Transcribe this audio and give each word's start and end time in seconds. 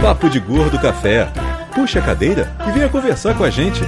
Papo 0.00 0.30
de 0.30 0.38
Gordo 0.38 0.78
Café. 0.78 1.28
Puxa 1.74 1.98
a 1.98 2.02
cadeira 2.02 2.54
e 2.68 2.70
venha 2.70 2.88
conversar 2.88 3.36
com 3.36 3.42
a 3.42 3.50
gente. 3.50 3.80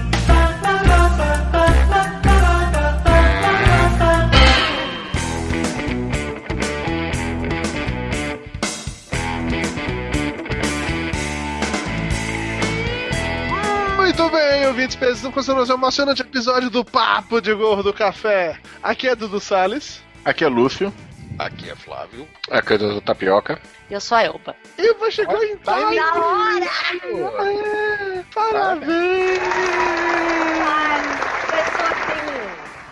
Muito 13.97 14.29
bem, 14.31 14.67
ouvintes, 14.67 14.97
começando 14.97 15.57
mais 15.59 15.71
um 15.71 15.75
emocionante 15.75 16.23
episódio 16.23 16.69
do 16.69 16.85
Papo 16.85 17.41
de 17.41 17.55
Gordo 17.55 17.93
Café. 17.93 18.59
Aqui 18.83 19.07
é 19.07 19.15
Dudu 19.15 19.39
Salles. 19.39 20.03
Aqui 20.25 20.45
é 20.45 20.49
Lúcio. 20.49 20.93
Aqui 21.41 21.71
é 21.71 21.75
Flávio. 21.75 22.29
Aqui 22.51 22.75
é 22.75 22.79
do 22.79 23.01
Tapioca. 23.01 23.59
Eu 23.91 23.99
sou 23.99 24.19
a 24.19 24.25
Elba. 24.25 24.55
E 24.77 24.93
vai 24.93 25.11
chegar 25.11 25.43
em 25.43 25.57
time. 25.57 25.97
na 25.97 26.15
hora! 26.15 26.67
É, 27.03 28.23
parabéns! 28.35 29.41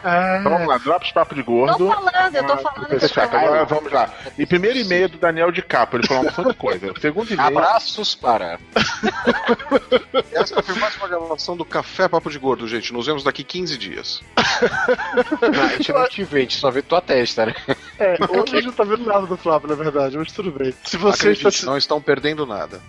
É. 0.05 0.41
Vamos 0.43 0.67
lá, 0.67 0.79
Drops 0.79 1.13
Papo 1.13 1.35
de 1.35 1.43
Tô 1.43 1.51
Gordo. 1.51 1.89
falando, 1.89 2.35
eu 2.35 2.47
tô 2.47 2.57
falando. 2.59 2.89
Vou 2.89 3.01
fechar, 3.01 3.25
tô 3.25 3.31
falando. 3.31 3.47
agora 3.47 3.65
vamos 3.65 3.93
lá. 3.93 4.11
E 4.39 4.47
primeiro 4.47 4.79
e-mail 4.79 5.09
do 5.09 5.19
Daniel 5.19 5.51
de 5.51 5.63
Capa, 5.63 5.97
ele 5.97 6.07
falou 6.07 6.23
uma 6.23 6.29
opção 6.31 6.45
de 6.45 6.55
coisa. 6.55 6.93
Segundo 7.01 7.33
e-mail. 7.33 7.59
Abraços 7.59 8.15
para. 8.15 8.59
Essa 10.33 10.63
foi 10.63 10.75
mais 10.77 10.97
uma 10.97 11.09
gravação 11.09 11.57
do 11.57 11.65
Café 11.65 12.09
Papo 12.09 12.31
de 12.31 12.39
Gordo, 12.39 12.69
gente. 12.69 12.93
Nos 12.93 13.07
vemos 13.07 13.23
daqui 13.23 13.43
15 13.43 13.79
dias. 13.79 14.23
Não, 15.41 15.63
a 15.63 15.69
gente 15.69 15.93
não 15.93 16.09
te 16.09 16.25
vê, 16.25 16.39
a 16.39 16.41
gente 16.41 16.57
só 16.57 16.71
vê 16.71 16.83
tua 16.83 17.01
testa, 17.01 17.47
né? 17.47 17.55
É, 17.99 18.17
hoje 18.29 18.53
a 18.53 18.57
gente 18.57 18.67
não 18.67 18.73
tá 18.73 18.85
vendo 18.85 19.05
nada 19.05 19.27
do 19.27 19.37
Flávio, 19.37 19.69
na 19.69 19.75
verdade, 19.75 20.17
mas 20.17 20.33
tudo 20.33 20.51
bem. 20.51 20.75
Se 20.85 20.97
você 20.97 21.33
está 21.33 21.51
não 21.67 21.77
estão 21.77 22.01
perdendo 22.01 22.47
nada. 22.47 22.81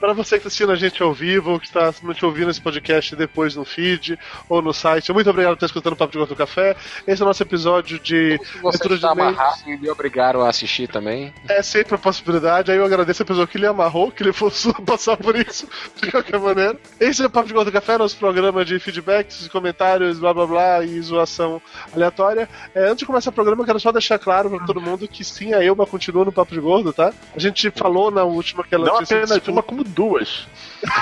Para 0.00 0.12
você 0.12 0.36
que 0.36 0.46
está 0.46 0.48
assistindo 0.48 0.72
a 0.72 0.76
gente 0.76 1.02
ao 1.02 1.12
vivo, 1.12 1.52
ou 1.52 1.60
que 1.60 1.66
está 1.66 1.92
te 1.92 2.24
ouvindo 2.24 2.50
esse 2.50 2.60
podcast 2.60 3.14
depois 3.16 3.54
no 3.54 3.64
feed 3.64 4.18
ou 4.48 4.60
no 4.62 4.72
site, 4.72 5.12
muito 5.12 5.30
obrigado 5.30 5.52
por 5.52 5.56
estar 5.56 5.66
escutando 5.66 5.92
o 5.94 5.96
Papo 6.02 6.12
de 6.12 6.18
Gordo 6.18 6.36
Café. 6.36 6.76
Esse 7.06 7.22
é 7.22 7.24
o 7.24 7.28
nosso 7.28 7.42
episódio 7.42 7.98
de 7.98 8.38
você 8.60 8.78
leitura 8.78 8.98
de 8.98 9.06
amarrado 9.06 9.62
e 9.66 9.76
me 9.76 9.88
obrigaram 9.90 10.42
a 10.42 10.48
assistir 10.48 10.88
também. 10.88 11.32
É 11.48 11.62
sempre 11.62 11.94
a 11.94 11.98
possibilidade. 11.98 12.70
Aí 12.70 12.78
eu 12.78 12.84
agradeço 12.84 13.22
a 13.22 13.26
pessoa 13.26 13.46
que 13.46 13.58
lhe 13.58 13.66
amarrou, 13.66 14.10
que 14.10 14.22
ele 14.22 14.32
fosse 14.32 14.72
passar 14.84 15.16
por 15.16 15.36
isso, 15.36 15.68
de 16.02 16.10
qualquer 16.10 16.40
maneira. 16.40 16.76
Esse 16.98 17.22
é 17.22 17.26
o 17.26 17.30
Papo 17.30 17.46
de 17.46 17.54
Gordo 17.54 17.70
Café, 17.70 17.96
nosso 17.96 18.16
programa 18.16 18.64
de 18.64 18.78
feedbacks, 18.78 19.46
comentários, 19.48 20.18
blá 20.18 20.34
blá 20.34 20.46
blá 20.46 20.84
e 20.84 21.00
zoação 21.00 21.62
aleatória. 21.94 22.48
É, 22.74 22.86
antes 22.86 22.98
de 22.98 23.06
começar 23.06 23.30
o 23.30 23.32
programa, 23.32 23.62
eu 23.62 23.66
quero 23.66 23.80
só 23.80 23.92
deixar 23.92 24.18
claro 24.18 24.50
para 24.50 24.66
todo 24.66 24.80
mundo 24.80 25.06
que 25.06 25.24
sim, 25.24 25.54
a 25.54 25.62
Elba 25.62 25.86
continua 25.86 26.24
no 26.24 26.32
Papo 26.32 26.52
de 26.52 26.60
Gordo, 26.60 26.92
tá? 26.92 27.12
A 27.34 27.38
gente 27.38 27.70
falou 27.70 28.10
na 28.10 28.24
última 28.24 28.64
que 28.64 28.74
ela 28.74 28.86
Não 28.86 28.94
tinha 28.96 29.06
sido 29.06 29.22
apenas 29.22 29.48
uma, 29.48 29.62
como 29.62 29.84
duas. 29.84 30.46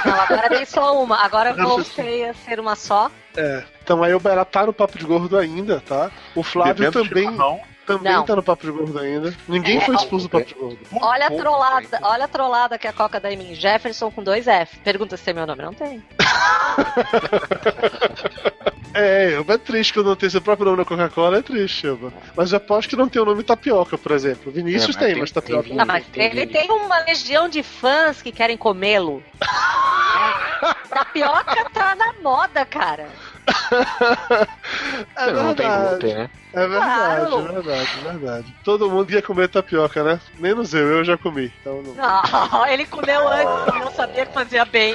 Não, 0.05 0.15
agora 0.15 0.49
tem 0.49 0.65
só 0.67 1.03
uma. 1.03 1.17
Agora 1.25 1.51
eu 1.51 1.57
voltei 1.57 2.29
a 2.29 2.35
ser 2.35 2.61
uma 2.61 2.77
só. 2.77 3.11
É. 3.37 3.63
Então 3.83 4.03
a 4.03 4.09
Elba 4.09 4.31
ela 4.31 4.45
tá 4.45 4.67
no 4.67 4.73
Papo 4.73 4.99
de 4.99 5.05
Gordo 5.05 5.37
ainda, 5.39 5.81
tá? 5.87 6.11
O 6.35 6.43
Flávio 6.43 6.75
Bebendo 6.75 7.05
também, 7.05 7.25
chimarrão. 7.31 7.61
também 7.87 8.13
Não. 8.13 8.25
tá 8.25 8.37
no 8.37 8.43
Papo 8.43 8.67
de 8.67 8.73
Gordo 8.73 8.99
ainda. 8.99 9.35
Ninguém 9.49 9.79
É, 9.79 9.81
foi 9.81 9.95
expulso 9.95 10.27
do 10.27 10.31
Papo 10.31 10.47
de 10.47 10.55
Gordo. 10.55 10.79
Olha 11.01 11.27
a 11.27 11.31
trollada, 11.31 11.99
olha 12.03 12.25
a 12.25 12.29
trollada 12.29 12.79
que 12.79 12.87
a 12.89 12.93
Coca 12.93 13.21
dá 13.21 13.33
em 13.33 13.37
mim. 13.37 13.55
Jefferson 13.55 14.11
com 14.11 14.23
dois 14.23 14.47
F. 14.49 14.79
Pergunta 14.81 15.17
se 15.17 15.25
tem 15.25 15.35
meu 15.35 15.47
nome. 15.47 15.63
Não 15.63 15.73
tem. 15.75 16.03
É, 18.93 19.35
é 19.47 19.59
triste 19.59 19.95
quando 19.95 20.07
não 20.09 20.17
tem 20.17 20.29
seu 20.29 20.41
próprio 20.43 20.65
nome 20.67 20.79
na 20.79 20.85
Coca-Cola, 20.85 21.39
é 21.39 21.43
triste, 21.43 21.87
Elba. 21.87 22.13
Mas 22.37 22.51
eu 22.51 22.57
aposto 22.57 22.89
que 22.91 22.97
não 22.97 23.09
tem 23.09 23.23
o 23.23 23.25
nome 23.25 23.45
Tapioca, 23.45 23.97
por 23.97 24.11
exemplo. 24.11 24.51
Vinícius 24.51 24.97
É, 24.97 24.99
mas 24.99 24.99
tem, 24.99 25.07
tem- 25.13 25.21
mas 25.21 25.31
Tapioca 25.31 25.63
tem 25.69 25.77
não. 25.77 25.85
Ah, 25.85 25.87
mas 25.87 26.05
tem 26.07 26.25
ele 26.27 26.47
tem 26.49 26.69
uma 26.69 26.99
legião 27.05 27.49
de 27.49 27.63
fãs 27.63 28.21
que 28.21 28.33
querem 28.33 28.57
comê-lo. 28.57 29.23
É. 29.41 30.75
Tapioca 30.91 31.71
tá 31.73 31.80
moda, 32.23 32.65
cara. 32.65 33.09
É 35.17 35.33
não 35.33 35.55
tem 35.55 35.69
glúten, 35.69 36.15
né? 36.15 36.31
é 36.55 36.67
verdade, 36.67 37.31
Claro. 37.31 37.39
é 37.39 37.53
verdade, 37.53 37.91
é 37.99 38.03
verdade. 38.03 38.55
Todo 38.65 38.91
mundo 38.91 39.11
ia 39.13 39.23
comer 39.23 39.49
tapioca, 39.49 40.03
né? 40.03 40.21
Menos 40.39 40.73
eu, 40.75 40.87
eu 40.89 41.05
já 41.05 41.17
comi. 41.17 41.53
Então 41.61 41.83
não... 41.83 41.95
Não, 41.95 42.67
ele 42.67 42.87
comeu 42.87 43.29
antes, 43.29 43.75
eu 43.75 43.81
não 43.81 43.91
sabia 43.91 44.27
que 44.27 44.33
fazia 44.33 44.65
bem. 44.65 44.95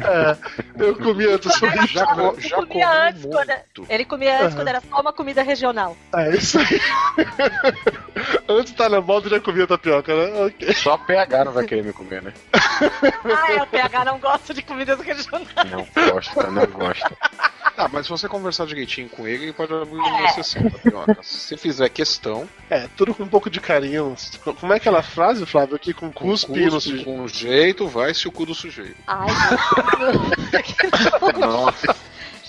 É, 0.00 0.36
eu 0.84 0.94
comi 0.96 1.26
antes, 1.26 1.54
isso. 1.54 1.66
Já, 1.92 2.06
já 2.06 2.06
comia 2.06 2.66
comi 2.66 2.82
antes, 2.82 3.22
muito. 3.24 3.36
quando, 3.36 3.52
ele 3.88 4.04
comia 4.04 4.34
antes 4.34 4.46
Aham. 4.46 4.56
quando 4.56 4.68
era 4.68 4.80
só 4.80 5.00
uma 5.00 5.12
comida 5.12 5.42
regional. 5.42 5.96
É 6.14 6.30
isso 6.30 6.58
aí. 6.58 6.80
antes 8.48 8.72
tá 8.72 8.88
na 8.88 9.00
moda 9.00 9.28
já 9.28 9.40
comia 9.40 9.66
tapioca, 9.66 10.14
né? 10.14 10.46
Ok. 10.46 10.72
Só 10.74 10.96
PH 10.96 11.44
não 11.44 11.52
vai 11.52 11.64
querer 11.66 11.84
me 11.84 11.92
comer, 11.92 12.22
né? 12.22 12.32
Ah, 12.52 13.52
é, 13.52 13.62
o 13.62 13.66
PH 13.66 14.04
não 14.04 14.18
gosta 14.18 14.54
de 14.54 14.62
comidas 14.62 14.98
regionais. 15.00 15.48
Não 15.70 15.86
gosta, 16.12 16.50
não 16.50 16.66
gosta. 16.66 17.12
Ah, 17.76 17.88
mas 17.90 18.06
se 18.06 18.10
você 18.10 18.28
conversar 18.28 18.66
direitinho 18.66 19.08
com 19.08 19.26
ele, 19.26 19.44
ele 19.44 19.52
pode 19.52 19.72
abrir 19.72 19.98
É. 19.98 20.02
uma 20.02 20.24
exceção, 20.26 20.68
Tapioca. 20.70 21.18
Se 21.22 21.38
você 21.48 21.56
fizer 21.56 21.88
questão, 21.88 22.48
É, 22.68 22.86
tudo 22.96 23.14
com 23.14 23.22
um 23.22 23.28
pouco 23.28 23.48
de 23.48 23.60
carinho. 23.60 24.14
Como 24.60 24.72
é 24.72 24.76
aquela 24.76 25.02
frase, 25.02 25.46
Flávio, 25.46 25.76
aqui 25.76 25.92
com 25.94 26.10
com 26.12 26.28
cuspe 26.28 26.60
no 26.64 26.70
cuspe, 26.72 27.04
com 27.04 27.26
jeito, 27.28 27.86
vai-se 27.88 28.26
o 28.28 28.32
cu 28.32 28.44
do 28.44 28.54
sujeito. 28.54 28.96
Ai, 29.06 29.26
Deus. 29.98 31.38
Nossa, 31.38 31.96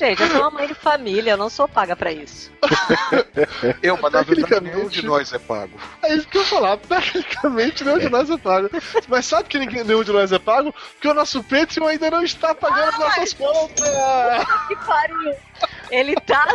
Gente, 0.02 0.20
eu 0.20 0.30
sou 0.30 0.42
uma 0.42 0.50
mãe 0.50 0.68
de 0.68 0.74
família, 0.74 1.32
eu 1.34 1.38
não 1.38 1.48
sou 1.48 1.68
paga 1.68 1.96
pra 1.96 2.12
isso. 2.12 2.52
Eu, 3.84 3.98
mas 4.02 4.12
na 4.12 4.22
verdade 4.24 4.42
Tecnicamente- 4.42 4.76
nenhum 4.76 4.90
de 4.90 5.06
nós 5.06 5.32
é 5.32 5.38
pago. 5.38 5.80
É 6.02 6.16
isso 6.16 6.28
que 6.28 6.38
eu 6.38 6.42
ia 6.42 6.48
falar. 6.48 6.78
Tecnicamente, 6.90 7.84
nenhum 7.84 8.00
de 8.00 8.10
nós 8.10 8.30
é 8.32 8.38
pago. 8.38 8.70
Mas 9.08 9.26
sabe 9.28 9.48
que 9.48 9.60
ninguém, 9.60 9.84
nenhum 9.84 10.04
de 10.04 10.12
nós 10.12 10.32
é 10.32 10.40
pago? 10.40 10.74
Porque 10.94 11.08
o 11.08 11.14
nosso 11.14 11.44
Patreon 11.44 11.86
ainda 11.88 12.10
não 12.10 12.24
está 12.24 12.56
pagando 12.56 12.98
nossas 13.00 13.34
contas. 13.34 13.88
Que 14.68 14.76
pariu. 14.78 15.36
Ele 15.92 16.16
tá. 16.16 16.48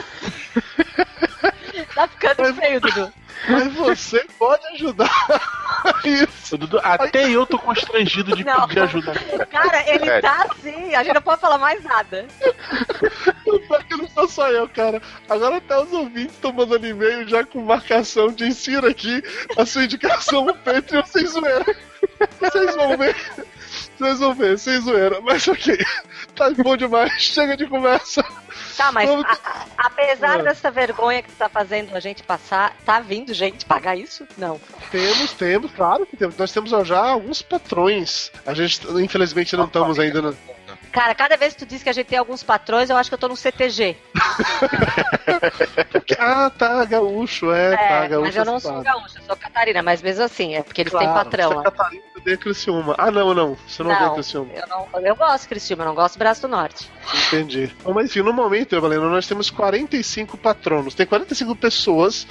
tá 1.96 2.08
ficando 2.08 2.54
feio, 2.54 2.80
Dudu. 2.80 3.12
Mas 3.48 3.72
você 3.74 4.24
pode 4.38 4.64
ajudar 4.68 5.10
isso. 6.04 6.56
Dudu, 6.56 6.80
Até 6.82 7.28
eu 7.28 7.44
tô 7.46 7.58
constrangido 7.58 8.34
de 8.36 8.44
Não. 8.44 8.66
pedir 8.66 8.80
ajuda. 8.80 9.12
Cara, 9.50 9.82
ele 9.90 10.06
Sério. 10.06 10.22
tá 10.22 10.46
assim, 10.50 10.94
a 10.94 11.02
gente 11.02 11.14
não 11.14 11.22
pode 11.22 11.40
falar 11.40 11.58
mais 11.58 11.82
nada. 11.82 12.26
Pior 13.44 13.84
que 13.84 13.96
não 13.96 14.08
sou 14.08 14.28
só 14.28 14.48
eu, 14.50 14.68
cara. 14.68 15.02
Agora 15.28 15.56
até 15.56 15.78
os 15.78 15.92
ouvintes 15.92 16.34
estão 16.34 16.52
mandando 16.52 16.86
e-mail 16.86 17.28
já 17.28 17.44
com 17.44 17.60
marcação 17.62 18.28
de 18.28 18.46
insira 18.46 18.90
aqui 18.90 19.22
a 19.56 19.66
sua 19.66 19.84
indicação 19.84 20.44
no 20.44 20.54
Patreon 20.54 21.04
sem 21.04 21.26
zoeira. 21.26 21.64
Vocês 22.40 22.74
vão 22.74 22.96
ver. 22.96 23.16
Vocês 23.98 24.18
vão 24.18 24.34
ver, 24.34 24.58
sem 24.58 24.80
zoeira. 24.80 25.20
Mas 25.20 25.46
ok. 25.48 25.76
Tá 26.34 26.50
bom 26.50 26.76
demais. 26.76 27.12
Chega 27.22 27.56
de 27.56 27.66
conversa. 27.66 28.22
Tá, 28.76 28.92
mas 28.92 29.08
Vamos- 29.08 29.24
a- 29.24 29.32
a- 29.32 29.66
apesar 29.86 30.40
É. 30.40 30.42
dessa 30.42 30.70
vergonha 30.70 31.22
que 31.22 31.32
tá 31.32 31.48
fazendo 31.48 31.94
a 31.96 32.00
gente 32.00 32.22
passar, 32.22 32.74
tá 32.84 33.00
vindo 33.00 33.32
gente 33.32 33.64
pagar 33.64 33.96
isso? 33.96 34.26
Não. 34.36 34.60
Temos, 34.90 35.32
temos, 35.32 35.72
claro 35.72 36.04
que 36.06 36.16
temos. 36.16 36.36
Nós 36.36 36.52
temos 36.52 36.70
já 36.86 36.98
alguns 37.10 37.40
patrões. 37.42 38.30
A 38.46 38.52
gente, 38.54 38.86
infelizmente, 39.02 39.56
não 39.56 39.64
estamos 39.64 39.98
ainda 39.98 40.20
no. 40.22 40.36
Cara, 40.96 41.14
cada 41.14 41.36
vez 41.36 41.52
que 41.52 41.58
tu 41.58 41.66
diz 41.68 41.82
que 41.82 41.90
a 41.90 41.92
gente 41.92 42.06
tem 42.06 42.18
alguns 42.18 42.42
patrões, 42.42 42.88
eu 42.88 42.96
acho 42.96 43.10
que 43.10 43.14
eu 43.14 43.18
tô 43.18 43.28
no 43.28 43.36
CTG. 43.36 43.98
Ah, 46.18 46.50
tá, 46.50 46.84
gaúcho, 46.84 47.52
é, 47.52 47.74
É, 47.74 47.76
tá, 47.76 48.06
gaúcho. 48.06 48.26
mas 48.26 48.36
eu 48.36 48.44
não 48.44 48.60
sou 48.60 48.72
sabe. 48.72 48.84
gaúcha, 48.84 49.18
eu 49.18 49.22
sou 49.24 49.36
catarina, 49.36 49.82
mas 49.82 50.00
mesmo 50.00 50.22
assim, 50.24 50.54
é 50.54 50.62
porque 50.62 50.80
eles 50.82 50.90
Claro, 50.92 51.06
têm 51.06 51.14
patrão. 51.14 51.48
Você 51.50 51.54
é 51.54 51.58
né? 51.58 51.64
Catarina 51.64 52.02
de 52.24 52.36
Criciúma. 52.38 52.94
Ah, 52.98 53.10
não, 53.10 53.34
não. 53.34 53.56
Você 53.66 53.82
não, 53.82 53.90
Não. 53.90 54.12
é 54.12 54.14
Criciúma. 54.14 54.52
Eu, 54.54 54.66
não, 54.68 55.06
eu 55.06 55.16
gosto 55.16 55.42
de 55.42 55.48
Criciúma, 55.48 55.82
eu 55.82 55.88
não 55.88 55.94
gosto 55.94 56.14
do 56.14 56.18
Braço 56.18 56.42
do 56.42 56.48
Norte. 56.48 56.90
Entendi. 57.28 57.70
Bom, 57.84 57.92
mas 57.92 58.06
enfim, 58.06 58.20
no 58.22 58.32
momento, 58.32 58.80
Valendo, 58.80 59.08
nós 59.10 59.26
temos 59.26 59.50
45 59.50 60.36
patronos. 60.38 60.94
Tem 60.94 61.06
45 61.06 61.54
pessoas 61.56 62.26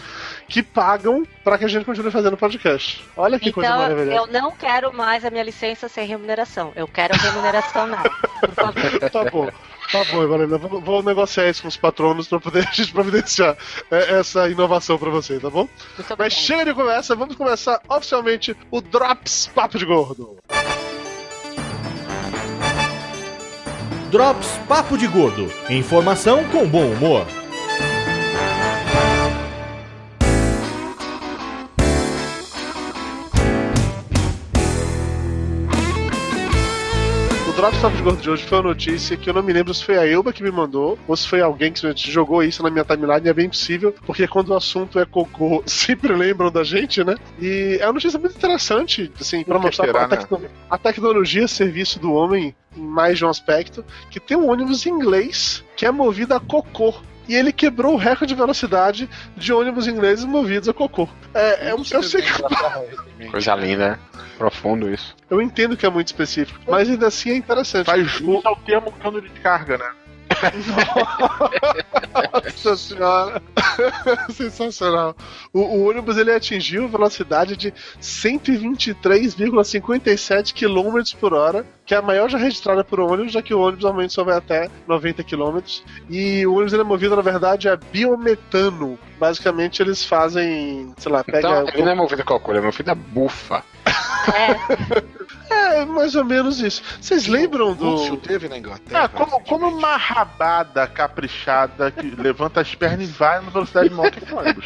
que 0.48 0.64
pagam 0.64 1.24
pra 1.44 1.58
que 1.58 1.66
a 1.66 1.68
gente 1.68 1.86
continue 1.86 2.12
fazendo 2.12 2.36
podcast. 2.38 3.06
Olha 3.16 3.40
que 3.40 3.52
coisa 3.52 3.70
então, 3.70 3.82
maravilhosa. 3.82 4.18
eu 4.18 4.28
não 4.42 4.52
quero 4.52 4.94
mais 4.94 5.24
a 5.24 5.30
minha 5.30 5.44
licença 5.44 5.88
sem 5.88 6.08
remuneração. 6.08 6.72
Eu 6.76 6.88
quero 6.88 7.14
remuneração 7.16 7.88
nada. 7.88 8.10
Tá 9.12 9.30
bom. 9.30 9.50
Tá 9.92 10.04
bom, 10.12 10.28
Valena. 10.28 10.58
Vou, 10.58 10.82
vou 10.82 11.04
negociar 11.04 11.50
isso 11.50 11.62
com 11.62 11.68
os 11.68 11.78
patronos 11.78 12.28
pra 12.28 12.40
poder 12.40 12.66
a 12.68 12.72
gente 12.72 12.92
providenciar 12.92 13.56
é, 13.92 14.20
essa 14.20 14.50
inovação 14.50 14.98
pra 14.98 15.10
você, 15.10 15.40
tá 15.40 15.50
bom? 15.50 15.68
Muito 15.68 15.98
Mas 15.98 16.12
obrigada. 16.12 16.30
chega 16.30 16.66
de 16.66 16.74
conversa, 16.74 17.16
vamos 17.16 17.36
começar 17.36 17.80
oficialmente 17.88 18.56
o 18.72 18.82
Drops 18.82 19.50
Papo 19.54 19.78
de 19.78 19.86
Gordo. 19.86 20.38
Drops 24.10 24.60
Papo 24.68 24.98
de 24.98 25.08
Gordo. 25.08 25.52
Informação 25.70 26.44
com 26.46 26.68
bom 26.68 26.86
humor. 26.92 27.26
O 37.66 37.68
Próximo 37.68 37.82
Papo 37.90 37.98
de 37.98 38.04
Gordo 38.04 38.22
de 38.22 38.30
hoje 38.30 38.44
foi 38.44 38.58
uma 38.60 38.68
notícia 38.68 39.18
que 39.18 39.28
eu 39.28 39.34
não 39.34 39.42
me 39.42 39.52
lembro 39.52 39.74
se 39.74 39.84
foi 39.84 39.98
a 39.98 40.06
Elba 40.06 40.32
que 40.32 40.44
me 40.44 40.52
mandou 40.52 41.00
ou 41.08 41.18
se 41.18 41.28
foi 41.28 41.42
alguém 41.42 41.74
que 41.74 41.82
jogou 41.96 42.44
isso 42.44 42.62
na 42.62 42.70
minha 42.70 42.86
timeline. 42.86 43.28
É 43.28 43.34
bem 43.34 43.50
possível, 43.50 43.92
porque 44.06 44.28
quando 44.28 44.50
o 44.50 44.56
assunto 44.56 45.00
é 45.00 45.06
cocô, 45.06 45.64
sempre 45.66 46.14
lembram 46.14 46.52
da 46.52 46.64
gente, 46.64 47.04
né? 47.04 47.16
E 47.42 47.80
é 47.82 47.88
uma 47.88 47.94
notícia 47.94 48.20
muito 48.20 48.38
interessante, 48.38 49.12
assim, 49.20 49.44
que 49.44 49.50
mostrar 49.50 49.86
será, 49.88 50.04
a, 50.04 50.08
tecno- 50.08 50.42
a 50.70 50.78
tecnologia 50.78 51.46
a 51.46 51.48
serviço 51.48 51.98
do 51.98 52.14
homem 52.14 52.56
em 52.78 52.82
mais 52.84 53.18
de 53.18 53.26
um 53.26 53.30
aspecto, 53.30 53.84
que 54.12 54.20
tem 54.20 54.38
um 54.38 54.48
ônibus 54.48 54.86
em 54.86 54.92
inglês 54.92 55.64
que 55.76 55.88
é 55.88 55.92
movido 55.92 56.36
a 56.36 56.40
cocô. 56.40 56.94
E 57.28 57.36
ele 57.36 57.52
quebrou 57.52 57.94
o 57.94 57.98
recorde 57.98 58.34
de 58.34 58.36
velocidade 58.40 59.10
de 59.36 59.54
ônibus 59.54 59.88
ingleses 59.88 60.26
movidos 60.26 60.70
a 60.70 60.74
cocô. 60.74 61.08
É, 61.34 61.70
é 61.70 61.76
um- 61.76 61.84
eu 61.92 62.04
sei 62.04 62.22
que 62.22 62.32
Coisa 63.32 63.56
linda, 63.56 63.90
né? 63.92 64.00
Profundo 64.38 64.90
isso. 64.92 65.16
eu 65.30 65.42
entendo 65.42 65.78
que 65.78 65.86
é 65.86 65.90
muito 65.90 66.08
específico, 66.08 66.60
mas 66.68 66.90
ainda 66.90 67.08
assim 67.08 67.32
é 67.32 67.36
interessante. 67.38 67.86
Faz 67.86 68.06
jus 68.06 68.46
ao 68.46 68.56
termo 68.58 68.92
cano 68.92 69.22
de 69.22 69.30
carga, 69.30 69.78
né? 69.78 69.90
Nossa 72.34 72.78
senhora! 72.78 73.42
Sensacional. 74.32 75.16
O, 75.54 75.60
o 75.62 75.90
ônibus 75.90 76.18
ele 76.18 76.32
atingiu 76.32 76.88
velocidade 76.88 77.58
de 77.58 77.74
123,57 78.02 80.54
km 80.54 81.02
por 81.20 81.34
hora, 81.34 81.66
que 81.86 81.94
é 81.94 81.98
a 81.98 82.02
maior 82.02 82.30
já 82.30 82.38
registrada 82.38 82.84
por 82.84 83.00
ônibus, 83.00 83.32
já 83.32 83.42
que 83.42 83.54
o 83.54 83.60
ônibus 83.60 83.84
normalmente 83.84 84.14
só 84.14 84.24
vai 84.24 84.38
até 84.38 84.70
90 84.88 85.24
km. 85.24 85.60
E 86.10 86.46
o 86.46 86.54
ônibus 86.54 86.74
ele 86.74 86.82
é 86.82 86.86
movido, 86.86 87.16
na 87.16 87.22
verdade, 87.22 87.70
a 87.70 87.76
biometano. 87.76 88.98
Basicamente, 89.20 89.82
eles 89.82 90.04
fazem, 90.04 90.94
sei 90.98 91.12
lá, 91.12 91.24
pega. 91.24 91.40
Então, 91.40 91.68
ele 91.74 91.84
não 91.84 91.92
é 91.92 91.96
movido 91.96 92.22
a 92.22 92.26
cocô, 92.26 92.52
ele 92.52 92.60
é 92.60 92.62
movido 92.62 92.92
a 92.92 92.96
bufa. 92.96 93.64
É, 94.34 95.16
É, 95.66 95.86
mais 95.86 96.16
ou 96.16 96.24
menos 96.24 96.60
isso. 96.60 96.82
Vocês 97.00 97.28
lembram 97.28 97.74
do. 97.74 98.18
teve 98.18 98.48
na 98.48 98.58
Inglaterra. 98.58 99.06
Ah, 99.06 99.10
como, 99.10 99.40
como 99.42 99.68
uma 99.68 99.98
rabada 99.98 100.86
caprichada 100.88 101.92
que 101.92 102.10
levanta 102.22 102.62
as 102.62 102.74
pernas 102.76 103.10
e 103.10 103.12
vai 103.12 103.42
na 103.42 103.50
velocidade 103.50 103.90
de 103.90 103.96
moto 103.96 104.20
com 104.26 104.36
ônibus. 104.38 104.66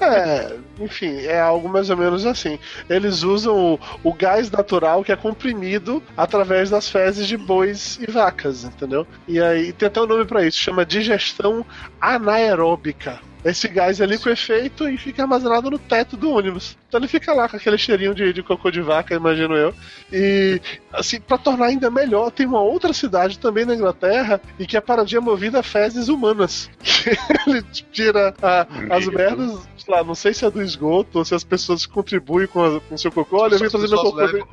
É, 0.00 0.56
enfim, 0.80 1.16
é 1.20 1.40
algo 1.40 1.68
mais 1.68 1.90
ou 1.90 1.96
menos 1.96 2.26
assim. 2.26 2.58
Eles 2.88 3.22
usam 3.22 3.74
o, 3.74 3.80
o 4.02 4.12
gás 4.12 4.50
natural 4.50 5.04
que 5.04 5.12
é 5.12 5.16
comprimido 5.16 6.02
através 6.16 6.70
das 6.70 6.88
fezes 6.88 7.26
de 7.26 7.36
bois 7.36 7.98
e 8.00 8.10
vacas, 8.10 8.64
entendeu? 8.64 9.06
E 9.28 9.40
aí 9.40 9.72
tem 9.72 9.86
até 9.86 10.00
um 10.00 10.06
nome 10.06 10.24
pra 10.24 10.44
isso, 10.44 10.58
chama 10.58 10.84
digestão 10.84 11.64
anaeróbica. 12.00 13.20
Esse 13.44 13.68
gás 13.68 14.00
é 14.00 14.06
liquefeito 14.06 14.88
e 14.88 14.96
fica 14.96 15.22
armazenado 15.22 15.70
no 15.70 15.78
teto 15.78 16.16
do 16.16 16.30
ônibus. 16.30 16.76
Então 16.88 16.98
ele 16.98 17.08
fica 17.08 17.34
lá 17.34 17.48
com 17.48 17.56
aquele 17.56 17.76
cheirinho 17.76 18.14
de, 18.14 18.32
de 18.32 18.42
cocô 18.42 18.70
de 18.70 18.80
vaca, 18.80 19.14
imagino 19.14 19.54
eu. 19.54 19.74
E, 20.12 20.60
assim, 20.92 21.20
pra 21.20 21.36
tornar 21.36 21.66
ainda 21.66 21.90
melhor, 21.90 22.30
tem 22.30 22.46
uma 22.46 22.62
outra 22.62 22.92
cidade 22.92 23.38
também 23.38 23.64
na 23.64 23.74
Inglaterra 23.74 24.40
e 24.58 24.66
que 24.66 24.76
a 24.76 24.82
é 25.14 25.20
movida 25.20 25.58
a 25.60 25.62
fezes 25.62 26.08
humanas. 26.08 26.70
ele 27.46 27.62
tira 27.92 28.32
a- 28.40 28.66
as 28.90 29.06
merdas, 29.06 29.50
sei 29.76 29.94
lá, 29.94 30.02
não 30.02 30.14
sei 30.14 30.32
se 30.32 30.44
é 30.46 30.50
do 30.50 30.62
esgoto 30.62 31.18
ou 31.18 31.24
se 31.24 31.34
as 31.34 31.44
pessoas 31.44 31.84
contribuem 31.84 32.46
com 32.46 32.64
a- 32.64 32.80
com 32.80 32.94
o 32.94 32.98
seu 32.98 33.12
cocô. 33.12 33.42
Olha, 33.42 33.56
eu 33.56 33.58
vim 33.58 33.68
trazer 33.68 33.88
meu 33.88 33.98
cocô. 33.98 34.26
de- 34.28 34.44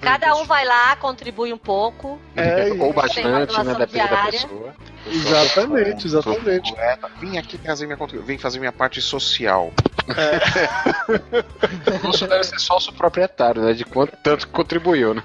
cada 0.00 0.34
um 0.36 0.44
vai 0.44 0.64
lá, 0.64 0.96
contribui 0.96 1.52
um 1.52 1.58
pouco. 1.58 2.18
É, 2.36 2.70
Ou 2.78 2.92
bastante, 2.92 3.26
né? 3.64 3.74
Depende 3.74 3.76
da 3.76 3.84
diária. 3.84 4.30
pessoa. 4.32 4.74
exatamente, 5.06 6.06
exatamente. 6.06 6.74
Vim 7.20 7.36
aqui 7.36 7.58
trazer 7.58 7.86
minha 7.86 7.96
contribuição. 7.96 8.29
Vim 8.30 8.38
fazer 8.38 8.60
minha 8.60 8.70
parte 8.72 9.02
social. 9.02 9.72
O 12.02 12.06
Lúcio 12.06 12.28
deve 12.28 12.44
ser 12.44 12.58
sócio 12.58 12.92
proprietário, 12.92 13.62
né? 13.62 13.72
De 13.72 13.84
quanto 13.84 14.16
tanto 14.22 14.46
que 14.46 14.52
contribuiu, 14.52 15.14
né? 15.14 15.22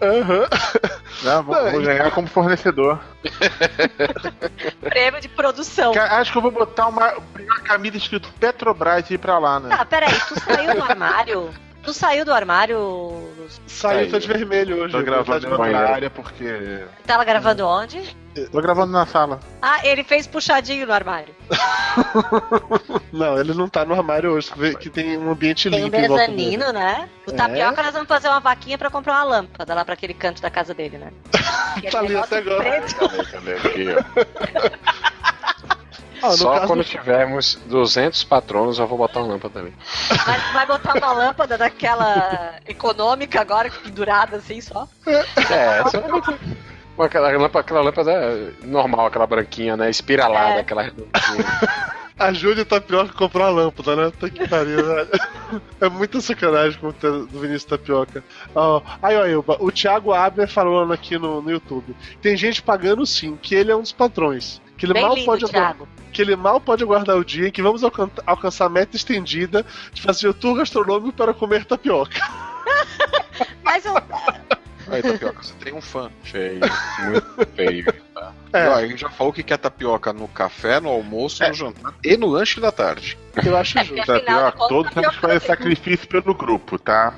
Aham. 0.00 0.46
Não, 1.22 1.42
vou, 1.42 1.70
vou 1.70 1.82
ganhar 1.82 2.10
como 2.12 2.28
fornecedor. 2.28 3.00
Prêmio 4.80 5.20
de 5.20 5.28
produção. 5.28 5.92
Acho 5.94 6.32
que 6.32 6.38
eu 6.38 6.42
vou 6.42 6.50
botar 6.50 6.86
uma, 6.86 7.14
uma 7.14 7.60
camisa 7.60 7.96
escrito 7.96 8.28
Petrobras 8.38 9.10
e 9.10 9.14
ir 9.14 9.18
pra 9.18 9.38
lá, 9.38 9.58
né? 9.58 9.76
Tá, 9.76 9.84
peraí, 9.84 10.14
tu 10.28 10.38
saiu 10.40 10.74
do 10.74 10.82
armário? 10.82 11.50
Tu 11.82 11.92
saiu 11.92 12.24
do 12.24 12.32
armário? 12.32 12.78
Saiu, 13.66 14.10
tá 14.10 14.18
de 14.18 14.28
vermelho 14.28 14.82
hoje. 14.82 14.92
Tô 14.92 14.98
tá 14.98 15.04
gravando 15.04 15.40
de 15.40 15.46
em 15.46 15.50
outra 15.50 15.66
banheiro. 15.66 15.92
área 15.92 16.10
porque. 16.10 16.84
Tava 17.06 17.24
gravando 17.24 17.66
onde? 17.66 18.16
Tô 18.50 18.60
gravando 18.60 18.92
na 18.92 19.06
sala. 19.06 19.38
Ah, 19.62 19.86
ele 19.86 20.02
fez 20.02 20.26
puxadinho 20.26 20.86
no 20.86 20.92
armário. 20.92 21.34
Não, 23.12 23.38
ele 23.38 23.54
não 23.54 23.68
tá 23.68 23.84
no 23.84 23.94
armário 23.94 24.32
hoje, 24.32 24.50
que 24.80 24.90
tem 24.90 25.16
um 25.16 25.30
ambiente 25.30 25.70
Tem 25.70 25.80
um 25.80 25.84
limpo 25.84 25.96
em 25.96 26.08
volta 26.08 26.26
dele. 26.26 26.36
mezanino, 26.42 26.72
né? 26.72 27.08
O 27.28 27.30
É. 27.30 27.34
tapioca 27.34 27.80
nós 27.82 27.92
vamos 27.92 28.08
fazer 28.08 28.28
uma 28.28 28.40
vaquinha 28.40 28.76
pra 28.76 28.90
comprar 28.90 29.12
uma 29.14 29.24
lâmpada 29.24 29.72
lá 29.72 29.84
pra 29.84 29.94
aquele 29.94 30.14
canto 30.14 30.42
da 30.42 30.50
casa 30.50 30.74
dele, 30.74 30.98
né? 30.98 31.12
Tá 31.90 31.98
ali 32.00 32.08
negócio 32.08 32.36
até 32.36 32.38
agora. 32.38 32.62
preto. 32.80 32.96
Cadê, 33.08 33.24
cadê 33.24 33.52
aqui, 33.54 33.86
ó. 33.94 35.04
Ah, 36.22 36.30
Só 36.30 36.54
caso 36.54 36.66
quando 36.68 36.78
do- 36.82 36.84
tivermos 36.88 37.56
200 37.66 38.24
patronos 38.24 38.78
eu 38.78 38.86
vou 38.86 38.96
botar 38.96 39.20
uma 39.20 39.34
lâmpada 39.34 39.52
também. 39.60 39.74
Vai, 40.24 40.40
vai 40.54 40.66
botar 40.66 40.94
uma 40.96 41.12
lâmpada 41.12 41.58
daquela 41.58 42.54
econômica 42.66 43.42
agora, 43.42 43.70
pendurada 43.70 44.38
assim 44.38 44.58
só. 44.58 44.88
É, 45.06 45.80
essa 45.80 45.98
é 45.98 46.00
aquela 47.02 47.30
lâmpada, 47.32 47.60
aquela 47.60 47.80
lâmpada 47.82 48.12
é 48.12 48.52
normal, 48.64 49.06
aquela 49.06 49.26
branquinha, 49.26 49.76
né? 49.76 49.90
Espiralada, 49.90 50.56
É. 50.56 50.60
aquela. 50.60 50.90
Ajude 52.16 52.60
o 52.60 52.64
Tapioca 52.64 53.10
a 53.10 53.18
comprar 53.18 53.46
a 53.46 53.50
lâmpada, 53.50 53.96
né? 53.96 54.12
Tá 54.20 54.30
que 54.30 54.46
pariu, 54.48 54.76
velho. 54.86 55.08
É 55.80 55.88
muita 55.88 56.20
sacanagem 56.20 56.78
com 56.78 56.88
o 56.88 56.92
do 56.92 57.26
Vinícius 57.40 57.64
Tapioca. 57.64 58.22
Ó, 58.54 58.80
aí, 59.02 59.16
ó, 59.16 59.26
Elba, 59.26 59.56
o 59.58 59.72
Thiago 59.72 60.12
Abner 60.12 60.48
falando 60.48 60.92
aqui 60.92 61.18
no, 61.18 61.42
no 61.42 61.50
YouTube. 61.50 61.94
Tem 62.22 62.36
gente 62.36 62.62
pagando 62.62 63.04
sim, 63.04 63.36
que 63.42 63.54
ele 63.56 63.72
é 63.72 63.76
um 63.76 63.80
dos 63.82 63.90
patrões. 63.90 64.62
Que 64.76 64.86
ele, 64.86 64.92
Bem 64.92 65.02
mal 65.02 65.14
lindo, 65.14 65.26
pode 65.26 65.44
aguardar, 65.44 65.72
Thiago. 65.74 65.88
que 66.12 66.22
ele 66.22 66.36
mal 66.36 66.60
pode 66.60 66.84
aguardar 66.84 67.16
o 67.16 67.24
dia 67.24 67.48
em 67.48 67.50
que 67.50 67.62
vamos 67.62 67.82
alcan- 67.82 68.10
alcançar 68.24 68.66
a 68.66 68.68
meta 68.68 68.94
estendida 68.96 69.66
de 69.92 70.00
fazer 70.00 70.28
o 70.28 70.34
tour 70.34 70.56
gastronômico 70.56 71.12
para 71.12 71.34
comer 71.34 71.64
tapioca. 71.64 72.20
Mas 73.64 73.84
eu, 73.84 73.94
Aí, 74.88 75.02
Tapioca, 75.02 75.42
você 75.42 75.54
tem 75.54 75.72
um 75.72 75.80
fã. 75.80 76.10
Feio, 76.22 76.60
muito 77.04 77.46
feio. 77.54 77.92
Tá? 78.14 78.32
É. 78.52 78.82
Ele 78.82 78.96
já 78.96 79.10
falou 79.10 79.32
que 79.32 79.42
quer 79.42 79.58
tapioca 79.58 80.12
no 80.12 80.28
café, 80.28 80.80
no 80.80 80.88
almoço, 80.88 81.46
no 81.46 81.54
jantar 81.54 81.94
e 82.04 82.16
no 82.16 82.26
lanche 82.26 82.60
da 82.60 82.70
tarde. 82.70 83.18
Eu 83.44 83.56
acho 83.56 83.78
É, 83.78 83.84
justo. 83.84 84.06
Tapioca, 84.06 84.68
todos 84.68 84.92
temos 84.92 85.14
que 85.14 85.20
fazer 85.20 85.40
tapioca- 85.40 85.46
sacrifício 85.56 86.06
pelo 86.08 86.34
grupo, 86.34 86.78
tá? 86.78 87.14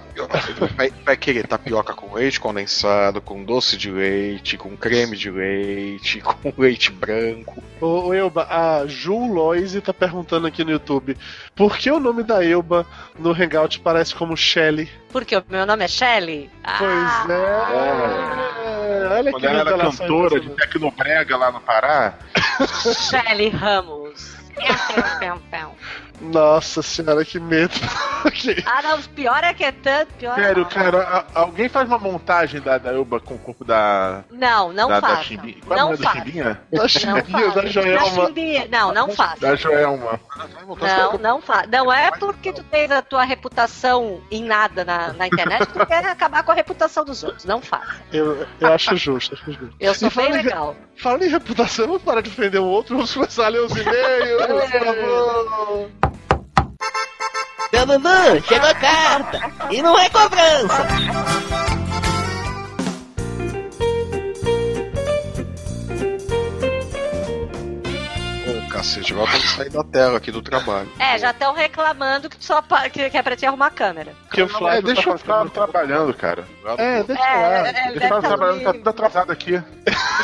Vai, 0.77 0.91
vai 1.05 1.17
querer 1.17 1.47
tapioca 1.47 1.93
com 1.93 2.15
leite 2.15 2.41
condensado, 2.41 3.21
com 3.21 3.45
doce 3.45 3.77
de 3.77 3.91
leite, 3.91 4.57
com 4.57 4.75
creme 4.77 5.17
de 5.17 5.31
leite, 5.31 6.21
com 6.21 6.53
leite 6.57 6.91
branco. 6.91 7.63
Ô, 7.81 8.07
ô, 8.09 8.15
Elba, 8.15 8.47
a 8.51 8.87
Ju 8.87 9.27
Loise 9.33 9.81
tá 9.83 9.93
perguntando 9.93 10.47
aqui 10.47 10.65
no 10.65 10.71
YouTube 10.71 11.17
por 11.55 11.77
que 11.77 11.91
o 11.91 12.01
nome 12.01 12.23
da 12.23 12.43
Elba 12.45 12.87
no 13.19 13.33
Hangout 13.33 13.81
parece 13.81 14.15
como 14.15 14.37
Shelly? 14.37 14.89
porque 15.13 15.35
o 15.37 15.43
meu 15.49 15.65
nome 15.65 15.83
é 15.85 15.89
Shelly. 15.89 16.51
Pois 16.79 17.31
é. 17.31 17.67
Olha 19.19 19.31
Quando 19.31 19.41
que 19.41 19.47
ela 19.47 19.61
era 19.61 19.79
cantora 19.79 20.41
de. 20.41 20.51
Tecnobrega 20.51 21.37
lá 21.37 21.51
no 21.53 21.61
Pará, 21.61 22.15
Shelly 23.11 23.49
Ramos. 23.49 24.37
Nossa 26.21 26.83
senhora, 26.83 27.25
que 27.25 27.39
medo. 27.41 27.75
Ah, 28.67 28.83
não, 28.83 29.01
pior 29.03 29.45
é 29.45 29.55
que 29.55 29.63
é 29.63 29.71
tanto, 29.71 30.13
pior 30.15 30.35
sério, 30.35 30.63
não. 30.65 30.69
cara, 30.69 31.01
a- 31.33 31.41
alguém 31.41 31.69
faz 31.69 31.87
uma 31.87 31.97
montagem 31.99 32.61
da, 32.61 32.77
da 32.77 32.93
Elba 32.93 33.21
com 33.21 33.35
o 33.35 33.39
corpo 33.39 33.65
da. 33.65 34.25
Não, 34.33 34.73
não 34.73 34.89
da. 34.89 35.23
Chimbinha. 35.23 35.55
Qual 35.65 35.79
é 35.79 35.81
Não 35.81 35.91
nome 35.93 36.03
da. 36.03 36.11
Chimbinha? 36.13 36.61
Da 36.73 36.79
Não 36.83 36.89
Chimbinha, 36.89 37.49
da 37.51 37.61
Da 37.61 37.67
Joelma. 37.69 38.27
Chimbinha. 38.27 38.69
Não, 38.69 38.93
não 38.93 39.11
faça. 39.11 39.37
Da 39.41 39.55
Joelma. 39.55 40.21
Não, 40.81 41.19
não 41.19 41.41
faça. 41.41 41.69
Não 41.69 41.93
é 41.93 42.11
porque 42.19 42.53
tu 42.53 42.65
tens 42.65 42.91
a 42.91 43.01
tua 43.01 43.23
reputação 43.23 44.21
em 44.29 44.43
nada 44.43 44.85
na, 44.85 45.13
na 45.13 45.29
internet 45.29 45.65
que 45.67 45.79
tu 45.79 45.87
quer 45.87 46.05
acabar 46.05 46.43
com 46.43 46.51
a 46.51 46.55
reputação 46.55 47.05
dos 47.05 47.23
outros. 47.23 47.45
Não 47.45 47.61
faça. 47.63 47.95
Eu, 48.13 48.45
eu 48.61 48.73
acho 48.73 48.97
justo, 48.97 49.35
acho 49.35 49.53
justo. 49.53 49.73
Eu 49.79 49.95
sou 49.95 50.09
E 50.09 50.11
bem 50.15 50.27
fala 50.27 50.41
em- 50.41 50.43
legal. 50.43 50.77
Falando 50.99 51.23
em 51.25 51.29
reputação, 51.29 51.87
vamos 51.87 52.03
parar 52.03 52.23
de 52.23 52.31
ofender 52.31 52.61
o 52.61 52.65
outro, 52.65 52.97
vamos 52.97 53.15
começar 53.15 53.45
a 53.47 53.49
ler 53.49 53.61
os 53.61 53.71
e-mails, 53.77 54.47
por 54.47 54.67
favor. 54.85 55.91
Dandandan, 57.73 58.41
chegou 58.43 58.69
a 58.69 58.75
carta! 58.75 59.41
E 59.71 59.83
não 59.83 59.99
é 59.99 60.09
cobrança! 60.11 60.87
Cacete, 68.77 69.13
agora 69.13 69.31
tem 69.31 69.41
que 69.41 69.47
sair 69.49 69.71
da 69.71 69.85
tela 69.85 70.19
aqui 70.19 70.31
do 70.31 70.43
trabalho. 70.43 70.89
É, 70.99 71.19
já 71.19 71.31
estão 71.31 71.53
reclamando 71.55 72.29
que, 72.29 72.37
tu 72.37 72.45
só 72.45 72.61
pa- 72.63 72.89
que, 72.89 73.09
que 73.11 73.17
é 73.17 73.23
pra 73.23 73.37
te 73.37 73.47
arrumar 73.47 73.71
câmera. 73.71 74.13
Que 74.31 74.43
o 74.43 74.47
É, 74.47 74.49
Flávio 74.49 74.83
deixa 74.83 75.03
tá 75.03 75.11
eu 75.11 75.19
ficar 75.19 75.49
trabalhando, 75.51 76.13
cara. 76.15 76.45
É, 76.79 77.03
deixa 77.03 77.23
É, 77.23 77.37
lá. 77.37 77.69
é, 77.69 77.73
Deixa 77.73 77.89
eu 77.89 77.93
ficar 77.95 78.09
tá 78.21 78.29
trabalhando, 78.29 78.63
tá 78.65 78.73
tudo 78.73 78.91
atrasado 78.91 79.33
aqui. 79.33 79.63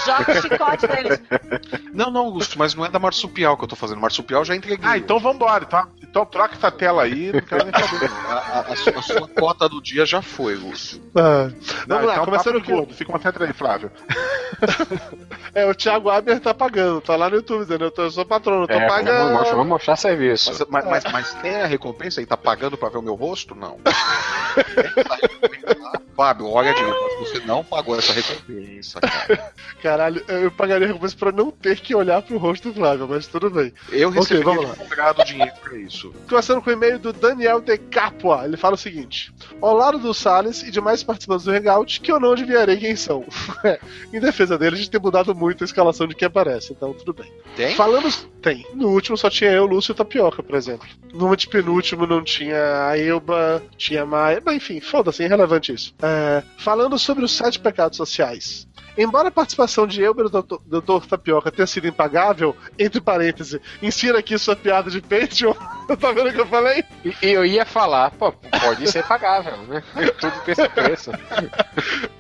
Joga 0.07 0.33
o 0.33 0.43
chicote 0.43 0.87
neles. 0.89 1.21
Não, 1.93 2.11
não, 2.11 2.23
Augusto, 2.23 2.59
mas 2.59 2.75
não 2.75 2.87
é 2.87 2.89
da 2.89 2.99
marsupial 2.99 3.55
que 3.57 3.65
eu 3.65 3.69
tô 3.69 3.77
fazendo. 3.77 4.01
Marsupial 4.01 4.43
já 4.47 4.57
entreguei. 4.57 4.89
Ah, 4.89 4.97
então 4.97 5.19
vambora, 5.21 5.67
tá? 5.67 5.87
Então 6.03 6.25
troca 6.25 6.55
essa 6.55 6.71
tela 6.71 7.03
aí, 7.03 7.31
não 7.33 7.41
quero 7.43 7.65
nem 7.67 7.73
saber. 7.87 8.11
A, 8.27 8.33
a- 8.33 8.61
a 8.73 8.77
sua, 8.77 8.99
a 8.99 9.03
sua 9.03 9.29
cota 9.29 9.69
do 9.69 9.81
dia 9.83 10.07
já 10.07 10.23
foi, 10.23 10.55
Augusto. 10.55 11.01
Ah, 11.15 11.51
Não, 11.87 11.97
vamos 11.97 12.07
lá, 12.07 12.13
então 12.15 12.25
começando 12.25 12.63
com. 12.65 12.73
gordo, 12.77 12.95
Fica 12.95 13.13
uma 13.13 13.21
seta 13.21 13.45
aí, 13.45 13.53
Flávio. 13.53 13.91
É, 15.55 15.67
o 15.67 15.75
Thiago 15.75 16.09
Aber 16.09 16.41
tá 16.41 16.55
pagando, 16.55 17.01
tá 17.03 17.15
lá 17.15 17.29
no 17.29 17.37
YouTube, 17.37 17.63
entendeu? 17.65 17.93
Eu 17.95 18.11
sou 18.11 18.25
patrono, 18.43 18.67
tô 18.67 18.75
É, 18.75 18.89
vamos, 18.89 19.05
pagando. 19.05 19.33
mostrar, 19.33 19.57
vamos 19.57 19.69
mostrar 19.69 19.97
serviço. 19.97 20.51
Mas, 20.51 20.85
mas, 20.85 21.05
mas, 21.05 21.13
mas 21.13 21.35
tem 21.35 21.63
a 21.63 21.67
recompensa 21.67 22.21
aí? 22.21 22.27
Tá 22.27 22.37
pagando 22.37 22.77
pra 22.77 22.89
ver 22.89 22.99
o 22.99 23.03
meu 23.03 23.15
rosto? 23.15 23.55
Não. 23.55 23.79
Fábio, 26.17 26.49
olha 26.49 26.73
mas 26.73 27.29
você 27.29 27.41
não 27.47 27.65
pagou 27.65 27.99
essa 27.99 28.13
recompensa, 28.13 29.01
cara. 29.01 29.53
Caralho, 29.83 30.25
eu 30.29 30.51
pagaria 30.51 30.87
recompensa 30.87 31.17
pra 31.17 31.33
não 31.33 31.51
ter 31.51 31.81
que 31.81 31.95
olhar 31.95 32.23
pro 32.23 32.39
rosto 32.39 32.69
do 32.69 32.75
Flávio, 32.75 33.07
mas 33.09 33.27
tudo 33.27 33.51
bem. 33.51 33.73
Eu 33.91 34.11
recebi 34.11 34.43
vamos 34.43 34.69
lá. 34.69 34.75
cobrado 34.75 35.25
dinheiro 35.25 35.53
pra 35.63 35.77
isso. 35.77 36.13
Começando 36.29 36.63
com 36.63 36.71
o 36.71 36.73
e-mail 36.73 36.99
do 36.99 37.13
Daniel 37.13 37.61
de 37.61 37.79
Capua. 37.79 38.45
Ele 38.45 38.57
fala 38.57 38.75
o 38.75 38.79
seguinte: 38.79 39.33
Ao 39.61 39.75
lado 39.75 39.99
do 39.99 40.13
Salles 40.13 40.63
e 40.63 40.71
demais 40.71 41.03
participantes 41.03 41.45
do 41.45 41.53
Hangout, 41.53 42.01
que 42.01 42.13
eu 42.13 42.21
não 42.21 42.33
adivinharei 42.33 42.77
quem 42.77 42.97
são. 42.97 43.25
Em 44.13 44.21
defesa 44.21 44.59
dele, 44.59 44.77
a 44.77 44.79
gente 44.79 44.91
tem 44.91 45.01
mudado 45.01 45.35
muito 45.35 45.65
a 45.65 45.67
escalação 45.67 46.07
de 46.07 46.15
quem 46.15 46.27
aparece, 46.27 46.73
então 46.73 46.93
tudo 46.93 47.13
bem. 47.15 47.33
Tem? 47.57 47.75
Falando. 47.75 48.13
Tem. 48.43 48.67
No 48.75 48.89
último 48.89 49.17
só 49.17 49.31
tinha 49.31 49.53
eu, 49.53 49.65
Lúcio 49.65 49.93
e 49.93 49.95
Tapioca, 49.95 50.43
por 50.43 50.57
exemplo. 50.57 50.87
No 51.15 51.33
antepenúltimo 51.33 52.07
não 52.07 52.25
tinha 52.25 52.89
a 52.89 52.99
Elba, 52.99 53.63
tinha 53.77 54.03
a 54.03 54.07
Maia. 54.07 54.43
Mas 54.45 54.57
enfim, 54.57 54.81
foda-se, 54.81 55.23
é 55.23 55.27
irrelevante 55.27 55.73
isso. 55.73 55.95
É, 56.03 56.43
falando 56.59 56.99
sobre 56.99 57.25
os 57.25 57.33
sete 57.33 57.61
pecados 57.61 57.97
sociais. 57.97 58.67
Embora 58.97 59.29
a 59.29 59.31
participação 59.31 59.87
de 59.87 60.03
Elber 60.03 60.29
do 60.29 60.43
Dr. 60.43 61.07
Tapioca 61.09 61.51
tenha 61.51 61.67
sido 61.67 61.87
impagável, 61.87 62.55
entre 62.79 63.01
parênteses, 63.01 63.59
insira 63.81 64.19
aqui 64.19 64.37
sua 64.37 64.55
piada 64.55 64.91
de 64.91 65.01
Patreon. 65.01 65.55
tá 65.99 66.13
vendo 66.13 66.29
o 66.29 66.33
que 66.33 66.41
eu 66.41 66.47
falei? 66.47 66.85
E, 67.05 67.15
eu 67.23 67.45
ia 67.45 67.65
falar, 67.65 68.11
pô, 68.11 68.33
pode 68.33 68.91
ser 68.91 69.07
pagável, 69.07 69.57
né? 69.63 69.83
Tudo 70.21 70.41
tem 70.45 70.53
esse 70.53 70.69
preço. 70.69 71.11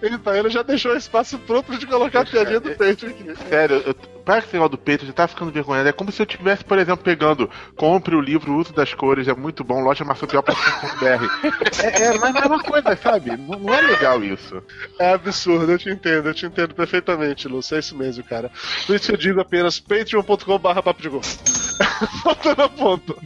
Então 0.02 0.34
ele 0.34 0.48
já 0.48 0.62
deixou 0.62 0.96
espaço 0.96 1.38
pronto 1.40 1.72
gente 1.72 1.86
colocar 1.86 2.20
a 2.20 2.24
piadinha 2.24 2.60
do 2.60 2.70
Patreon 2.76 3.10
aqui. 3.10 3.48
Sério, 3.48 3.82
eu, 3.84 3.94
para 4.25 4.38
esse 4.38 4.52
negócio 4.52 4.71
do 4.71 4.79
peito 4.79 5.07
já 5.07 5.12
tá 5.12 5.29
ficando 5.29 5.50
vergonhado. 5.50 5.88
É 5.88 5.93
como 5.93 6.12
se 6.12 6.21
eu 6.23 6.25
estivesse, 6.25 6.64
por 6.64 6.79
exemplo, 6.79 7.05
pegando 7.05 7.50
Compre 7.76 8.14
o 8.14 8.21
livro 8.21 8.55
Uso 8.55 8.73
das 8.73 8.95
Cores, 8.95 9.29
é 9.29 9.35
muito 9.35 9.64
bom, 9.64 9.81
loja 9.81 10.05
marsupial.com.br. 10.05 11.49
É, 11.83 12.02
é, 12.02 12.19
mas 12.19 12.35
é 12.35 12.47
uma 12.47 12.62
coisa, 12.62 12.97
sabe? 12.97 13.37
Não, 13.37 13.59
não 13.59 13.75
é 13.75 13.81
legal 13.81 14.23
isso. 14.23 14.62
É 14.99 15.12
absurdo, 15.12 15.73
eu 15.73 15.79
te 15.79 15.91
entendo, 15.91 16.29
eu 16.29 16.35
te 16.35 16.47
entendo 16.47 16.75
perfeitamente, 16.75 17.49
Lúcio. 17.49 17.76
É 17.76 17.81
isso 17.81 17.97
mesmo, 17.97 18.25
cara. 18.25 18.50
Por 18.87 18.97
isso 18.97 19.12
eu 19.12 19.17
digo 19.17 19.41
apenas 19.41 19.81
patreon.com.br 19.81 20.83
papo 20.83 21.02
de 21.02 21.09
gol. 21.09 21.23
Voltando 22.25 22.62
ao 22.62 22.71
ponto. 22.71 23.17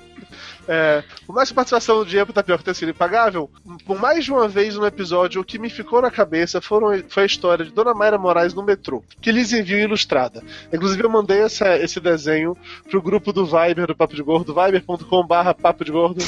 É, 0.68 1.02
por 1.26 1.34
mais 1.34 1.48
que 1.48 1.52
a 1.52 1.56
participação 1.56 1.98
do 1.98 2.06
Diego 2.06 2.32
Tapioca 2.32 2.62
tenha 2.64 2.74
sido 2.74 2.90
impagável, 2.90 3.48
por 3.86 3.98
mais 4.00 4.24
de 4.24 4.32
uma 4.32 4.48
vez 4.48 4.74
no 4.76 4.86
episódio, 4.86 5.40
o 5.40 5.44
que 5.44 5.58
me 5.58 5.70
ficou 5.70 6.02
na 6.02 6.10
cabeça 6.10 6.60
foram, 6.60 6.88
foi 7.08 7.22
a 7.22 7.26
história 7.26 7.64
de 7.64 7.70
Dona 7.72 7.94
Mayra 7.94 8.18
Moraes 8.18 8.52
no 8.54 8.62
metrô, 8.64 9.02
que 9.20 9.30
lhes 9.30 9.52
enviou 9.52 9.80
ilustrada. 9.80 10.42
Inclusive, 10.72 11.04
eu 11.04 11.10
mandei 11.10 11.40
essa- 11.40 11.76
esse 11.76 12.00
desenho 12.00 12.56
pro 12.90 13.00
grupo 13.00 13.32
do 13.32 13.46
Viber 13.46 13.86
do 13.86 13.94
Papo 13.96 14.14
de 14.14 14.22
Gordo, 14.22 14.54
viber.com.br 14.54 15.54
Papo 15.60 15.84
de 15.84 15.92
Gordo. 15.92 16.22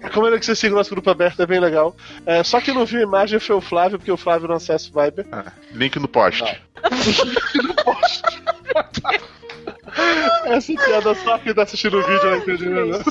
Recomendo 0.00 0.38
que 0.38 0.44
você 0.46 0.54
siga 0.56 0.74
o 0.74 0.78
nosso 0.78 0.90
grupo 0.90 1.08
aberto, 1.10 1.40
é 1.40 1.46
bem 1.46 1.60
legal. 1.60 1.94
É, 2.26 2.42
só 2.42 2.60
que 2.60 2.72
não 2.72 2.84
viu 2.84 3.00
a 3.00 3.02
imagem 3.02 3.38
foi 3.38 3.54
o 3.56 3.60
Flávio, 3.60 3.98
porque 3.98 4.10
o 4.10 4.16
Flávio 4.16 4.48
não 4.48 4.56
acessa 4.56 4.88
o 4.92 5.00
Viber. 5.02 5.26
Ah, 5.30 5.52
link 5.72 5.98
no 5.98 6.08
post. 6.08 6.42
Essa 10.46 10.72
piada 10.74 11.14
só 11.14 11.38
quem 11.38 11.54
tá 11.54 11.62
assistindo 11.62 11.98
o 11.98 12.02
vídeo 12.02 12.20
vai 12.20 12.38
entender, 12.38 12.86
né? 12.86 13.02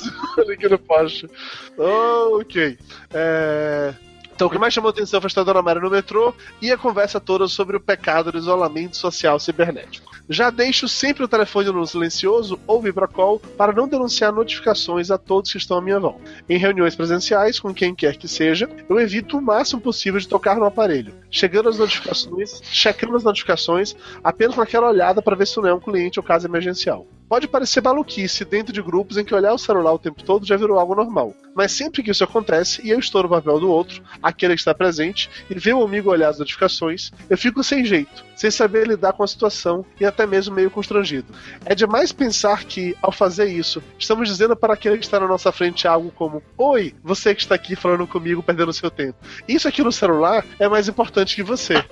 Link 0.47 0.69
no 0.69 0.79
post. 0.79 1.29
Ok. 1.77 2.77
É... 3.13 3.93
Então, 4.35 4.47
o 4.47 4.49
que 4.49 4.57
mais 4.57 4.73
chamou 4.73 4.89
atenção 4.89 5.21
foi 5.21 5.29
a 5.35 5.43
Dona 5.43 5.61
Mara 5.61 5.79
no 5.79 5.89
metrô 5.89 6.33
e 6.61 6.71
a 6.71 6.77
conversa 6.77 7.19
toda 7.19 7.47
sobre 7.47 7.77
o 7.77 7.79
pecado 7.79 8.31
do 8.31 8.37
isolamento 8.37 8.97
social 8.97 9.39
cibernético. 9.39 10.11
Já 10.29 10.49
deixo 10.49 10.87
sempre 10.87 11.23
o 11.23 11.27
telefone 11.27 11.69
no 11.69 11.85
silencioso 11.85 12.59
ou 12.65 12.81
vibracall 12.81 13.39
para 13.39 13.73
não 13.73 13.87
denunciar 13.87 14.31
notificações 14.31 15.11
a 15.11 15.17
todos 15.17 15.51
que 15.51 15.57
estão 15.57 15.77
à 15.77 15.81
minha 15.81 15.99
volta. 15.99 16.31
Em 16.49 16.57
reuniões 16.57 16.95
presenciais, 16.95 17.59
com 17.59 17.73
quem 17.73 17.93
quer 17.93 18.17
que 18.17 18.27
seja, 18.27 18.69
eu 18.89 18.99
evito 18.99 19.37
o 19.37 19.41
máximo 19.41 19.81
possível 19.81 20.19
de 20.19 20.27
tocar 20.27 20.55
no 20.55 20.65
aparelho, 20.65 21.13
chegando 21.29 21.69
as 21.69 21.77
notificações, 21.77 22.61
checando 22.63 23.15
as 23.17 23.23
notificações 23.23 23.95
apenas 24.23 24.55
com 24.55 24.61
aquela 24.61 24.87
olhada 24.87 25.21
para 25.21 25.35
ver 25.35 25.45
se 25.45 25.57
não 25.57 25.67
é 25.67 25.73
um 25.73 25.79
cliente 25.79 26.19
ou 26.19 26.23
caso 26.23 26.47
emergencial. 26.47 27.05
Pode 27.33 27.47
parecer 27.47 27.81
maluquice 27.81 28.45
dentro 28.45 28.71
de 28.71 28.79
grupos 28.79 29.17
em 29.17 29.25
que 29.25 29.33
olhar 29.33 29.55
o 29.55 29.57
celular 29.57 29.91
o 29.91 29.97
tempo 29.97 30.23
todo 30.23 30.45
já 30.45 30.55
virou 30.55 30.77
algo 30.77 30.93
normal. 30.93 31.33
Mas 31.55 31.71
sempre 31.71 32.03
que 32.03 32.11
isso 32.11 32.23
acontece 32.23 32.79
e 32.85 32.91
eu 32.91 32.99
estou 32.99 33.23
no 33.23 33.29
papel 33.29 33.59
do 33.59 33.71
outro, 33.71 34.03
aquele 34.21 34.53
que 34.53 34.61
está 34.61 34.71
presente, 34.71 35.27
e 35.49 35.55
ver 35.55 35.73
o 35.73 35.81
amigo 35.81 36.11
olhar 36.11 36.29
as 36.29 36.37
notificações, 36.37 37.09
eu 37.27 37.35
fico 37.35 37.63
sem 37.63 37.83
jeito, 37.83 38.23
sem 38.35 38.51
saber 38.51 38.85
lidar 38.85 39.13
com 39.13 39.23
a 39.23 39.27
situação 39.27 39.83
e 39.99 40.05
até 40.05 40.27
mesmo 40.27 40.53
meio 40.53 40.69
constrangido. 40.69 41.25
É 41.65 41.73
demais 41.73 42.11
pensar 42.11 42.65
que, 42.65 42.95
ao 43.01 43.11
fazer 43.11 43.47
isso, 43.47 43.81
estamos 43.97 44.29
dizendo 44.29 44.55
para 44.55 44.75
aquele 44.75 44.99
que 44.99 45.05
está 45.05 45.19
na 45.19 45.27
nossa 45.27 45.51
frente 45.51 45.87
algo 45.87 46.11
como: 46.11 46.43
Oi, 46.55 46.93
você 47.01 47.33
que 47.33 47.41
está 47.41 47.55
aqui 47.55 47.75
falando 47.75 48.05
comigo, 48.05 48.43
perdendo 48.43 48.71
seu 48.71 48.91
tempo. 48.91 49.17
Isso 49.47 49.67
aqui 49.67 49.81
no 49.81 49.91
celular 49.91 50.45
é 50.59 50.69
mais 50.69 50.87
importante 50.87 51.35
que 51.35 51.41
você. 51.41 51.83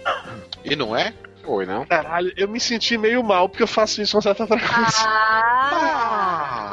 E 0.63 0.75
não 0.75 0.95
é? 0.95 1.15
Foi, 1.43 1.65
não? 1.65 1.85
Caralho, 1.85 2.31
eu 2.37 2.47
me 2.47 2.59
senti 2.59 2.97
meio 2.97 3.23
mal 3.23 3.49
porque 3.49 3.63
eu 3.63 3.67
faço 3.67 4.01
isso 4.01 4.15
com 4.15 4.21
certa 4.21 4.45
frequência. 4.47 5.05
Ah, 5.07 6.71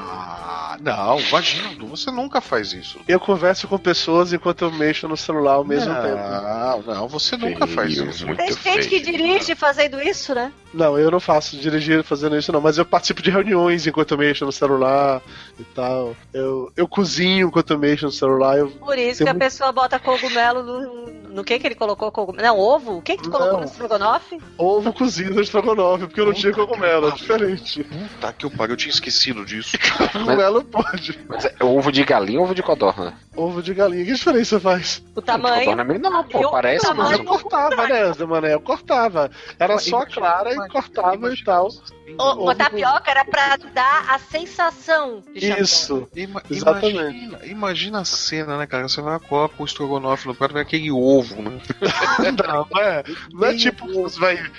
Ah, 0.70 0.76
não, 0.80 1.18
imagina, 1.20 1.70
você 1.86 2.10
nunca 2.10 2.40
faz 2.40 2.72
isso. 2.72 3.00
Eu 3.08 3.18
converso 3.18 3.66
com 3.66 3.78
pessoas 3.78 4.32
enquanto 4.32 4.62
eu 4.62 4.70
mexo 4.72 5.08
no 5.08 5.16
celular 5.16 5.54
ao 5.54 5.64
mesmo 5.64 5.92
tempo. 5.94 6.16
Não, 6.16 6.82
não, 6.82 7.08
você 7.08 7.36
nunca 7.36 7.66
faz 7.66 7.96
isso. 7.96 8.26
tem 8.36 8.52
gente 8.74 8.88
que 8.88 9.00
dirige 9.00 9.54
fazendo 9.54 10.00
isso, 10.00 10.34
né? 10.34 10.52
Não, 10.74 10.98
eu 10.98 11.10
não 11.10 11.18
faço 11.20 11.56
dirigir 11.56 12.02
fazendo 12.04 12.36
isso, 12.36 12.52
não. 12.52 12.60
Mas 12.60 12.76
eu 12.78 12.84
participo 12.84 13.22
de 13.22 13.30
reuniões 13.30 13.86
enquanto 13.86 14.12
eu 14.12 14.18
mexo 14.18 14.44
no 14.44 14.52
celular 14.52 15.22
e 15.58 15.64
tal. 15.64 16.14
Eu, 16.32 16.70
eu 16.76 16.86
cozinho 16.86 17.48
enquanto 17.48 17.70
eu 17.72 17.78
mexo 17.78 18.04
no 18.06 18.12
celular. 18.12 18.58
Eu... 18.58 18.68
Por 18.70 18.98
isso 18.98 19.18
Tem 19.18 19.24
que 19.26 19.30
a 19.30 19.34
muito- 19.34 19.44
pessoa 19.44 19.72
bota 19.72 19.98
cogumelo 19.98 20.62
no. 20.62 21.18
No 21.28 21.44
que 21.44 21.58
que 21.58 21.66
ele 21.68 21.74
colocou 21.74 22.10
cogumelo? 22.10 22.42
Não, 22.48 22.58
ovo? 22.58 22.96
O 22.96 23.02
que 23.02 23.16
que 23.16 23.22
tu 23.22 23.30
colocou 23.30 23.52
Não. 23.52 23.60
no 23.60 23.66
estrogonofe? 23.66 24.40
Ovo 24.56 24.92
cozido 24.92 25.34
no 25.34 25.42
estrogonofe, 25.42 26.06
porque 26.06 26.20
eu 26.20 26.26
não 26.26 26.32
tinha 26.32 26.52
cogumelo, 26.52 27.08
é 27.08 27.10
diferente. 27.12 27.86
Tá 28.20 28.32
que 28.32 28.44
eu 28.46 28.50
pariu, 28.50 28.72
eu 28.72 28.76
tinha 28.76 28.90
esquecido 28.90 29.44
disso. 29.44 29.76
Cogumelo 30.12 30.64
pode. 30.64 31.16
Mas 31.28 31.44
é 31.44 31.54
ovo 31.62 31.92
de 31.92 32.02
galinha 32.02 32.38
ou 32.40 32.44
ovo 32.46 32.54
de 32.54 32.62
codorna? 32.62 33.14
Ovo 33.36 33.62
de 33.62 33.72
galinha, 33.74 34.04
que 34.06 34.12
diferença 34.14 34.58
faz? 34.58 35.02
O 35.14 35.20
tamanho. 35.22 35.60
Codorna 35.60 35.82
é 35.82 35.84
meio 35.84 36.00
não, 36.00 36.24
pô, 36.24 36.40
Eu- 36.40 36.50
parece, 36.50 36.86
Mas 36.88 36.96
mas 36.96 37.18
eu 37.18 37.24
cortava, 37.24 37.86
né, 37.88 38.12
Zé 38.14 38.24
Mané? 38.26 38.54
Eu 38.54 38.60
cortava. 38.60 39.30
Era 39.60 39.78
só 39.78 39.98
a 40.00 40.06
clara 40.06 40.52
e 40.52 40.57
cortava 40.68 41.32
e 41.32 41.44
tal. 41.44 41.68
O, 42.16 42.48
o 42.48 42.54
tapioca 42.54 43.10
era 43.10 43.24
pra 43.24 43.56
dar 43.74 44.06
a 44.14 44.18
sensação 44.18 45.22
de. 45.34 45.52
Isso. 45.60 46.08
Ima- 46.14 46.42
Exatamente. 46.50 46.96
Imagina, 46.96 47.46
imagina 47.46 48.00
a 48.00 48.04
cena, 48.04 48.56
né, 48.56 48.66
cara? 48.66 48.88
Você 48.88 49.00
vai 49.00 49.18
coloca 49.18 49.54
o 49.58 49.64
estrogonofe 49.64 50.26
no 50.26 50.34
prato, 50.34 50.54
vem 50.54 50.62
aquele 50.62 50.90
ovo, 50.90 51.42
né? 51.42 51.58
Não, 52.46 52.66
não 52.70 52.80
é, 52.80 53.02
não 53.32 53.44
é 53.48 53.54
tipo 53.56 53.86
você 53.92 54.18
vai 54.18 54.50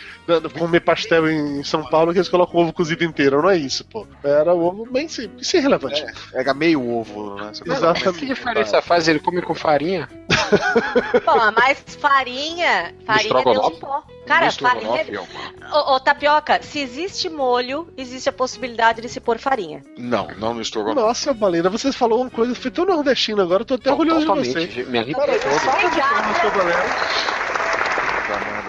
comer 0.58 0.80
pastel 0.82 1.30
em 1.30 1.64
São 1.64 1.84
Paulo 1.84 2.12
que 2.12 2.20
eles 2.20 2.30
colocam 2.30 2.62
ovo 2.62 2.74
cozido 2.74 3.04
inteiro. 3.04 3.42
Não 3.42 3.50
é 3.50 3.58
isso, 3.58 3.84
pô. 3.86 4.06
Era 4.24 4.54
o 4.54 4.64
ovo 4.64 4.86
bem 4.92 5.08
simples. 5.08 5.48
Isso 5.48 5.56
é 5.56 5.60
irrelevante. 5.60 6.06
Era 6.34 6.54
meio 6.54 6.88
ovo, 6.88 7.36
né? 7.36 7.52
Você 7.54 7.64
Exatamente. 7.72 8.20
que 8.20 8.26
diferença 8.26 8.82
faz? 8.82 9.08
Ele 9.08 9.20
come 9.20 9.42
com 9.42 9.56
farinha? 9.56 10.08
Pô, 11.26 11.52
mas 11.58 11.84
farinha. 12.00 12.94
Farinha 13.06 13.24
estrogonofe? 13.24 13.76
em 13.76 13.80
pó. 13.80 14.04
Cara, 14.26 14.52
farinha. 14.52 15.22
Ô, 15.74 15.94
ô, 15.96 16.00
tapioca, 16.00 16.62
se 16.62 16.80
existe 16.80 17.30
molho, 17.40 17.88
existe 17.98 18.28
a 18.28 18.34
possibilidade 18.34 19.02
de 19.02 19.08
se 19.10 19.20
pôr 19.22 19.40
farinha. 19.40 19.82
Não, 19.98 20.28
não 20.38 20.54
no 20.54 20.62
estrogonofe. 20.62 21.08
Nossa, 21.08 21.34
Balena, 21.34 21.70
você 21.70 21.92
falou 21.92 22.22
uma 22.22 22.30
coisa, 22.30 22.54
foi 22.54 22.70
tão 22.70 22.86
nordestina 22.86 23.42
agora, 23.44 23.62
eu 23.62 23.66
tô 23.66 23.76
até 23.76 23.90
orgulhoso 23.92 24.22
de 24.22 24.26
você. 24.52 24.84
Me 24.86 25.00
Balena. 26.60 26.84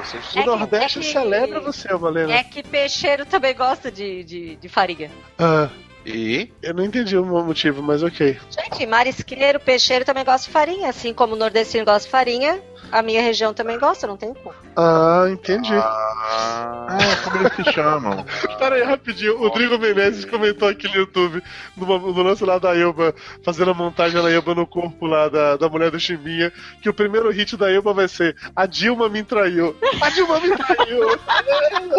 Vocês- 0.02 0.34
O 0.34 0.38
É 0.38 0.42
que- 0.42 0.46
Nordeste 0.48 0.98
é 0.98 1.02
que- 1.02 1.12
celebra 1.12 1.60
você, 1.60 1.88
Valena. 1.94 2.32
É 2.32 2.42
que 2.42 2.62
peixeiro 2.62 3.26
também 3.26 3.54
gosta 3.54 3.90
de, 3.90 4.24
de, 4.24 4.56
de 4.56 4.68
farinha. 4.68 5.10
Ah, 5.38 5.68
E 6.06 6.50
Eu 6.62 6.72
não 6.74 6.84
entendi 6.84 7.16
o 7.16 7.24
motivo, 7.24 7.82
mas 7.82 8.02
ok. 8.02 8.38
Gente, 8.50 8.86
marisqueiro, 8.86 9.60
peixeiro 9.60 10.04
também 10.04 10.24
gosta 10.24 10.46
de 10.46 10.52
farinha. 10.52 10.88
Assim 10.88 11.12
como 11.12 11.34
o 11.34 11.38
nordestino 11.38 11.84
gosta 11.84 12.06
de 12.06 12.10
farinha, 12.10 12.60
a 12.90 13.02
minha 13.02 13.20
região 13.20 13.52
também 13.52 13.78
gosta, 13.78 14.06
não 14.06 14.16
tem 14.16 14.32
como. 14.32 14.54
Ah, 14.76 15.26
entendi. 15.30 15.74
Ah, 15.74 16.98
como 17.22 17.36
eles 17.36 17.52
se 17.54 17.72
chamam? 17.72 18.24
Pera 18.58 18.76
aí, 18.76 18.82
rapidinho. 18.82 19.36
O 19.36 19.48
Rodrigo 19.48 19.78
Menezes 19.78 20.24
comentou 20.24 20.68
aqui 20.68 20.88
no 20.88 20.94
YouTube, 20.96 21.42
numa- 21.76 21.98
no 21.98 22.22
lance 22.22 22.44
lá 22.44 22.58
da 22.58 22.74
Elba, 22.74 23.14
fazendo 23.44 23.70
a 23.70 23.74
montagem 23.74 24.20
da 24.22 24.30
Elba 24.30 24.54
no 24.54 24.66
corpo 24.66 25.06
lá 25.06 25.28
da, 25.28 25.56
da 25.58 25.68
mulher 25.68 25.90
do 25.90 26.00
Chimbinha, 26.00 26.50
que 26.82 26.88
o 26.88 26.94
primeiro 26.94 27.30
hit 27.30 27.56
da 27.58 27.70
Elba 27.70 27.92
vai 27.92 28.08
ser 28.08 28.34
A 28.56 28.64
Dilma 28.64 29.08
me 29.10 29.22
traiu. 29.22 29.76
A 30.00 30.08
Dilma 30.08 30.40
me 30.40 30.56
traiu. 30.56 31.00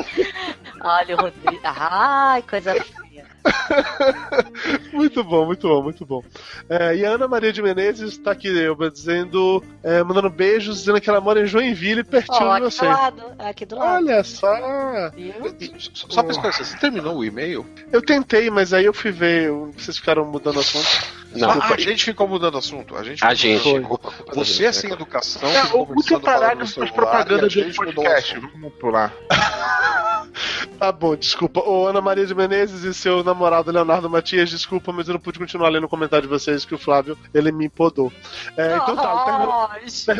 Olha 0.84 1.16
o 1.16 1.22
Rodrigo. 1.22 1.62
Ai, 1.64 2.42
coisa. 2.42 2.74
muito 4.94 5.24
bom, 5.24 5.46
muito 5.46 5.68
bom, 5.68 5.84
muito 5.84 6.06
bom. 6.06 6.24
É, 6.70 6.96
e 6.96 7.06
a 7.06 7.12
Ana 7.12 7.28
Maria 7.28 7.52
de 7.52 7.62
Menezes 7.62 8.18
tá 8.18 8.32
aqui, 8.32 8.48
Elba, 8.64 8.90
dizendo, 8.90 9.64
é, 9.84 10.04
mandando 10.04 10.30
beijos, 10.30 10.80
dizendo 10.80 11.02
que 11.02 11.10
ela 11.10 11.22
mora 11.22 11.42
em 11.42 11.46
Joinville, 11.46 12.04
pertinho 12.04 12.48
Ó, 12.48 12.58
de 12.60 12.64
você. 12.66 12.86
do 12.86 12.92
lado. 12.92 13.24
Aqui 13.40 13.66
do 13.66 13.76
lado. 13.78 14.06
Olha 14.06 14.24
só. 14.24 14.54
E- 15.18 15.34
só 15.80 16.08
só 16.10 16.24
pra 16.24 16.32
esclarecer, 16.32 16.66
você 16.66 16.78
terminou 16.78 17.18
o 17.18 17.26
e-mail? 17.26 17.66
Eu 17.92 18.02
tentei, 18.02 18.50
mas 18.50 18.74
aí 18.74 18.86
eu 18.86 18.94
fui 18.94 19.12
ver, 19.12 19.52
vocês 19.76 19.98
ficaram 19.98 20.26
mudando 20.26 20.60
assunto. 20.60 21.22
Não. 21.34 21.50
Ah, 21.50 21.74
a 21.74 21.78
gente 21.80 22.04
ficou 22.04 22.28
mudando 22.28 22.58
assunto. 22.58 22.96
A 22.96 23.04
gente 23.04 23.24
A 23.24 23.34
gente. 23.34 23.64
ficou- 23.64 24.00
Você 24.36 24.66
é 24.66 24.72
sem 24.74 24.92
educação. 24.92 25.48
É, 25.50 25.64
ficou 25.64 25.88
o 25.90 25.96
no 25.96 26.20
parágrafo 26.20 26.58
das 26.60 26.70
celular, 26.72 26.94
propagandas 26.94 27.56
e 27.56 27.62
a 27.62 27.64
do 27.64 27.70
gente 27.72 27.80
mudou 27.80 27.92
o 27.92 27.96
podcast. 28.08 28.40
Vamos 28.40 28.74
pular. 28.74 29.14
Tá 30.82 30.92
bom, 30.92 31.16
desculpa. 31.16 31.60
Ô, 31.60 31.86
Ana 31.86 32.02
Maria 32.02 32.26
de 32.26 32.34
Menezes 32.34 32.84
e 32.84 32.92
seu 32.92 33.24
namorado 33.24 33.72
Leonardo 33.72 34.10
Matias, 34.10 34.50
desculpa, 34.50 34.92
mas 34.92 35.08
eu 35.08 35.14
não 35.14 35.20
pude 35.22 35.38
continuar 35.38 35.70
lendo 35.70 35.84
o 35.84 35.88
comentário 35.88 36.24
de 36.24 36.28
vocês 36.28 36.66
que 36.66 36.74
o 36.74 36.78
Flávio, 36.80 37.16
ele 37.36 37.52
me 37.52 37.70
podou. 37.70 38.12
É, 38.58 38.78
então 38.78 38.96
tá, 38.96 39.24
terminando- 39.24 39.52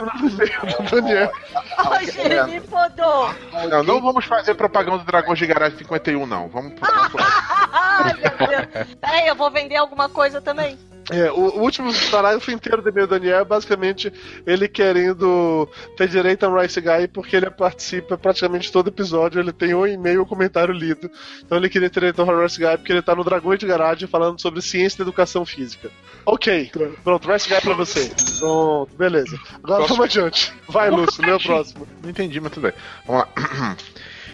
o 0.04 0.84
do 0.84 0.90
Daniel. 1.02 1.32
ai, 1.80 2.06
ele 2.16 2.44
me 2.44 2.62
podou. 2.62 3.34
Não, 3.72 3.82
não 3.82 4.00
vamos 4.04 4.24
fazer 4.26 4.54
propaganda 4.54 5.00
do 5.00 5.04
Dragões 5.06 5.40
de 5.40 5.48
Garagem 5.48 5.80
51, 5.80 6.28
não. 6.28 6.48
Vamos 6.48 6.74
pular. 6.74 7.10
Ai, 7.74 8.14
meu 8.14 8.48
Deus. 8.48 8.96
Peraí, 9.02 9.28
eu 9.30 9.36
vou 9.36 9.50
vender 9.50 9.78
alguma 9.78 10.10
coisa 10.10 10.40
também. 10.42 10.78
É, 11.10 11.32
o, 11.32 11.58
o 11.58 11.62
último 11.62 11.92
parágrafo 12.10 12.52
inteiro 12.52 12.82
do 12.82 12.90
e-mail 12.90 13.08
do 13.08 13.20
Daniel 13.20 13.40
é 13.40 13.46
basicamente 13.46 14.12
ele 14.46 14.68
querendo 14.68 15.68
ter 15.98 16.08
direito 16.08 16.46
a 16.46 16.62
Rice 16.62 16.80
Guy 16.80 17.08
porque 17.08 17.36
ele 17.36 17.50
participa 17.50 18.18
praticamente 18.18 18.72
todo 18.72 18.90
episódio, 18.90 19.40
ele 19.40 19.52
tem 19.52 19.74
um 19.74 19.88
e-mail 19.88 20.22
ou 20.22 20.26
comentário 20.26 20.74
lido. 20.74 21.10
Então 21.44 21.58
ele 21.58 21.70
queria 21.70 21.90
ter 21.90 22.02
direito 22.02 22.22
ao 22.22 22.42
Rice 22.42 22.60
Guy 22.60 22.78
porque 22.78 22.92
ele 22.92 23.02
tá 23.02 23.16
no 23.16 23.24
Dragões 23.24 23.60
de 23.60 23.66
Garagem 23.66 24.08
falando 24.08 24.40
sobre 24.40 24.62
ciência 24.62 25.00
da 25.00 25.04
educação 25.04 25.46
física. 25.46 25.90
Ok, 26.26 26.72
pronto, 27.04 27.32
Rice 27.32 27.50
Guy 27.50 27.62
pra 27.62 27.74
você. 27.74 28.12
Pronto, 28.40 28.96
beleza. 28.96 29.40
Agora 29.64 29.86
vamos 29.86 30.06
adiante. 30.06 30.54
Vai, 30.68 30.90
Lúcio, 30.90 31.26
lê 31.26 31.32
o 31.32 31.40
próximo. 31.40 31.88
Não 32.04 32.10
entendi, 32.10 32.40
mas 32.40 32.52
tudo 32.52 32.64
bem. 32.64 32.74
Vamos 33.06 33.24
lá. 33.24 33.78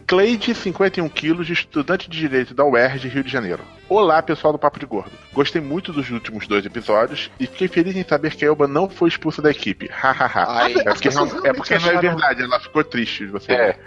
Cleide, 0.07 0.55
51 0.55 1.09
quilos, 1.09 1.49
estudante 1.49 2.09
de 2.09 2.17
Direito 2.17 2.53
da 2.53 2.63
UERJ, 2.63 3.09
Rio 3.09 3.23
de 3.25 3.29
Janeiro. 3.29 3.61
Olá, 3.89 4.21
pessoal 4.23 4.53
do 4.53 4.59
Papo 4.59 4.79
de 4.79 4.85
Gordo. 4.85 5.11
Gostei 5.33 5.61
muito 5.61 5.91
dos 5.91 6.09
últimos 6.09 6.47
dois 6.47 6.65
episódios 6.65 7.29
e 7.37 7.45
fiquei 7.45 7.67
feliz 7.67 7.93
em 7.93 8.05
saber 8.05 8.33
que 8.33 8.45
a 8.45 8.47
Elba 8.47 8.67
não 8.69 8.89
foi 8.89 9.09
expulsa 9.09 9.41
da 9.41 9.51
equipe. 9.51 9.87
Hahaha. 9.91 10.69
É 10.69 10.83
porque, 10.85 11.09
não, 11.09 11.25
é 11.45 11.51
porque 11.53 11.73
não 11.77 11.87
é 11.87 11.89
acharam- 11.89 11.99
verdade, 12.01 12.41
ela 12.41 12.57
ficou 12.61 12.85
triste. 12.85 13.25
Você. 13.25 13.51
É. 13.51 13.79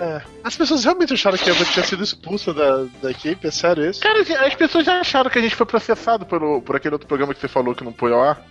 É, 0.00 0.22
as 0.42 0.56
pessoas 0.56 0.82
realmente 0.82 1.12
acharam 1.14 1.38
que 1.38 1.48
a 1.48 1.52
Eva 1.52 1.64
tinha 1.64 1.84
sido 1.84 2.02
expulsa 2.02 2.52
da, 2.52 2.84
da 3.00 3.10
equipe? 3.12 3.46
É 3.46 3.50
sério 3.52 3.88
isso? 3.88 4.00
Cara, 4.00 4.20
as 4.46 4.54
pessoas 4.56 4.84
já 4.84 4.98
acharam 5.00 5.30
que 5.30 5.38
a 5.38 5.42
gente 5.42 5.54
foi 5.54 5.66
processado 5.66 6.26
pelo, 6.26 6.60
por 6.60 6.74
aquele 6.74 6.94
outro 6.96 7.06
programa 7.06 7.32
que 7.34 7.40
você 7.40 7.48
falou 7.48 7.72
que 7.72 7.84
não 7.84 7.92
põe 7.92 8.12
ao 8.12 8.22
ar. 8.22 8.42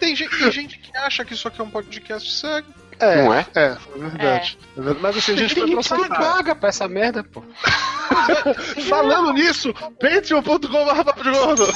Tem 0.00 0.16
gente, 0.16 0.38
tem 0.38 0.50
gente 0.50 0.78
que 0.78 0.96
acha 0.96 1.22
que 1.22 1.34
isso 1.34 1.46
aqui 1.48 1.60
é 1.60 1.64
um 1.64 1.70
podcast 1.70 2.30
sério. 2.32 2.66
É, 2.98 3.22
Não 3.22 3.34
é? 3.34 3.46
é, 3.54 3.60
é 3.64 3.76
verdade. 3.98 4.58
É 4.76 4.80
verdade. 4.80 4.98
Mas 5.02 5.16
assim, 5.18 5.32
a 5.32 5.36
gente 5.36 5.54
foi 5.54 5.70
processado. 5.70 6.08
paga 6.08 6.54
pra 6.54 6.68
essa 6.68 6.88
merda, 6.88 7.22
pô. 7.24 7.42
Falando 8.88 9.32
nisso, 9.32 9.72
patreon.com.br 10.00 11.04
papo 11.04 11.22
de 11.22 11.30
gordo. 11.30 11.66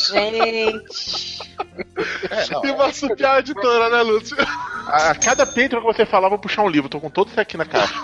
Gente. 0.00 1.38
E 2.64 2.70
uma 2.70 2.92
supiar 2.92 3.38
editora, 3.40 3.88
né, 3.90 4.02
Lúcio? 4.02 4.36
A, 4.86 5.10
a 5.10 5.14
cada 5.14 5.44
Patreon 5.46 5.80
que 5.80 5.86
você 5.86 6.06
falar, 6.06 6.26
eu 6.26 6.30
vou 6.30 6.38
puxar 6.38 6.62
um 6.62 6.68
livro. 6.68 6.88
Tô 6.88 7.00
com 7.00 7.10
todos 7.10 7.32
isso 7.32 7.40
aqui 7.40 7.56
na 7.56 7.64
caixa. 7.64 7.94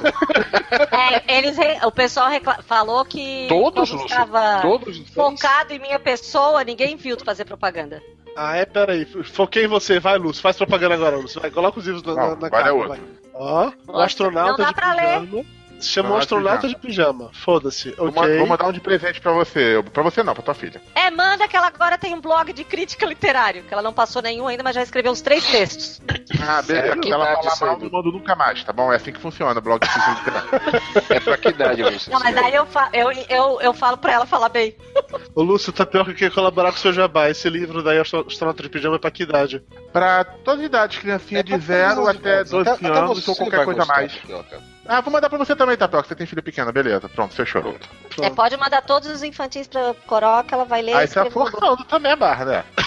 É, 1.26 1.38
eles 1.38 1.56
re- 1.56 1.78
o 1.84 1.92
pessoal 1.92 2.28
recla- 2.28 2.58
falou 2.66 3.04
que 3.04 3.46
Todos, 3.48 3.90
Lúcio? 3.90 4.06
estava 4.06 4.60
Todos 4.62 4.98
focado 5.14 5.72
em 5.72 5.78
minha 5.78 5.98
pessoa, 5.98 6.64
ninguém 6.64 6.96
viu 6.96 7.16
tu 7.16 7.24
fazer 7.24 7.44
propaganda. 7.44 8.02
Ah, 8.36 8.56
é, 8.56 8.64
peraí. 8.64 9.04
Foquei 9.04 9.64
em 9.64 9.68
você. 9.68 9.98
Vai, 10.00 10.18
Lúcio. 10.18 10.42
Faz 10.42 10.56
propaganda 10.56 10.94
agora, 10.94 11.16
Lúcio. 11.16 11.40
Vai, 11.40 11.50
coloca 11.50 11.78
os 11.78 11.84
livros 11.86 12.02
na, 12.02 12.14
Não, 12.14 12.22
na, 12.30 12.34
na 12.34 12.48
vai 12.48 12.50
capa. 12.50 12.68
é 12.68 12.72
outro. 12.72 12.88
vai. 12.88 13.00
Ó, 13.34 13.72
o 13.88 14.00
astronauta 14.00 14.50
não 14.52 14.58
dá 14.58 14.68
de 14.68 14.74
pra 14.74 14.94
ler. 14.94 15.46
Não, 16.02 16.12
o 16.12 16.16
é 16.16 16.18
astronauta 16.20 16.68
de 16.68 16.76
pijama. 16.76 17.30
Foda-se. 17.32 17.90
Vou, 17.92 18.08
Ok. 18.08 18.38
vou 18.38 18.46
mandar 18.46 18.66
um 18.68 18.72
de 18.72 18.80
presente 18.80 19.20
pra 19.20 19.32
você. 19.32 19.82
Pra 19.92 20.02
você 20.02 20.22
não, 20.22 20.34
pra 20.34 20.42
tua 20.42 20.54
filha. 20.54 20.80
É, 20.94 21.10
manda 21.10 21.46
que 21.48 21.56
ela 21.56 21.66
agora 21.68 21.96
tem 21.98 22.14
um 22.14 22.20
blog 22.20 22.52
de 22.52 22.64
crítica 22.64 23.04
literária, 23.06 23.62
que 23.62 23.72
ela 23.72 23.82
não 23.82 23.92
passou 23.92 24.22
nenhum 24.22 24.46
ainda, 24.48 24.62
mas 24.62 24.74
já 24.74 24.82
escreveu 24.82 25.12
uns 25.12 25.20
três 25.20 25.44
textos. 25.46 26.00
Ah, 26.46 26.62
beleza. 26.62 26.62
Se 26.62 26.72
ela 26.92 26.96
Que 26.96 27.08
idade 27.08 27.58
falar 27.58 27.72
mal, 27.72 27.80
não 27.80 27.90
mando 27.90 28.12
nunca 28.12 28.34
mais, 28.34 28.62
tá 28.64 28.72
bom? 28.72 28.92
É 28.92 28.96
assim 28.96 29.12
que 29.12 29.20
funciona, 29.20 29.60
blog 29.60 29.80
de 29.80 29.88
física 29.92 30.10
literária. 30.12 30.82
É 31.10 31.20
pra 31.20 31.36
que 31.36 31.48
idade, 31.48 31.82
Lúcio? 31.82 32.12
Não, 32.12 32.20
mas 32.20 32.36
aí 32.36 32.54
eu, 32.54 32.66
fa 32.66 32.88
eu, 32.92 33.10
eu, 33.28 33.60
eu 33.60 33.72
falo 33.74 33.96
pra 33.96 34.12
ela 34.12 34.26
falar 34.26 34.48
bem. 34.48 34.74
O 35.34 35.42
Lúcio 35.42 35.72
Tapioca 35.72 36.12
quer 36.14 36.30
colaborar 36.30 36.70
com 36.70 36.76
o 36.78 36.80
seu 36.80 36.92
jabá. 36.92 37.28
Esse 37.30 37.48
livro 37.48 37.82
daí, 37.82 37.98
Astro- 37.98 38.26
Astronauta 38.26 38.62
de 38.62 38.68
Pijama, 38.68 38.96
é 38.96 38.98
pra 38.98 39.10
que 39.10 39.22
idade? 39.22 39.62
Pra 39.92 40.24
todas 40.24 40.60
as 40.60 40.66
idades, 40.66 40.98
criancinha 40.98 41.42
de 41.42 41.56
0 41.58 42.06
até 42.08 42.44
12 42.44 42.70
anos 42.86 43.28
ou 43.28 43.36
qualquer 43.36 43.64
coisa 43.64 43.84
mais. 43.84 44.12
Ah, 44.86 45.00
vou 45.00 45.12
mandar 45.12 45.28
pra 45.28 45.38
você 45.38 45.54
também, 45.54 45.76
Tapioca. 45.76 46.08
Você 46.08 46.14
tem 46.14 46.26
filha 46.26 46.42
pequena, 46.42 46.72
beleza. 46.72 47.08
Pronto, 47.08 47.34
fechou. 47.34 47.76
É, 48.20 48.30
pode 48.30 48.56
mandar 48.56 48.82
todos 48.82 49.08
os 49.08 49.22
infantis 49.22 49.68
pra 49.68 49.94
Coroca, 50.06 50.54
ela 50.54 50.64
vai 50.64 50.82
ler. 50.82 50.94
Aí 50.94 51.06
você 51.06 51.14
tá 51.14 51.24
um 51.24 51.30
forçando 51.30 51.84
também 51.84 52.12
a 52.12 52.16
barra, 52.16 52.44
né? 52.44 52.64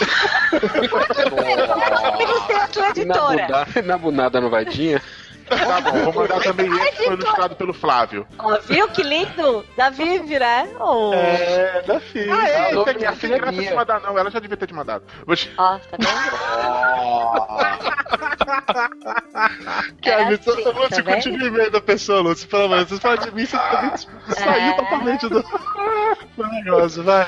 Você 2.45 2.53
é 2.53 2.61
a 2.61 2.67
tua 2.67 2.89
editora. 2.89 3.47
Na, 3.47 3.81
na 3.81 3.97
bunada 3.97 4.41
no 4.41 4.49
vadinha? 4.49 5.01
Tá 5.47 5.81
bom, 5.81 6.11
vou 6.11 6.13
mandar 6.23 6.41
também 6.41 6.67
esse 6.67 6.91
que 6.91 7.03
foi 7.05 7.13
ilustrado 7.13 7.55
pelo 7.55 7.73
Flávio. 7.73 8.25
Ó, 8.39 8.57
viu 8.61 8.87
que 8.89 9.03
lindo? 9.03 9.63
Da 9.77 9.89
Vivi, 9.89 10.39
né? 10.39 10.67
Oh. 10.79 11.11
É, 11.13 11.81
da 11.83 11.99
filha. 11.99 12.33
Ah, 12.33 12.47
é, 12.49 12.69
que 12.83 12.93
minha 12.97 13.09
aqui, 13.09 13.19
filha 13.19 13.35
é 13.35 13.37
graça 13.37 13.51
de 13.53 13.59
minha. 13.59 13.75
mandar 13.75 13.99
não, 14.01 14.17
ela 14.17 14.31
já 14.31 14.39
devia 14.39 14.57
ter 14.57 14.67
te 14.67 14.73
mandado. 14.73 15.03
Vou 15.25 15.35
te- 15.35 15.51
Ó, 15.57 15.77
tá 15.77 15.97
vendo? 15.99 16.05
É 20.05 20.33
então, 20.33 20.53
assim, 20.53 20.63
eu 20.63 20.73
vou 20.73 20.89
tá 20.89 20.95
te 20.95 21.01
vendo? 21.01 21.15
continuar 21.15 21.47
e-mail 21.47 21.71
da 21.71 21.81
pessoa, 21.81 22.21
Lúcio. 22.21 22.47
Pelo 22.47 22.67
de 22.77 22.85
Deus, 22.85 22.99
fala 23.01 23.17
de 23.17 23.31
mim, 23.31 23.45
você 23.45 23.57
também 23.57 23.91
saiu 24.29 24.71
É. 24.71 24.73
totalmente 24.73 25.27
do, 25.29 25.43
negócio, 26.51 27.03
vai. 27.03 27.27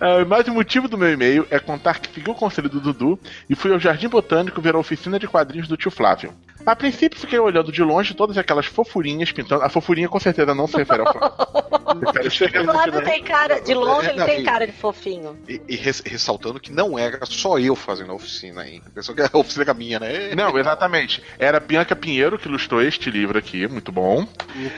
Ah, 0.00 0.24
mas 0.26 0.46
o 0.48 0.52
motivo 0.52 0.88
do 0.88 0.98
meu 0.98 1.12
e-mail 1.12 1.46
é 1.50 1.58
contar 1.58 1.98
que 1.98 2.12
segui 2.12 2.30
o 2.30 2.34
conselho 2.34 2.68
do 2.68 2.80
Dudu 2.80 3.18
e 3.48 3.54
fui 3.54 3.72
ao 3.72 3.78
Jardim 3.78 4.08
Botânico 4.08 4.60
ver 4.60 4.74
a 4.74 4.78
oficina 4.78 5.18
de 5.18 5.26
quadrinhos 5.26 5.68
do 5.68 5.76
tio 5.76 5.90
Flávio. 5.90 6.32
A 6.64 6.76
princípio 6.76 7.18
fiquei 7.18 7.38
olhando 7.38 7.72
de 7.72 7.82
longe 7.82 8.14
todas 8.14 8.38
aquelas 8.38 8.66
fofurinhas 8.66 9.32
pintando. 9.32 9.62
A 9.64 9.68
fofurinha 9.68 10.08
com 10.08 10.20
certeza 10.20 10.54
não 10.54 10.66
se 10.66 10.76
refere 10.76 11.02
ao 11.02 11.12
Flávio. 11.12 13.02
Tem 13.04 13.22
cara, 13.22 13.60
de 13.60 13.74
longe 13.74 14.06
É, 14.06 14.10
ele 14.10 14.18
não, 14.18 14.26
tem 14.26 14.40
e- 14.40 14.44
cara 14.44 14.66
de 14.66 14.72
fofinho. 14.72 15.36
E, 15.48 15.60
e 15.68 15.76
res- 15.76 16.02
ressaltando 16.04 16.58
que 16.60 16.72
não 16.72 16.98
era 16.98 17.24
só 17.26 17.58
eu 17.58 17.74
fazendo 17.76 18.12
a 18.12 18.14
oficina 18.14 18.62
aí. 18.62 18.80
Pensou 18.94 19.14
que 19.14 19.22
a 19.22 19.28
oficina 19.34 19.64
era 19.64 19.74
minha, 19.74 20.00
né? 20.00 20.34
Não, 20.34 20.56
exatamente. 20.58 21.22
Era 21.38 21.60
Bianca 21.60 21.94
Pinheiro 21.94 22.38
que 22.38 22.48
ilustrou 22.48 22.80
este 22.82 23.10
livro 23.10 23.38
aqui, 23.38 23.66
muito 23.68 23.92
bom. 23.92 24.26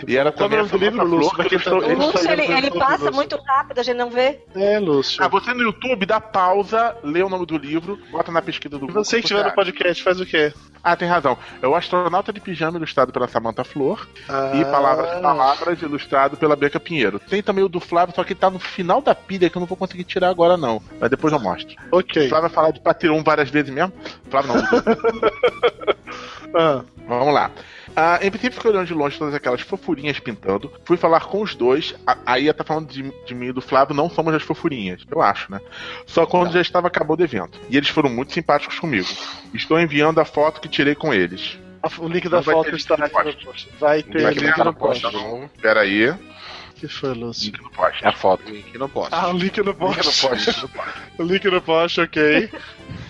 E 0.07 0.17
era 0.17 0.33
Qual 0.33 0.49
também 0.49 0.59
é 0.59 0.63
a 0.63 0.65
o 0.65 0.67
nome 0.67 0.79
do 0.79 0.85
livro, 0.85 1.05
Lúcio? 1.07 1.37
Que 1.45 1.55
ilustrou 1.55 1.81
tá- 1.83 1.89
O 1.89 1.95
Lúcio, 1.95 2.31
ele, 2.31 2.43
ele 2.53 2.71
passa 2.73 2.97
Lúcio. 3.05 3.15
muito 3.15 3.37
rápido, 3.37 3.79
a 3.79 3.83
gente 3.83 3.97
não 3.97 4.11
vê. 4.11 4.41
É, 4.55 4.79
Lúcio. 4.79 5.23
Ah, 5.23 5.29
você 5.29 5.53
no 5.55 5.63
YouTube 5.63 6.07
dá 6.07 6.21
pausa, 6.21 6.97
lê 7.03 7.23
o 7.23 7.29
nome 7.29 7.47
do 7.47 7.57
livro, 7.57 7.99
bota 8.11 8.33
na 8.33 8.43
pesquisa 8.43 8.79
do 8.79 8.89
E 8.89 8.93
você 8.93 9.17
que 9.19 9.25
estiver 9.25 9.45
no 9.45 9.53
podcast, 9.55 10.03
faz 10.03 10.21
o 10.21 10.27
quê? 10.27 10.53
Ah, 10.83 10.97
tem 10.97 11.09
razão. 11.09 11.39
É 11.63 11.67
o 11.75 11.79
Astronauta 11.79 12.33
de 12.33 12.41
Pijama, 12.41 12.77
ilustrado 12.79 13.13
pela 13.13 13.29
Samantha 13.29 13.65
Flor. 13.65 14.07
E 14.55 14.63
Ah. 14.63 14.65
Palavras 14.71 15.21
Palavras, 15.21 15.83
ilustrado 15.83 16.37
pela 16.37 16.57
Bianca 16.57 16.81
Pinheiro. 16.81 17.19
Tem 17.19 17.43
também 17.43 17.65
o 17.65 17.69
do 17.69 17.81
Flávio, 17.81 18.15
só 18.15 18.25
que 18.25 18.35
tá 18.35 18.49
no 18.51 18.59
final 18.59 19.01
da 19.03 19.15
pilha 19.15 19.49
que 19.51 19.57
eu 19.57 19.61
não 19.61 19.67
vou 19.67 19.77
conseguir 19.77 20.05
tirar 20.05 20.29
agora, 20.29 20.57
não. 20.57 20.81
Mas 21.01 21.11
depois 21.11 21.33
eu 21.33 21.39
mostro. 21.41 21.75
O 21.93 21.99
Ok. 21.99 22.29
Flávio 22.29 22.49
vai 22.49 22.55
falar 22.55 22.71
de 22.71 22.81
Patreon 22.81 23.23
várias 23.23 23.51
vezes 23.51 23.73
mesmo. 23.73 23.93
Flávio 24.31 24.53
não. 24.55 24.63
Ah, 26.57 26.85
Vamos 27.09 27.35
lá. 27.35 27.51
Ah, 27.97 28.19
em 28.23 28.31
princípio, 28.31 28.53
fiquei 28.57 28.71
olhando 28.71 28.87
de 28.87 28.95
longe 28.95 29.19
todas 29.19 29.35
aquelas 29.35 29.61
fofurinhas 29.61 30.19
pintando. 30.21 30.73
Fui 30.85 30.97
falar 30.97 31.21
com 31.27 31.43
os 31.43 31.55
dois. 31.55 31.95
A- 32.07 32.17
Aí 32.25 32.53
tá 32.53 32.65
falando 32.65 32.89
de, 32.89 33.13
de 33.27 33.35
mim 33.35 33.49
e 33.49 33.53
do 33.53 33.61
Flávio, 33.61 33.95
não 33.95 34.09
somos 34.09 34.33
as 34.35 34.43
fofurinhas. 34.43 35.03
Eu 35.11 35.21
acho, 35.21 35.51
né? 35.51 35.61
Só 36.07 36.25
quando 36.27 36.53
já 36.53 36.61
estava 36.61 36.87
acabou 36.87 37.17
o 37.19 37.23
evento. 37.23 37.59
E 37.69 37.77
eles 37.77 37.89
foram 37.89 38.09
muito 38.09 38.33
simpáticos 38.33 38.79
comigo. 38.79 39.09
Estou 39.53 39.79
enviando 39.81 40.21
a 40.21 40.25
foto 40.25 40.61
que 40.61 40.69
tirei 40.69 40.95
com 40.95 41.13
eles. 41.13 41.59
O 41.99 42.09
link 42.09 42.29
da 42.29 42.43
foto 42.43 42.75
está 42.75 42.97
no 42.97 43.09
post. 43.09 43.69
Vai 43.79 44.03
ter 44.03 44.23
Vai 44.23 44.35
link 44.35 44.59
no 44.59 44.75
post. 44.75 45.03
posta. 45.03 45.51
Pera 45.61 45.81
aí. 45.81 46.15
que 46.77 46.89
foi, 46.89 47.15
Lúcio? 47.15 47.47
Link 47.47 47.63
no 47.63 47.71
post. 47.71 48.05
É 48.05 48.09
a 48.09 48.13
foto. 48.13 48.51
Link 48.51 48.79
no 48.79 48.89
post. 48.89 49.15
Ah, 49.15 49.29
o 49.29 49.33
link 49.33 49.59
no 49.63 49.75
post. 49.75 50.01
Link 50.01 50.23
no 50.23 50.29
post. 50.29 50.71
o 51.19 51.23
link 51.23 51.45
no 51.45 51.63
post, 51.63 52.01
ok. 52.01 52.51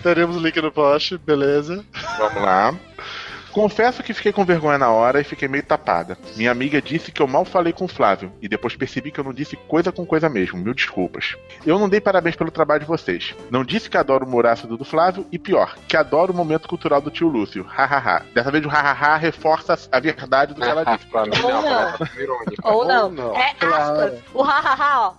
Teremos 0.03 0.35
o 0.35 0.39
link 0.39 0.61
no 0.61 0.71
post, 0.71 1.17
beleza. 1.17 1.85
Vamos 2.17 2.41
lá. 2.41 2.75
Confesso 3.55 4.03
que 4.03 4.13
fiquei 4.13 4.33
com 4.33 4.43
vergonha 4.43 4.77
na 4.77 4.91
hora 4.91 5.21
e 5.21 5.23
fiquei 5.23 5.47
meio 5.47 5.63
tapada. 5.63 6.17
Minha 6.35 6.51
amiga 6.51 6.81
disse 6.81 7.09
que 7.09 7.21
eu 7.21 7.27
mal 7.27 7.45
falei 7.45 7.71
com 7.71 7.85
o 7.85 7.87
Flávio, 7.87 8.29
e 8.41 8.49
depois 8.49 8.75
percebi 8.75 9.11
que 9.11 9.17
eu 9.17 9.23
não 9.23 9.31
disse 9.31 9.55
coisa 9.55 9.93
com 9.93 10.05
coisa 10.05 10.27
mesmo, 10.27 10.59
mil 10.59 10.73
desculpas. 10.73 11.37
Eu 11.65 11.79
não 11.79 11.87
dei 11.87 12.01
parabéns 12.01 12.35
pelo 12.35 12.51
trabalho 12.51 12.81
de 12.81 12.85
vocês. 12.85 13.33
Não 13.49 13.63
disse 13.63 13.89
que 13.89 13.95
adoro 13.95 14.25
o 14.25 14.27
humor 14.27 14.45
ácido 14.45 14.75
do 14.75 14.83
Flávio, 14.83 15.25
e 15.31 15.39
pior, 15.39 15.77
que 15.87 15.95
adoro 15.95 16.33
o 16.33 16.35
momento 16.35 16.67
cultural 16.67 16.99
do 16.99 17.09
tio 17.09 17.29
Lúcio. 17.29 17.63
Hahaha. 17.63 18.25
Dessa 18.33 18.51
vez 18.51 18.65
o 18.65 18.67
hahaha 18.67 19.15
reforça 19.15 19.79
a 19.89 19.99
verdade 20.01 20.53
do 20.53 20.59
que 20.59 20.67
ela 20.67 20.83
disse. 20.83 21.05
Pra 21.05 21.23
mim, 21.23 21.31
Ou 22.61 22.83
não. 22.83 23.05
Ou 23.05 23.09
não. 23.09 23.35
É 23.37 23.51
aspas. 23.51 24.19
O 24.33 24.43
ha-ha-ha, 24.43 24.99
ó. 24.99 25.13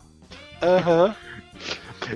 Aham. 0.62 1.16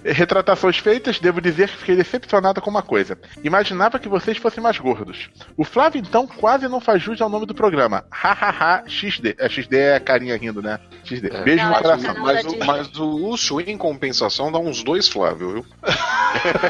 Retratações 0.04 0.78
feitas, 0.78 1.18
devo 1.18 1.40
dizer 1.40 1.68
que 1.68 1.76
fiquei 1.78 1.96
decepcionada 1.96 2.60
com 2.60 2.70
uma 2.70 2.82
coisa. 2.82 3.18
Imaginava 3.42 3.98
que 3.98 4.08
vocês 4.08 4.36
fossem 4.38 4.62
mais 4.62 4.78
gordos. 4.78 5.28
O 5.56 5.64
Flávio, 5.64 6.00
então, 6.00 6.26
quase 6.26 6.68
não 6.68 6.80
faz 6.80 7.02
jus 7.02 7.20
ao 7.20 7.28
nome 7.28 7.46
do 7.46 7.54
programa. 7.54 8.04
Hahaha 8.10 8.84
XD. 8.86 9.36
É, 9.38 9.48
XD 9.48 9.76
é 9.76 10.00
carinha 10.00 10.36
rindo, 10.36 10.62
né? 10.62 10.78
XD. 11.04 11.28
É. 11.32 11.42
Beijo 11.42 11.62
Não, 11.62 11.70
no 11.70 11.74
acho 11.76 11.82
coração. 11.82 12.14
que 12.14 12.20
Mas 12.20 12.44
o, 12.44 12.58
mas 12.64 12.96
o 12.98 13.04
Lúcio, 13.04 13.60
em 13.60 13.76
compensação, 13.76 14.50
dá 14.52 14.58
uns 14.58 14.82
dois 14.82 15.08
Flávio, 15.08 15.52
viu? 15.52 15.66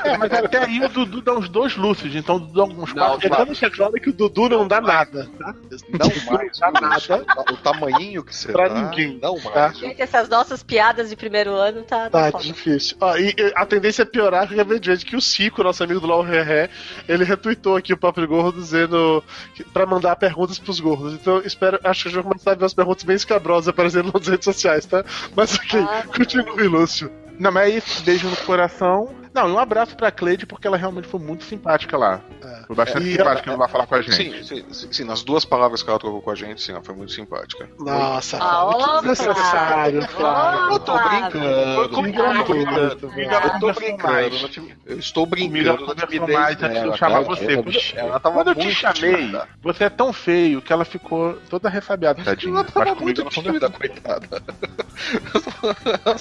É, 0.05 0.17
mas 0.17 0.33
até 0.33 0.65
aí 0.65 0.85
o 0.85 0.89
Dudu 0.89 1.21
dá 1.23 1.35
uns 1.35 1.49
dois 1.49 1.77
lúcidos, 1.77 2.15
então 2.17 2.37
o 2.37 2.41
Dudu 2.41 2.53
dá 2.55 2.65
uns 2.65 2.95
Não, 2.95 3.07
quatro. 3.07 3.21
Tentando 3.21 3.47
deixar 3.47 3.71
claro 3.71 3.93
que 3.95 4.11
o 4.11 4.13
Dudu 4.13 4.49
não 4.49 4.67
dá 4.67 4.81
nada, 4.81 5.29
tá? 5.39 5.55
Não 5.89 6.33
mais. 6.33 6.59
Não 6.61 6.73
dá 6.73 6.81
nada 6.81 7.27
O 7.53 7.57
tamanhinho 7.57 8.25
que 8.25 8.35
você 8.35 8.53
Pra 8.53 8.69
dá, 8.69 8.75
ninguém, 8.75 9.19
Não 9.23 9.39
tá? 9.39 9.51
mais. 9.69 9.79
Gente, 9.79 10.01
essas 10.01 10.29
nossas 10.29 10.63
piadas 10.63 11.11
de 11.11 11.17
primeiro 11.17 11.53
ano 11.55 11.83
tá. 11.83 12.09
Tá 12.11 12.31
foda. 12.31 12.43
difícil. 12.45 12.97
Ó, 13.01 13.10
e, 13.19 13.35
e 13.37 13.53
a 13.55 13.65
tendência 13.67 14.03
é 14.03 14.05
piorar 14.05 14.49
que 14.49 14.55
eu 14.59 14.79
gente 14.83 15.07
que 15.07 15.17
o 15.17 15.21
Cico, 15.21 15.63
nosso 15.63 15.83
amigo 15.83 16.01
do 16.01 16.07
LOL 16.07 16.23
Ré, 16.23 16.69
ele 17.09 17.25
retweetou 17.25 17.77
aqui 17.77 17.93
o 17.93 17.97
Papo 17.97 18.21
de 18.21 18.27
Gordo 18.27 18.61
dizendo 18.61 19.23
que, 19.55 19.65
pra 19.65 19.87
mandar 19.87 20.17
perguntas 20.17 20.59
pros 20.59 20.81
gordos. 20.81 21.15
Então 21.15 21.41
espero, 21.45 21.79
acho 21.85 22.03
que 22.03 22.09
a 22.09 22.11
gente 22.13 22.23
vai 22.23 22.33
começar 22.33 22.53
a 22.53 22.55
ver 22.55 22.65
as 22.65 22.75
perguntas 22.75 23.05
bem 23.05 23.17
escabrosas 23.17 23.69
aparecendo 23.69 24.11
nas 24.13 24.27
redes 24.27 24.45
sociais, 24.45 24.87
tá? 24.87 25.05
Mas 25.35 25.55
ok, 25.55 25.81
Ah. 25.81 26.05
continue, 26.15 26.69
Lúcio. 26.69 27.11
Não, 27.39 27.51
mas 27.51 27.73
é 27.73 27.77
isso. 27.77 28.03
Beijo 28.05 28.29
no 28.29 28.37
coração. 28.39 29.20
Não, 29.33 29.49
e 29.49 29.53
um 29.53 29.59
abraço 29.59 29.97
pra 29.97 30.11
Cleide, 30.11 30.45
porque 30.45 30.67
ela 30.67 30.77
realmente 30.77 31.07
foi 31.07 31.21
muito 31.21 31.45
simpática 31.45 31.97
lá. 31.97 32.21
É. 32.43 32.63
Foi 32.67 32.75
bastante 32.77 33.07
E 33.09 33.13
simpática 33.17 33.51
ela 33.51 33.59
vai 33.59 33.69
falar 33.69 33.87
com 33.87 33.95
a 33.95 34.03
gente. 34.03 34.45
Sim, 34.45 34.65
sim, 34.73 34.93
sim, 34.93 35.05
nas 35.05 35.23
duas 35.23 35.45
palavras 35.45 35.83
que 35.83 35.89
ela 35.91 35.99
trocou 35.99 36.21
com 36.21 36.31
a 36.31 36.35
gente, 36.35 36.61
sim, 36.63 36.73
ela 36.73 36.83
foi 36.83 36.95
muito 36.95 37.13
simpática. 37.13 37.69
Nossa, 37.79 38.39
Ah, 38.39 38.41
Flávio, 38.41 38.77
que 38.79 38.85
ô, 38.85 39.01
desnecessário, 39.01 40.03
Flávio. 40.09 40.73
Eu 40.73 40.79
tô 40.81 40.99
brincando. 40.99 41.89
Comigo 41.91 42.23
ela 42.23 42.39
Eu 42.41 43.61
tô 43.61 43.73
brincando, 43.73 44.49
tim- 44.49 44.73
eu 44.87 44.99
estou 44.99 45.27
brincando 45.27 45.79
conversou 45.87 45.95
timidez 46.09 46.57
dela, 46.57 46.97
chamar 46.97 47.21
você. 47.21 47.53
ela- 47.53 47.63
Quando, 47.63 47.77
Ela 47.97 48.21
tava 48.21 48.35
quando 48.35 48.49
eu 48.49 48.55
te 48.57 48.75
chamei, 48.75 49.33
você 49.63 49.85
é 49.85 49.91
tão 49.91 50.13
feio 50.13 50.61
que 50.63 50.73
ela 50.73 50.85
ficou 50.85 51.35
toda 51.49 51.69
ressabiada, 51.69 52.23
tadinha. 52.25 52.53
Ela 52.55 52.65
tava 52.65 52.95
muito 52.97 53.25
tímida, 53.27 53.71
coitada. 53.71 54.43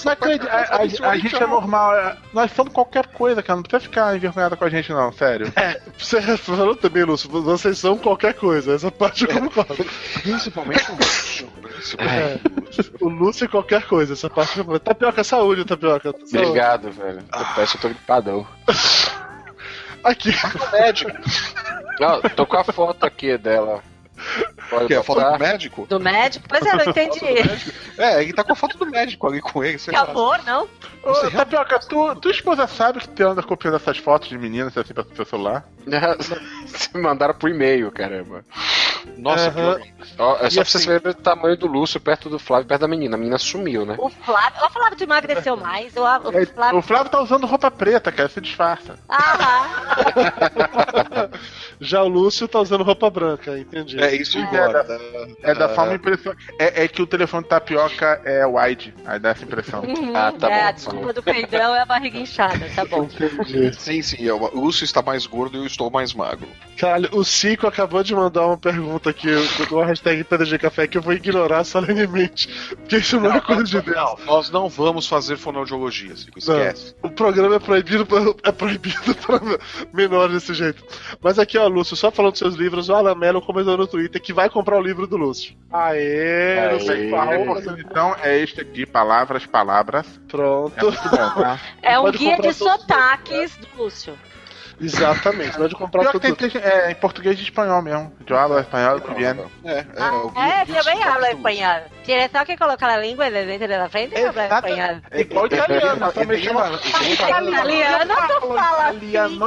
Mas, 0.06 0.16
Cleide, 0.16 0.48
a 1.04 1.18
gente 1.18 1.36
é 1.36 1.48
normal. 1.48 1.96
é- 1.96 2.18
Nós 2.34 2.52
somos 2.52 2.74
qualquer 2.74 2.99
coisa, 3.08 3.42
cara. 3.44 3.58
Não 3.58 3.64
precisa 3.64 3.90
ficar 3.90 4.16
envergonhada 4.16 4.56
com 4.56 4.66
a 4.66 4.70
gente, 4.70 4.92
não, 4.92 5.12
sério. 5.12 5.52
Você 5.98 6.38
falou 6.38 6.76
também, 6.76 7.04
Lúcio, 7.04 7.30
vocês 7.30 7.78
são 7.78 7.98
qualquer 7.98 8.34
coisa. 8.34 8.74
Essa 8.74 8.92
parte 8.92 9.26
eu 9.26 9.40
concordo. 9.40 9.86
Principalmente 10.22 10.92
o 10.92 10.96
Lúcio. 10.96 11.48
Principalmente 11.62 12.48
o 12.48 12.62
Lúcio. 12.62 12.94
O 13.02 13.10
Lúcio 13.10 13.46
é 13.46 13.48
qualquer 13.48 13.86
coisa, 13.88 14.14
essa 14.14 14.30
parte 14.30 14.58
eu 14.58 14.66
concordo. 14.66 14.84
Tapioca, 14.84 15.24
saúde, 15.24 15.66
Tapioca. 15.66 16.12
Saúde. 16.12 16.38
Obrigado, 16.38 16.92
velho. 16.92 17.20
Eu 17.34 17.46
peço, 17.56 17.78
eu 17.78 17.82
tô 17.82 17.90
gripadão. 17.90 18.48
Aqui. 20.04 20.32
Médico. 20.72 21.12
Não, 22.00 22.22
tô 22.22 22.46
com 22.46 22.58
a 22.58 22.64
foto 22.64 23.06
aqui 23.06 23.38
dela. 23.38 23.84
Pode 24.70 24.88
Que 24.88 24.94
é 24.94 24.98
a 24.98 25.04
foto 25.04 25.22
do 25.32 25.40
médico? 25.40 25.86
Do 25.88 26.00
médico? 26.00 26.46
Pois 26.48 26.62
é, 26.62 26.76
não 26.76 26.86
entendi. 26.86 27.20
É, 28.00 28.24
ele 28.24 28.32
tá 28.32 28.46
com 28.46 28.54
a 28.54 28.56
foto 28.56 28.78
do 28.78 28.86
médico 28.86 29.28
ali 29.28 29.42
com 29.42 29.62
ele. 29.62 29.78
Sei 29.78 29.94
Que 29.94 30.00
lá. 30.00 30.06
amor, 30.10 30.42
não? 30.46 30.70
Ô, 31.04 31.14
Tapioca, 31.32 31.80
tu, 31.80 32.16
tua 32.16 32.32
esposa 32.32 32.66
sabe 32.66 33.00
que 33.00 33.10
tu 33.10 33.28
anda 33.28 33.44
copiando 33.44 33.76
essas 33.76 33.98
fotos 33.98 34.30
de 34.30 34.38
meninas 34.38 34.78
assim 34.78 34.94
pra 34.94 35.04
seu 35.14 35.26
celular? 35.26 35.68
Se 36.66 36.98
mandaram 36.98 37.34
pro 37.34 37.50
e-mail, 37.50 37.92
caramba. 37.92 38.46
Nossa, 39.18 39.48
Aham. 39.50 39.76
ainda. 39.76 39.88
Ó, 40.18 40.38
é 40.38 40.48
E 40.48 40.52
só 40.52 40.56
pra 40.56 40.58
assim- 40.62 40.64
vocês 40.64 40.86
verem 40.86 41.12
o 41.12 41.14
tamanho 41.14 41.58
do 41.58 41.68
Lúcio 41.68 42.00
perto 42.00 42.30
do 42.30 42.40
Flávio, 42.40 42.68
perto 42.68 42.82
da 42.82 42.88
menina. 42.88 43.16
A 43.16 43.18
menina 43.18 43.38
sumiu, 43.38 43.86
né? 43.86 43.96
O 43.98 44.10
Flávio. 44.10 44.66
O 44.66 44.70
Flávio 44.70 44.98
tu 44.98 45.04
emagreceu 45.04 45.56
mais. 45.58 45.96
O, 45.96 46.02
o 46.02 46.46
Flávio. 46.46 46.80
O 46.80 46.82
Flávio 46.82 47.12
tá 47.12 47.22
usando 47.22 47.46
roupa 47.46 47.70
preta, 47.72 48.12
cara, 48.12 48.30
se 48.30 48.40
disfarça. 48.42 48.96
Ah, 49.10 51.30
Já 51.80 52.04
o 52.04 52.08
Lúcio 52.10 52.48
tá 52.48 52.60
usando 52.60 52.84
roupa 52.84 53.10
branca, 53.10 53.58
entendi. 53.58 54.02
É 54.02 54.14
isso 54.14 54.38
É 54.38 54.42
embora. 54.42 54.84
da, 54.84 54.98
é 55.44 55.54
da 55.56 55.70
forma 55.70 55.94
impressão. 55.96 56.34
É, 56.60 56.84
é 56.84 56.88
que 56.88 57.02
o 57.02 57.08
telefone 57.08 57.46
tapioca 57.46 58.22
é 58.26 58.46
wide, 58.46 58.94
aí 59.06 59.20
dá 59.20 59.30
essa 59.30 59.44
impressão. 59.46 59.82
uhum, 59.84 60.16
Ah, 60.16 60.34
tá 60.38 60.50
é, 60.50 60.62
bom, 60.62 60.68
a 60.68 60.72
desculpa 60.72 61.14
do 61.14 61.24
peidão 61.24 61.74
é 61.76 61.82
a 61.82 61.86
barriga 61.86 62.18
inchada, 62.20 62.70
tá 62.76 62.84
bom. 62.86 63.04
Entendi. 63.04 63.74
Sim, 63.80 64.02
sim. 64.02 64.28
é, 64.28 64.34
O 64.34 64.60
Lúcio 64.60 64.84
está 64.84 65.02
mais 65.02 65.26
gordo 65.26 65.58
e 65.58 65.62
eu 65.62 65.66
estou 65.66 65.90
mais 65.90 66.14
magro. 66.14 66.48
Caralho, 66.78 67.10
o 67.14 67.24
Cico 67.24 67.68
acabou 67.68 68.04
de 68.04 68.14
mandar 68.16 68.46
uma 68.46 68.58
pergunta 68.58 68.89
aqui 68.96 69.28
do 69.28 69.66
do 69.68 69.82
hashtag 69.82 70.24
PDG 70.24 70.58
Café 70.58 70.88
que 70.88 70.98
eu 70.98 71.02
vou 71.02 71.14
ignorar 71.14 71.64
solenemente. 71.64 72.48
Porque 72.76 72.98
isso 72.98 73.20
não, 73.20 73.32
é 73.34 73.40
coisa 73.42 73.64
de 73.64 73.82
Deus. 73.82 73.96
Não, 73.96 74.18
nós 74.26 74.50
não 74.50 74.68
vamos 74.70 75.08
fazer 75.08 75.38
fonoaudiologia, 75.38 76.16
Cico, 76.16 76.40
esquece. 76.40 76.96
O 77.04 77.10
programa 77.10 77.56
é 77.56 77.60
proibido, 77.60 78.06
pra- 78.06 78.20
é 78.44 78.52
proibido 78.52 79.14
para 79.26 79.40
menores 79.94 80.34
desse 80.36 80.54
jeito. 80.54 80.84
Mas 81.22 81.38
aqui, 81.38 81.58
ó, 81.58 81.68
Lúcio, 81.68 81.96
só 81.96 82.10
falando 82.12 82.32
dos 82.32 82.40
seus 82.40 82.56
livros, 82.56 82.90
o 82.90 82.94
Alan 82.96 83.16
Mello 83.16 83.42
comentou 83.42 83.78
no 83.78 83.86
Twitter 83.88 84.22
que 84.22 84.34
vai 84.34 84.50
comprar 84.50 84.78
o 84.78 84.82
livro 84.82 85.06
do 85.06 85.18
Lúcio. 85.18 85.56
Aê, 85.72 86.72
não 86.72 86.80
sei 86.80 86.96
Aê. 87.06 87.10
qual. 87.10 87.30
Então, 87.80 88.16
é 88.22 88.40
este 88.40 88.62
aqui, 88.62 88.86
palavras, 88.86 89.46
palavras. 89.46 90.06
É 90.08 90.28
Pronto. 90.32 90.86
muito 90.86 91.04
bom, 91.10 91.18
tá? 91.42 91.60
É 91.82 92.00
um 92.00 92.12
guia 92.12 92.38
de 92.40 92.54
sotaques 92.54 93.56
do 93.58 93.84
Lúcio. 93.84 94.18
Exatamente, 94.82 95.58
pode 95.58 95.76
comprar 95.76 96.02
Pior 96.04 96.12
que 96.14 96.20
tudo. 96.20 96.36
tem, 96.38 96.50
tem- 96.50 96.62
é 96.62 96.92
em 96.92 96.96
português 96.96 97.38
e 97.40 97.44
espanhol 97.44 97.82
mesmo. 97.82 98.14
Eu 98.26 98.38
hablo 98.38 98.60
espanhol 98.60 99.02
que 99.02 99.14
viene. 99.14 99.44
É, 99.66 99.80
é, 99.80 99.86
Ah, 100.36 100.50
é, 100.62 100.66
guia 100.66 100.82
também 100.84 101.04
do 101.04 101.26
espanhol. 101.26 101.82
Tiene 102.04 102.30
só 102.30 102.46
que 102.46 102.56
colocar 102.58 102.88
a 102.90 102.98
língua 102.98 103.30
dentro 103.30 103.68
da 103.68 103.90
frente 103.90 104.16
e 104.18 104.26
habla 104.26 104.46
Exato. 104.46 104.68
espanhol. 104.68 105.02
É 105.12 105.22
igual 105.22 105.46
italiano, 105.48 106.14
me 106.28 106.38
chama. 106.42 106.80
Italiano, 107.10 108.14
tu 108.42 108.56
fala 108.56 108.90
assim, 108.90 109.10
Italiano 109.10 109.46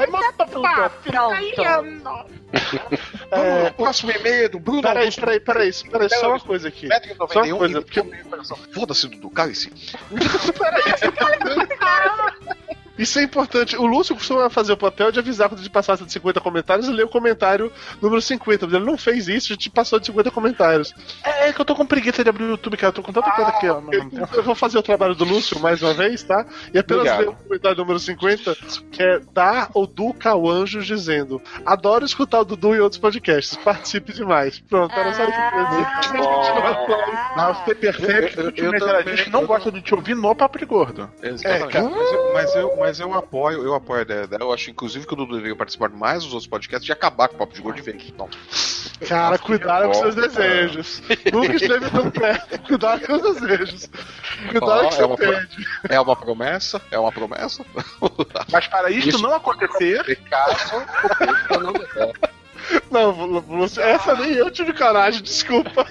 é. 2.22 2.32
É, 3.32 3.70
próximo 3.70 4.12
e-mail 4.12 4.50
do 4.50 4.58
Bruno 4.58 4.82
peraí, 4.82 5.04
Augusto. 5.04 5.20
peraí, 5.20 5.40
peraí, 5.40 5.70
peraí, 5.90 6.10
só 6.10 6.28
uma 6.28 6.40
coisa 6.40 6.68
aqui. 6.68 6.86
Só 6.88 6.94
uma 7.42 7.56
91 7.56 7.58
coisa, 7.58 7.80
porque 7.80 8.02
Foda-se, 8.74 9.08
Dudu, 9.08 9.30
cale-se. 9.30 9.72
Isso 13.02 13.18
é 13.18 13.22
importante. 13.22 13.76
O 13.76 13.86
Lúcio 13.86 14.14
costuma 14.14 14.48
fazer 14.48 14.72
o 14.72 14.76
papel 14.76 15.10
de 15.10 15.18
avisar 15.18 15.48
quando 15.48 15.60
a 15.60 15.62
gente 15.62 15.72
passasse 15.72 16.04
de 16.04 16.12
50 16.12 16.40
comentários 16.40 16.88
e 16.88 16.92
ler 16.92 17.04
o 17.04 17.08
comentário 17.08 17.72
número 18.00 18.20
50. 18.22 18.66
Mas 18.66 18.74
ele 18.76 18.84
não 18.84 18.96
fez 18.96 19.28
isso, 19.28 19.52
a 19.52 19.54
gente 19.54 19.70
passou 19.70 19.98
de 19.98 20.06
50 20.06 20.30
comentários. 20.30 20.94
É, 21.24 21.48
é 21.48 21.52
que 21.52 21.60
eu 21.60 21.64
tô 21.64 21.74
com 21.74 21.84
preguiça 21.86 22.22
de 22.22 22.30
abrir 22.30 22.44
o 22.44 22.50
YouTube, 22.50 22.76
cara. 22.76 22.90
Eu 22.90 22.94
tô 22.94 23.02
com 23.02 23.12
tanta 23.12 23.30
coisa 23.32 23.50
aqui, 23.50 23.68
ó. 23.68 23.80
mesmo 23.80 24.10
tempo. 24.10 24.28
Eu 24.34 24.42
vou 24.42 24.54
fazer 24.54 24.78
o 24.78 24.82
trabalho 24.82 25.14
do 25.14 25.24
Lúcio 25.24 25.58
mais 25.60 25.82
uma 25.82 25.92
vez, 25.94 26.22
tá? 26.22 26.46
E 26.72 26.78
apenas 26.78 27.02
Obrigado. 27.02 27.20
ler 27.20 27.28
o 27.28 27.32
comentário 27.34 27.78
número 27.78 27.98
50, 27.98 28.56
que 28.90 29.02
é 29.02 29.20
da 29.32 29.68
ou 29.74 29.86
do 29.86 30.12
Cauanjos 30.14 30.86
dizendo: 30.86 31.40
Adoro 31.66 32.04
escutar 32.04 32.40
o 32.40 32.44
Dudu 32.44 32.74
em 32.74 32.80
outros 32.80 33.00
podcasts, 33.00 33.56
participe 33.56 34.12
demais. 34.12 34.60
Pronto, 34.68 34.94
era 34.94 35.12
só 35.14 35.24
isso 35.24 35.32
que 35.32 36.16
eu. 36.18 36.22
Mas 37.36 37.58
você 37.58 37.74
percebe 37.74 38.28
que 38.30 38.40
Eu- 38.40 38.52
eu- 38.56 38.72
eu 38.74 38.80
também- 38.80 39.16
gente 39.16 39.30
não 39.30 39.40
eu 39.42 39.46
gosta 39.46 39.70
de 39.72 39.80
te 39.80 39.94
ouvir 39.94 40.14
no 40.14 40.34
Papo 40.34 40.58
de 40.58 40.64
Gordo. 40.66 41.10
Exatamente. 41.22 41.72
cara. 41.72 41.88
mas, 41.90 42.12
eu, 42.12 42.32
mas, 42.32 42.54
eu, 42.54 42.76
mas 42.78 42.91
eu 43.00 43.12
apoio, 43.14 43.62
eu 43.62 43.74
apoio 43.74 44.00
a 44.00 44.02
ideia 44.02 44.26
dela. 44.26 44.44
Eu 44.44 44.52
acho, 44.52 44.70
inclusive, 44.70 45.06
que 45.06 45.12
o 45.12 45.16
Dudu 45.16 45.34
deveria 45.36 45.56
participar 45.56 45.88
de 45.88 45.96
mais 45.96 46.22
dos 46.24 46.32
outros 46.32 46.46
podcasts 46.48 46.88
e 46.88 46.92
acabar 46.92 47.28
com 47.28 47.34
o 47.34 47.38
Papo 47.38 47.54
de 47.54 47.60
Gordo 47.60 47.76
de 47.76 47.82
vez. 47.82 48.04
Então, 48.08 48.28
Cara, 49.06 49.38
cuidado 49.38 49.86
com 49.86 49.92
bom. 49.92 49.94
seus 49.94 50.14
desejos. 50.14 51.02
Nunca 51.32 51.54
esteve 51.54 51.90
tão 51.90 52.10
perto. 52.12 52.58
Cuidado 52.62 53.06
com 53.06 53.12
os 53.14 53.40
desejos. 53.40 53.90
Cuidado 54.50 54.86
Ó, 54.86 54.90
com 54.90 55.02
é 55.02 55.06
uma 55.06 55.16
pede. 55.16 55.66
é 55.88 56.00
uma 56.00 56.16
promessa? 56.16 56.82
É 56.90 56.98
uma 56.98 57.12
promessa? 57.12 57.64
Mas 58.50 58.66
para 58.68 58.90
isso, 58.90 59.08
Isso. 59.10 59.22
não 59.22 59.34
acontecer, 59.34 60.18
Caso 60.28 60.76
o 61.50 61.60
não. 61.60 61.72
Não, 62.90 63.64
essa 63.64 64.14
nem 64.14 64.32
eu 64.34 64.50
tive 64.50 64.72
coragem, 64.72 65.22
desculpa. 65.22 65.86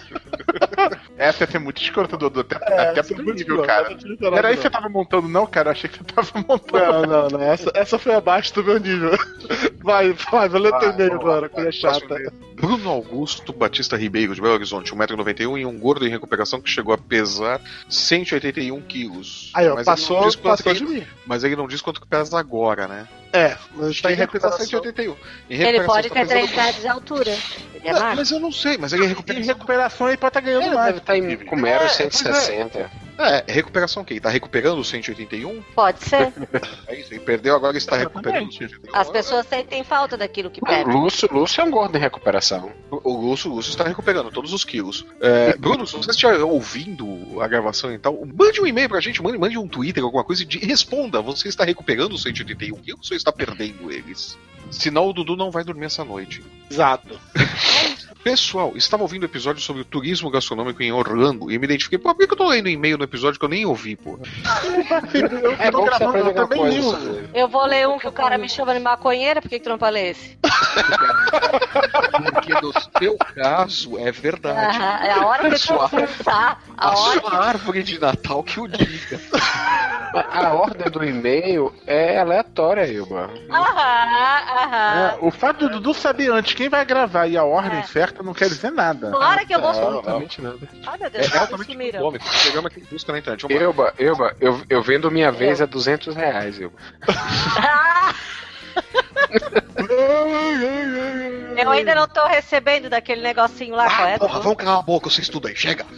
Essa 1.18 1.44
ia 1.44 1.52
ser 1.52 1.60
muito 1.60 1.82
escrota, 1.82 2.18
Dudu. 2.18 2.42
Até, 2.42 2.56
É, 2.74 2.90
até 2.90 3.02
isso 3.02 3.14
pro 3.16 3.24
foi 3.24 3.34
nível, 3.34 3.62
cara. 3.64 3.90
bom, 3.90 4.30
não 4.32 4.38
era 4.38 4.48
aí 4.50 4.54
não. 4.56 4.58
que 4.58 4.64
você 4.64 4.70
tava 4.70 4.90
montando, 4.90 5.28
não, 5.28 5.46
cara? 5.46 5.70
Eu 5.70 5.72
achei 5.72 5.90
que 5.90 5.98
você 5.98 6.04
tava 6.04 6.32
montando. 6.48 7.08
Não, 7.08 7.22
não, 7.24 7.28
não. 7.30 7.42
Essa, 7.42 7.72
essa 7.74 8.00
foi 8.00 8.14
abaixo 8.14 8.54
do 8.54 8.64
meu 8.64 8.80
nível. 8.80 9.12
Vai, 9.84 10.14
vai, 10.32 10.48
vou 10.48 10.62
ler 10.62 10.70
teu 10.78 10.90
Vai, 10.90 10.94
e-mail 10.94 11.14
agora, 11.16 11.50
que 11.50 11.60
é 11.60 11.72
chata. 11.72 12.16
Bruno 12.54 12.88
Augusto 12.88 13.52
Batista 13.52 13.98
Ribeiro, 13.98 14.36
de 14.36 14.40
Belo 14.40 14.54
Horizonte, 14.54 14.94
1,91m 14.94 15.58
e 15.60 15.66
um 15.66 15.80
gordo 15.80 16.06
em 16.06 16.10
recuperação 16.12 16.62
que 16.62 16.70
chegou 16.70 16.94
a 16.94 16.98
pesar 17.00 17.60
181 17.90 18.80
quilos. 18.82 19.50
Aí, 19.56 19.68
ó, 19.68 19.72
Mas 19.76 19.80
ele 19.80 19.86
passou, 19.86 20.18
quanto 20.22 20.38
passou 20.40 20.72
que 20.74 20.78
de 20.80 20.84
ele- 20.86 21.00
mim. 21.00 21.08
Mas 21.26 21.44
ele 21.44 21.56
não 21.56 21.68
diz 21.68 21.82
quanto 21.82 22.00
que 22.00 22.08
pesa 22.08 22.38
agora, 22.40 22.88
né? 22.88 23.08
É, 23.34 23.56
mas 23.74 24.02
tá 24.02 24.10
em 24.10 24.14
Em 24.14 24.18
recuperação 24.18 24.60
recuperação. 24.60 24.66
181. 24.66 25.12
Em 25.14 25.16
Ele 25.50 25.64
recuperação 25.64 25.86
pode 25.96 26.10
tá 26.10 26.14
ter 26.16 26.20
pesando- 26.28 26.48
3 26.48 26.56
metros 26.56 26.82
de 26.82 26.88
altura. 26.88 27.32
Ele 27.32 27.88
é 27.88 27.94
Não, 27.94 28.00
magro. 28.00 28.16
Mas 28.18 28.32
eu 28.32 28.40
não 28.40 28.52
sei, 28.52 28.78
mas 28.78 28.94
ele 28.94 29.04
é 29.04 29.06
Em 29.06 29.10
recuperação. 29.10 29.46
recuperação 29.48 30.08
ele 30.10 30.18
pode 30.18 30.30
estar 30.32 30.42
ganhando 30.42 30.64
Ele 30.66 30.76
mais. 30.76 30.86
deve 30.88 30.98
estar 31.00 31.16
em 31.16 31.20
inclusive. 31.20 31.46
com 31.46 31.56
mero 31.56 31.84
É, 31.86 31.88
160. 31.88 32.80
É, 32.80 32.90
recuperação 33.48 34.04
o 34.04 34.06
quê? 34.06 34.14
Ele 34.14 34.20
tá 34.22 34.30
recuperando 34.30 34.80
o 34.80 34.84
181? 34.84 35.62
Pode 35.76 36.04
ser. 36.04 36.34
É 36.88 37.00
isso, 37.00 37.14
ele 37.14 37.22
perdeu, 37.22 37.56
agora 37.56 37.78
está 37.78 37.96
recuperando 37.96 38.48
o 38.48 38.52
181. 38.52 38.96
As 38.96 39.10
pessoas 39.10 39.46
sentem 39.48 39.84
falta 39.84 40.18
daquilo 40.18 40.50
que 40.50 40.60
O 40.62 40.66
perdem. 40.66 40.94
Lúcio, 40.94 41.30
Lúcio 41.32 41.62
é 41.62 41.64
um 41.64 41.72
gordo 41.72 41.98
em 41.98 42.02
recuperação. 42.02 42.72
O 42.90 43.14
Lúcio, 43.14 43.52
o 43.52 43.56
Lúcio 43.56 43.70
está 43.70 43.84
recuperando 43.84 44.32
todos 44.32 44.54
os 44.54 44.64
quilos. 44.64 45.06
É, 45.20 45.56
Bruno, 45.58 45.86
se 45.88 45.96
você 45.96 46.12
estiver 46.12 46.38
ouvindo 46.44 47.42
a 47.42 47.48
gravação 47.48 47.94
e 47.94 48.00
tal, 48.00 48.26
mande 48.26 48.62
um 48.62 48.68
e-mail 48.68 48.90
pra 48.90 49.00
gente, 49.00 49.22
mande, 49.22 49.38
mande 49.38 49.58
um 49.58 49.68
Twitter, 49.68 50.04
alguma 50.04 50.24
coisa 50.24 50.44
e 50.44 50.66
responda. 50.66 51.22
Você 51.22 51.48
está 51.48 51.64
recuperando 51.64 52.14
os 52.14 52.24
181 52.24 52.76
quilos 52.78 53.10
ou 53.10 53.18
está 53.18 53.32
perdendo 53.32 53.92
eles? 53.92 54.38
Senão 54.70 55.08
o 55.08 55.14
Dudu 55.14 55.36
não 55.36 55.52
vai 55.52 55.64
dormir 55.64 55.86
essa 55.86 56.04
noite. 56.06 56.44
Exato. 56.70 57.20
Pessoal, 58.24 58.74
estava 58.76 59.02
ouvindo 59.02 59.24
o 59.24 59.26
episódio 59.26 59.62
sobre 59.62 59.82
o 59.82 59.86
turismo 59.86 60.30
gastronômico 60.30 60.82
em 60.84 60.92
Orlando 60.92 61.52
e 61.52 61.58
me 61.58 61.66
identifiquei. 61.66 61.98
Pô, 61.98 62.14
por 62.14 62.20
que 62.20 62.28
que 62.28 62.34
eu 62.34 62.38
tô 62.38 62.48
lendo 62.48 62.70
e-mail 62.70 62.98
no 62.98 63.04
episódio 63.12 63.38
que 63.38 63.46
eu 63.46 63.50
nem 63.50 63.66
ouvi, 63.66 63.98
pô? 63.98 64.18
Eu 65.44 65.52
É 65.60 65.70
bom 65.70 65.84
que 65.84 65.92
você 65.92 66.00
gravando, 66.00 66.30
eu 66.30 66.34
também 66.34 66.60
coisa. 66.60 67.30
Eu 67.34 67.48
vou 67.50 67.66
ler 67.66 67.88
um 67.88 68.00
que 68.00 68.08
o 68.08 68.12
cara 68.12 68.38
me 68.38 68.48
chama 68.48 68.74
de 68.74 68.80
maconheira, 68.80 69.42
por 69.42 69.50
que, 69.50 69.60
que 69.60 69.64
tu 69.66 69.70
não 69.70 69.78
fala 69.78 70.00
esse? 70.00 70.38
Porque 72.34 72.54
no 72.62 72.72
seu 73.00 73.18
caso 73.36 73.98
é 73.98 74.12
verdade. 74.12 74.78
É 75.06 75.12
a 75.12 75.26
hora 75.26 75.58
Sua- 75.58 75.90
confessar. 75.90 76.62
A 76.78 76.88
A 76.90 76.98
hora 77.00 77.20
sua 77.22 77.46
árvore 77.48 77.84
de 77.84 78.00
Natal 78.00 78.44
que 78.44 78.60
o 78.60 78.68
diga. 78.68 79.20
A 80.14 80.54
ordem 80.54 80.92
do 80.92 81.04
e-mail 81.04 81.74
é 81.88 82.20
aleatória, 82.20 82.86
Ilma. 82.86 83.30
Aham, 83.50 84.42
aham. 84.60 85.00
É, 85.00 85.18
o 85.22 85.32
fato 85.32 85.60
do 85.60 85.70
Dudu 85.70 85.94
saber 85.94 86.32
antes 86.32 86.54
quem 86.54 86.68
vai 86.70 86.84
gravar 86.84 87.28
e 87.28 87.38
a 87.38 87.44
ordem 87.44 87.80
É. 87.80 87.84
certa 87.84 88.22
não 88.22 88.34
quer 88.34 88.50
dizer 88.50 88.72
nada. 88.72 89.10
Claro 89.12 89.46
que 89.48 89.56
eu 89.56 89.60
vou. 89.62 89.70
Absolutamente 89.70 90.42
nada. 90.42 90.60
Ai, 90.86 90.98
meu 90.98 91.08
É, 91.08 91.10
Deus, 91.10 91.34
é 91.34 91.38
altamente. 91.38 91.72
Esse 91.72 92.42
programa 92.44 92.70
que 92.70 92.82
busca 92.82 93.12
na 93.12 93.20
internet. 93.20 93.46
Ilma, 93.50 93.94
Ilma, 93.98 94.34
eu, 94.42 94.62
eu 94.70 94.82
vendo 94.84 95.10
minha 95.10 95.32
vez 95.32 95.62
a 95.62 95.66
200 95.66 96.16
reais, 96.16 96.60
Ilma. 96.60 96.76
Eu 101.58 101.70
ainda 101.70 101.94
não 101.94 102.08
tô 102.08 102.26
recebendo 102.28 102.90
daquele 102.90 103.22
negocinho 103.22 103.76
lá, 103.76 103.86
qual 103.90 104.08
Ah, 104.08 104.10
é? 104.12 104.18
porra, 104.18 104.40
vamos 104.40 104.58
calar 104.58 104.80
a 104.80 104.82
boca, 104.82 105.10
vocês 105.10 105.30
tudo 105.30 105.48
aí, 105.48 105.56
chega! 105.56 105.86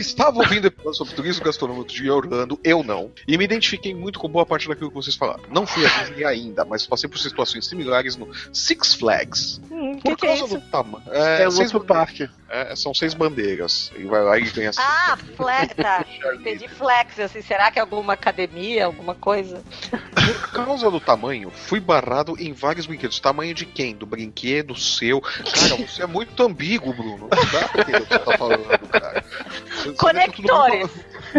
Estava 0.00 0.38
ouvindo 0.38 0.66
episódio 0.66 0.94
sobre 0.94 1.14
turismo 1.14 1.44
gastronômico 1.44 1.88
de 1.88 2.10
Orlando, 2.10 2.58
eu 2.64 2.82
não, 2.82 3.12
e 3.26 3.36
me 3.38 3.44
identifiquei 3.44 3.94
muito 3.94 4.18
com 4.18 4.28
boa 4.28 4.44
parte 4.46 4.66
daquilo 4.68 4.88
que 4.90 4.96
vocês 4.96 5.14
falaram. 5.14 5.42
Não 5.50 5.66
fui 5.66 5.84
a 5.86 5.88
Disney 5.88 6.24
ainda, 6.24 6.64
mas 6.64 6.86
passei 6.86 7.08
por 7.08 7.18
situações 7.18 7.66
similares 7.66 8.16
no 8.16 8.28
Six 8.52 8.94
Flags. 8.94 9.60
Por 10.00 10.16
que 10.16 10.16
que 10.16 10.26
é 10.26 10.28
causa 10.36 10.44
isso? 10.44 10.58
do 10.58 10.70
tamanho. 10.70 11.02
É, 11.10 11.42
É, 11.42 11.48
o 11.48 11.50
seis 11.50 11.72
bandeiras. 11.72 11.86
parque. 11.96 12.30
É, 12.50 12.74
são 12.76 12.94
seis 12.94 13.12
bandeiras. 13.14 13.92
E 13.96 14.04
vai 14.04 14.22
lá 14.22 14.38
e 14.38 14.42
ganha 14.50 14.70
Ah, 14.78 15.18
flex, 15.36 15.74
tá. 15.74 16.04
Entendi 16.34 16.66
flex, 16.68 17.18
assim, 17.20 17.42
será 17.42 17.70
que 17.70 17.78
é 17.78 17.82
alguma 17.82 18.14
academia, 18.14 18.86
alguma 18.86 19.14
coisa? 19.14 19.62
Por 19.90 20.50
causa 20.52 20.90
do 20.90 20.98
tamanho, 21.00 21.50
fui 21.50 21.78
barrado 21.80 22.36
em 22.38 22.52
vários 22.52 22.86
brinquedos. 22.86 23.20
Tamanho 23.20 23.52
de 23.54 23.66
quem? 23.66 23.94
Do 23.94 24.06
brinquedo, 24.06 24.74
seu. 24.74 25.20
Cara, 25.20 25.76
você 25.86 26.02
é 26.02 26.06
muito 26.06 26.42
ambíguo, 26.42 26.92
Bruno. 26.94 27.28
Não 27.30 27.50
dá 27.60 27.68
pra 27.68 27.80
entender 27.82 27.98
o 28.02 28.06
que 28.06 28.12
você 28.14 28.18
tá 28.18 28.38
falando, 28.38 28.88
cara. 28.88 29.24
Você- 29.74 29.92
Conectores. 29.92 30.90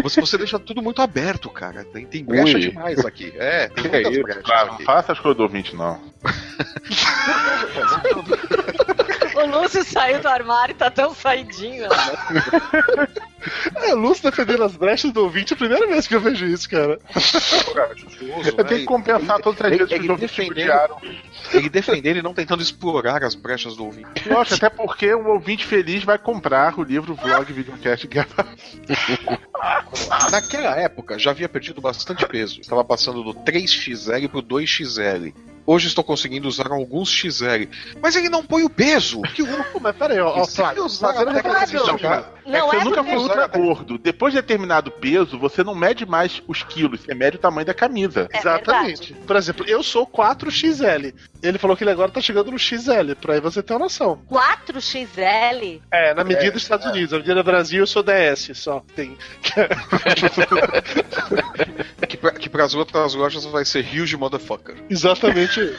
Você, 0.02 0.20
você 0.20 0.38
deixa 0.38 0.58
tudo 0.58 0.80
muito 0.82 1.02
aberto, 1.02 1.50
cara. 1.50 1.84
Tem, 1.84 2.06
tem 2.06 2.24
brecha 2.24 2.54
Ui. 2.56 2.60
demais 2.60 3.04
aqui. 3.04 3.32
É, 3.36 3.68
tem 3.74 3.84
Que 3.84 3.90
muitas 3.90 4.12
isso, 4.12 4.22
brechas 4.22 4.42
Claro, 4.44 4.66
não 4.68 4.74
aqui. 4.74 4.84
faça 4.84 5.12
as 5.12 5.20
coisas 5.20 5.36
do 5.36 5.42
ouvinte, 5.42 5.76
não. 5.76 6.00
O 9.42 9.46
Lúcio 9.62 9.84
saiu 9.84 10.20
do 10.20 10.28
armário 10.28 10.72
e 10.72 10.76
tá 10.76 10.90
tão 10.90 11.14
saidinho. 11.14 11.86
ó. 11.88 13.20
É, 13.74 13.94
Lúcio 13.94 14.24
defendendo 14.30 14.64
as 14.64 14.76
brechas 14.76 15.10
do 15.12 15.22
ouvinte 15.22 15.54
é 15.54 15.56
a 15.56 15.58
primeira 15.58 15.86
vez 15.86 16.06
que 16.06 16.14
eu 16.14 16.20
vejo 16.20 16.44
isso, 16.44 16.68
cara. 16.68 17.00
Justoso, 17.16 18.22
Eu 18.50 18.54
né? 18.54 18.64
tenho 18.64 18.80
que 18.80 18.84
compensar 18.84 19.40
todas 19.40 19.62
as 19.62 19.70
vezes 19.70 19.88
que 19.88 19.94
ele 19.94 20.04
os 20.04 20.10
ouvintes 20.10 20.36
defendendo- 20.36 20.58
judiaram. 20.60 21.00
Ele 21.54 21.70
defender 21.70 22.10
ele 22.10 22.20
não 22.22 22.34
tentando 22.34 22.62
explorar 22.62 23.24
as 23.24 23.34
brechas 23.34 23.74
do 23.76 23.86
ouvinte. 23.86 24.28
Lógico, 24.28 24.56
até 24.56 24.68
porque 24.68 25.14
um 25.14 25.26
ouvinte 25.28 25.64
feliz 25.64 26.04
vai 26.04 26.18
comprar 26.18 26.78
o 26.78 26.82
livro 26.82 27.14
Vlog 27.14 27.50
Videocast 27.50 28.06
Guerra. 28.06 28.46
Naquela 30.30 30.76
época, 30.76 31.18
já 31.18 31.30
havia 31.30 31.48
perdido 31.48 31.80
bastante 31.80 32.26
peso. 32.26 32.60
Estava 32.60 32.84
passando 32.84 33.22
do 33.24 33.32
3XL 33.34 34.28
pro 34.28 34.42
2XL. 34.42 35.32
Hoje 35.70 35.86
estou 35.86 36.02
conseguindo 36.02 36.48
usar 36.48 36.72
alguns 36.72 37.08
XL. 37.08 37.68
Mas 38.02 38.16
ele 38.16 38.28
não 38.28 38.42
põe 38.44 38.64
o 38.64 38.68
peso! 38.68 39.22
Que 39.22 39.42
louco! 39.46 39.78
Mas 39.80 39.94
pera 39.94 40.14
aí, 40.14 40.18
ó, 40.18 40.40
ó 40.40 40.44
Flávio, 40.44 40.84
usar 40.84 41.10
a 41.10 41.24
técnica 41.32 41.64
de 41.64 41.72
cara. 41.72 41.86
jogar. 41.86 42.39
É 42.56 42.60
Não 42.60 42.68
que 42.68 42.76
é 42.76 42.78
você 42.78 42.84
nunca 42.84 43.04
porque... 43.04 43.16
foi 43.16 43.22
ultra 43.22 43.46
gordo. 43.46 43.98
Depois 43.98 44.34
de 44.34 44.40
determinado 44.40 44.90
peso, 44.90 45.38
você 45.38 45.62
não 45.62 45.74
mede 45.74 46.04
mais 46.04 46.42
os 46.46 46.62
quilos, 46.62 47.00
você 47.00 47.14
mede 47.14 47.36
o 47.36 47.40
tamanho 47.40 47.66
da 47.66 47.74
camisa. 47.74 48.28
É 48.32 48.38
Exatamente. 48.38 49.14
Por 49.14 49.36
exemplo, 49.36 49.64
eu 49.66 49.82
sou 49.82 50.06
4XL. 50.06 51.14
Ele 51.42 51.58
falou 51.58 51.76
que 51.76 51.84
ele 51.84 51.90
agora 51.90 52.10
tá 52.10 52.20
chegando 52.20 52.50
no 52.50 52.58
XL, 52.58 53.14
pra 53.20 53.34
aí 53.34 53.40
você 53.40 53.62
ter 53.62 53.72
uma 53.72 53.80
noção. 53.80 54.20
4XL? 54.30 55.80
É, 55.90 56.12
na 56.14 56.24
medida 56.24 56.52
dos 56.52 56.62
Estados 56.62 56.86
Unidos. 56.86 57.12
Na 57.12 57.18
medida 57.18 57.34
do 57.36 57.44
Brasil, 57.44 57.80
eu 57.80 57.86
sou 57.86 58.02
DS, 58.02 58.50
só. 58.54 58.82
Tem. 58.94 59.16
Que 62.08 62.16
pra, 62.16 62.32
que 62.32 62.48
pras 62.48 62.74
outras 62.74 63.14
lojas 63.14 63.44
vai 63.44 63.64
ser 63.64 63.84
huge 63.84 64.16
motherfucker. 64.16 64.74
Exatamente 64.90 65.60
isso. 65.60 65.78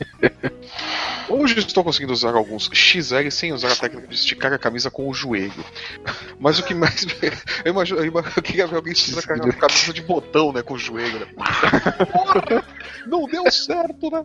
Hoje 1.28 1.58
estou 1.60 1.84
conseguindo 1.84 2.12
usar 2.12 2.34
alguns 2.34 2.68
XL 2.72 3.30
sem 3.30 3.52
usar 3.52 3.70
a 3.70 3.76
técnica 3.76 4.08
de 4.08 4.14
esticar 4.14 4.52
a 4.52 4.58
camisa 4.58 4.90
com 4.90 5.08
o 5.08 5.14
joelho. 5.14 5.64
Mas 6.40 6.58
o 6.58 6.64
que 6.64 6.74
mais. 6.74 7.06
Eu, 7.64 7.72
imagino, 7.72 8.00
eu 8.00 8.06
imagino- 8.06 8.32
eu 8.36 8.42
queria 8.42 8.66
ver 8.66 8.76
alguém 8.76 8.92
esticar 8.92 9.36
a 9.36 9.52
camisa 9.52 9.92
de 9.92 10.02
botão, 10.02 10.52
né? 10.52 10.62
Com 10.62 10.74
o 10.74 10.78
joelho, 10.78 11.20
né? 11.20 11.26
Porra, 12.10 12.64
não 13.06 13.26
deu 13.26 13.50
certo, 13.50 14.10
né? 14.10 14.24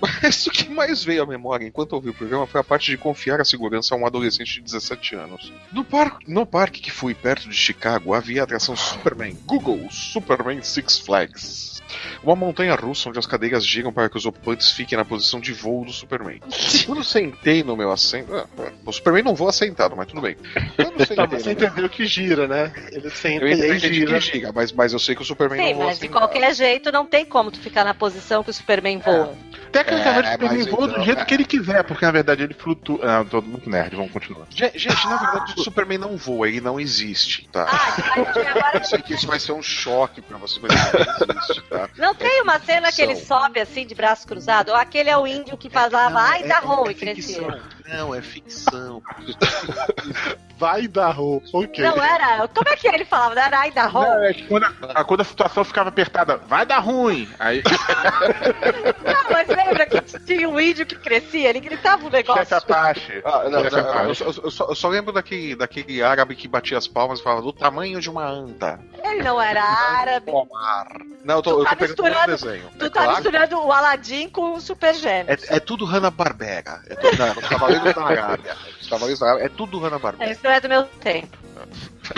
Mas 0.00 0.46
o 0.46 0.50
que 0.50 0.68
mais 0.70 1.02
veio 1.02 1.24
à 1.24 1.26
memória 1.26 1.66
enquanto 1.66 1.94
ouvi 1.94 2.10
o 2.10 2.14
programa 2.14 2.46
foi 2.46 2.60
a 2.60 2.64
parte 2.64 2.90
de 2.90 2.96
confiar 2.96 3.40
a 3.40 3.44
segurança 3.44 3.94
a 3.94 3.98
um 3.98 4.06
adolescente 4.06 4.54
de 4.54 4.60
17 4.62 5.16
anos. 5.16 5.52
No, 5.72 5.84
par... 5.84 6.18
no 6.26 6.46
parque 6.46 6.80
que 6.80 6.90
fui 6.90 7.14
perto 7.14 7.48
de 7.48 7.56
Chicago 7.56 8.14
havia 8.14 8.42
a 8.42 8.44
atração 8.44 8.76
Superman. 8.76 9.36
Google 9.44 9.88
Superman 9.90 10.62
Six 10.62 10.98
Flags. 10.98 11.82
Uma 12.22 12.34
montanha 12.36 12.74
russa 12.74 13.08
onde 13.08 13.18
as 13.18 13.26
cadeiras 13.26 13.64
giram 13.66 13.92
para 13.92 14.08
que 14.08 14.16
os 14.16 14.26
ocupantes 14.26 14.70
fiquem 14.72 14.95
na 14.96 15.04
posição 15.04 15.40
de 15.40 15.52
voo 15.52 15.84
do 15.84 15.92
Superman. 15.92 16.40
Quando 16.86 17.04
sentei 17.04 17.62
no 17.62 17.76
meu 17.76 17.90
assento. 17.92 18.34
ah, 18.34 18.46
o 18.84 18.92
Superman 18.92 19.22
não 19.24 19.34
voa 19.34 19.52
sentado, 19.52 19.94
mas 19.96 20.06
tudo 20.06 20.20
bem. 20.20 20.36
Quando 20.76 20.96
Tá, 20.96 21.04
sentei 21.06 21.38
você 21.40 21.52
entendeu 21.52 21.88
que 21.88 22.06
gira, 22.06 22.46
né? 22.48 22.72
Ele 22.92 23.10
senta 23.10 23.44
eu 23.44 23.48
e 23.74 23.78
gira. 23.78 24.18
que 24.18 24.20
gira, 24.32 24.52
mas, 24.54 24.72
mas 24.72 24.92
eu 24.92 24.98
sei 24.98 25.14
que 25.14 25.22
o 25.22 25.24
Superman 25.24 25.58
Sim, 25.60 25.70
não 25.70 25.74
voa 25.76 25.86
mas 25.86 25.96
de 25.98 26.06
sentado. 26.06 26.18
qualquer 26.20 26.54
jeito 26.54 26.90
não 26.92 27.04
tem 27.06 27.24
como 27.24 27.50
tu 27.50 27.60
ficar 27.60 27.84
na 27.84 27.94
posição 27.94 28.42
que 28.42 28.50
o 28.50 28.54
Superman 28.54 28.98
voa. 28.98 29.34
Tecnicamente, 29.72 30.26
É, 30.26 30.30
o 30.30 30.32
Superman 30.32 30.62
voa 30.70 30.86
do 30.86 30.92
então, 30.92 31.04
jeito 31.04 31.20
é. 31.20 31.24
que 31.24 31.34
ele 31.34 31.44
quiser, 31.44 31.82
porque 31.84 32.04
na 32.04 32.10
verdade 32.12 32.42
ele 32.42 32.54
flutua. 32.54 32.98
Ah, 33.02 33.24
tô 33.28 33.42
muito 33.42 33.68
nerd, 33.68 33.94
vamos 33.96 34.10
continuar. 34.12 34.46
Gente, 34.50 34.88
na 34.88 35.16
verdade, 35.16 35.54
o 35.56 35.62
Superman 35.62 35.98
não 35.98 36.16
voa, 36.16 36.48
ele 36.48 36.60
não 36.60 36.78
existe, 36.80 37.48
tá? 37.52 37.66
Ah, 37.68 38.20
agora 38.20 38.78
Eu 38.78 38.84
sei 38.84 39.02
que 39.02 39.14
isso 39.14 39.26
vai 39.26 39.38
ser 39.38 39.52
um 39.52 39.62
choque 39.62 40.22
pra 40.22 40.38
você, 40.38 40.58
mas 40.60 40.70
ele 40.94 41.04
não 41.04 41.34
existe, 41.40 41.62
tá? 41.68 41.88
não 41.98 42.14
tem 42.14 42.42
uma 42.42 42.58
cena 42.60 42.90
que 42.92 43.02
ele 43.02 43.16
sobe 43.16 43.60
assim 43.60 43.86
de 43.86 43.94
braço 43.94 44.26
cruzado? 44.26 44.70
Ou 44.70 44.76
aquele 44.86 45.10
é 45.10 45.16
o 45.16 45.26
índio 45.26 45.56
que 45.56 45.68
falava, 45.68 46.20
ai, 46.20 46.42
é, 46.42 46.46
dá 46.46 46.58
é, 46.58 46.94
crescia. 46.94 47.62
Não, 47.88 48.14
é 48.14 48.20
ficção. 48.22 49.02
Vai 50.58 50.88
dar 50.88 51.10
ro. 51.10 51.42
Ok. 51.52 51.84
Não 51.84 52.02
era. 52.02 52.48
Como 52.48 52.66
é 52.70 52.76
que 52.76 52.88
ele 52.88 53.04
falava? 53.04 53.34
Não 53.34 53.42
era 53.42 53.58
ai, 53.60 53.70
rou? 53.88 54.02
Não, 54.02 54.24
é 54.24 54.32
que 54.32 54.46
quando 54.46 54.64
a, 54.94 55.04
quando 55.04 55.20
a 55.20 55.24
situação 55.24 55.62
ficava 55.64 55.90
apertada, 55.90 56.38
vai 56.38 56.64
dar 56.64 56.78
ruim. 56.78 57.28
Aí 57.38 57.62
Não, 59.04 59.30
mas 59.30 59.48
lembra 59.48 59.84
que 59.84 60.00
tinha 60.20 60.48
um 60.48 60.58
índio 60.58 60.86
que 60.86 60.96
crescia, 60.96 61.50
ele 61.50 61.60
gritava 61.60 62.06
um 62.06 62.10
negócio. 62.10 62.40
Chefe 62.46 62.54
Apache. 62.54 63.22
Ah, 63.24 63.48
não, 63.50 63.62
Chefe 63.64 63.76
não, 63.76 63.90
Apache. 63.90 64.06
eu, 64.08 64.14
só- 64.32 64.40
eu 64.42 64.50
só, 64.50 64.64
eu 64.70 64.74
só 64.74 64.88
lembro 64.88 65.12
daquele, 65.12 65.54
daquele 65.56 66.02
árabe 66.02 66.34
que 66.34 66.48
batia 66.48 66.78
as 66.78 66.86
palmas 66.88 67.20
e 67.20 67.22
falava 67.22 67.42
do 67.42 67.52
tamanho 67.52 68.00
de 68.00 68.08
uma 68.08 68.26
anta. 68.26 68.80
Ele 69.04 69.22
não 69.22 69.38
era 69.40 69.62
árabe. 69.62 70.30
Pomar. 70.32 70.86
Não, 71.22 71.36
eu 71.36 71.42
tô, 71.42 71.52
Tu 71.52 71.58
eu 71.60 71.64
tá 71.64 71.70
tô 71.70 71.76
pegando 71.76 72.02
misturando- 72.02 72.32
desenho. 72.32 72.70
Tu 72.78 72.84
É 72.86 72.88
tá 72.88 73.02
claro. 73.02 73.10
misturando 73.16 73.58
o 73.60 73.72
Aladdin 73.72 74.28
com 74.30 74.54
o 74.54 74.60
Super 74.60 74.94
Gêmeos. 74.94 75.42
É, 75.50 75.56
é 75.56 75.60
tudo 75.60 75.84
Hanna-Barbera. 75.84 76.80
É 76.88 76.94
tudo, 76.94 77.16
não, 77.18 77.34
Cavaleiros 77.78 77.94
da 77.94 78.22
Arábia. 78.22 78.56
Os 78.80 78.88
Cavaleiros 78.88 79.20
da 79.20 79.26
Arábia. 79.26 79.44
É 79.44 79.48
tudo 79.48 79.78
Hanna-Barbera. 79.78 80.32
Isso 80.32 80.46
é 80.46 80.60
do 80.60 80.68
meu 80.68 80.84
tempo. 80.84 81.45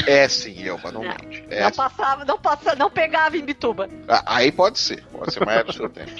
É 0.06 0.28
sim, 0.28 0.66
Elba, 0.66 0.90
não 0.92 1.02
Não. 1.02 1.08
mente. 1.10 1.44
É 1.50 1.60
não 1.60 1.66
assim. 1.68 1.76
passava, 1.76 2.24
não 2.24 2.38
passava, 2.38 2.76
não 2.76 2.90
pegava 2.90 3.36
em 3.36 3.44
Bituba. 3.44 3.88
Ah, 4.08 4.22
Aí 4.26 4.52
pode 4.52 4.78
ser, 4.78 5.04
pode 5.06 5.32
ser, 5.32 5.44
mas 5.44 5.56
é 5.60 5.64
do 5.64 5.72
seu 5.72 5.88
tempo. 5.88 6.10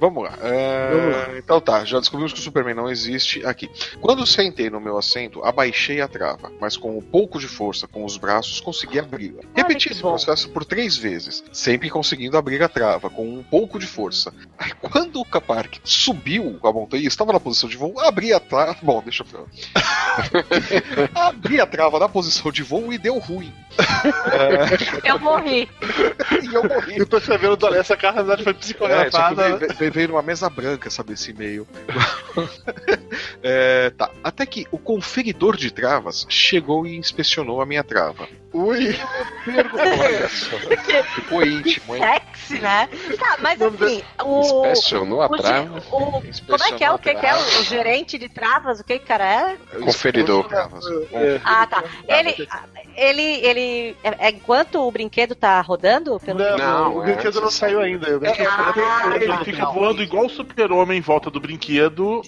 Vamos 0.00 0.24
lá. 0.24 0.34
é, 0.42 1.38
Então 1.38 1.60
tá, 1.60 1.84
já 1.84 1.98
descobrimos 1.98 2.32
que 2.32 2.38
o 2.40 2.42
Superman 2.42 2.74
não 2.74 2.90
existe 2.90 3.44
aqui. 3.46 3.70
Quando 4.00 4.26
sentei 4.26 4.68
no 4.70 4.80
meu 4.80 4.98
assento, 4.98 5.42
abaixei 5.44 6.00
a 6.00 6.08
trava, 6.08 6.50
mas 6.60 6.76
com 6.76 6.96
um 6.98 7.02
pouco 7.02 7.38
de 7.38 7.46
força 7.48 7.86
com 7.86 8.04
os 8.04 8.16
braços 8.16 8.60
consegui 8.60 8.98
abri-la. 8.98 9.42
Repeti 9.54 9.90
esse 9.90 10.02
bom. 10.02 10.10
processo 10.10 10.48
por 10.50 10.64
três 10.64 10.96
vezes, 10.96 11.42
sempre 11.52 11.88
conseguindo 11.90 12.36
abrir 12.36 12.62
a 12.62 12.68
trava 12.68 13.08
com 13.10 13.26
um 13.26 13.42
pouco 13.42 13.78
de 13.78 13.86
força. 13.86 14.32
Aí 14.58 14.72
quando 14.80 15.20
o 15.20 15.24
Capark 15.24 15.76
subiu 15.84 16.58
a 16.62 16.72
montanha 16.72 17.02
e 17.02 17.06
estava 17.06 17.32
na 17.32 17.40
posição 17.40 17.68
de 17.68 17.76
voo, 17.76 17.98
abri 18.00 18.32
a 18.32 18.40
trava. 18.40 18.76
Bom, 18.82 19.02
deixa 19.02 19.22
eu 19.22 19.26
ver. 19.26 19.44
abri 21.14 21.60
a 21.60 21.66
trava 21.66 21.98
na 21.98 22.08
posição 22.08 22.50
de 22.52 22.62
voo 22.62 22.92
e 22.92 22.98
deu 22.98 23.13
ruim. 23.18 23.52
Eu 25.04 25.18
morri. 25.18 25.68
E 26.42 26.54
eu 26.54 26.62
morri. 26.64 26.98
Eu 26.98 27.06
tô 27.06 27.18
escrevendo 27.18 27.56
do 27.56 27.74
essa 27.74 27.96
carta 27.96 28.22
na 28.22 28.34
verdade 28.34 28.44
foi 28.44 28.52
É, 28.52 28.54
só 28.54 28.58
que 28.58 28.64
psicografada. 28.66 29.56
veio, 29.56 29.74
veio- 29.76 29.92
veio 29.92 30.08
numa 30.08 30.22
mesa 30.22 30.48
branca, 30.50 30.90
sabe, 30.90 31.12
esse 31.14 31.30
e-mail. 31.30 31.66
É, 33.46 33.90
tá. 33.90 34.10
Até 34.22 34.44
que 34.46 34.66
o 34.70 34.78
conferidor 34.78 35.56
de 35.56 35.70
travas 35.70 36.26
chegou 36.28 36.86
e 36.86 36.96
inspecionou 36.96 37.60
a 37.60 37.66
minha 37.66 37.84
trava. 37.84 38.26
Ui. 38.52 38.96
Ficou 41.14 41.44
íntimo, 41.44 41.94
hein? 41.96 42.02
Sexy, 42.02 42.58
né? 42.60 42.88
Tá, 43.18 43.36
mas 43.40 43.60
assim, 43.60 44.02
o. 44.24 44.40
Inspecionou 44.40 45.22
a 45.22 45.28
trava. 45.28 45.78
o- 45.90 46.22
como 46.22 46.64
é 46.64 46.72
que 46.72 46.84
é? 46.84 46.90
O 46.90 46.98
que, 46.98 47.14
que 47.14 47.26
é? 47.26 47.34
O, 47.34 47.38
o 47.60 47.62
gerente 47.64 48.18
de 48.18 48.28
travas? 48.28 48.80
O 48.80 48.84
que 48.84 48.98
que 48.98 49.06
cara 49.06 49.24
é? 49.24 49.56
Conferidor. 49.80 50.48
Travas. 50.48 50.84
Ah, 51.44 51.66
tá. 51.66 51.84
Ele, 52.08 52.48
ele, 53.04 53.22
ele. 53.22 53.96
É, 54.02 54.26
é 54.26 54.30
enquanto 54.30 54.80
o 54.80 54.90
brinquedo 54.90 55.34
tá 55.34 55.60
rodando? 55.60 56.18
Pelo... 56.20 56.38
não, 56.38 56.56
Não, 56.58 56.96
o 56.96 57.02
é 57.02 57.06
brinquedo 57.06 57.40
não 57.40 57.50
saiu 57.50 57.80
ainda. 57.80 58.16
O 58.16 58.20
brinquedo 58.20 58.48
Ah, 58.48 59.12
Ele 59.16 59.26
tá. 59.26 59.44
fica 59.44 59.66
voando 59.66 60.02
igual 60.02 60.26
o 60.26 60.30
super-homem 60.30 60.98
em 60.98 61.02
volta 61.02 61.30
do 61.30 61.40
brinquedo. 61.40 62.22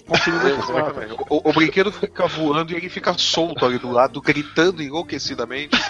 O, 1.29 1.49
o 1.49 1.53
brinquedo 1.53 1.91
fica 1.91 2.27
voando 2.27 2.71
e 2.71 2.75
ele 2.75 2.89
fica 2.89 3.13
solto 3.17 3.65
ali 3.65 3.77
do 3.77 3.91
lado, 3.91 4.21
gritando 4.21 4.81
enlouquecidamente. 4.81 5.77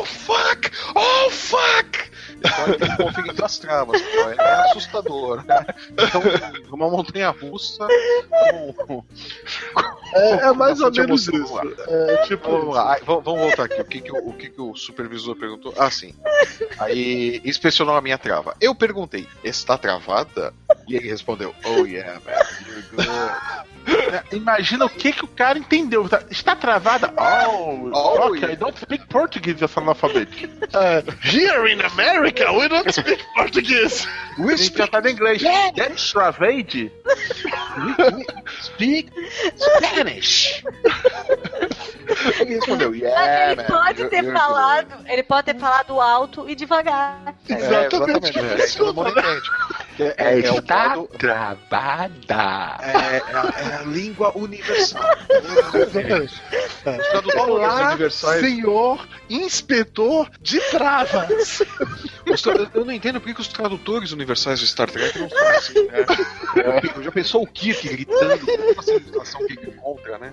Oh 0.00 0.04
fuck! 0.04 0.70
Oh 0.94 1.30
fuck! 1.30 2.10
Pode 2.56 2.78
ter 2.78 2.96
conferido 2.96 3.44
as 3.44 3.58
travas, 3.58 4.00
pô, 4.02 4.18
é 4.30 4.54
assustador. 4.66 5.44
Então, 5.92 6.22
uma 6.72 6.88
montanha 6.90 7.30
russa 7.30 7.86
com, 8.86 9.04
É, 10.14 10.30
é 10.48 10.52
mais 10.52 10.80
ou 10.80 10.90
menos 10.92 11.28
isso. 11.28 11.60
É, 11.88 12.16
tipo, 12.26 12.48
Vamos 12.50 12.74
lá, 12.74 12.98
vamos 13.04 13.24
vamos 13.24 13.40
voltar 13.40 13.64
aqui. 13.64 13.80
O 13.80 13.84
que, 13.84 14.00
que, 14.00 14.12
o, 14.12 14.28
o 14.28 14.32
que, 14.32 14.50
que 14.50 14.60
o 14.60 14.74
supervisor 14.76 15.36
perguntou? 15.36 15.74
Ah, 15.76 15.90
sim. 15.90 16.14
Aí 16.78 17.40
inspecionou 17.44 17.96
a 17.96 18.00
minha 18.00 18.18
trava. 18.18 18.54
Eu 18.60 18.74
perguntei, 18.74 19.26
está 19.44 19.76
travada? 19.76 20.52
E 20.86 20.96
ele 20.96 21.08
respondeu, 21.08 21.54
Oh 21.64 21.84
yeah, 21.86 22.20
man, 22.24 22.32
you're 22.66 22.82
good. 22.92 23.08
Imagina 24.32 24.84
o 24.84 24.90
que, 24.90 25.12
que 25.12 25.24
o 25.24 25.28
cara 25.28 25.58
entendeu. 25.58 26.06
Tá- 26.08 26.22
Está 26.30 26.54
travada? 26.54 27.12
Oh, 27.16 27.90
Oh, 27.92 28.26
ok, 28.26 28.38
yeah. 28.40 28.52
I 28.52 28.56
don't 28.56 28.78
speak 28.78 29.06
Portuguese, 29.06 29.62
essa 29.64 29.80
analfabete. 29.80 30.48
é, 30.74 31.02
Here 31.26 31.72
in 31.72 31.80
America, 31.80 32.17
we 32.22 32.68
don't 32.68 32.92
speak 32.92 33.24
Portuguese. 33.34 34.06
A 34.38 34.56
gente 34.56 34.76
já 34.78 34.86
tá 34.86 35.00
em 35.00 35.12
inglês. 35.12 35.42
That's 35.76 36.12
travade? 36.12 36.92
Speak 38.62 39.10
Spanish. 39.56 40.62
Ele 42.40 42.54
respondeu, 42.54 42.90
Mas 42.90 43.00
yeah, 43.00 43.52
ele 43.52 43.62
man, 43.62 43.66
pode 43.66 44.08
ter 44.08 44.24
you're 44.24 44.38
falado, 44.38 45.04
ele 45.06 45.22
pode 45.22 45.44
ter 45.44 45.58
falado 45.58 46.00
alto 46.00 46.48
e 46.48 46.54
devagar. 46.54 47.34
good." 47.46 47.52
É, 47.52 47.58
exatamente. 47.58 48.38
É, 48.38 48.78
todo 48.78 48.94
mundo 48.94 49.10
entende. 49.10 49.50
É, 49.98 50.14
é, 50.16 50.40
é 50.46 50.52
o 50.52 50.58
Está 50.58 50.90
modo- 50.96 51.08
travada. 51.18 52.78
é, 52.82 53.16
é 53.16 53.22
a, 53.34 53.70
é 53.70 53.74
a 53.76 53.82
língua 53.84 54.32
universal. 54.36 55.02
Os 55.28 57.08
tradutores 57.10 57.36
Olá, 57.48 57.88
universais 57.90 58.40
senhor 58.40 59.08
inspetor 59.28 60.30
de 60.40 60.60
travas. 60.70 61.62
Eu 62.74 62.84
não 62.84 62.92
entendo 62.92 63.20
por 63.20 63.26
que 63.28 63.34
que 63.34 63.40
os 63.40 63.48
tradutores 63.48 64.12
universais 64.12 64.60
de 64.60 64.66
Star 64.66 64.90
Trek 64.90 65.18
não 65.18 65.28
são 65.28 65.48
assim, 65.48 65.82
né? 65.86 66.04
É, 66.98 67.02
Já 67.02 67.12
pensou 67.12 67.42
o 67.42 67.46
Kirk 67.46 67.88
gritando 67.88 68.38
com 68.46 68.72
uma 68.72 68.82
civilização 68.82 69.46
que 69.46 69.52
ele 69.54 69.70
encontra, 69.70 70.18
né? 70.18 70.32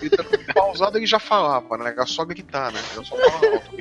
Gritando 0.00 0.38
pausado 0.54 0.98
ele 0.98 1.06
já 1.06 1.18
falava, 1.18 1.76
né? 1.78 1.90
Era 1.90 2.06
só 2.06 2.24
gritar, 2.24 2.72
né? 2.72 2.80
Era 2.94 3.04
só 3.04 3.16
falar 3.16 3.52
alto. 3.52 3.76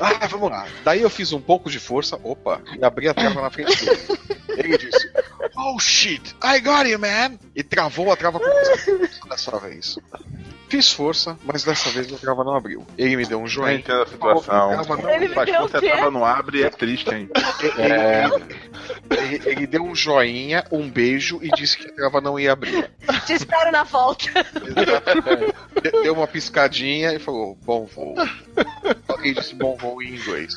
Ah, 0.00 0.26
vamos 0.28 0.50
lá. 0.50 0.66
Daí 0.84 1.02
eu 1.02 1.10
fiz 1.10 1.32
um 1.32 1.40
pouco 1.40 1.70
de 1.70 1.78
força, 1.78 2.18
opa, 2.22 2.60
e 2.78 2.84
abri 2.84 3.08
a 3.08 3.14
trava 3.14 3.40
na 3.42 3.50
frente. 3.50 3.75
Ele 4.56 4.78
disse, 4.78 5.10
Oh 5.56 5.78
shit, 5.78 6.34
I 6.42 6.60
got 6.60 6.86
you, 6.88 6.98
man! 6.98 7.38
E 7.54 7.62
travou 7.62 8.10
a 8.12 8.16
trava 8.16 8.38
com 8.38 8.44
força 8.44 8.98
dessa 9.28 9.58
vez. 9.58 9.98
Fiz 10.68 10.90
força, 10.92 11.38
mas 11.44 11.62
dessa 11.62 11.90
vez 11.90 12.12
a 12.12 12.16
trava 12.16 12.42
não 12.42 12.56
abriu. 12.56 12.84
Ele 12.98 13.16
me 13.16 13.24
deu 13.24 13.38
um 13.38 13.42
Eu 13.42 13.46
joinha. 13.48 13.78
entendo 13.78 14.02
a 14.02 14.06
situação. 14.06 14.68
Trava 14.70 14.96
não 14.96 15.10
Ele 15.10 15.28
me 15.28 15.34
Mas 15.34 15.46
deu 15.46 15.54
quando 15.60 15.64
o 15.66 15.68
você 15.70 15.78
quê? 15.80 15.88
tava 15.90 16.10
no 16.10 16.24
abre, 16.24 16.62
é 16.64 16.70
triste, 16.70 17.14
hein? 17.14 17.28
Ele, 19.10 19.42
ele 19.46 19.66
deu 19.66 19.84
um 19.84 19.94
joinha, 19.94 20.64
um 20.72 20.90
beijo 20.90 21.38
e 21.40 21.50
disse 21.50 21.78
que 21.78 21.86
a 21.88 21.92
trava 21.94 22.20
não 22.20 22.38
ia 22.38 22.52
abrir. 22.52 22.90
Te 23.26 23.34
espero 23.34 23.70
na 23.70 23.84
volta. 23.84 24.26
De- 25.82 26.02
Deu 26.02 26.14
uma 26.14 26.26
piscadinha 26.26 27.12
e 27.12 27.18
falou: 27.20 27.56
bom 27.64 27.84
voo. 27.86 28.16
Alguém 29.06 29.34
disse 29.34 29.54
bom 29.54 29.76
voo 29.76 30.02
em 30.02 30.16
inglês. 30.16 30.54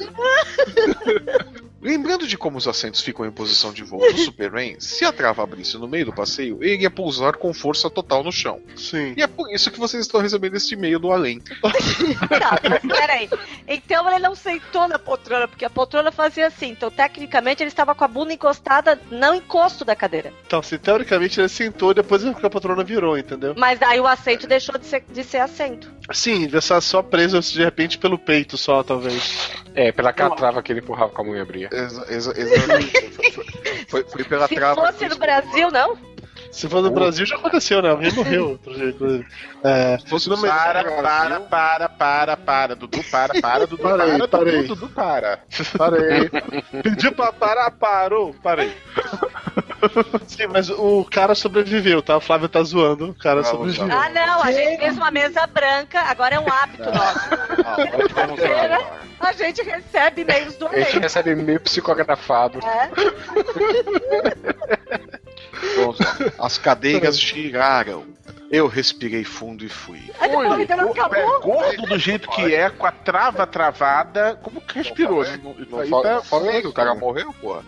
Lembrando 1.81 2.27
de 2.27 2.37
como 2.37 2.57
os 2.57 2.67
assentos 2.67 3.01
ficam 3.01 3.25
em 3.25 3.31
posição 3.31 3.71
de 3.71 3.83
voo 3.83 3.99
no 3.99 4.17
Superman, 4.17 4.75
se 4.79 5.05
a 5.05 5.11
trava 5.11 5.43
abrisse 5.43 5.77
no 5.77 5.87
meio 5.87 6.05
do 6.05 6.13
passeio, 6.13 6.57
ele 6.61 6.83
ia 6.83 6.91
pousar 6.91 7.37
com 7.37 7.53
força 7.53 7.89
total 7.89 8.23
no 8.23 8.31
chão. 8.31 8.61
Sim. 8.75 9.13
E 9.15 9.21
é 9.21 9.27
por 9.27 9.49
isso 9.53 9.71
que 9.71 9.79
vocês 9.79 10.05
estão 10.05 10.19
recebendo 10.19 10.55
este 10.55 10.73
e-mail 10.73 10.99
do 10.99 11.11
além. 11.11 11.41
Tá, 12.39 12.59
mas 12.69 12.81
peraí. 12.81 13.29
Então 13.67 14.07
ele 14.09 14.19
não 14.19 14.35
sentou 14.35 14.87
na 14.87 14.99
poltrona, 14.99 15.47
porque 15.47 15.65
a 15.65 15.69
poltrona 15.69 16.11
fazia 16.11 16.47
assim. 16.47 16.69
Então, 16.69 16.89
tecnicamente, 16.89 17.61
ele 17.63 17.69
estava 17.69 17.95
com 17.95 18.03
a 18.03 18.07
bunda 18.07 18.33
encostada, 18.33 18.99
não 19.11 19.35
encosto 19.35 19.83
da 19.83 19.95
cadeira. 19.95 20.33
Então, 20.45 20.61
se 20.61 20.77
teoricamente 20.77 21.39
ele 21.39 21.49
sentou, 21.49 21.93
depois 21.93 22.25
a 22.25 22.49
patrona 22.49 22.83
virou, 22.83 23.17
entendeu? 23.17 23.55
Mas 23.57 23.81
aí 23.81 23.99
o 23.99 24.07
assento 24.07 24.47
deixou 24.47 24.77
de 24.77 24.85
ser, 24.85 25.03
de 25.11 25.23
ser 25.23 25.39
assento. 25.39 25.98
Sim, 26.11 26.41
devia 26.41 26.59
estar 26.59 26.81
só 26.81 27.01
preso 27.03 27.39
de 27.41 27.63
repente 27.63 27.97
pelo 27.97 28.17
peito 28.17 28.57
só, 28.57 28.81
talvez. 28.83 29.51
É, 29.75 29.91
pela 29.91 30.11
catrava 30.11 30.61
que 30.63 30.71
ele 30.71 30.79
empurrava 30.79 31.11
com 31.11 31.21
a 31.21 31.25
mão 31.25 31.35
e 31.35 31.39
abria. 31.39 31.69
Exa- 31.71 32.05
exa- 32.09 32.33
exatamente. 32.35 33.09
Foi, 33.11 33.31
foi- 33.87 34.03
foi 34.03 34.23
pela 34.23 34.47
Se 34.47 34.55
trava. 34.55 34.91
fosse 34.91 35.07
no 35.07 35.17
Brasil, 35.17 35.69
não? 35.71 35.97
Se 36.51 36.67
for 36.67 36.81
no 36.81 36.89
Brasil, 36.91 37.25
já 37.25 37.35
aconteceu, 37.35 37.81
né? 37.81 37.89
Alguém 37.89 38.11
morreu 38.11 38.49
outro 38.51 38.73
dia, 38.73 38.89
inclusive. 38.89 39.25
É, 39.63 39.97
Se 39.99 40.07
fosse 40.07 40.29
no 40.29 40.39
Para, 40.39 40.83
Brasil, 40.83 41.01
para, 41.01 41.39
para, 41.39 41.89
para, 41.89 42.37
para. 42.37 42.75
Dudu, 42.75 43.03
para, 43.11 43.39
para, 43.41 43.67
Dudu, 43.67 43.83
Parei, 43.83 44.17
para, 44.17 44.27
parei. 44.27 44.61
Dudu, 44.63 44.75
Dudu, 44.75 44.89
para. 44.89 45.39
Parei. 45.77 46.29
Pediu 46.83 47.11
pra 47.11 47.31
parar, 47.31 47.71
parou. 47.71 48.33
Parei. 48.41 48.75
Sim, 50.27 50.47
mas 50.47 50.69
o 50.69 51.05
cara 51.05 51.35
sobreviveu, 51.35 52.01
tá? 52.01 52.17
O 52.17 52.21
Flávio 52.21 52.49
tá 52.49 52.61
zoando. 52.63 53.09
O 53.11 53.13
cara 53.13 53.43
sobreviveu. 53.43 53.87
Ah, 53.91 54.09
não. 54.09 54.43
A 54.43 54.51
gente 54.51 54.79
fez 54.79 54.97
uma 54.97 55.11
mesa 55.11 55.45
branca, 55.47 56.01
agora 56.01 56.35
é 56.35 56.39
um 56.39 56.51
hábito 56.51 56.85
nosso. 56.85 57.29
Ah, 57.65 57.77
vamos 57.77 58.13
lá 58.13 58.23
agora. 58.23 59.09
A 59.19 59.33
gente 59.33 59.61
recebe 59.61 60.21
e-mails 60.21 60.55
do 60.55 60.67
A 60.67 60.79
gente 60.79 60.99
recebe 60.99 61.35
meio 61.35 61.59
psicografado. 61.59 62.59
É? 62.65 62.89
As 66.39 66.57
cadeiras 66.57 67.17
giraram. 67.19 68.05
Eu 68.51 68.67
respirei 68.67 69.23
fundo 69.23 69.63
e 69.63 69.69
fui. 69.69 70.01
Aí 70.19 70.31
não 70.31 70.91
acabou. 70.91 71.39
gordo 71.39 71.83
do 71.83 71.99
jeito 71.99 72.27
que 72.31 72.53
é, 72.55 72.67
com 72.71 72.85
a 72.87 72.91
trava 72.91 73.45
travada, 73.45 74.39
como 74.41 74.59
que 74.59 74.73
respirou? 74.79 75.23
Não, 75.23 75.37
Não- 75.37 75.51
Isso 75.61 75.69
Não 75.69 75.79
aí 75.79 75.89
fa- 75.89 76.01
tá 76.01 76.61
que 76.61 76.67
o 76.67 76.73
cara 76.73 76.95
morreu, 76.95 77.31
porra. 77.39 77.63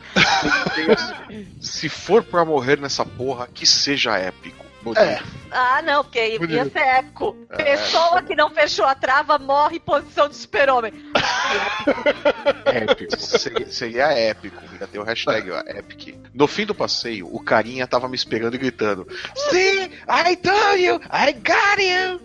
Se 1.60 1.88
for 1.88 2.24
pra 2.24 2.44
morrer 2.44 2.80
nessa 2.80 3.06
porra, 3.06 3.48
que 3.54 3.66
seja 3.66 4.18
épico. 4.18 4.66
É. 4.98 5.22
Ah, 5.52 5.82
não, 5.82 6.04
porque 6.04 6.26
ia 6.26 6.40
Bonito. 6.40 6.72
ser 6.72 6.80
épico. 6.80 7.34
Pessoa 7.56 8.22
que 8.24 8.36
não 8.36 8.50
fechou 8.50 8.86
a 8.86 8.96
trava 8.96 9.38
morre 9.38 9.78
em 9.78 9.80
posição 9.80 10.30
de 10.30 10.36
super-homem. 10.36 10.94
Épico. 12.66 13.20
Seria, 13.20 13.68
seria 13.70 14.12
épico. 14.14 14.62
Ia 14.80 14.88
ter 14.88 15.00
o 15.00 15.04
hashtag, 15.04 15.52
ó, 15.52 15.60
epic. 15.68 16.16
No 16.34 16.48
fim 16.48 16.66
do 16.66 16.74
passeio, 16.74 17.28
o 17.34 17.44
carinha 17.44 17.86
tava 17.86 18.08
me 18.08 18.16
esperando 18.16 18.56
e 18.56 18.58
gritando: 18.58 19.06
See, 19.36 19.92
I 20.08 20.36
told 20.38 20.82
you, 20.82 21.02
I 21.12 21.34
got 21.34 21.80
you! 21.82 22.22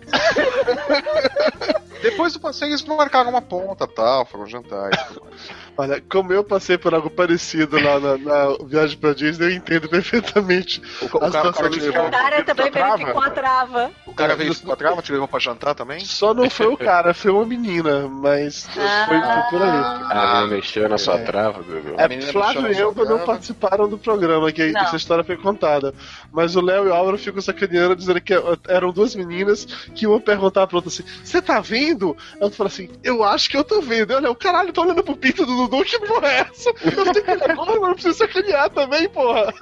Depois 2.01 2.33
do 2.33 2.39
passeio, 2.39 2.69
eles 2.69 2.83
marcaram 2.83 3.29
uma 3.29 3.41
ponta 3.41 3.87
tal, 3.87 4.25
foram 4.25 4.47
jantar 4.47 4.91
e 4.93 4.97
tudo 5.07 5.25
mais. 5.25 5.41
Olha, 5.77 6.01
como 6.09 6.33
eu 6.33 6.43
passei 6.43 6.77
por 6.77 6.93
algo 6.93 7.09
parecido 7.09 7.79
lá 7.79 7.99
na, 7.99 8.17
na 8.17 8.57
viagem 8.65 8.97
pra 8.97 9.13
Disney, 9.13 9.45
eu 9.45 9.51
entendo 9.51 9.87
perfeitamente. 9.87 10.81
O, 11.01 11.05
o 11.05 11.23
A 11.23 11.29
cara, 11.31 11.49
o 11.49 11.53
cara 11.53 11.69
de- 11.69 11.79
levou, 11.79 12.07
O 12.07 12.11
cara 12.11 12.43
também 12.43 12.71
verificou 12.71 13.21
a 13.23 13.29
trava. 13.29 13.91
o 14.07 14.13
cara 14.13 14.35
veio 14.35 14.55
com 14.59 14.71
a 14.71 14.75
trava, 14.75 15.01
te 15.01 15.11
levou 15.11 15.27
pra 15.27 15.39
jantar 15.39 15.75
também? 15.75 15.99
Só 15.99 16.33
não 16.33 16.49
foi 16.49 16.67
o 16.67 16.75
cara, 16.77 17.13
foi 17.13 17.31
uma 17.31 17.45
menina, 17.45 18.07
mas 18.07 18.67
foi, 18.67 18.83
foi 19.21 19.41
por 19.51 19.61
ali. 19.61 20.05
Ah, 20.09 20.45
mexeu 20.49 20.89
na 20.89 20.97
sua 20.97 21.15
É. 21.19 21.23
trava, 21.23 21.61
Dudu. 21.61 21.93
É, 21.97 22.07
menina 22.07 22.31
Flávio 22.31 22.71
e 22.71 22.75
sua 22.75 23.05
não 23.05 23.19
participaram 23.19 23.87
do 23.87 23.97
programa, 23.97 24.51
que 24.51 24.71
Não. 24.71 24.81
essa 24.81 24.95
história 24.95 25.23
foi 25.23 25.37
contada. 25.37 25.93
Mas 26.31 26.55
o 26.55 26.61
Léo 26.61 26.85
e 26.85 26.89
o 26.89 26.93
Álvaro 26.93 27.17
ficam 27.17 27.41
sacaneando, 27.41 27.95
dizendo 27.95 28.19
que 28.19 28.33
eram 28.67 28.91
duas 28.91 29.13
meninas 29.15 29.65
que 29.93 30.07
uma 30.07 30.19
perguntava 30.19 30.65
pra 30.67 30.77
outra 30.77 30.89
assim: 30.89 31.03
Você 31.23 31.41
tá 31.41 31.59
vendo? 31.59 32.17
Ela 32.41 32.49
fala 32.51 32.67
assim: 32.67 32.89
Eu 33.03 33.23
acho 33.23 33.49
que 33.49 33.57
eu 33.57 33.63
tô 33.63 33.79
vendo. 33.81 34.11
Eu, 34.13 34.19
Léo, 34.21 34.35
caralho, 34.35 34.73
tô 34.73 34.81
olhando 34.81 35.03
pro 35.03 35.15
pinto 35.15 35.45
do 35.45 35.66
Dudu, 35.67 35.83
que 35.83 35.99
porra 35.99 36.27
é 36.27 36.39
essa? 36.39 36.69
Eu 36.69 37.13
tenho 37.13 37.23
que 37.23 37.51
agora, 37.51 37.71
eu 37.71 37.93
preciso 37.93 38.17
sacanear 38.17 38.69
também, 38.69 39.09
porra. 39.09 39.53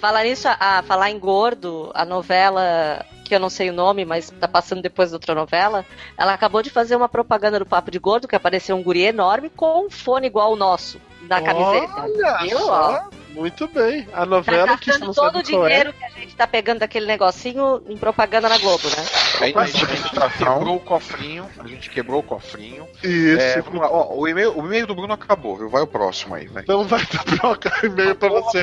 Falar 0.00 0.24
nisso, 0.24 0.48
a, 0.48 0.82
falar 0.82 1.10
em 1.10 1.18
gordo, 1.18 1.90
a 1.94 2.04
novela, 2.04 3.04
que 3.24 3.34
eu 3.34 3.40
não 3.40 3.50
sei 3.50 3.70
o 3.70 3.72
nome, 3.72 4.04
mas 4.04 4.30
tá 4.30 4.48
passando 4.48 4.82
depois 4.82 5.10
da 5.10 5.16
outra 5.16 5.34
novela, 5.34 5.84
ela 6.16 6.34
acabou 6.34 6.62
de 6.62 6.70
fazer 6.70 6.96
uma 6.96 7.08
propaganda 7.08 7.58
do 7.58 7.66
Papo 7.66 7.90
de 7.90 7.98
Gordo, 7.98 8.28
que 8.28 8.36
apareceu 8.36 8.76
um 8.76 8.82
guri 8.82 9.02
enorme 9.02 9.48
com 9.50 9.86
um 9.86 9.90
fone 9.90 10.26
igual 10.26 10.52
o 10.52 10.56
nosso, 10.56 11.00
na 11.28 11.40
camiseta. 11.40 12.02
Olha 12.02 12.38
Viu, 12.38 12.58
só, 12.58 13.08
muito 13.34 13.68
bem. 13.68 14.06
A 14.12 14.24
novela 14.24 14.68
Tá 14.68 14.78
que 14.78 14.98
não 14.98 15.12
todo 15.12 15.38
o 15.38 15.42
qual 15.42 15.66
é. 15.66 15.70
dinheiro 15.70 15.92
que 15.92 16.04
a 16.04 16.08
gente 16.08 16.36
tá 16.36 16.46
pegando 16.46 16.78
daquele 16.78 17.06
negocinho 17.06 17.82
em 17.88 17.96
propaganda 17.96 18.48
na 18.48 18.58
Globo, 18.58 18.88
né? 18.88 19.04
Aí, 19.40 19.52
é 19.52 19.58
a 19.58 19.66
gente 19.66 19.86
quebrou 20.38 20.76
o 20.76 20.80
cofrinho, 20.80 21.46
a 21.58 21.66
gente 21.66 21.90
quebrou 21.90 22.20
o 22.20 22.22
cofrinho. 22.22 22.86
Isso. 23.02 23.40
É, 23.40 23.60
vamos 23.60 23.80
lá, 23.80 23.90
ó, 23.90 24.14
o 24.14 24.28
e-mail, 24.28 24.56
o 24.56 24.64
e-mail 24.64 24.86
do 24.86 24.94
Bruno 24.94 25.12
acabou, 25.12 25.56
viu? 25.56 25.68
Vai 25.68 25.82
o 25.82 25.86
próximo 25.86 26.34
aí, 26.34 26.46
vai. 26.46 26.62
Então 26.62 26.84
vai 26.84 27.04
troca 27.06 27.72
e-mail 27.84 28.14
pra 28.14 28.28
você 28.28 28.62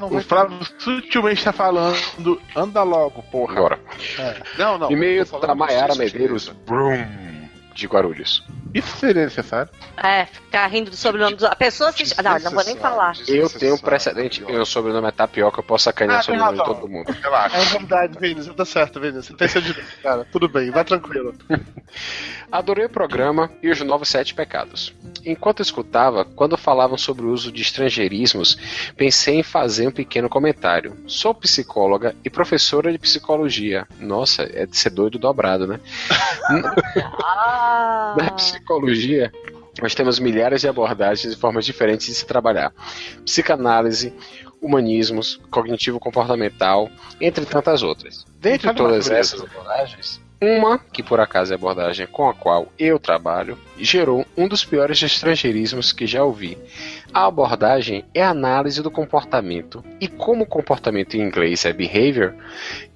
não 0.00 0.08
O 0.08 0.20
Flávio 0.20 0.58
sutilmente 0.78 1.44
tá 1.44 1.52
falando, 1.52 2.40
anda 2.56 2.82
logo, 2.82 3.22
porra. 3.24 3.54
Agora. 3.54 3.80
Não, 4.58 4.78
não. 4.78 4.90
E-mail 4.90 5.24
da 5.24 5.54
Maiara 5.54 5.94
Medeiros. 5.94 6.48
Brum, 6.66 7.06
de 7.74 7.86
Guarulhos. 7.86 8.42
Isso 8.72 8.96
seria 8.96 9.24
necessário? 9.24 9.70
É, 9.96 10.26
ficar 10.26 10.66
rindo 10.66 10.90
do 10.90 10.96
sobrenome 10.96 11.36
dos. 11.36 11.44
A 11.44 11.54
pessoa 11.54 11.92
se. 11.92 12.12
Ah, 12.18 12.22
não, 12.22 12.38
não 12.38 12.50
vou 12.52 12.64
nem 12.64 12.76
falar. 12.76 13.14
Eu 13.28 13.48
tenho 13.50 13.74
um 13.74 13.78
precedente, 13.78 14.38
idiota. 14.38 14.52
meu 14.52 14.66
sobrenome 14.66 15.08
é 15.08 15.10
Tapioca, 15.10 15.60
eu 15.60 15.64
posso 15.64 15.84
sacanear 15.84 16.18
Ah, 16.18 16.20
o 16.20 16.24
sobrenome 16.24 16.58
de 16.58 16.64
todo 16.64 16.88
mundo. 16.88 17.12
Relaxa. 17.22 17.56
É 17.56 17.64
verdade, 17.78 18.18
Vinícius, 18.18 18.54
tá 18.56 18.64
certo, 18.64 19.00
Vinícius. 19.00 19.26
Você 19.26 19.34
tem 19.34 19.48
seu 19.48 19.60
direito, 19.60 20.02
cara. 20.02 20.26
Tudo 20.30 20.48
bem, 20.48 20.70
vai 20.70 20.84
tranquilo. 20.84 21.34
Adorei 22.50 22.84
o 22.86 22.90
programa 22.90 23.50
e 23.62 23.70
os 23.70 23.80
novos 23.80 24.08
sete 24.08 24.34
pecados. 24.34 24.94
Enquanto 25.24 25.62
escutava, 25.62 26.24
quando 26.24 26.56
falavam 26.56 26.98
sobre 26.98 27.24
o 27.24 27.30
uso 27.30 27.50
de 27.50 27.62
estrangeirismos, 27.62 28.56
pensei 28.96 29.36
em 29.36 29.42
fazer 29.42 29.88
um 29.88 29.92
pequeno 29.92 30.28
comentário. 30.28 30.96
Sou 31.06 31.34
psicóloga 31.34 32.14
e 32.24 32.30
professora 32.30 32.92
de 32.92 32.98
psicologia. 32.98 33.86
Nossa, 33.98 34.42
é 34.42 34.66
de 34.66 34.76
ser 34.76 34.90
doido 34.90 35.18
dobrado, 35.18 35.66
né? 35.66 35.80
Ah, 37.24 37.63
Na 38.16 38.30
psicologia, 38.32 39.32
nós 39.80 39.94
temos 39.94 40.18
milhares 40.18 40.60
de 40.60 40.68
abordagens 40.68 41.32
e 41.32 41.36
formas 41.36 41.64
diferentes 41.64 42.06
de 42.06 42.14
se 42.14 42.26
trabalhar. 42.26 42.72
Psicanálise, 43.24 44.14
humanismos, 44.60 45.40
cognitivo-comportamental, 45.50 46.90
entre 47.20 47.44
tantas 47.44 47.82
outras. 47.82 48.24
Dentre 48.40 48.68
uma 48.68 48.74
todas 48.74 49.10
essas 49.10 49.42
abordagens, 49.42 50.20
uma, 50.40 50.78
que 50.78 51.02
por 51.02 51.20
acaso 51.20 51.52
é 51.52 51.54
a 51.54 51.58
abordagem 51.58 52.06
com 52.06 52.28
a 52.28 52.34
qual 52.34 52.68
eu 52.78 52.98
trabalho, 52.98 53.58
gerou 53.78 54.26
um 54.36 54.46
dos 54.46 54.64
piores 54.64 55.02
estrangeirismos 55.02 55.92
que 55.92 56.06
já 56.06 56.22
ouvi. 56.22 56.58
A 57.14 57.26
abordagem 57.26 58.04
é 58.12 58.20
a 58.20 58.30
análise 58.30 58.82
do 58.82 58.90
comportamento, 58.90 59.84
e 60.00 60.08
como 60.08 60.42
o 60.42 60.46
comportamento 60.46 61.14
em 61.14 61.20
inglês 61.20 61.64
é 61.64 61.72
behavior, 61.72 62.34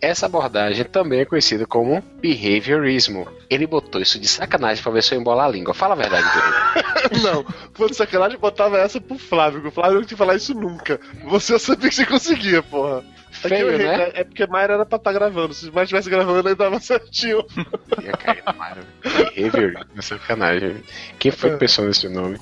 essa 0.01 0.27
abordagem 0.27 0.85
também 0.85 1.21
é 1.21 1.25
conhecida 1.25 1.65
como 1.65 2.03
behaviorismo. 2.21 3.29
Ele 3.49 3.65
botou 3.65 4.01
isso 4.01 4.19
de 4.19 4.27
sacanagem 4.27 4.83
pra 4.83 4.91
ver 4.91 5.05
se 5.05 5.15
eu 5.15 5.21
embolar 5.21 5.47
a 5.47 5.49
língua. 5.49 5.73
Fala 5.73 5.95
a 5.95 5.97
verdade, 5.97 6.27
Guilherme. 6.29 7.23
Não, 7.23 7.47
foi 7.73 7.91
de 7.91 7.95
sacanagem 7.95 8.39
botava 8.41 8.77
essa 8.79 9.01
pro 9.01 9.17
Flávio, 9.17 9.69
o 9.69 9.71
Flávio 9.71 10.01
não 10.01 10.01
tinha 10.01 10.09
que 10.09 10.17
falar 10.17 10.35
isso 10.35 10.53
nunca. 10.53 10.99
Você 11.25 11.57
sabia 11.57 11.89
que 11.89 11.95
você 11.95 12.05
conseguia, 12.05 12.61
porra. 12.61 13.05
Feio, 13.31 13.79
né? 13.79 14.11
É 14.15 14.25
porque 14.25 14.47
Mayra 14.47 14.75
era 14.75 14.87
pra 14.87 14.97
estar 14.97 15.13
gravando. 15.13 15.55
Se 15.55 15.71
mais 15.71 15.85
estivesse 15.85 16.11
gravando, 16.11 16.49
aí 16.49 16.55
dava 16.55 16.81
certinho. 16.81 17.45
Ia 18.03 18.13
cair 18.13 18.43
na 18.45 18.53
mara. 18.53 18.81
Behavior, 19.03 19.87
sacanagem. 20.01 20.83
Quem 21.19 21.31
foi 21.31 21.51
que 21.51 21.59
pensou 21.59 21.85
nesse 21.85 22.09
nome? 22.09 22.39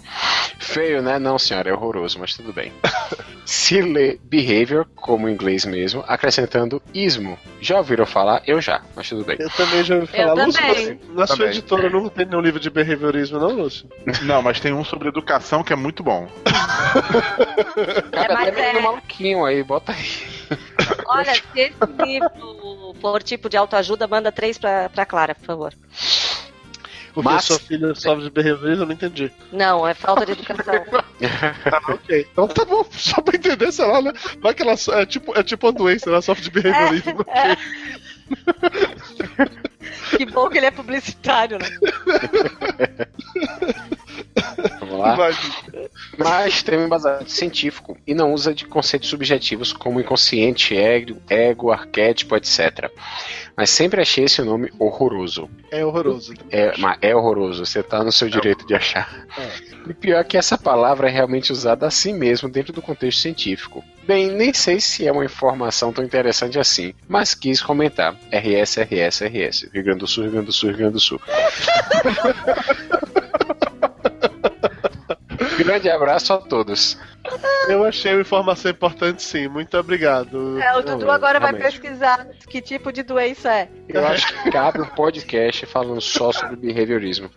Feio, 0.59 1.03
né? 1.03 1.19
Não, 1.19 1.39
senhora, 1.39 1.66
é 1.69 1.73
horroroso, 1.73 2.19
mas 2.19 2.35
tudo 2.35 2.53
bem. 2.53 2.73
Se 3.45 3.81
lê 3.81 4.19
behavior, 4.25 4.87
como 4.97 5.29
em 5.29 5.33
inglês 5.33 5.65
mesmo, 5.65 6.03
acrescentando 6.09 6.83
ismo. 6.93 7.39
Já 7.61 7.79
ouviram 7.79 8.05
falar? 8.05 8.43
Eu 8.47 8.61
já, 8.61 8.83
mas 8.95 9.09
tudo 9.09 9.25
bem. 9.25 9.37
Eu 9.39 9.49
também 9.51 9.85
já 9.85 9.95
ouvi 9.97 10.07
falar. 10.09 10.41
Eu 10.41 10.47
Lúcio, 10.47 10.61
também. 10.61 11.01
na 11.11 11.27
sua 11.27 11.37
Também. 11.37 11.51
editora 11.53 11.89
não 11.91 12.09
tem 12.09 12.27
nenhum 12.27 12.41
livro 12.41 12.59
de 12.59 12.69
behaviorismo, 12.71 13.39
não, 13.39 13.51
Lúcio? 13.51 13.89
Não, 14.23 14.43
mas 14.43 14.59
tem 14.61 14.73
um 14.73 14.85
sobre 14.85 15.09
educação 15.09 15.63
que 15.63 15.73
é 15.73 15.77
muito 15.77 16.03
bom. 16.03 16.29
Mas 18.13 18.49
até 18.49 18.73
no 18.73 18.79
é- 18.79 18.83
maluquinho 18.83 19.45
aí, 19.45 19.63
bota 19.63 19.93
aí. 19.93 20.37
olha, 21.07 21.35
se 21.35 21.43
esse 21.55 21.77
livro 22.05 22.95
for 23.01 23.23
tipo 23.23 23.49
de 23.49 23.57
autoajuda, 23.57 24.07
manda 24.07 24.33
três 24.33 24.59
pra, 24.59 24.89
pra 24.89 25.07
Clara, 25.07 25.35
por 25.35 25.45
favor. 25.45 25.73
Porque 27.17 27.31
Mas- 27.31 27.45
sua 27.47 27.59
filha 27.59 27.95
sofre 27.95 28.25
de 28.25 28.31
behaviorismo, 28.31 28.83
eu 28.83 28.87
não 28.87 28.93
entendi. 28.93 29.33
Não, 29.51 29.89
é 29.89 29.95
falta 29.95 30.27
de 30.27 30.33
educação. 30.33 30.75
Ah, 31.73 31.81
ok. 31.95 32.27
Então 32.31 32.47
tá 32.47 32.63
bom, 32.63 32.85
só 32.93 33.23
pra 33.23 33.37
entender, 33.37 33.73
sei 33.73 33.87
lá, 33.87 34.03
né? 34.03 34.13
Vai 34.39 34.53
que 34.53 34.61
ela 34.63 34.77
so- 34.77 34.93
é 34.93 35.07
tipo, 35.07 35.33
é 35.35 35.43
tipo 35.43 35.67
uma 35.67 35.73
doença, 35.73 36.11
ela 36.11 36.21
sofre 36.21 36.45
de 36.45 36.51
behaviorismo. 36.51 37.25
que 40.19 40.27
bom 40.27 40.51
que 40.51 40.59
ele 40.59 40.67
é 40.67 40.71
publicitário, 40.71 41.59
né? 41.59 41.69
Vamos 44.81 44.99
lá. 44.99 45.15
Vai, 45.15 45.33
Mas 46.19 46.63
tem 46.63 46.79
um 46.79 46.85
embasamento 46.87 47.31
científico 47.31 47.97
e 48.07 48.15
não 48.15 48.35
usa 48.35 48.55
de 48.55 48.67
conceitos 48.67 49.09
subjetivos 49.09 49.73
como 49.73 50.01
inconsciente, 50.01 50.77
ego, 50.77 51.17
ego, 51.31 51.73
arquétipo, 51.73 52.37
etc. 52.37 52.91
Mas 53.57 53.71
sempre 53.71 54.03
achei 54.03 54.25
esse 54.25 54.43
nome 54.43 54.71
horroroso. 54.79 55.49
é 55.71 55.85
horroroso. 55.85 56.35
É, 56.51 56.77
mas 56.77 56.99
é 57.01 57.17
horroroso, 57.17 57.65
você 57.65 57.83
tá 57.83 58.05
no 58.05 58.13
seu 58.13 58.29
direito 58.29 58.67
de 58.67 58.75
achar. 58.75 59.27
E 59.89 59.95
pior 59.95 60.23
que 60.25 60.37
essa 60.37 60.59
palavra 60.59 61.09
é 61.09 61.11
realmente 61.11 61.53
usada 61.53 61.87
assim 61.87 62.13
mesmo 62.13 62.51
dentro 62.51 62.73
do 62.73 62.83
contexto 62.83 63.21
científico. 63.21 63.83
Bem, 64.07 64.31
nem 64.31 64.53
sei 64.53 64.79
se 64.79 65.07
é 65.07 65.13
uma 65.13 65.25
informação 65.25 65.93
tão 65.93 66.05
interessante 66.05 66.59
assim, 66.59 66.93
mas 67.09 67.35
quis 67.35 67.63
comentar. 67.63 68.15
RS, 68.31 68.77
RS, 68.77 69.23
RS. 69.23 69.71
Rio 69.73 69.85
Grande 69.85 70.01
do 70.01 70.07
Sul, 70.07 70.25
Rio 70.25 70.33
Grande 70.33 70.47
do 70.47 70.53
Sul, 70.53 70.69
Rio 70.69 70.79
Grande 70.79 70.93
do 70.93 71.01
Sul. 71.01 71.21
Grande 75.59 75.89
abraço 75.91 76.33
a 76.33 76.39
todos. 76.39 76.99
Eu 77.69 77.85
achei 77.85 78.13
uma 78.13 78.21
informação 78.21 78.71
importante, 78.71 79.23
sim. 79.23 79.49
Muito 79.49 79.77
obrigado. 79.77 80.61
É, 80.61 80.77
o 80.77 80.83
Dudu 80.83 81.11
agora 81.11 81.41
vai 81.41 81.53
realmente. 81.53 81.81
pesquisar 81.81 82.27
que 82.49 82.61
tipo 82.61 82.93
de 82.93 83.03
doença 83.03 83.53
é. 83.53 83.69
Eu 83.89 84.07
acho 84.07 84.43
que 84.43 84.51
cabe 84.51 84.81
um 84.81 84.87
podcast 84.87 85.67
falando 85.67 86.01
só 86.01 86.33
sobre 86.33 86.57
behaviorismo. 86.57 87.31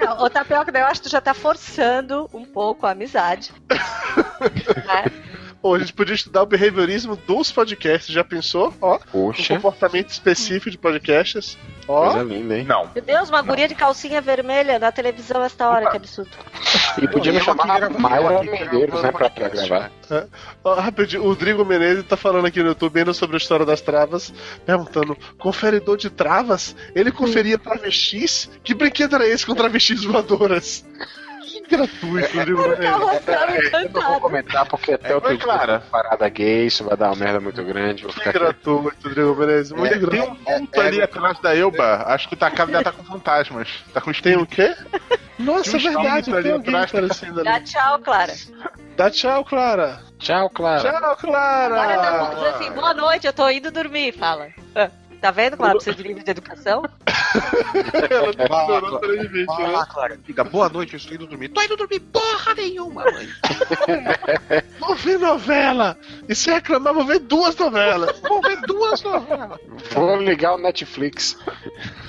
Não, 0.00 0.22
ô 0.22 0.30
Tapioca, 0.30 0.72
daí 0.72 0.82
eu 0.82 0.86
acho 0.86 1.00
que 1.00 1.08
tu 1.08 1.12
já 1.12 1.20
tá 1.20 1.34
forçando 1.34 2.28
um 2.32 2.44
pouco 2.44 2.86
a 2.86 2.90
amizade. 2.90 3.52
né? 3.70 5.33
Ou 5.64 5.74
a 5.74 5.78
gente 5.78 5.94
podia 5.94 6.14
estudar 6.14 6.42
o 6.42 6.46
behaviorismo 6.46 7.16
dos 7.16 7.50
podcasts. 7.50 8.12
Já 8.14 8.22
pensou? 8.22 8.74
Ó, 8.82 8.96
um 8.96 8.98
Poxa, 9.10 9.54
comportamento 9.54 10.10
específico 10.10 10.70
de 10.70 10.76
podcasts. 10.76 11.56
coisa 11.86 12.18
Ó, 12.18 12.22
linda, 12.22 12.58
hein? 12.58 12.66
Não. 12.66 12.90
Meu 12.94 13.02
Deus, 13.02 13.30
uma 13.30 13.40
guria 13.40 13.66
de 13.66 13.74
calcinha 13.74 14.20
vermelha 14.20 14.78
na 14.78 14.92
televisão 14.92 15.42
esta 15.42 15.66
hora, 15.70 15.90
que 15.90 15.96
absurdo. 15.96 16.28
E 17.00 17.08
podia 17.08 17.32
me 17.32 17.40
chamar 17.40 17.88
Mayra 17.98 18.40
aqui 18.40 18.50
Medeiros, 18.50 19.02
né, 19.02 19.10
pra, 19.10 19.30
pra 19.30 19.48
gravar. 19.48 19.90
ó, 20.62 20.74
rapidinho. 20.74 21.22
O 21.22 21.28
Rodrigo 21.28 21.64
Menezes 21.64 22.04
tá 22.04 22.14
falando 22.18 22.44
aqui 22.44 22.60
no 22.60 22.68
YouTube 22.68 22.98
ainda 22.98 23.14
sobre 23.14 23.36
a 23.36 23.38
história 23.38 23.64
das 23.64 23.80
travas, 23.80 24.34
perguntando: 24.66 25.16
conferidor 25.38 25.96
de 25.96 26.10
travas? 26.10 26.76
Ele 26.94 27.10
conferia 27.10 27.56
travestis? 27.56 28.50
Que 28.62 28.74
brinquedo 28.74 29.14
era 29.14 29.26
esse 29.26 29.46
com 29.46 29.54
travestis 29.54 30.04
voadoras? 30.04 30.84
Gratuito, 31.68 32.36
Rodrigo 32.36 32.62
Tá 32.62 32.68
Menezes. 32.68 33.00
mostrando 33.00 33.74
Eu 33.74 33.90
não 34.02 34.10
vou 34.12 34.20
comentar 34.20 34.66
porque 34.66 34.92
até 34.92 35.14
outro 35.14 35.30
Oi, 35.30 35.36
dia 35.36 35.44
Clara. 35.44 35.80
tem 35.80 35.90
parada 35.90 36.28
gay, 36.28 36.66
isso 36.66 36.84
vai 36.84 36.96
dar 36.96 37.08
uma 37.10 37.16
merda 37.16 37.40
muito 37.40 37.62
grande. 37.64 38.02
Vou 38.04 38.12
Que 38.12 38.18
ficar 38.18 38.32
quieto. 38.32 38.42
gratuito, 38.42 39.08
Rodrigo 39.08 39.34
Menezes. 39.36 39.72
Muito 39.72 39.86
É, 39.94 39.98
tem 39.98 40.00
gratuito. 40.00 40.32
um 40.32 40.36
ponto 40.36 40.80
ali 40.80 41.02
atrás 41.02 41.38
da 41.40 41.56
Elba. 41.56 42.04
Acho 42.06 42.28
que 42.28 42.36
tá, 42.36 42.46
a 42.46 42.50
casa 42.50 42.70
dela 42.72 42.84
tá 42.84 42.92
com 42.92 43.04
fantasmas. 43.04 43.68
Tá 43.92 44.00
com 44.00 44.12
Tem 44.12 44.36
o 44.36 44.46
quê? 44.46 44.74
Nossa, 45.38 45.76
é 45.76 45.80
verdade, 45.80 46.24
tem 46.32 46.52
alguém 46.52 46.74
atrás. 46.74 46.90
aparecendo 46.90 47.42
Dá 47.42 47.54
ali. 47.54 47.64
tchau, 47.64 47.98
Clara. 47.98 48.32
Dá 48.96 49.10
tchau, 49.10 49.44
Clara. 49.44 50.00
Tchau, 50.18 50.50
Clara. 50.50 50.80
Tchau, 50.82 50.96
Agora 50.96 51.16
tá 51.98 52.10
Clara. 52.18 52.34
dizendo 52.34 52.46
assim, 52.56 52.70
boa 52.72 52.94
noite, 52.94 53.26
eu 53.26 53.32
tô 53.32 53.48
indo 53.50 53.70
dormir, 53.72 54.12
fala. 54.12 54.48
Ah, 54.74 54.90
Tá 55.20 55.30
vendo, 55.30 55.56
Clara? 55.56 55.74
Precisa 55.74 55.96
de 55.96 56.02
livro 56.02 56.22
de 56.22 56.30
educação? 56.30 56.84
Ela 58.10 58.30
ignorou 58.30 59.00
pelo 59.00 59.14
limite, 59.14 59.46
Fala 59.46 59.66
né? 59.66 59.72
lá, 59.72 59.86
Clara. 59.86 60.18
Diga, 60.24 60.44
boa 60.44 60.68
noite, 60.68 60.94
eu 60.94 60.96
estou 60.98 61.14
indo 61.14 61.26
dormir. 61.26 61.48
Tô 61.48 61.62
indo 61.62 61.76
dormir 61.76 62.00
porra 62.00 62.54
nenhuma, 62.54 63.04
mãe. 63.04 63.28
Vou 64.78 64.94
ver 64.94 65.18
novela. 65.18 65.98
E 66.28 66.34
se 66.34 66.50
reclamar, 66.50 66.94
vou 66.94 67.04
ver 67.04 67.20
duas 67.20 67.56
novelas. 67.56 68.20
Vou 68.20 68.40
ver 68.42 68.60
duas 68.62 69.02
novelas. 69.02 69.58
Vou 69.92 70.16
ligar 70.16 70.54
o 70.54 70.58
Netflix. 70.58 71.36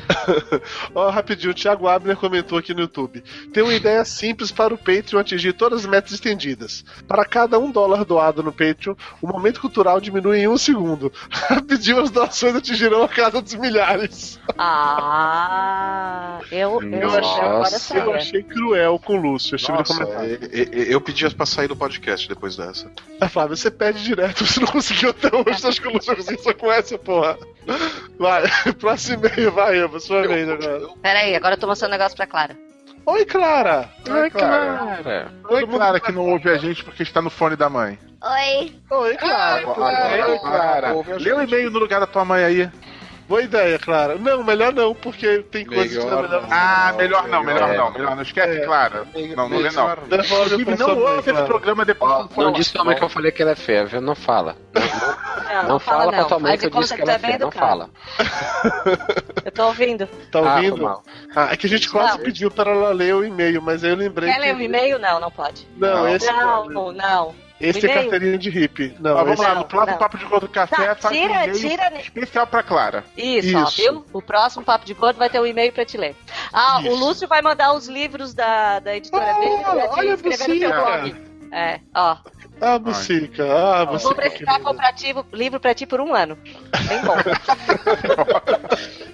Ó, 0.94 1.10
rapidinho, 1.10 1.52
o 1.52 1.56
Thiago 1.56 1.88
Abner 1.88 2.16
comentou 2.18 2.58
aqui 2.58 2.74
no 2.74 2.82
YouTube. 2.82 3.24
Tem 3.54 3.64
uma 3.64 3.74
ideia 3.74 4.04
simples 4.06 4.52
para 4.52 4.74
o 4.74 4.78
Patreon 4.78 5.20
atingir 5.20 5.54
todas 5.54 5.82
as 5.82 5.86
metas 5.86 6.12
estendidas. 6.14 6.84
Para 7.08 7.26
cada 7.26 7.58
um 7.60 7.72
dólar 7.72 8.06
doado 8.06 8.42
no 8.44 8.52
Patreon, 8.52 8.96
o 9.22 9.28
momento 9.28 9.60
cultural 9.62 10.00
diminui 10.02 10.40
em 10.40 10.48
um 10.48 10.58
segundo. 10.58 11.12
Rapidinho, 11.30 12.00
as 12.02 12.10
doações 12.12 12.56
atingirão 12.56 13.04
a 13.04 13.08
casa 13.10 13.42
dos 13.42 13.56
milhares. 13.56 14.40
Ah, 14.58 16.40
eu, 16.52 16.82
eu, 16.82 16.92
eu 17.00 17.10
agora 17.10 17.70
Eu 17.96 18.14
achei 18.14 18.44
cruel 18.44 19.00
com 19.00 19.18
o 19.18 19.22
Lúcio, 19.22 19.58
Nossa, 19.70 19.94
comentário. 19.94 20.40
e- 20.52 20.70
e- 20.90 20.92
eu 20.92 21.02
pedi 21.02 21.26
pra 21.36 21.46
sair 21.46 21.68
do 21.68 21.76
podcast 21.76 22.28
depois 22.28 22.56
dessa. 22.56 22.92
Ah, 23.20 23.28
Flávio, 23.30 23.56
você 23.58 23.72
pede 23.72 24.04
direto, 24.04 24.46
você 24.46 24.60
não 24.60 24.68
conseguiu 24.68 25.10
até 25.12 25.30
hoje, 25.36 25.66
acho 25.68 25.82
que 25.82 25.88
o 25.88 25.94
Lúcio 25.94 26.16
conseguiu 26.16 26.44
só 26.44 26.54
com 26.54 26.72
essa, 26.72 26.98
porra. 26.98 27.38
Vai, 28.20 28.44
próximo 28.80 29.26
e-mail, 29.26 29.52
vai, 29.52 29.80
Eva, 29.80 29.95
sua 30.00 30.28
vez 30.28 30.50
agora. 30.50 30.88
Pera 31.02 31.20
aí, 31.20 31.36
agora 31.36 31.56
eu 31.56 31.60
tô 31.60 31.68
mostrando 31.68 31.92
um 31.92 31.98
negócio 31.98 32.16
pra 32.16 32.28
Clara. 32.28 32.58
Oi, 33.06 33.26
Clara! 33.26 33.90
Oi, 34.10 34.30
Clara. 34.32 34.98
Cara, 35.04 35.32
Oi, 35.50 35.68
Clara, 35.68 36.00
que 36.00 36.12
não 36.12 36.28
ouve 36.28 36.50
a 36.50 36.58
gente 36.58 36.84
porque 36.84 37.04
está 37.04 37.22
no 37.22 37.30
fone 37.30 37.56
da 37.56 37.70
mãe. 37.70 38.00
Oi. 38.24 38.76
Oi, 38.90 39.18
Clara! 39.18 39.62
Clara, 39.62 40.28
oi, 40.28 40.40
Clara. 40.40 40.94
Lê 41.20 41.32
o 41.34 41.42
e-mail 41.42 41.70
no 41.70 41.78
lugar 41.78 42.00
da 42.00 42.08
tua 42.08 42.26
mãe 42.26 42.44
aí. 42.44 42.72
Boa 43.28 43.42
ideia, 43.42 43.80
Clara. 43.80 44.16
Não, 44.20 44.44
melhor 44.44 44.72
não, 44.72 44.94
porque 44.94 45.40
tem 45.50 45.66
coisas 45.66 45.98
que 45.98 46.10
não 46.10 46.20
é 46.20 46.22
Melhor 46.22 46.30
melhor. 46.42 46.48
Ah, 46.52 46.94
melhor 46.96 47.28
não, 47.28 47.44
melhor 47.44 47.70
É. 47.74 47.78
não. 47.78 47.92
Melhor 47.92 48.16
não. 48.16 48.22
Esquece, 48.22 48.58
É. 48.62 48.66
Clara. 48.66 49.08
Não, 49.36 49.50
não 49.50 49.58
lê 49.58 49.72
não. 49.72 49.94
Inclusive, 50.20 50.66
pra 50.66 50.76
não 50.78 51.00
ouve 51.00 51.32
esse 51.32 51.44
programa 51.44 51.84
depois 51.86 52.12
ó, 52.12 52.28
que 52.28 52.40
não 52.40 52.52
disse 52.52 52.72
tua 52.74 52.84
mãe 52.84 52.96
que 52.96 53.04
eu 53.04 53.10
falei 53.10 53.32
que 53.32 53.42
ela 53.42 53.52
é 53.52 53.56
feia, 53.56 53.86
viu? 53.86 54.00
Não 54.00 54.14
fala. 54.14 54.56
Não, 54.76 55.68
Não, 55.70 55.80
fala 55.80 56.12
pra 56.12 56.26
tua 56.26 56.38
mãe 56.40 56.58
que 56.58 56.66
eu 56.66 56.70
de 56.70 56.74
conta 56.76 56.84
disse 56.86 56.96
que 56.96 57.02
tu 57.02 57.10
ela 57.10 57.14
é 57.16 57.20
feia. 57.20 57.32
bem 57.34 57.40
Não 57.40 57.52
fala. 57.52 57.90
Eu 59.44 59.52
tô 59.52 59.66
ouvindo. 59.68 60.08
Tá 60.32 60.40
Ah, 60.40 60.56
ouvindo? 60.56 60.84
mal. 60.84 61.04
Ah, 61.36 61.50
é 61.52 61.58
que 61.58 61.66
a 61.66 61.70
gente 61.70 61.90
quase 61.90 62.18
Não. 62.18 62.24
pediu 62.26 62.52
para 62.52 62.72
ela 62.72 62.92
ler 62.92 63.16
o 63.16 63.26
e-mail, 63.26 63.62
mas 63.62 63.84
aí 63.84 63.90
eu 63.92 63.96
lembrei 63.96 64.30
Quer 64.32 64.36
que... 64.40 64.46
ler 64.46 64.56
o 64.56 64.62
e-mail? 64.62 65.00
Não, 65.00 65.20
não 65.20 65.32
pode. 65.32 65.68
Não, 65.78 66.04
Não. 66.04 66.08
esse, 66.10 66.32
Não, 66.32 66.92
não. 66.92 67.45
Esse 67.60 67.86
é 67.86 67.94
carteirinha 67.94 68.38
de 68.38 68.50
hippie. 68.50 68.96
Não, 69.00 69.12
Ó, 69.12 69.16
vamos 69.24 69.34
esse... 69.34 69.42
lá, 69.44 69.50
Não, 69.56 69.62
no 69.62 69.66
próximo 69.68 69.92
não. 69.94 69.98
Papo 70.00 70.18
de 70.18 70.26
Gordo 70.26 70.48
Café, 70.50 70.76
Tá, 70.88 70.96
faz 70.96 71.16
um 71.16 71.20
tira, 71.22 71.34
e-mail 71.46 71.54
tira. 71.60 72.02
especial 72.02 72.48
pra 72.48 72.64
Clara. 72.64 73.04
Isso, 73.18 73.58
ó, 73.58 73.64
Isso. 73.64 73.78
viu? 73.82 74.06
O 74.14 74.22
próximo 74.22 74.64
Papo 74.66 74.86
de 74.86 74.94
Gordo 74.94 75.18
vai 75.18 75.30
ter 75.30 75.40
um 75.40 75.46
e-mail 75.46 75.72
pra 75.72 75.86
te 75.86 75.98
ler. 75.98 76.16
Ah, 76.52 76.80
o 76.80 76.88
Isso. 76.88 76.96
Lúcio 76.96 77.28
vai 77.28 77.42
mandar 77.42 77.74
os 77.74 77.88
livros 77.88 78.34
da, 78.34 78.80
da 78.80 78.96
editora 78.96 79.34
Oh, 79.36 79.40
dele 79.40 79.58
pra 79.64 79.88
te 79.88 80.00
olha 80.00 80.12
a 80.12 80.16
escrever 80.16 80.48
no 80.48 80.60
teu 80.60 80.70
bucina. 80.70 80.82
blog. 80.82 81.16
É, 81.52 81.80
ó. 81.96 82.18
Ah, 82.62 82.80
Bucica. 82.80 83.44
Ah, 83.54 83.84
você 83.86 84.06
Vou 84.06 84.16
precisar 84.16 84.60
comprar 84.62 84.94
ti- 84.94 85.14
livro 85.34 85.60
pra 85.60 85.74
ti 85.74 85.86
por 85.86 86.00
um 86.00 86.14
ano. 86.16 86.38
Bem 86.88 87.02
bom. 87.04 87.16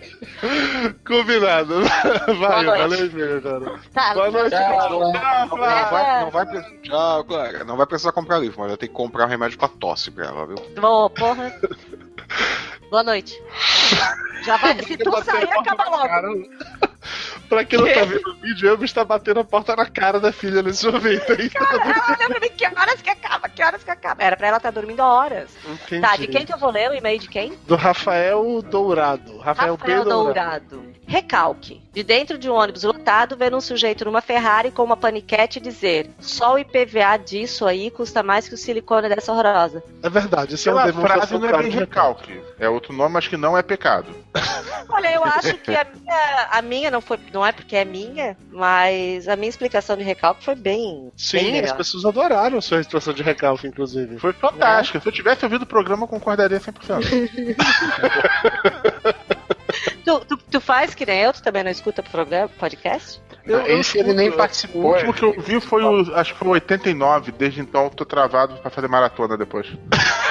Combinado. 1.05 1.81
Vai, 2.39 2.65
valeu 2.65 3.37
agora. 3.37 3.79
Tá, 3.93 4.13
Boa 4.13 4.31
noite, 4.31 4.55
Não 4.55 5.11
vai, 5.11 5.49
Clara. 5.89 6.21
não 6.21 6.31
vai 6.31 6.45
precisar. 6.45 6.77
Tchau, 6.81 7.23
Clara. 7.25 7.63
Não 7.63 7.77
vai 7.77 7.85
precisar 7.85 8.11
comprar 8.11 8.39
livro, 8.39 8.59
mas 8.59 8.69
vai 8.69 8.77
ter 8.77 8.87
que 8.87 8.93
comprar 8.93 9.25
um 9.25 9.29
remédio 9.29 9.57
pra 9.59 9.67
tosse 9.67 10.09
pra 10.11 10.25
ela, 10.25 10.47
viu? 10.47 10.55
Ô, 10.83 11.09
porra. 11.09 11.53
Boa 12.89 13.03
noite. 13.03 13.39
Já 14.43 14.57
vai. 14.57 14.77
Se 14.83 14.97
tu 14.97 15.11
sair, 15.23 15.49
acaba 15.51 15.85
logo. 15.89 16.47
Pra 17.49 17.65
quem 17.65 17.79
não 17.79 17.91
tá 17.91 18.03
vendo 18.05 18.29
o 18.29 18.35
vídeo, 18.35 18.69
eu 18.69 18.83
está 18.83 19.03
batendo 19.03 19.39
a 19.39 19.43
porta 19.43 19.75
na 19.75 19.85
cara 19.85 20.19
da 20.19 20.31
filha 20.31 20.61
nesse 20.61 20.85
momento 20.85 21.33
aí. 21.33 21.49
Ela 21.53 21.69
olha 22.09 22.29
pra 22.29 22.39
mim, 22.39 22.49
que 22.49 22.65
horas 22.65 23.01
que 23.01 23.09
acaba? 23.09 23.49
Que 23.49 23.63
horas 23.63 23.83
que 23.83 23.91
acaba? 23.91 24.23
Era 24.23 24.37
pra 24.37 24.47
ela 24.47 24.57
estar 24.57 24.71
dormindo 24.71 25.01
horas. 25.01 25.49
Entendi. 25.65 26.01
Tá, 26.01 26.15
de 26.15 26.27
quem 26.27 26.45
que 26.45 26.53
eu 26.53 26.57
vou 26.57 26.71
ler 26.71 26.89
o 26.91 26.93
e-mail 26.93 27.19
de 27.19 27.27
quem? 27.27 27.53
Do 27.67 27.75
Rafael 27.75 28.61
Dourado. 28.61 29.37
Rafael, 29.39 29.75
Rafael. 29.75 30.03
Dourado. 30.03 30.65
Dourado. 30.69 31.00
Recalque. 31.11 31.81
De 31.91 32.03
dentro 32.03 32.37
de 32.37 32.49
um 32.49 32.53
ônibus 32.53 32.83
lotado, 32.83 33.35
ver 33.35 33.53
um 33.53 33.59
sujeito 33.59 34.05
numa 34.05 34.21
Ferrari 34.21 34.71
com 34.71 34.81
uma 34.81 34.95
paniquete 34.95 35.59
e 35.59 35.61
dizer: 35.61 36.09
só 36.21 36.53
o 36.53 36.57
IPVA 36.57 37.17
disso 37.17 37.65
aí 37.65 37.91
custa 37.91 38.23
mais 38.23 38.47
que 38.47 38.55
o 38.55 38.57
silicone 38.57 39.09
dessa 39.09 39.33
horrorosa. 39.33 39.83
É 40.01 40.09
verdade, 40.09 40.55
isso 40.55 40.69
é 40.69 40.73
uma 40.73 40.93
frase 40.93 41.37
não 41.37 41.49
é 41.49 41.57
bem 41.57 41.69
de 41.69 41.77
recalque. 41.77 42.41
É 42.57 42.69
outro 42.69 42.93
nome, 42.93 43.15
mas 43.15 43.27
que 43.27 43.35
não 43.35 43.57
é 43.57 43.61
pecado. 43.61 44.07
Olha, 44.87 45.13
eu 45.13 45.21
acho 45.25 45.57
que 45.57 45.71
a 45.71 45.83
minha, 45.83 46.47
a 46.49 46.61
minha 46.61 46.89
não 46.89 47.01
foi, 47.01 47.19
não 47.33 47.45
é 47.45 47.51
porque 47.51 47.75
é 47.75 47.83
minha, 47.83 48.37
mas 48.49 49.27
a 49.27 49.35
minha 49.35 49.49
explicação 49.49 49.97
de 49.97 50.03
recalque 50.03 50.45
foi 50.45 50.55
bem. 50.55 51.01
bem 51.01 51.11
Sim, 51.17 51.37
as 51.37 51.43
melhor. 51.43 51.75
pessoas 51.75 52.05
adoraram 52.05 52.57
a 52.57 52.61
sua 52.61 52.79
expressão 52.79 53.13
de 53.13 53.21
recalque, 53.21 53.67
inclusive. 53.67 54.17
Foi 54.17 54.31
fantástico. 54.31 55.01
Se 55.01 55.09
eu 55.09 55.11
tivesse 55.11 55.43
ouvido 55.43 55.63
o 55.63 55.67
programa, 55.67 56.03
eu 56.03 56.07
concordaria 56.07 56.57
100%. 56.57 57.57
Tu, 60.05 60.19
tu, 60.25 60.37
tu 60.37 60.61
faz 60.61 60.93
que 60.95 61.05
nem 61.05 61.19
eu, 61.21 61.33
tu 61.33 61.41
também 61.43 61.63
não 61.63 61.71
escuta 61.71 62.01
programa, 62.01 62.49
podcast? 62.59 63.21
Eu- 63.45 63.59
eu 63.61 63.79
Esse 63.79 63.97
ele 63.97 64.13
nem 64.13 64.27
escuto. 64.27 64.35
O 64.35 64.37
participou. 64.37 64.91
último 64.93 65.13
que 65.13 65.23
eu 65.23 65.33
vi 65.39 65.59
foi 65.59 65.83
o. 65.83 66.15
Acho 66.15 66.33
que 66.33 66.39
foi 66.39 66.47
o 66.47 66.51
89. 66.51 67.31
Desde 67.31 67.59
então 67.61 67.85
eu 67.85 67.89
tô 67.89 68.05
travado 68.05 68.55
pra 68.57 68.69
fazer 68.69 68.87
maratona 68.87 69.37
depois. 69.37 69.67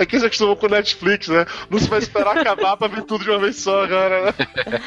É 0.00 0.04
que 0.04 0.18
você 0.18 0.26
acostumou 0.26 0.56
com 0.56 0.66
Netflix, 0.66 1.28
né? 1.28 1.46
Não 1.70 1.78
se 1.78 1.88
vai 1.88 2.00
esperar 2.00 2.36
acabar 2.36 2.76
pra 2.76 2.88
ver 2.88 3.02
tudo 3.04 3.22
de 3.22 3.30
uma 3.30 3.38
vez 3.38 3.54
só 3.60 3.84
agora, 3.84 4.24
né? 4.24 4.34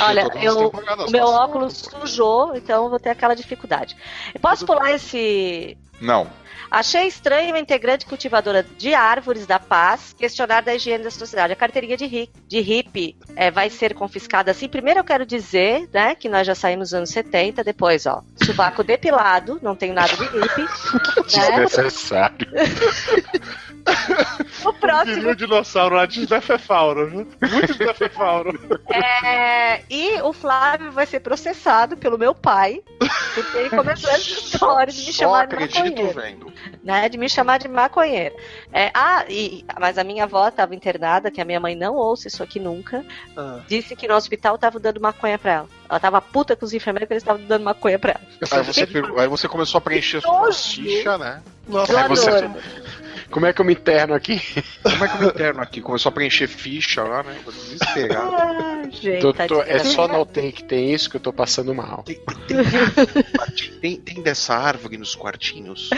Olha, 0.00 0.24
mundo 0.24 0.38
eu, 0.42 0.72
o 1.06 1.10
meu 1.12 1.26
óculos 1.26 1.76
sujou, 1.78 2.56
então 2.56 2.84
eu 2.84 2.90
vou 2.90 2.98
ter 2.98 3.10
aquela 3.10 3.34
dificuldade. 3.36 3.96
Eu 4.34 4.40
posso 4.40 4.66
pular 4.66 4.90
esse. 4.92 5.76
Não. 6.00 6.26
Achei 6.70 7.06
estranho 7.08 7.48
uma 7.48 7.58
integrante 7.58 8.06
cultivadora 8.06 8.64
de 8.78 8.94
árvores 8.94 9.46
da 9.46 9.58
paz 9.58 10.14
questionar 10.16 10.62
da 10.62 10.74
higiene 10.74 11.02
da 11.02 11.10
sociedade. 11.10 11.52
A 11.52 11.56
carteirinha 11.56 11.96
de, 11.96 12.06
ri, 12.06 12.30
de 12.46 12.60
hippie 12.60 13.16
é, 13.34 13.50
vai 13.50 13.68
ser 13.68 13.94
confiscada 13.94 14.52
assim. 14.52 14.68
Primeiro 14.68 15.00
eu 15.00 15.04
quero 15.04 15.26
dizer, 15.26 15.88
né, 15.92 16.14
que 16.14 16.28
nós 16.28 16.46
já 16.46 16.54
saímos 16.54 16.92
nos 16.92 16.94
anos 16.94 17.10
70, 17.10 17.64
depois, 17.64 18.06
ó, 18.06 18.22
sovaco 18.44 18.84
depilado, 18.84 19.58
não 19.62 19.74
tenho 19.74 19.94
nada 19.94 20.14
de 20.16 20.22
hippie. 20.22 20.62
né? 21.36 21.66
O 24.64 24.72
próximo 24.74 25.30
o 25.30 25.34
dinossauro 25.34 25.94
lá 25.96 26.04
de 26.04 26.26
Defefauro? 26.26 27.10
Muito 27.10 27.74
Defefauro. 27.78 28.58
É, 29.24 29.82
e 29.88 30.20
o 30.22 30.32
Flávio 30.32 30.92
vai 30.92 31.06
ser 31.06 31.20
processado 31.20 31.96
pelo 31.96 32.18
meu 32.18 32.34
pai, 32.34 32.82
porque 33.34 33.56
ele 33.56 33.70
começou 33.70 34.10
essa 34.10 34.20
história 34.20 34.92
de 34.92 35.00
me 35.06 35.12
Só 35.12 35.24
chamar 35.24 35.46
de 35.46 35.54
acredito 35.54 35.78
maconheiro. 35.84 36.20
vendo. 36.20 36.52
Né, 36.84 37.08
de 37.08 37.16
me 37.16 37.28
chamar 37.28 37.58
de 37.58 37.68
maconheiro. 37.68 38.34
É, 38.72 38.90
ah, 38.92 39.24
e, 39.28 39.64
mas 39.78 39.96
a 39.96 40.04
minha 40.04 40.24
avó 40.24 40.48
estava 40.48 40.74
internada, 40.74 41.30
que 41.30 41.40
a 41.40 41.44
minha 41.44 41.60
mãe 41.60 41.74
não 41.74 41.94
ouça 41.94 42.28
isso 42.28 42.42
aqui 42.42 42.60
nunca, 42.60 43.04
Ah. 43.36 43.60
disse 43.66 43.96
que 43.96 44.06
no 44.08 44.14
hospital 44.14 44.58
tava 44.58 44.78
dando 44.78 45.00
maconha 45.00 45.38
pra 45.38 45.52
ela. 45.52 45.68
Ela 45.88 46.00
tava 46.00 46.20
puta 46.20 46.54
com 46.54 46.64
os 46.66 46.72
enfermeiros 46.74 47.06
que 47.06 47.14
eles 47.14 47.22
estavam 47.22 47.42
dando 47.46 47.64
maconha 47.64 47.98
pra 47.98 48.12
ela. 48.12 48.20
Aí 48.52 48.62
você, 48.64 48.86
aí 49.18 49.28
você 49.28 49.48
começou 49.48 49.78
a 49.78 49.80
preencher 49.80 50.20
sua 50.20 50.40
nojo. 50.40 50.58
ficha, 50.82 51.16
né? 51.18 51.42
Nossa, 51.68 52.00
Aí 52.00 52.08
você- 52.08 52.28
adoro. 52.30 52.54
Como 53.30 53.46
é 53.46 53.52
que 53.52 53.60
eu 53.60 53.64
me 53.64 53.72
interno 53.74 54.14
aqui? 54.14 54.40
Como 54.82 55.04
é 55.04 55.08
que 55.08 55.14
eu 55.16 55.20
me 55.20 55.26
interno 55.28 55.60
aqui? 55.60 55.80
Começou 55.80 56.10
a 56.10 56.12
preencher 56.12 56.48
ficha 56.48 57.02
lá, 57.02 57.22
né? 57.22 57.38
Desesperado. 57.46 58.30
Gente, 58.90 59.20
Doutor, 59.20 59.64
é 59.66 59.78
só 59.80 60.08
não 60.08 60.24
tem 60.24 60.50
que 60.50 60.64
tem 60.64 60.92
isso 60.92 61.10
que 61.10 61.16
eu 61.16 61.20
tô 61.20 61.32
passando 61.32 61.74
mal. 61.74 62.02
Tem, 62.04 62.20
tem, 62.46 63.70
tem, 63.80 63.96
tem 64.00 64.22
dessa 64.22 64.54
árvore 64.54 64.96
nos 64.96 65.14
quartinhos? 65.14 65.90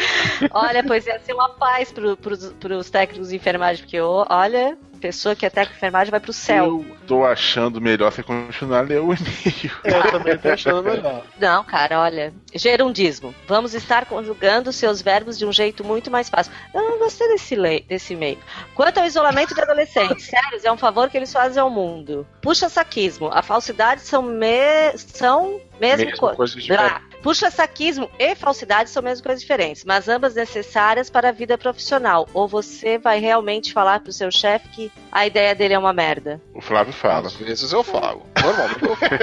Olha, 0.51 0.83
pois 0.85 1.07
ia 1.07 1.19
ser 1.21 1.35
uma 1.35 1.51
paz 1.51 1.93
pro, 1.93 2.17
pros, 2.17 2.53
pros 2.53 2.91
técnicos 2.91 3.29
de 3.29 3.37
enfermagem, 3.37 3.85
porque, 3.85 4.01
ô, 4.01 4.27
olha, 4.29 4.77
pessoa 5.03 5.35
que 5.35 5.45
é 5.45 5.51
técnico 5.51 5.73
de 5.73 5.79
enfermagem 5.79 6.11
vai 6.13 6.21
pro 6.21 6.33
céu. 6.33 6.65
Eu 6.65 6.97
tô 7.09 7.25
achando 7.25 7.81
melhor 7.81 8.13
você 8.13 8.23
continuar 8.23 8.79
a 8.79 8.83
ler 8.83 9.01
o 9.01 9.13
e-mail. 9.13 9.73
É, 9.83 9.91
eu 9.99 10.11
também 10.13 10.39
tô 10.39 10.49
achando 10.49 10.83
melhor. 10.83 11.25
Não, 11.41 11.65
cara, 11.65 12.01
olha. 12.01 12.33
Gerundismo. 12.55 13.35
Vamos 13.49 13.75
estar 13.75 14.07
conjugando 14.07 14.73
seus 14.73 15.03
verbos 15.03 15.37
de 15.37 15.45
um 15.45 15.53
jeito 15.53 15.83
muito 15.83 16.09
mais 16.11 16.31
fácil. 16.31 16.53
Eu 16.73 16.83
não 16.83 16.99
gostei 17.01 17.27
desse, 17.29 17.57
lei, 17.57 17.85
desse 17.89 18.13
e-mail. 18.13 18.39
Quanto 18.77 18.99
ao 18.99 19.05
isolamento 19.05 19.55
de 19.55 19.61
adolescentes, 19.61 20.27
sérios, 20.31 20.65
é 20.65 20.71
um 20.71 20.77
favor 20.77 21.11
que 21.11 21.17
eles 21.17 21.33
fazem 21.33 21.61
ao 21.61 21.69
mundo. 21.69 22.25
Puxa 22.41 22.69
saquismo. 22.73 23.29
A 23.33 23.43
falsidade 23.43 24.01
são, 24.03 24.23
me... 24.23 24.97
são 24.97 25.61
mesmo, 25.81 26.05
Mesmo 26.07 26.19
co- 26.21 26.35
coisa 26.35 26.59
de 26.61 26.69
Blá. 26.69 27.03
Puxa-saquismo 27.23 28.11
e 28.19 28.35
falsidade 28.35 28.91
são 28.91 29.01
mesmo 29.01 29.25
coisas 29.25 29.41
diferentes, 29.41 29.85
mas 29.85 30.09
ambas 30.09 30.35
necessárias 30.35 31.09
para 31.09 31.29
a 31.29 31.33
vida 31.33 31.57
profissional. 31.57 32.29
Ou 32.35 32.49
você 32.49 32.99
vai 32.99 33.21
realmente 33.21 33.73
falar 33.73 34.01
pro 34.01 34.13
seu 34.13 34.29
chefe 34.31 34.69
que 34.71 34.93
a 35.11 35.25
ideia 35.25 35.55
dele 35.55 35.75
é 35.75 35.79
uma 35.79 35.93
merda? 35.93 36.41
O 36.53 36.61
Flávio 36.61 36.93
fala. 36.93 37.29
Às 37.29 37.35
vezes 37.35 37.73
eu 37.73 37.85
falo. 37.85 38.27
Normalmente 38.43 38.83
eu 38.85 38.97
falo. 38.97 39.21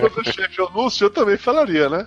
Quando 0.10 0.18
o 0.26 0.32
chefe 0.32 0.58
é 0.60 0.62
o 0.64 0.70
Lúcio, 0.70 1.04
eu 1.04 1.10
também 1.10 1.36
falaria, 1.36 1.88
né? 1.90 2.06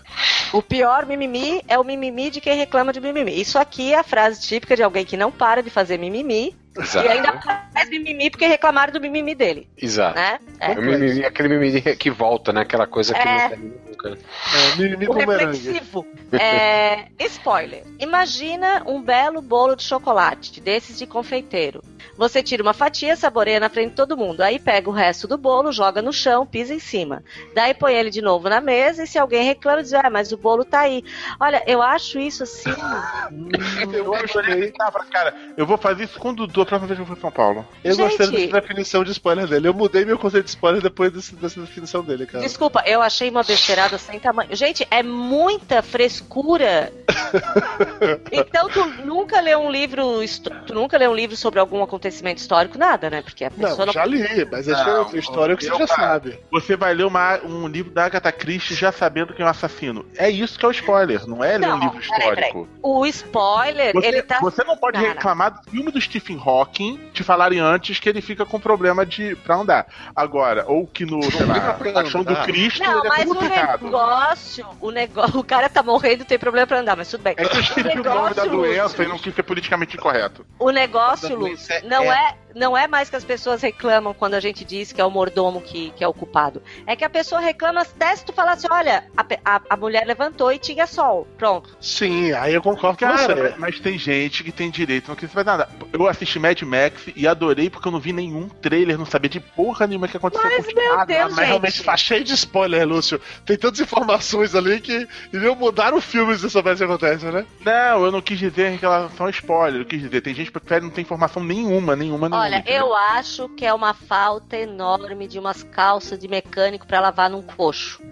O 0.51 0.61
pior 0.61 1.05
mimimi 1.05 1.61
é 1.67 1.77
o 1.77 1.83
mimimi 1.83 2.31
de 2.31 2.41
quem 2.41 2.57
reclama 2.57 2.91
de 2.91 2.99
mimimi. 2.99 3.39
Isso 3.39 3.59
aqui 3.59 3.93
é 3.93 3.99
a 3.99 4.03
frase 4.03 4.41
típica 4.41 4.75
de 4.75 4.81
alguém 4.81 5.05
que 5.05 5.17
não 5.17 5.31
para 5.31 5.61
de 5.61 5.69
fazer 5.69 5.97
mimimi 5.99 6.55
Exato. 6.77 7.05
e 7.07 7.09
ainda 7.09 7.39
faz 7.73 7.89
mimimi 7.89 8.29
porque 8.29 8.45
reclamaram 8.47 8.93
do 8.93 8.99
mimimi 9.01 9.33
dele, 9.35 9.69
Exato. 9.77 10.15
né? 10.17 10.39
É. 10.59 10.71
É 10.73 10.75
o 10.77 10.81
mimimi- 10.81 11.25
aquele 11.25 11.49
mimimi 11.49 11.81
que 11.81 12.09
volta, 12.11 12.51
né? 12.53 12.61
Aquela 12.61 12.85
coisa 12.87 13.13
que 13.13 13.19
É. 13.27 13.49
não 13.55 13.57
nunca. 13.57 14.09
né? 14.11 14.17
É, 14.53 14.75
mimimi 14.77 15.07
O 15.07 15.13
reflexivo. 15.13 16.05
É, 16.31 17.07
spoiler. 17.25 17.83
Imagina 17.99 18.83
um 18.85 19.01
belo 19.01 19.41
bolo 19.41 19.75
de 19.75 19.83
chocolate, 19.83 20.59
desses 20.61 20.97
de 20.97 21.05
confeiteiro. 21.07 21.81
Você 22.17 22.41
tira 22.41 22.63
uma 22.63 22.73
fatia, 22.73 23.15
saboreia 23.15 23.59
na 23.59 23.69
frente 23.69 23.89
de 23.91 23.95
todo 23.95 24.17
mundo. 24.17 24.41
Aí 24.41 24.57
pega 24.57 24.89
o 24.89 24.93
resto 24.93 25.27
do 25.27 25.37
bolo, 25.37 25.71
joga 25.71 26.01
no 26.01 26.11
chão, 26.11 26.45
pisa 26.47 26.73
em 26.73 26.79
cima. 26.79 27.23
Daí 27.53 27.73
põe 27.75 27.93
ele 27.93 28.09
de 28.09 28.21
novo 28.23 28.49
na 28.49 28.59
mesa 28.59 29.03
e 29.03 29.07
se 29.07 29.19
alguém 29.19 29.43
reclama, 29.43 29.83
diz: 29.83 29.93
Ah, 29.93 30.09
mas 30.09 30.31
o 30.31 30.37
bolo 30.37 30.65
tá 30.65 30.79
aí. 30.81 31.03
Olha, 31.39 31.63
eu 31.67 31.79
acho 31.81 32.19
isso 32.19 32.43
assim. 32.43 32.63
Eu. 33.93 34.71
Tava, 34.77 35.03
cara, 35.05 35.33
eu 35.55 35.65
vou 35.65 35.77
fazer 35.77 36.05
isso 36.05 36.19
com 36.19 36.29
o 36.29 36.33
Dudu 36.35 36.61
a 36.61 36.65
próxima 36.67 36.87
vez 36.87 36.97
que 36.97 37.01
eu 37.03 37.07
for 37.07 37.17
em 37.17 37.21
São 37.21 37.31
Paulo. 37.31 37.65
Eu 37.83 37.97
gostei 37.97 38.25
Gente. 38.27 38.45
dessa 38.47 38.61
definição 38.61 39.03
de 39.03 39.11
spoiler 39.11 39.47
dele. 39.47 39.67
Eu 39.67 39.73
mudei 39.73 40.05
meu 40.05 40.17
conceito 40.19 40.45
de 40.45 40.49
spoiler 40.51 40.81
depois 40.81 41.11
desse- 41.11 41.35
dessa 41.35 41.59
definição 41.59 42.03
dele, 42.03 42.25
cara. 42.25 42.43
Desculpa, 42.43 42.83
eu 42.85 43.01
achei 43.01 43.29
uma 43.29 43.43
besteirada 43.43 43.97
sem 43.97 44.19
tamanho. 44.19 44.55
Gente, 44.55 44.85
é 44.91 45.01
muita 45.01 45.81
frescura. 45.81 46.91
então 48.31 48.69
tu 48.69 48.85
nunca 49.05 49.39
leu 49.41 49.59
um 49.59 49.71
livro, 49.71 50.19
tu 50.65 50.73
nunca 50.73 50.97
leu 50.97 51.11
um 51.11 51.15
livro 51.15 51.35
sobre 51.35 51.59
algum 51.59 51.81
acontecimento 51.83 52.37
histórico, 52.39 52.77
nada, 52.77 53.09
né? 53.09 53.21
Porque 53.21 53.43
a 53.45 53.51
pessoa 53.51 53.77
Não, 53.79 53.85
não, 53.87 53.93
já 53.93 54.05
li, 54.05 54.45
mas 54.51 54.67
é 54.67 54.71
Não. 54.71 55.07
A 55.09 55.17
história 55.17 55.55
que 55.55 55.63
você 55.63 55.69
já 55.77 55.87
cara. 55.87 56.01
sabe. 56.09 56.39
Você 56.51 56.75
vai 56.75 56.93
ler 56.93 57.05
uma- 57.05 57.39
um 57.43 57.67
livro 57.67 57.91
da 57.91 58.05
Agatha 58.05 58.31
Christie 58.31 58.75
já 58.75 58.91
sabendo 58.91 59.33
quem 59.33 59.43
é 59.43 59.47
o 59.47 59.51
assassino. 59.51 60.05
É 60.17 60.29
isso 60.29 60.57
que 60.59 60.65
é 60.65 60.67
o 60.67 60.71
spoiler, 60.71 61.27
não 61.27 61.43
é 61.43 61.57
ler 61.57 61.69
um 61.69 61.79
livro 61.79 61.99
peraí, 61.99 62.29
peraí. 62.35 62.45
histórico. 62.49 62.69
O 62.81 63.05
spoiler, 63.05 63.93
Você, 63.93 64.07
ele 64.07 64.21
tá. 64.21 64.39
você 64.39 64.63
não 64.63 64.77
pode 64.77 64.97
Cara. 64.99 65.13
reclamar 65.13 65.51
do 65.63 65.69
filme 65.71 65.91
do 65.91 65.99
Stephen 66.01 66.37
Hawking 66.43 66.56
te 66.65 67.23
falarem 67.23 67.59
antes 67.59 67.99
que 67.99 68.07
ele 68.09 68.21
fica 68.21 68.45
com 68.45 68.59
problema 68.59 69.05
de 69.05 69.35
pra 69.37 69.55
andar. 69.55 69.87
Agora, 70.15 70.65
ou 70.67 70.87
que 70.87 71.05
no, 71.05 71.21
sei 71.23 71.45
lá, 71.45 71.73
Paixão 71.93 72.23
do. 72.23 72.35
Cristo 72.37 72.83
Não, 72.83 72.99
ele 72.99 73.07
é 73.07 73.09
mas 73.09 73.29
o 73.29 73.33
complicado. 73.33 73.83
negócio, 73.85 74.65
o 74.79 74.91
negócio, 74.91 75.39
o 75.39 75.43
cara 75.43 75.69
tá 75.69 75.81
morrendo, 75.83 76.25
tem 76.25 76.37
problema 76.39 76.67
pra 76.67 76.79
andar, 76.79 76.95
mas 76.95 77.09
tudo 77.09 77.21
bem. 77.23 77.33
É 77.37 77.45
que 77.45 77.55
eu 77.55 77.59
esqueci 77.61 77.79
o 77.99 78.03
nome 78.03 78.03
da 78.03 78.13
negócio, 78.43 78.49
doença 78.51 78.83
Lúcio. 78.83 79.03
e 79.03 79.07
não 79.07 79.17
quis 79.19 79.35
ser 79.35 79.43
politicamente 79.43 79.97
incorreto. 79.97 80.45
O 80.59 80.69
negócio, 80.71 81.35
Lúcio, 81.37 81.75
não 81.87 82.03
é- 82.11 82.35
é, 82.46 82.46
não 82.57 82.75
é 82.75 82.87
mais 82.87 83.09
que 83.09 83.15
as 83.15 83.23
pessoas 83.23 83.61
reclamam 83.61 84.13
quando 84.13 84.33
a 84.33 84.39
gente 84.39 84.65
diz 84.65 84.91
que 84.91 84.99
é 84.99 85.05
o 85.05 85.11
mordomo 85.11 85.61
que, 85.61 85.91
que 85.91 86.03
é 86.03 86.07
o 86.07 86.13
culpado. 86.13 86.61
É 86.85 86.95
que 86.95 87.05
a 87.05 87.09
pessoa 87.09 87.39
reclama 87.39 87.81
até 87.81 88.15
se 88.15 88.25
tu 88.25 88.33
falar 88.33 88.53
assim, 88.53 88.67
olha, 88.69 89.05
a, 89.15 89.25
a, 89.45 89.61
a 89.69 89.77
mulher 89.77 90.05
levantou 90.05 90.51
e 90.51 90.57
tinha 90.57 90.87
sol. 90.87 91.27
Pronto. 91.37 91.77
Sim, 91.79 92.31
aí 92.33 92.53
eu 92.53 92.61
concordo 92.61 92.97
com 92.97 93.17
você. 93.17 93.35
mas, 93.35 93.57
mas 93.57 93.79
tem 93.79 93.97
gente 93.97 94.43
que 94.43 94.51
tem 94.51 94.71
direito, 94.71 95.07
não 95.07 95.15
quis 95.15 95.31
fazer 95.31 95.45
nada. 95.45 95.69
Eu 95.93 96.07
assisti 96.07 96.39
Mad 96.39 96.59
Max 96.63 97.09
e 97.15 97.27
adorei 97.27 97.69
porque 97.69 97.87
eu 97.87 97.91
não 97.91 97.99
vi 97.99 98.11
nenhum 98.11 98.49
trailer, 98.49 98.97
não 98.97 99.05
sabia 99.05 99.29
de 99.29 99.39
porra 99.39 99.85
nenhuma 99.85 100.07
que 100.07 100.17
aconteceu 100.17 100.49
Mas, 100.49 100.65
com 100.65 100.73
meu 100.73 100.95
nada. 100.95 101.05
Deus, 101.05 101.29
Mas 101.29 101.35
gente. 101.35 101.45
realmente 101.47 101.83
tá 101.83 101.95
cheio 101.95 102.23
de 102.23 102.33
spoiler, 102.33 102.87
Lúcio. 102.87 103.21
Tem 103.45 103.57
tantas 103.57 103.79
informações 103.79 104.55
ali 104.55 104.79
que 104.79 105.07
iriam 105.31 105.55
mudar 105.55 105.93
o 105.93 106.01
filme 106.01 106.37
se 106.37 106.49
soubesse 106.49 106.83
o 106.83 106.87
que 106.87 106.93
acontece, 106.93 107.25
né? 107.27 107.45
Não, 107.63 108.05
eu 108.05 108.11
não 108.11 108.21
quis 108.21 108.39
dizer 108.39 108.71
em 108.71 108.77
relação 108.77 109.27
a 109.27 109.29
spoiler, 109.29 109.81
eu 109.81 109.85
quis 109.85 110.01
dizer, 110.01 110.21
tem 110.21 110.33
gente 110.33 110.51
que 110.51 110.59
prefere 110.59 110.83
não 110.83 110.89
ter 110.91 111.01
informação 111.01 111.43
nenhuma, 111.43 111.95
nenhuma, 111.95 112.29
nenhuma. 112.29 112.46
Olha, 112.46 112.46
entendeu? 112.55 112.87
eu 112.87 112.95
acho 112.95 113.49
que 113.49 113.65
é 113.65 113.73
uma 113.73 113.93
falta 113.93 114.55
enorme 114.57 115.27
de 115.27 115.37
umas 115.37 115.63
calças 115.63 116.17
de 116.17 116.27
mecânico 116.27 116.87
pra 116.87 116.99
lavar 116.99 117.29
num 117.29 117.41
coxo. 117.41 118.01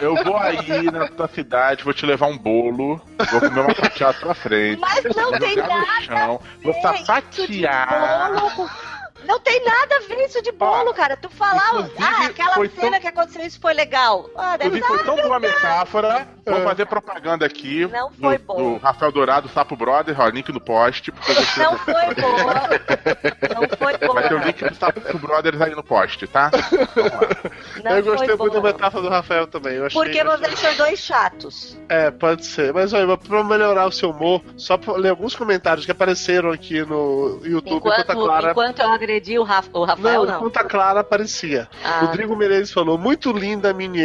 Eu 0.00 0.14
vou 0.24 0.36
aí 0.36 0.84
na 0.90 1.08
tua 1.08 1.28
cidade, 1.28 1.82
vou 1.84 1.92
te 1.92 2.04
levar 2.06 2.26
um 2.26 2.36
bolo, 2.38 3.00
vou 3.30 3.40
comer 3.40 3.60
uma 3.60 3.74
fatiada 3.74 4.14
pra 4.18 4.34
frente. 4.34 4.78
Mas 4.80 5.02
não 5.16 5.32
tem 5.32 5.56
nada 5.56 6.00
chão, 6.02 6.40
vou 6.62 6.74
fatiar. 7.04 8.32
bolo 8.32 8.50
com- 8.52 8.68
Não 9.24 9.38
tem 9.40 9.64
nada 9.64 9.96
a 9.96 10.00
ver 10.08 10.24
isso 10.26 10.42
de 10.42 10.52
bolo, 10.52 10.92
cara. 10.94 11.16
Tu 11.16 11.28
falar, 11.30 11.88
ah, 12.00 12.26
aquela 12.26 12.54
foi 12.54 12.68
cena 12.68 12.92
tão- 12.92 13.00
que 13.00 13.06
aconteceu 13.08 13.42
isso 13.46 13.60
foi 13.60 13.72
legal. 13.74 14.28
Ah, 14.36 14.56
deve 14.56 14.78
Inclusive, 14.78 15.04
foi 15.04 15.16
tão 15.16 15.22
boa 15.28 15.38
metáfora. 15.40 16.28
Vou 16.44 16.58
É. 16.58 16.62
fazer 16.64 16.86
propaganda 16.86 17.46
aqui 17.46 17.86
Não 17.86 18.10
foi 18.12 18.36
do, 18.38 18.44
bom. 18.44 18.56
do 18.56 18.76
Rafael 18.78 19.12
Dourado, 19.12 19.48
Sapo 19.48 19.76
Brother, 19.76 20.20
ó, 20.20 20.28
link 20.28 20.50
no 20.52 20.60
post. 20.60 21.12
Não 21.56 21.78
foi 21.78 22.14
boa. 22.14 22.54
Não 23.54 23.76
foi 23.78 23.96
boa. 23.98 24.14
Vai 24.14 24.28
ter 24.28 24.34
o 24.34 24.38
link 24.38 24.64
do 24.64 24.74
Sapo 24.74 25.18
Brothers 25.18 25.60
aí 25.60 25.74
no 25.74 25.82
post, 25.84 26.26
tá? 26.26 26.50
Não 27.84 27.96
eu 27.96 28.02
gostei 28.02 28.28
foi 28.28 28.36
muito 28.36 28.54
da 28.54 28.60
metáfora 28.60 29.02
do 29.02 29.08
Rafael 29.08 29.46
também. 29.46 29.74
Eu 29.76 29.86
achei, 29.86 30.00
Porque 30.00 30.24
vocês 30.24 30.58
são 30.58 30.74
dois 30.76 30.98
chatos. 30.98 31.78
É, 31.88 32.10
pode 32.10 32.44
ser. 32.44 32.72
Mas 32.72 32.92
olha, 32.92 33.16
pra 33.16 33.44
melhorar 33.44 33.86
o 33.86 33.92
seu 33.92 34.10
humor, 34.10 34.42
só 34.56 34.76
pra 34.76 34.94
ler 34.94 35.10
alguns 35.10 35.34
comentários 35.36 35.84
que 35.86 35.92
apareceram 35.92 36.50
aqui 36.50 36.82
no 36.84 37.40
YouTube 37.44 37.76
enquanto, 37.76 38.00
Enquanto, 38.00 38.10
a 38.10 38.14
Clara. 38.14 38.50
enquanto 38.50 38.78
eu 38.80 38.90
o, 39.38 39.42
Raf- 39.42 39.68
o 39.72 39.84
Rafael, 39.84 40.20
Não, 40.24 40.30
não. 40.30 40.36
enquanto 40.36 40.56
a 40.58 40.64
Clara 40.64 41.00
aparecia. 41.00 41.68
Ah. 41.84 42.00
Rodrigo 42.06 42.36
Menezes 42.36 42.72
falou: 42.72 42.96
muito 42.98 43.32
linda 43.32 43.70
a 43.70 43.74
mini 43.74 44.00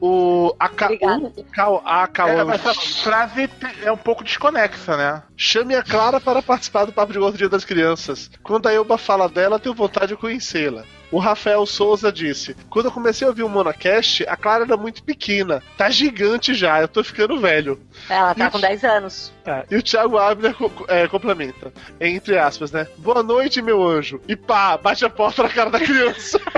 O 0.00 0.54
Obrigada. 0.60 1.32
o 1.36 1.44
Ka- 1.44 1.80
a 1.84 2.28
É, 2.28 2.44
mas 2.44 2.66
essa 2.66 2.74
frase 3.02 3.48
é 3.82 3.90
um 3.90 3.96
pouco 3.96 4.22
desconexa, 4.22 4.96
né? 4.96 5.22
Chame 5.36 5.74
a 5.74 5.82
Clara 5.82 6.20
para 6.20 6.42
participar 6.42 6.84
do 6.84 6.92
Papo 6.92 7.12
de 7.12 7.18
Gordo 7.18 7.38
Dia 7.38 7.48
das 7.48 7.64
Crianças. 7.64 8.30
Quando 8.42 8.66
a 8.66 8.72
Elba 8.72 8.98
fala 8.98 9.28
dela, 9.28 9.58
tenho 9.58 9.74
vontade 9.74 10.08
de 10.08 10.16
conhecê-la. 10.16 10.84
O 11.10 11.18
Rafael 11.18 11.64
Souza 11.66 12.10
disse: 12.12 12.56
Quando 12.68 12.86
eu 12.86 12.92
comecei 12.92 13.24
a 13.26 13.30
ouvir 13.30 13.44
o 13.44 13.48
Monocast, 13.48 14.24
a 14.28 14.36
Clara 14.36 14.64
era 14.64 14.76
muito 14.76 15.04
pequena. 15.04 15.62
Tá 15.76 15.88
gigante 15.88 16.52
já, 16.52 16.80
eu 16.80 16.88
tô 16.88 17.02
ficando 17.04 17.38
velho. 17.40 17.80
Ela 18.08 18.34
tá 18.34 18.44
Isso. 18.46 18.52
com 18.52 18.60
10 18.60 18.84
anos. 18.84 19.32
E 19.70 19.76
o 19.76 19.82
Thiago 19.82 20.18
Abner 20.18 20.54
é, 20.88 21.06
complementa, 21.06 21.72
entre 22.00 22.36
aspas, 22.36 22.72
né? 22.72 22.88
Boa 22.98 23.22
noite, 23.22 23.62
meu 23.62 23.86
anjo. 23.86 24.20
E 24.26 24.34
pá, 24.34 24.76
bate 24.76 25.04
a 25.04 25.10
porta 25.10 25.44
na 25.44 25.48
cara 25.48 25.70
da 25.70 25.78
criança. 25.78 26.40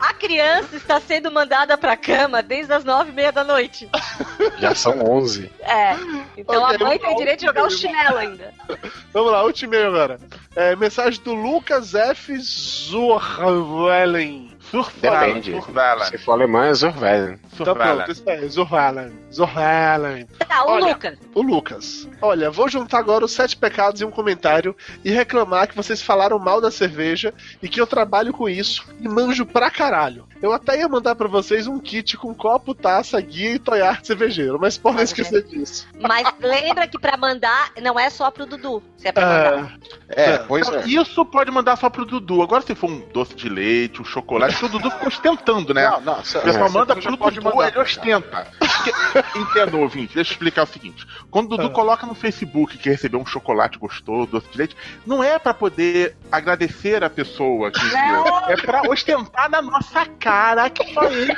A 0.00 0.12
criança 0.14 0.76
está 0.82 1.00
sendo 1.00 1.30
mandada 1.30 1.78
pra 1.78 1.96
cama 1.96 2.42
desde 2.42 2.72
as 2.72 2.84
9 2.84 3.10
e 3.10 3.14
meia 3.14 3.32
da 3.32 3.42
noite. 3.42 3.88
Já 4.58 4.74
são 4.74 4.98
11. 5.02 5.50
É. 5.60 5.94
Então 6.36 6.62
Ok, 6.62 6.76
a 6.76 6.78
mãe 6.78 6.98
tem 6.98 7.16
direito 7.16 7.40
de 7.40 7.46
jogar 7.46 7.64
o 7.64 7.70
chinelo 7.70 8.18
ainda. 8.18 8.52
Vamos 9.12 9.32
lá, 9.32 9.42
último 9.44 9.74
e-mail 9.74 9.88
agora. 9.88 10.18
É, 10.54 10.76
mensagem 10.76 11.20
do 11.22 11.34
Lucas 11.34 11.94
F. 11.94 12.38
Depende. 15.00 15.52
Survala. 15.52 16.04
Se 16.06 16.18
for 16.18 16.32
alemã, 16.32 16.66
é 16.66 16.74
Zurwellen. 16.74 17.38
Então 17.60 17.74
pronto, 17.74 18.10
isso 18.10 18.28
aí. 18.28 18.40
Tá, 20.48 20.64
o 20.64 20.70
Olha. 20.70 20.86
Lucas. 20.86 21.18
O 21.34 21.42
Lucas. 21.42 22.08
Olha, 22.20 22.50
vou 22.50 22.68
juntar 22.68 22.98
agora 22.98 23.24
os 23.24 23.32
sete 23.32 23.56
pecados 23.56 24.00
em 24.00 24.04
um 24.04 24.10
comentário 24.10 24.76
e 25.04 25.10
reclamar 25.10 25.68
que 25.68 25.76
vocês 25.76 26.02
falaram 26.02 26.38
mal 26.38 26.60
da 26.60 26.70
cerveja 26.70 27.32
e 27.62 27.68
que 27.68 27.80
eu 27.80 27.86
trabalho 27.86 28.32
com 28.32 28.48
isso 28.48 28.84
e 29.00 29.08
manjo 29.08 29.44
pra 29.46 29.70
caralho. 29.70 30.26
Eu 30.40 30.52
até 30.52 30.78
ia 30.78 30.88
mandar 30.88 31.14
pra 31.14 31.28
vocês 31.28 31.68
um 31.68 31.78
kit 31.78 32.16
com 32.16 32.34
copo, 32.34 32.74
taça, 32.74 33.20
guia 33.20 33.52
e 33.52 33.58
toiar 33.60 34.04
cervejeiro, 34.04 34.58
mas 34.60 34.76
podem 34.76 35.04
esquecer 35.04 35.44
disso. 35.44 35.86
Mas 36.00 36.26
lembra 36.40 36.88
que 36.88 36.98
pra 36.98 37.16
mandar 37.16 37.70
não 37.80 37.98
é 37.98 38.10
só 38.10 38.28
pro 38.28 38.44
Dudu. 38.44 38.82
Se 38.96 39.06
é 39.06 39.12
pra 39.12 39.24
mandar. 39.24 39.78
É, 40.08 40.30
É, 40.32 40.38
pois 40.38 40.68
é. 40.68 40.86
Isso 40.86 41.24
pode 41.24 41.50
mandar 41.50 41.76
só 41.76 41.88
pro 41.88 42.04
Dudu. 42.04 42.42
Agora, 42.42 42.62
se 42.62 42.74
for 42.74 42.90
um 42.90 43.00
doce 43.12 43.34
de 43.34 43.48
leite, 43.48 44.02
um 44.02 44.04
chocolate, 44.04 44.64
o 44.64 44.68
Dudu 44.68 44.90
fica 44.90 45.08
ostentando, 45.08 45.72
né? 45.72 45.88
Não, 45.88 46.00
não, 46.00 46.14
pessoal 46.16 46.44
você 46.44 46.58
manda 46.78 47.00
já 47.00 47.08
pro 47.08 47.18
pode 47.18 47.40
Dudu, 47.42 47.56
mandar 47.56 47.68
ele 47.70 47.78
ostenta. 47.80 48.46
Entenda, 49.36 49.76
ouvinte, 49.76 50.14
deixa 50.14 50.30
eu 50.30 50.34
explicar 50.34 50.62
o 50.64 50.66
seguinte. 50.66 51.06
Quando 51.30 51.46
o 51.46 51.48
Dudu 51.56 51.68
Ah. 51.68 51.70
coloca 51.70 52.06
no 52.06 52.14
Facebook 52.14 52.76
que 52.78 52.88
recebeu 52.88 53.20
um 53.20 53.26
chocolate 53.26 53.78
gostoso, 53.78 54.26
doce 54.30 54.48
de 54.50 54.58
leite, 54.58 54.76
não 55.06 55.22
é 55.22 55.38
pra 55.38 55.54
poder 55.54 56.16
agradecer 56.30 57.02
a 57.04 57.10
pessoa 57.10 57.70
que 57.70 57.80
enviou. 57.84 58.40
É 58.48 58.56
pra 58.56 58.82
ostentar 58.90 59.48
na 59.50 59.62
nossa 59.62 60.04
cara 60.06 60.68
que 60.70 60.92
só 60.92 61.04
ele. 61.04 61.32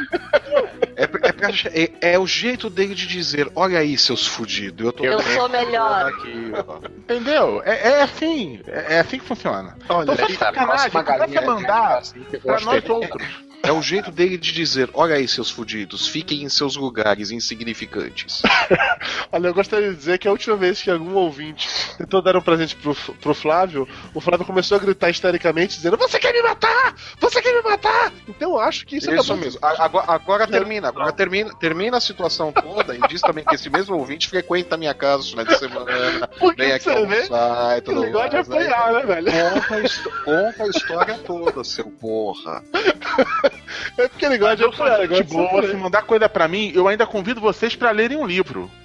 É, 0.96 1.02
é, 1.04 1.06
pra- 1.06 1.50
é- 1.72 2.12
é 2.14 2.18
o 2.18 2.26
jeito 2.26 2.70
dele 2.70 2.94
de 2.94 3.06
dizer: 3.06 3.50
olha 3.54 3.78
aí, 3.78 3.96
seus 3.98 4.26
fudidos, 4.26 4.84
eu 4.86 4.92
tô 4.92 5.04
Eu 5.04 5.20
sou 5.20 5.48
melhor. 5.48 6.06
aqui. 6.08 6.52
Entendeu? 6.98 7.62
É, 7.64 7.88
é 7.90 8.02
assim. 8.02 8.60
É, 8.66 8.96
é 8.96 9.00
assim 9.00 9.18
que 9.18 9.24
funciona. 9.24 9.76
Olha, 9.88 10.04
Então, 10.12 10.16
só 10.16 10.26
de 10.26 10.36
Tá, 10.38 10.46
sacanagem, 10.46 10.90
começa 10.90 11.38
a 11.40 11.42
mandar 11.46 11.98
assim, 11.98 12.20
pra 12.42 12.60
nós 12.60 12.88
outros. 12.88 13.44
É 13.62 13.72
o 13.72 13.80
jeito 13.80 14.10
dele 14.10 14.36
de 14.36 14.52
dizer: 14.52 14.90
olha 14.92 15.14
aí, 15.16 15.26
seus 15.26 15.50
fudidos, 15.50 15.93
fiquem 16.08 16.42
em 16.42 16.48
seus 16.48 16.76
lugares 16.76 17.30
insignificantes. 17.30 18.42
Olha, 19.32 19.48
eu 19.48 19.54
gostaria 19.54 19.90
de 19.90 19.96
dizer 19.96 20.18
que 20.18 20.28
a 20.28 20.30
última 20.30 20.56
vez 20.56 20.80
que 20.82 20.90
algum 20.90 21.14
ouvinte 21.14 21.68
tentou 21.96 22.20
dar 22.22 22.36
um 22.36 22.40
presente 22.40 22.76
pro, 22.76 22.94
pro 22.94 23.34
Flávio, 23.34 23.88
o 24.12 24.20
Flávio 24.20 24.46
começou 24.46 24.76
a 24.76 24.80
gritar 24.80 25.10
histericamente, 25.10 25.76
dizendo: 25.76 25.96
Você 25.96 26.18
quer 26.18 26.32
me 26.32 26.42
matar? 26.42 26.94
Você 27.20 27.40
quer 27.42 27.54
me 27.54 27.62
matar? 27.62 28.12
Então 28.28 28.52
eu 28.52 28.60
acho 28.60 28.86
que 28.86 28.96
isso, 28.96 29.10
Isso 29.10 29.32
acabou- 29.32 29.36
mesmo. 29.44 29.58
Agora, 29.62 30.04
agora 30.08 30.46
termina, 30.46 30.88
agora 30.88 31.12
termina, 31.12 31.54
termina 31.56 31.96
a 31.96 32.00
situação 32.00 32.52
toda 32.52 32.94
e 32.94 33.00
diz 33.08 33.20
também 33.20 33.44
que 33.44 33.54
esse 33.54 33.70
mesmo 33.70 33.96
ouvinte 33.96 34.28
frequenta 34.28 34.74
a 34.74 34.78
minha 34.78 34.94
casa 34.94 35.18
nos 35.18 35.30
finais 35.30 35.48
de 35.48 35.58
semana, 35.58 36.28
Porque 36.38 36.62
vem 36.62 36.72
aqui 36.72 36.84
você 36.84 37.06
vê 37.06 37.16
almoçar 37.16 37.78
e 37.78 37.80
tudo 37.80 38.02
ele 38.04 38.12
gosta 38.12 38.28
de 38.42 38.48
mais, 38.48 38.48
né? 38.48 38.72
apanhar, 38.74 38.92
né, 38.92 39.02
velho? 39.06 39.32
Conta 39.68 40.10
conta 40.24 40.62
a 40.64 40.68
história 40.68 41.14
toda, 41.18 41.64
seu 41.64 41.86
porra. 41.86 42.62
É 43.98 44.08
porque 44.08 44.24
ele 44.24 44.38
gosta 44.38 44.56
de 44.56 44.64
apanhar, 44.64 44.98
ele 44.98 45.08
gosta 45.08 45.24
de 45.24 45.32
boa, 45.32 45.62
se 45.68 45.74
mandar 45.84 46.02
coisa 46.02 46.28
pra 46.28 46.48
mim, 46.48 46.72
eu 46.74 46.88
ainda 46.88 47.06
convido 47.06 47.40
vocês 47.40 47.76
pra 47.76 47.90
lerem 47.90 48.16
um 48.16 48.26
livro. 48.26 48.70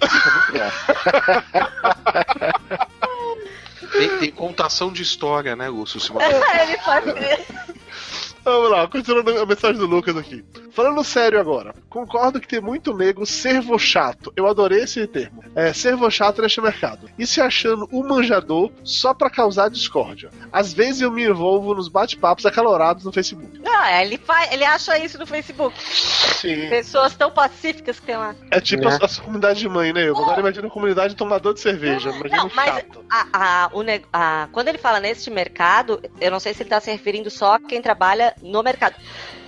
Tem, 3.92 4.18
tem 4.18 4.30
contação 4.30 4.92
de 4.92 5.02
história, 5.02 5.56
né, 5.56 5.68
Lúcio? 5.68 5.98
Se 5.98 6.10
você- 6.12 6.24
ele 6.62 6.78
faz. 6.78 7.04
Vamos 8.44 8.70
lá, 8.70 8.86
continuando 8.86 9.36
a 9.38 9.44
mensagem 9.46 9.76
do 9.78 9.86
Lucas 9.86 10.16
aqui. 10.16 10.44
Falando 10.72 11.02
sério 11.04 11.38
agora, 11.40 11.74
concordo 11.88 12.40
que 12.40 12.46
tem 12.48 12.60
muito 12.60 12.94
nego 12.94 13.26
servo 13.26 13.78
chato. 13.78 14.32
Eu 14.36 14.46
adorei 14.46 14.82
esse 14.84 15.06
termo. 15.06 15.42
É, 15.54 15.72
servo 15.72 16.08
chato 16.10 16.40
neste 16.42 16.60
mercado. 16.60 17.08
E 17.18 17.26
se 17.26 17.40
achando 17.40 17.88
um 17.92 18.06
manjador 18.06 18.70
só 18.84 19.12
pra 19.12 19.28
causar 19.28 19.68
discórdia. 19.68 20.30
Às 20.52 20.72
vezes 20.72 21.00
eu 21.02 21.10
me 21.10 21.24
envolvo 21.24 21.74
nos 21.74 21.88
bate-papos 21.88 22.46
acalorados 22.46 23.04
no 23.04 23.12
Facebook. 23.12 23.58
Não, 23.58 23.86
ele, 24.00 24.16
faz, 24.18 24.52
ele 24.52 24.64
acha 24.64 24.98
isso 24.98 25.18
no 25.18 25.26
Facebook. 25.26 25.76
Sim. 25.82 26.68
Pessoas 26.68 27.14
tão 27.14 27.30
pacíficas 27.30 27.98
que 27.98 28.06
tem 28.06 28.16
lá. 28.16 28.34
É 28.50 28.60
tipo 28.60 28.84
Né? 28.88 28.98
a, 29.00 29.04
a 29.04 29.08
sua 29.08 29.24
comunidade 29.24 29.58
de 29.60 29.68
mãe, 29.68 29.92
né? 29.92 30.08
Eu 30.08 30.16
agora 30.16 30.40
imagina 30.40 30.66
a 30.66 30.70
comunidade 30.70 31.10
de 31.10 31.16
tomador 31.16 31.54
de 31.54 31.60
cerveja. 31.60 32.10
Imagina 32.10 32.36
Não, 32.36 32.50
mas 32.54 32.74
chato. 32.74 33.04
a, 33.10 33.26
a- 33.64 33.70
o 33.72 33.82
neg- 33.82 34.06
a- 34.12 34.48
quando 34.52 34.68
ele 34.68 34.78
fala 34.78 35.00
neste 35.00 35.30
mercado, 35.30 36.00
eu 36.20 36.30
não 36.30 36.40
sei 36.40 36.54
se 36.54 36.62
ele 36.62 36.70
tá 36.70 36.80
se 36.80 36.90
referindo 36.90 37.30
só 37.30 37.54
a 37.54 37.60
quem 37.60 37.82
trabalha 37.82 38.34
no 38.42 38.62
mercado. 38.62 38.94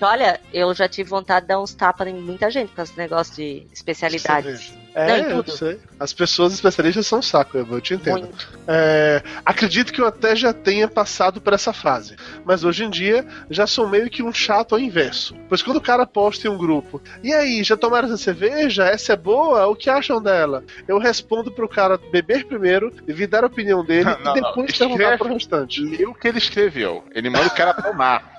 Olha, 0.03 0.41
eu 0.53 0.75
já 0.75 0.89
tive 0.89 1.09
vontade 1.09 1.43
de 1.43 1.49
dar 1.49 1.61
uns 1.61 1.73
tapas 1.73 2.09
em 2.09 2.15
muita 2.15 2.51
gente 2.51 2.73
causa 2.73 2.91
desse 2.91 2.99
negócio 2.99 3.35
de 3.37 3.67
especialidades. 3.73 4.82
É, 4.95 5.23
Não, 5.23 5.39
eu 5.39 5.47
sei. 5.47 5.81
As 5.99 6.13
pessoas 6.13 6.53
especialistas 6.53 7.07
são 7.07 7.21
um 7.21 7.23
saco, 7.23 7.57
eu, 7.57 7.81
te 7.81 7.95
entendo. 7.95 8.29
É, 8.67 9.23
acredito 9.45 9.93
que 9.93 10.01
eu 10.01 10.07
até 10.07 10.37
já 10.37 10.53
tenha 10.53 10.87
passado 10.87 11.41
por 11.41 11.53
essa 11.53 11.73
fase, 11.73 12.17
mas 12.45 12.63
hoje 12.65 12.85
em 12.85 12.91
dia 12.91 13.27
já 13.49 13.67
sou 13.67 13.89
meio 13.89 14.11
que 14.11 14.23
um 14.23 14.33
chato 14.33 14.75
ao 14.75 14.81
inverso. 14.81 15.35
Pois 15.49 15.63
quando 15.63 15.77
o 15.79 15.83
cara 15.83 16.07
posta 16.07 16.47
em 16.47 16.51
um 16.51 16.59
grupo, 16.59 17.01
e 17.23 17.33
aí, 17.33 17.63
já 17.65 17.77
tomaram 17.77 18.09
essa 18.09 18.17
cerveja? 18.19 18.85
Essa 18.85 19.15
é 19.15 19.17
boa? 19.17 19.67
O 19.67 19.77
que 19.77 19.89
acham 19.89 20.21
dela? 20.21 20.63
Eu 20.87 20.99
respondo 20.99 21.51
pro 21.51 21.69
cara 21.69 21.99
beber 22.11 22.45
primeiro, 22.45 22.93
e 23.09 23.27
dar 23.27 23.45
a 23.45 23.47
opinião 23.47 23.85
dele 23.85 24.11
Não, 24.23 24.37
e 24.37 24.41
depois 24.41 24.79
não. 24.79 24.89
perguntar 24.89 24.93
Escreve- 24.93 25.19
pro 25.19 25.33
restante. 25.33 25.81
Lê 25.81 26.05
o 26.07 26.15
que 26.15 26.29
ele 26.29 26.39
escreveu. 26.39 27.05
Ele 27.15 27.31
manda 27.31 27.47
o 27.47 27.55
cara 27.55 27.73
tomar. 27.75 28.35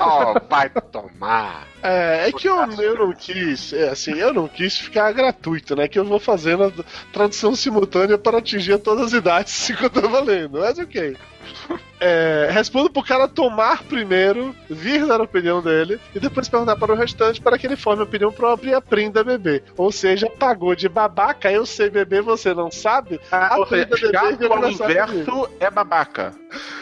Ó, 0.00 0.34
vai 0.50 0.68
tomar. 0.68 1.71
É, 1.82 2.28
é 2.28 2.32
que 2.32 2.48
eu, 2.48 2.56
eu 2.80 2.94
não 2.96 3.12
quis, 3.12 3.72
é, 3.72 3.88
assim, 3.88 4.12
eu 4.12 4.32
não 4.32 4.46
quis 4.46 4.78
ficar 4.78 5.12
gratuito, 5.12 5.74
né? 5.74 5.88
Que 5.88 5.98
eu 5.98 6.04
vou 6.04 6.20
fazendo 6.20 6.64
a 6.64 6.72
tradução 7.12 7.56
simultânea 7.56 8.16
para 8.16 8.38
atingir 8.38 8.78
todas 8.78 9.06
as 9.06 9.12
idades 9.12 9.68
enquanto 9.70 9.96
eu 9.96 10.02
tô 10.02 10.08
valendo, 10.08 10.60
mas 10.60 10.78
ok. 10.78 11.16
É, 12.00 12.48
respondo 12.50 12.90
pro 12.90 13.02
cara 13.02 13.28
tomar 13.28 13.84
primeiro, 13.84 14.52
vir 14.68 15.06
dar 15.06 15.20
a 15.20 15.22
opinião 15.22 15.62
dele 15.62 16.00
e 16.12 16.18
depois 16.18 16.48
perguntar 16.48 16.74
para 16.74 16.92
o 16.92 16.96
restante 16.96 17.40
para 17.40 17.56
que 17.56 17.64
ele 17.66 17.76
forme 17.76 18.00
a 18.02 18.04
opinião 18.04 18.32
própria 18.32 18.70
e 18.70 18.74
aprenda 18.74 19.20
a 19.20 19.24
beber. 19.24 19.62
Ou 19.76 19.92
seja, 19.92 20.28
pagou 20.28 20.74
de 20.74 20.88
babaca, 20.88 21.52
eu 21.52 21.64
sei 21.64 21.88
beber, 21.90 22.22
você 22.22 22.52
não 22.52 22.72
sabe? 22.72 23.20
Ah, 23.30 23.56
seja, 23.68 23.82
a 23.82 23.86
beber 23.86 24.48
comigo. 24.48 24.82
inverso 24.82 25.48
é 25.60 25.70
babaca. 25.70 26.32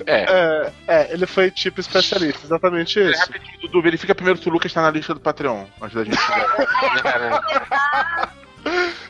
É. 0.07 0.23
É, 0.23 0.73
é, 0.89 1.13
ele 1.13 1.27
foi 1.27 1.51
tipo 1.51 1.81
especialista, 1.81 2.47
exatamente 2.47 2.99
É, 2.99 3.11
isso. 3.11 3.21
rapidinho, 3.21 3.61
Dudu, 3.61 3.83
verifica 3.83 4.15
primeiro 4.15 4.41
se 4.41 4.49
o 4.49 4.53
Lucas 4.53 4.73
tá 4.73 4.81
na 4.81 4.91
lista 4.91 5.13
do 5.13 5.21
Patreon. 5.21 5.65
Antes 5.83 5.95
da 5.95 6.05
gente. 6.05 6.17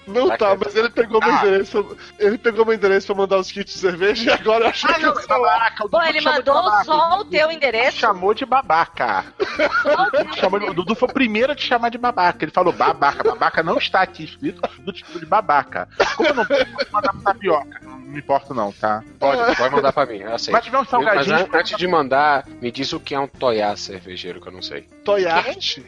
Não 0.07 0.37
tá, 0.37 0.51
é- 0.51 0.57
mas 0.57 0.75
ele 0.75 0.91
pegou 0.91 1.21
meu 1.21 1.33
endereço. 1.33 1.85
pra- 1.85 1.97
Ele 2.19 2.39
pegou 2.39 2.65
meu 2.65 2.75
endereço 2.75 3.07
pra 3.07 3.15
mandar 3.17 3.39
os 3.39 3.51
kits 3.53 3.73
de 3.75 3.79
cerveja 3.79 4.31
e 4.31 4.33
agora 4.33 4.65
eu 4.65 4.69
Ah, 4.69 4.73
que 4.95 5.05
eu 5.05 5.15
sou 5.15 5.29
babaca, 5.29 5.85
o 5.85 5.89
Bom, 5.89 5.99
Dudu 5.99 6.09
ele 6.11 6.21
mandou 6.23 6.85
só 6.85 7.21
o 7.21 7.25
teu 7.25 7.51
endereço. 7.51 7.99
chamou 7.99 8.35
de 8.35 8.45
babaca. 8.45 9.25
Chamou 10.41 10.59
de- 10.61 10.67
o 10.71 10.75
Dudu 10.75 10.95
foi 10.95 11.09
o 11.09 11.13
primeiro 11.13 11.53
a 11.53 11.55
te 11.55 11.67
chamar 11.67 11.89
de 11.91 11.99
babaca. 11.99 12.45
Ele 12.45 12.53
falou 12.53 12.73
babaca. 12.73 13.23
Babaca 13.25 13.63
não 13.63 13.77
está 13.79 14.01
aqui 14.03 14.25
escrito 14.25 14.61
do 14.81 14.93
tipo 14.93 15.19
de 15.19 15.27
babaca. 15.27 15.89
Como 16.17 16.29
eu 16.29 16.35
não 16.35 16.45
posso 16.47 16.67
mandar 16.93 17.13
pra 17.13 17.33
tapioca? 17.33 17.81
Não 17.83 17.99
me 17.99 18.19
importo, 18.19 18.55
não, 18.55 18.73
tá? 18.73 19.03
Pode, 19.19 19.57
pode 19.57 19.75
mandar 19.75 19.93
pra 19.93 20.07
mim, 20.07 20.19
eu 20.19 20.35
aceito. 20.35 20.53
Mas 20.53 20.65
tiver 20.65 20.79
um 20.79 20.81
Mas 20.81 20.89
salgadinho. 20.91 21.37
an- 21.37 21.49
antes 21.53 21.77
de 21.77 21.87
mandar, 21.87 22.47
me 22.61 22.71
diz 22.73 22.93
o 22.93 23.01
que 23.01 23.15
é 23.15 23.21
um 23.21 23.29
toiá 23.29 23.77
cervejeiro, 23.77 24.41
que 24.41 24.49
eu 24.49 24.53
não 24.53 24.63
sei. 24.63 24.83
Toyarte. 25.05 25.85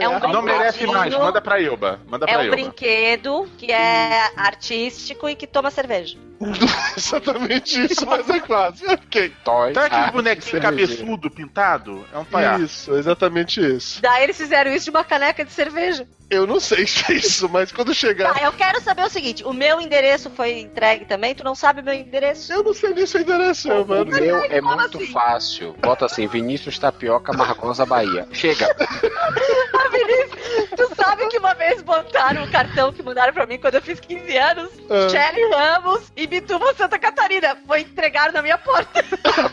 É 0.00 0.08
um 0.08 0.18
Não 0.32 0.42
merece 0.42 0.86
mais, 0.86 1.12
manda 1.14 1.40
pra 1.40 1.60
Ilba. 1.60 2.00
Manda 2.06 2.24
É 2.28 2.32
pra 2.32 2.40
um 2.40 2.44
Ilba. 2.44 2.56
brinquedo 2.56 3.48
que 3.58 3.70
é 3.70 4.30
artístico 4.36 5.28
e 5.28 5.34
que 5.34 5.46
toma 5.46 5.70
cerveja. 5.70 6.16
Exatamente 6.96 7.84
isso, 7.84 8.04
mas 8.06 8.28
é 8.28 8.40
quase. 8.40 8.84
Ok. 8.86 9.32
Toy. 9.44 9.74
Sabe 9.74 9.86
aquele 9.94 10.10
bonequinho 10.10 10.62
cabeçudo 10.62 11.30
pintado? 11.30 12.04
É 12.12 12.18
um 12.18 12.24
palhaço. 12.24 12.64
Isso, 12.64 12.94
exatamente 12.94 13.60
isso. 13.60 14.02
Daí 14.02 14.24
eles 14.24 14.36
fizeram 14.36 14.72
isso 14.72 14.86
de 14.86 14.90
uma 14.90 15.04
caneca 15.04 15.44
de 15.44 15.52
cerveja. 15.52 16.06
Eu 16.28 16.46
não 16.46 16.58
sei 16.58 16.86
se 16.86 17.12
é 17.12 17.16
isso, 17.16 17.48
mas 17.48 17.70
quando 17.70 17.94
chegar. 17.94 18.34
Tá, 18.34 18.42
eu 18.42 18.52
quero 18.54 18.80
saber 18.80 19.04
o 19.04 19.10
seguinte: 19.10 19.44
o 19.44 19.52
meu 19.52 19.80
endereço 19.80 20.30
foi 20.30 20.58
entregue 20.60 21.04
também? 21.04 21.34
Tu 21.34 21.44
não 21.44 21.54
sabe 21.54 21.80
o 21.80 21.84
meu 21.84 21.94
endereço? 21.94 22.52
Eu 22.52 22.64
não 22.64 22.72
sei 22.74 22.92
nem 22.94 23.06
se 23.06 23.18
é 23.18 23.20
endereço, 23.20 23.70
O 23.70 23.86
mano. 23.86 24.06
meu 24.10 24.38
é 24.44 24.60
como 24.60 24.76
muito 24.76 24.96
assim? 24.98 25.06
fácil. 25.12 25.76
Bota 25.78 26.06
assim, 26.06 26.26
Vinícius 26.26 26.78
Tapioca 26.78 27.32
Margosa 27.34 27.84
Bahia. 27.86 28.26
Chega. 28.32 28.74
Vinícius, 29.90 30.70
tu 30.76 30.94
sabe 30.94 31.28
que 31.28 31.38
uma 31.38 31.54
vez 31.54 31.82
botaram 31.82 32.44
um 32.44 32.50
cartão 32.50 32.92
que 32.92 33.02
mandaram 33.02 33.32
pra 33.32 33.46
mim 33.46 33.58
quando 33.58 33.74
eu 33.74 33.82
fiz 33.82 34.00
15 34.00 34.36
anos? 34.36 34.70
Ah. 34.90 35.08
Shelly 35.08 35.50
Ramos 35.50 36.12
e 36.16 36.26
Bituba 36.26 36.74
Santa 36.74 36.98
Catarina. 36.98 37.56
Foi 37.66 37.80
entregar 37.80 38.32
na 38.32 38.42
minha 38.42 38.58
porta. 38.58 39.02
Tá? 39.02 39.48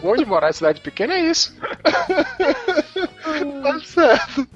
Bom 0.00 0.16
de 0.16 0.24
morar 0.24 0.50
em 0.50 0.54
cidade 0.54 0.80
pequena 0.80 1.14
é 1.14 1.20
isso. 1.20 1.54
Tá 3.62 3.80
certo. 3.84 4.48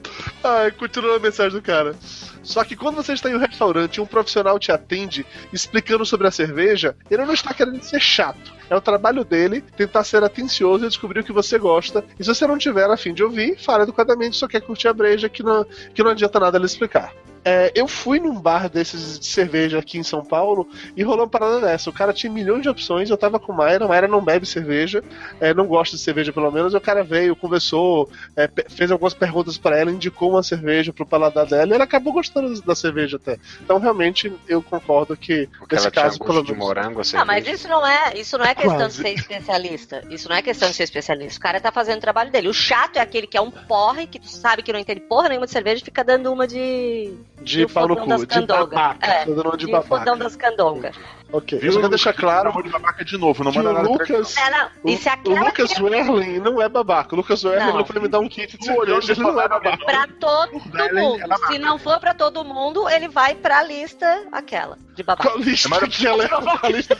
Ai, 0.43 0.71
continua 0.73 1.17
a 1.17 1.21
mensagem 1.21 1.53
do 1.53 1.63
cara. 1.63 1.95
Só 2.43 2.65
que 2.65 2.77
quando 2.77 2.97
você 2.97 3.13
está 3.13 3.29
em 3.29 3.35
um 3.35 3.41
restaurante 3.41 3.97
e 3.97 4.01
um 4.01 4.07
profissional 4.07 4.59
te 4.59 4.71
atende 4.71 5.27
explicando 5.53 6.07
sobre 6.07 6.29
a 6.29 6.31
cerveja, 6.31 6.97
ele 7.11 7.25
não 7.25 7.35
está 7.35 7.53
querendo 7.53 7.83
ser 7.83 8.01
chato. 8.01 8.56
É 8.69 8.77
o 8.77 8.81
trabalho 8.81 9.25
dele 9.25 9.63
tentar 9.77 10.05
ser 10.05 10.23
atencioso 10.25 10.85
e 10.85 10.89
descobrir 10.89 11.21
o 11.21 11.25
que 11.25 11.33
você 11.33 11.59
gosta. 11.59 12.05
E 12.19 12.25
se 12.25 12.29
você 12.35 12.47
não 12.47 12.59
tiver 12.59 12.91
a 12.91 12.97
fim 12.97 13.13
de 13.15 13.23
ouvir, 13.23 13.57
fale 13.59 13.85
educadamente, 13.85 14.37
só 14.37 14.47
quer 14.49 14.61
curtir 14.61 14.89
a 14.89 14.93
breja, 14.93 15.29
que 15.29 15.43
não, 15.43 15.65
que 15.95 16.03
não 16.03 16.11
adianta 16.11 16.41
nada 16.41 16.59
ele 16.59 16.67
explicar. 16.67 17.13
É, 17.49 17.71
eu 17.77 17.87
fui 17.87 18.19
num 18.19 18.35
bar 18.41 18.69
desses 18.69 19.21
de 19.21 19.27
cerveja 19.27 19.79
aqui 19.79 19.99
em 19.99 20.03
São 20.03 20.21
Paulo 20.25 20.69
e 20.97 21.05
rolou 21.05 21.21
uma 21.27 21.29
parada 21.29 21.61
dessa. 21.61 21.89
O 21.89 21.93
cara 21.93 22.13
tinha 22.13 22.33
milhões 22.33 22.63
de 22.63 22.69
opções, 22.69 23.09
eu 23.09 23.17
tava 23.17 23.39
com 23.39 23.53
Mayra, 23.53 23.87
Mayra 23.87 24.09
não 24.09 24.21
bebe 24.21 24.45
cerveja, 24.45 25.01
é, 25.41 25.55
não 25.55 25.65
gosta 25.65 25.95
de 25.97 26.03
cerveja 26.03 26.33
pelo 26.33 26.51
menos, 26.51 26.75
e 26.75 26.77
o 26.77 26.81
cara 26.81 27.05
veio, 27.05 27.37
conversou, 27.37 28.11
é, 28.37 28.51
fez 28.69 28.91
algumas 28.91 29.15
perguntas 29.15 29.57
pra 29.57 29.79
ela, 29.79 29.93
indicou 29.93 30.31
uma 30.31 30.43
cerveja 30.43 30.93
pro 30.93 31.07
paladar 31.07 31.47
dela 31.47 31.71
e 31.71 31.75
ela 31.75 31.85
acabou 31.85 32.13
gostando 32.13 32.61
da 32.63 32.75
cerveja 32.75 33.17
até. 33.17 33.39
Então 33.63 33.79
realmente 33.79 34.33
eu 34.49 34.61
concordo 34.61 35.17
que 35.17 35.49
Porque 35.57 35.77
nesse 35.77 35.87
ela 35.87 35.93
tinha 35.93 36.03
caso, 36.03 36.19
gosto 36.19 36.33
pelo 36.33 36.43
de 36.45 36.51
menos. 36.51 36.67
morango, 36.67 37.01
assim. 37.01 37.17
Ah, 37.17 37.25
mas 37.25 37.47
isso 37.47 37.69
não 37.69 37.87
é, 37.87 38.19
isso 38.19 38.37
não 38.37 38.45
é 38.45 38.56
questão 38.57 38.77
Quase. 38.79 38.97
de 38.97 39.03
ser 39.03 39.15
especialista. 39.15 40.03
Isso 40.11 40.29
não 40.29 40.37
é 40.37 40.43
questão 40.43 40.69
de 40.69 40.75
ser 40.75 40.83
especialista. 40.85 41.39
O 41.39 41.43
cara 41.43 41.61
tá 41.61 41.71
fazendo 41.71 41.99
o 41.99 42.01
trabalho 42.01 42.31
dele. 42.31 42.49
O 42.49 42.55
chato 42.55 42.97
é 42.97 43.01
aquele 43.01 43.27
que 43.27 43.37
é 43.37 43.41
um 43.41 43.51
porre, 43.51 44.07
que 44.07 44.19
tu 44.19 44.29
sabe 44.29 44.63
que 44.63 44.73
não 44.73 44.81
entende 44.81 45.01
porra 45.01 45.29
nenhuma 45.29 45.47
de 45.47 45.53
cerveja 45.53 45.83
e 45.83 45.85
fica 45.85 46.03
dando 46.03 46.33
uma 46.33 46.47
de. 46.47 47.15
De 47.43 47.67
pau 47.67 47.87
no 47.87 47.97
cu, 47.97 48.27
de 48.27 48.47
babaca. 48.47 49.07
É, 49.07 49.25
Tô 49.25 49.35
dando 49.35 49.47
uma 49.51 49.57
de 49.57 49.67
de 49.67 49.73
babaca. 49.73 49.89
fodão 49.89 50.17
das 50.19 50.35
candongas. 50.37 50.97
Ok, 51.33 51.59
Viu? 51.59 51.69
eu 51.69 51.73
só 51.73 51.79
quero 51.81 51.91
deixar 51.91 52.13
claro 52.13 52.49
Chamou 52.51 52.63
de 52.63 52.71
babaca 52.71 53.05
de 53.05 53.19
novo, 53.19 53.43
não 53.45 53.53
manda 53.53 53.71
o 53.71 53.73
nada 53.73 53.89
Lucas. 53.89 54.37
É, 54.37 54.51
não. 54.51 54.69
O, 54.85 54.91
o 55.33 55.45
Lucas 55.45 55.73
que- 55.73 55.83
Werlin 55.83 56.39
não 56.39 56.63
é 56.63 56.69
babaca. 56.69 57.15
O 57.15 57.17
Lucas 57.19 57.45
Werlin 57.45 57.67
Não. 57.67 57.79
não 57.79 57.85
foi 57.85 58.01
me 58.01 58.07
dar 58.09 58.21
um 58.21 58.29
kit 58.29 58.57
de 58.57 58.65
cerveja, 58.65 59.13
ele 59.13 59.21
no 59.23 59.33
não 59.33 59.41
é 59.41 59.49
babaca. 59.49 59.85
Pra 59.85 60.07
todo 60.21 60.63
é 60.79 60.93
mundo. 60.93 61.19
babaca. 61.21 61.47
Se 61.53 61.59
não 61.59 61.79
for 61.79 61.99
pra 61.99 62.15
todo 62.15 62.45
mundo, 62.45 62.89
ele 62.89 63.09
vai 63.09 63.35
pra 63.35 63.63
lista 63.65 64.25
aquela 64.31 64.79
de 64.95 65.03
babaca. 65.03 65.29
Qual 65.31 65.39
lista 65.41 65.69
Mas- 65.69 65.97
que 65.97 66.07
ela 66.07 66.25
é? 66.25 66.29
A 66.63 66.69
lista 66.69 66.97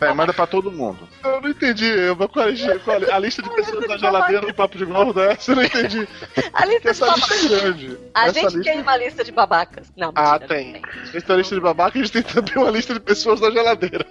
Vai, 0.00 0.14
manda 0.14 0.32
pra 0.32 0.46
todo 0.46 0.72
mundo. 0.72 1.06
Eu 1.22 1.40
não 1.42 1.50
entendi, 1.50 1.84
Eva. 1.86 2.26
Qual 2.26 2.48
é 2.48 2.52
a- 2.52 2.78
qual 2.78 2.96
é 3.02 3.12
a 3.12 3.18
lista 3.18 3.42
de 3.42 3.50
pessoas 3.54 3.86
da 3.86 3.98
geladeira 3.98 4.46
do 4.46 4.54
papo 4.54 4.78
de 4.78 4.84
gordo 4.86 5.20
é 5.20 5.32
essa? 5.32 5.52
Eu 5.52 5.56
não 5.56 5.62
entendi. 5.62 6.08
A 6.54 6.64
lista 6.64 6.80
Porque 6.80 6.80
de 6.80 6.88
essa 6.88 7.06
babacas. 7.06 7.30
lista 7.42 7.54
é 7.54 7.60
grande. 7.60 7.98
A 8.14 8.22
Essa 8.26 8.32
gente 8.40 8.56
lista... 8.56 8.72
tem 8.72 8.80
uma 8.80 8.96
lista 8.96 9.24
de 9.24 9.32
babacas. 9.32 9.92
Não, 9.96 10.10
Ah, 10.14 10.32
mentira, 10.32 10.48
tem. 10.48 10.72
não 10.72 11.04
Se 11.06 11.20
tem 11.20 11.34
a 11.34 11.38
lista 11.38 11.54
de 11.54 11.60
babaca, 11.60 11.98
a 11.98 12.02
gente 12.02 12.12
tem 12.12 12.22
também 12.22 12.54
uma 12.56 12.70
lista 12.70 12.94
de 12.94 13.00
pessoas 13.00 13.40
da 13.40 13.50
geladeira. 13.50 14.06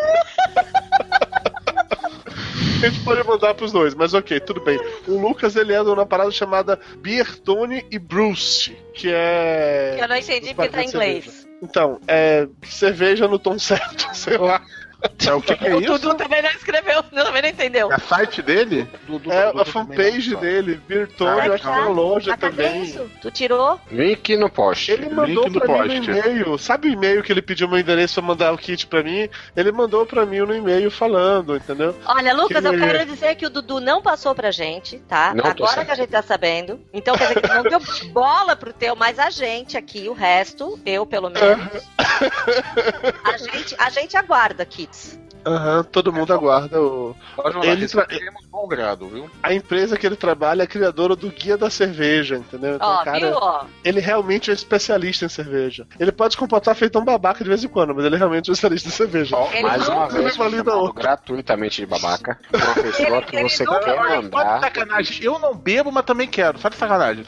A 2.81 2.87
gente 2.87 3.01
pode 3.01 3.21
mandar 3.27 3.53
pros 3.55 3.71
dois, 3.73 3.93
mas 3.93 4.13
ok, 4.13 4.39
tudo 4.39 4.61
bem. 4.61 4.79
O 5.07 5.19
Lucas, 5.19 5.55
ele 5.57 5.73
anda 5.75 5.89
numa 5.89 6.05
parada 6.05 6.31
chamada 6.31 6.79
Biertone 6.99 7.85
e 7.91 7.99
Bruce, 7.99 8.71
que 8.93 9.09
é... 9.11 9.97
Eu 9.99 10.07
não 10.07 10.15
entendi 10.15 10.53
porque 10.53 10.69
tá 10.69 10.81
em 10.83 10.87
inglês. 10.87 11.45
Então, 11.61 11.99
é 12.07 12.47
cerveja 12.63 13.27
no 13.27 13.37
tom 13.37 13.59
certo, 13.59 14.07
sei 14.15 14.37
lá. 14.37 14.61
É, 15.26 15.34
o 15.34 15.41
que, 15.41 15.56
que 15.56 15.68
é 15.68 15.76
o 15.76 15.80
isso? 15.82 15.93
Dudu 16.00 16.16
também 16.16 16.41
não 16.41 16.50
escreveu, 16.50 17.04
também 17.04 17.41
não 17.41 17.50
entendeu. 17.50 17.91
É 17.91 17.95
o 17.95 18.00
site 18.02 18.41
dele? 18.41 18.88
É 19.30 19.62
a 19.62 19.66
fanpage 19.66 20.36
dele, 20.38 20.80
Biertone, 20.88 21.39
Ah, 21.41 21.47
eu 21.47 21.54
acho 21.54 21.64
que 21.64 21.70
tem 21.72 21.80
uma 21.82 21.89
loja 21.89 22.38
cadê 22.38 22.50
também. 22.64 22.84
isso? 22.84 23.10
Tu 23.22 23.32
tirou? 23.32 23.80
Link 23.91 24.36
no 24.38 24.50
post. 24.50 24.91
Ele 24.91 25.10
mandou 25.10 25.43
Link 25.45 25.54
no 25.56 25.62
pra 25.62 25.84
mim 25.86 26.00
no 26.00 26.06
post. 26.06 26.20
e-mail. 26.30 26.58
Sabe 26.58 26.88
o 26.89 26.91
e-mail 26.91 27.24
que 27.24 27.32
ele 27.32 27.41
pediu 27.41 27.68
meu 27.70 27.80
endereço 27.80 28.16
pra 28.16 28.24
mandar 28.24 28.54
o 28.54 28.58
kit 28.58 28.88
pra 28.88 29.04
mim? 29.04 29.30
Ele 29.56 29.72
mandou 29.72 30.06
pra 30.06 30.26
mim 30.26 30.39
no 30.39 30.56
e-mail 30.56 30.89
falando, 30.91 31.56
entendeu? 31.56 31.95
Olha, 32.06 32.34
Lucas, 32.34 32.64
eu 32.66 32.72
Que- 32.74 32.80
quero 32.80 33.06
dizer 33.06 33.36
que 33.36 33.45
o 33.45 33.50
Dudu 33.50 33.80
não 33.80 34.02
passou 34.02 34.34
pra 34.36 34.52
gente, 34.52 35.00
tá? 35.08 35.34
Não 35.34 35.45
Agora 35.45 35.86
que 35.86 35.91
a 35.91 35.95
gente 35.95 36.10
tá 36.10 36.22
sabendo. 36.22 36.80
Então 36.93 37.16
quer 37.16 37.28
dizer 37.30 37.41
que 37.41 37.47
não 37.47 37.64
deu 37.64 37.80
bola 38.12 38.56
pro 38.56 38.74
teu, 38.74 38.95
mas 38.95 39.20
a 39.20 39.30
gente 39.30 39.78
aqui, 39.78 40.10
o 40.10 40.14
resto, 40.14 40.80
eu 40.86 41.06
pelo 41.06 41.30
menos. 41.30 41.88
a, 43.24 43.38
gente, 43.38 43.76
a 43.78 43.89
gente 43.89 44.18
aguarda 44.18 44.64
kits. 44.91 45.28
Aham, 45.45 45.83
todo 45.83 46.11
mundo 46.13 46.33
aguarda. 46.33 46.81
O... 46.81 47.15
Mandar, 47.37 47.65
Ele 47.65 47.87
tra- 47.87 48.05
recebemos 48.09 48.45
bom 48.47 48.67
grado, 48.67 49.07
viu? 49.07 49.29
A 49.41 49.53
empresa 49.53 49.97
que 49.97 50.05
ele 50.05 50.15
trabalha 50.15 50.63
é 50.63 50.65
a 50.65 50.67
criadora 50.67 51.15
do 51.15 51.29
Guia 51.29 51.57
da 51.57 51.69
Cerveja, 51.69 52.35
entendeu? 52.37 52.75
Então, 52.75 52.87
Ó, 52.89 53.03
cara, 53.03 53.19
viu? 53.19 53.69
Ele 53.83 53.99
realmente 53.99 54.51
é 54.51 54.53
especialista 54.53 55.25
em 55.25 55.29
cerveja. 55.29 55.87
Ele 55.99 56.11
pode 56.11 56.33
se 56.33 56.37
comportar 56.37 56.75
feito 56.75 56.99
um 56.99 57.05
babaca 57.05 57.43
de 57.43 57.49
vez 57.49 57.63
em 57.63 57.67
quando, 57.67 57.95
mas 57.95 58.05
ele 58.05 58.15
é 58.15 58.17
realmente 58.17 58.51
especialista 58.51 58.89
em 58.89 58.91
cerveja. 58.91 59.35
ele 59.53 59.63
Mais 59.63 59.87
uma 59.87 60.07
vez, 60.07 60.37
gratuitamente 60.93 61.81
de 61.81 61.85
babaca. 61.87 62.39
Professor, 62.51 63.23
que 63.23 63.41
você 63.43 63.65
quer 63.65 63.95
vai- 63.95 64.09
Pode 64.09 64.29
de 64.29 64.31
mandar. 64.35 64.59
sacanagem. 64.61 65.23
Eu 65.23 65.39
não 65.39 65.55
bebo, 65.55 65.91
mas 65.91 66.05
também 66.05 66.27
quero. 66.27 66.59
Só 66.59 66.69
de 66.69 66.75
sacanagem. 66.75 67.25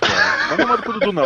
Não 0.57 0.67
manda 0.67 0.81
pro 0.81 0.93
Dudu, 0.93 1.11
não. 1.11 1.23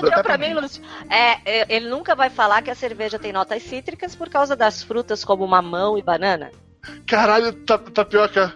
Dudu, 0.00 0.22
pra 0.22 0.38
mim, 0.38 0.54
Lúcio. 0.54 0.82
É, 1.08 1.38
é, 1.44 1.66
ele 1.76 1.88
nunca 1.88 2.14
vai 2.14 2.30
falar 2.30 2.62
que 2.62 2.70
a 2.70 2.74
cerveja 2.74 3.18
tem 3.18 3.32
notas 3.32 3.62
cítricas 3.62 4.14
por 4.14 4.28
causa 4.28 4.56
das 4.56 4.82
frutas 4.82 5.24
como 5.24 5.46
mamão 5.46 5.96
e 5.98 6.02
banana. 6.16 6.50
Caralho, 7.06 7.52
ta- 7.52 7.78
tapioca. 7.78 8.52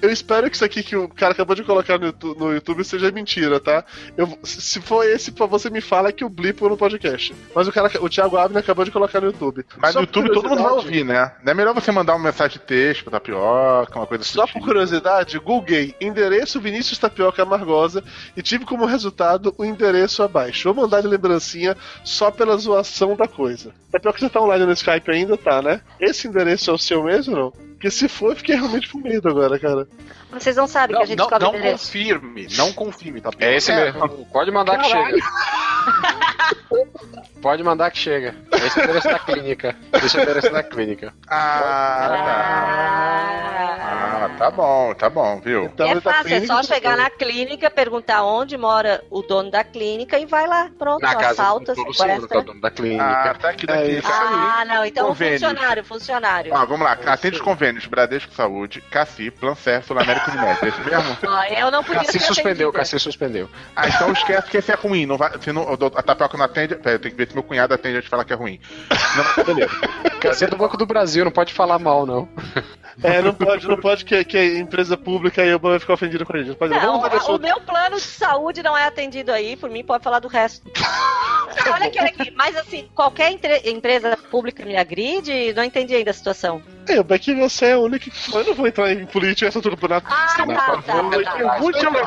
Eu 0.00 0.10
espero 0.10 0.48
que 0.48 0.56
isso 0.56 0.64
aqui 0.64 0.82
que 0.82 0.96
o 0.96 1.08
cara 1.08 1.32
acabou 1.32 1.54
de 1.54 1.62
colocar 1.62 1.98
no, 1.98 2.14
no 2.34 2.54
YouTube 2.54 2.82
seja 2.84 3.10
mentira, 3.10 3.60
tá? 3.60 3.84
Eu, 4.16 4.38
se 4.42 4.80
for 4.80 5.04
esse, 5.04 5.30
você 5.30 5.68
me 5.68 5.82
fala 5.82 6.10
que 6.10 6.24
eu 6.24 6.28
blipo 6.30 6.66
no 6.68 6.76
podcast. 6.76 7.34
Mas 7.54 7.68
o 7.68 7.72
cara, 7.72 7.90
o 8.00 8.08
Thiago 8.08 8.38
Abner 8.38 8.62
acabou 8.62 8.84
de 8.84 8.90
colocar 8.90 9.20
no 9.20 9.26
YouTube. 9.26 9.64
Mas 9.76 9.92
Só 9.92 9.98
no 10.00 10.04
YouTube 10.06 10.32
todo 10.32 10.48
mundo 10.48 10.62
vai 10.62 10.72
ouvir, 10.72 11.04
né? 11.04 11.32
Não 11.44 11.52
é 11.52 11.54
melhor 11.54 11.74
você 11.74 11.92
mandar 11.92 12.14
uma 12.14 12.24
mensagem 12.24 12.58
de 12.58 12.64
texto 12.64 13.04
pra 13.04 13.12
tapioca, 13.20 13.98
uma 13.98 14.06
coisa 14.06 14.22
assim. 14.22 14.32
Só 14.32 14.46
por 14.46 14.62
curiosidade, 14.62 15.38
googlei 15.38 15.94
endereço 16.00 16.60
Vinícius 16.60 16.98
Tapioca 16.98 17.42
Amargosa 17.42 18.02
e 18.34 18.40
tive 18.42 18.64
como 18.64 18.86
resultado 18.86 19.54
o 19.58 19.64
endereço 19.66 20.22
abaixo. 20.22 20.72
Vou 20.72 20.82
mandar 20.84 21.02
de 21.02 21.08
lembrancinha 21.08 21.76
só 22.02 22.30
pela 22.30 22.56
zoação 22.56 23.14
da 23.16 23.28
coisa. 23.28 23.74
Tapioca, 23.92 24.18
você 24.18 24.30
tá 24.30 24.40
online 24.40 24.64
no 24.64 24.72
Skype 24.72 25.10
ainda? 25.10 25.36
Tá, 25.36 25.60
né? 25.60 25.82
Esse 26.00 26.26
endereço 26.26 26.70
é 26.70 26.72
o 26.72 26.78
seu 26.78 27.04
mesmo 27.04 27.36
ou 27.36 27.40
não? 27.42 27.69
Porque 27.80 27.90
se 27.90 28.08
for, 28.08 28.32
eu 28.32 28.36
fiquei 28.36 28.56
realmente 28.56 28.90
com 28.90 28.98
medo 28.98 29.26
agora, 29.30 29.58
cara. 29.58 29.88
Vocês 30.30 30.54
não 30.54 30.66
sabem 30.66 30.88
que 30.88 30.94
Não, 30.96 31.02
a 31.02 31.06
gente 31.06 31.18
não, 31.18 31.24
descobre 31.28 31.46
não 31.48 31.54
endereço. 31.58 31.86
confirme, 31.86 32.46
não 32.58 32.72
confirme, 32.74 33.20
tá? 33.22 33.30
É 33.38 33.56
esse 33.56 33.72
mesmo. 33.72 34.26
Pode 34.26 34.50
mandar 34.50 34.76
que 34.82 34.88
chega. 34.90 35.16
Pode 37.40 37.62
mandar 37.64 37.90
que 37.90 37.98
chega. 37.98 38.34
Esse 38.52 38.78
é 38.78 38.82
o 38.82 38.84
endereço 38.84 39.08
da 39.08 39.18
clínica. 39.18 39.74
Esse 39.94 40.16
é 40.16 40.20
o 40.20 40.22
endereço 40.24 40.52
da 40.52 40.62
clínica. 40.62 41.14
Ah, 41.26 41.60
Ah. 41.64 42.08
tá. 42.18 43.80
Ah, 44.22 44.28
tá 44.36 44.50
bom, 44.50 44.92
tá 44.94 45.08
bom, 45.08 45.40
viu? 45.40 45.64
Então, 45.64 45.88
é 45.88 45.94
tá 45.94 46.00
fácil, 46.12 46.20
é 46.20 46.24
clínico, 46.40 46.46
só 46.48 46.56
tá 46.56 46.62
chegar 46.74 46.94
na 46.96 47.08
clínica, 47.08 47.70
perguntar 47.70 48.22
onde 48.22 48.56
mora 48.58 49.02
o 49.10 49.22
dono 49.22 49.50
da 49.50 49.64
clínica 49.64 50.18
e 50.18 50.26
vai 50.26 50.46
lá. 50.46 50.68
Pronto, 50.78 51.00
Na 51.00 51.14
casa 51.14 51.42
assalta, 51.42 51.74
do 51.74 51.94
senhor, 51.94 52.28
que 52.28 52.34
é 52.34 52.38
o 52.38 52.42
dono 52.42 52.60
da 52.60 52.68
Ah, 52.68 52.70
clínica. 52.70 53.36
tá 53.40 53.48
aqui 53.48 53.64
É 53.64 53.66
daqui. 53.74 53.90
isso. 53.98 54.08
Ah, 54.12 54.64
não, 54.66 54.84
então 54.84 55.06
o 55.06 55.08
Convênios. 55.08 55.40
funcionário, 55.42 55.84
funcionário. 55.84 56.54
Ah, 56.54 56.64
vamos 56.66 56.84
lá. 56.84 56.92
Atende 57.06 57.36
os 57.36 57.42
convênios. 57.70 57.86
Bradesco 57.86 58.34
Saúde, 58.34 58.80
Cassi, 58.80 59.30
Plancer, 59.30 59.82
Sul 59.84 59.98
América 59.98 60.30
Unimed. 60.30 60.58
É 60.62 60.68
isso 60.68 60.80
mesmo? 60.80 61.16
Ó, 61.26 61.44
eu 61.54 61.70
não 61.70 61.82
podia 61.82 62.04
Cassi 62.04 62.20
suspendeu. 62.20 62.72
Cassi 62.72 62.98
suspendeu. 62.98 63.48
Ah, 63.74 63.88
então 63.88 64.12
esquece 64.12 64.50
que 64.50 64.56
esse 64.56 64.72
é 64.72 64.74
ruim. 64.74 65.06
Não 65.06 65.16
vai, 65.16 65.30
se 65.40 65.52
não, 65.52 65.66
a 65.72 66.02
tapioca 66.02 66.36
não 66.36 66.44
atende. 66.44 66.74
Pera, 66.76 66.96
eu 66.96 66.98
tenho 66.98 67.14
que 67.14 67.18
ver 67.18 67.28
se 67.28 67.34
meu 67.34 67.42
cunhado 67.42 67.74
atende 67.74 67.96
antes 67.96 68.04
de 68.04 68.10
falar 68.10 68.24
que 68.24 68.32
é 68.32 68.36
ruim. 68.36 68.60
Não, 69.16 69.44
beleza. 69.44 69.72
Cassi 70.20 70.44
é 70.44 70.48
do 70.48 70.56
Banco 70.56 70.76
do 70.76 70.86
Brasil, 70.86 71.24
não 71.24 71.32
pode 71.32 71.52
falar 71.52 71.78
mal, 71.78 72.04
não. 72.04 72.28
É, 73.02 73.22
não 73.22 73.32
pode, 73.32 73.66
não 73.66 73.78
pode 73.78 74.04
que, 74.04 74.24
que 74.24 74.36
a 74.36 74.58
empresa 74.58 74.96
pública 74.96 75.40
aí 75.40 75.56
vai 75.56 75.78
ficar 75.78 75.94
ofendida 75.94 76.24
com 76.24 76.36
a 76.36 76.42
gente. 76.42 76.56
Pode, 76.56 76.74
Não, 76.74 77.00
o 77.00 77.06
assunto. 77.06 77.40
meu 77.40 77.58
plano 77.60 77.96
de 77.96 78.02
saúde 78.02 78.62
não 78.62 78.76
é 78.76 78.84
atendido 78.84 79.32
aí, 79.32 79.56
por 79.56 79.70
mim 79.70 79.82
pode 79.82 80.04
falar 80.04 80.18
do 80.18 80.28
resto. 80.28 80.70
olha 81.72 81.86
aqui, 81.86 81.98
olha 81.98 82.08
aqui, 82.08 82.30
mas 82.32 82.56
assim, 82.56 82.90
qualquer 82.94 83.32
empresa 83.64 84.16
pública 84.30 84.64
me 84.66 84.76
agride, 84.76 85.54
não 85.54 85.64
entendi 85.64 85.94
ainda 85.94 86.10
a 86.10 86.14
situação. 86.14 86.62
Eu, 86.88 87.04
é 87.08 87.18
que 87.18 87.34
você 87.34 87.66
é 87.66 87.72
a 87.72 87.78
única 87.78 88.10
que. 88.10 88.34
Eu 88.34 88.44
não 88.44 88.54
vou 88.54 88.66
entrar 88.66 88.92
em 88.92 89.06
política 89.06 89.46
essa 89.48 89.58
altura 89.58 89.76
do 89.76 89.80
campeonato. 89.80 90.06
Ah, 90.10 90.34
tá, 90.36 90.82
tá, 90.82 90.82
tá. 90.82 91.58
Muito 91.60 91.78
amor. 91.86 92.02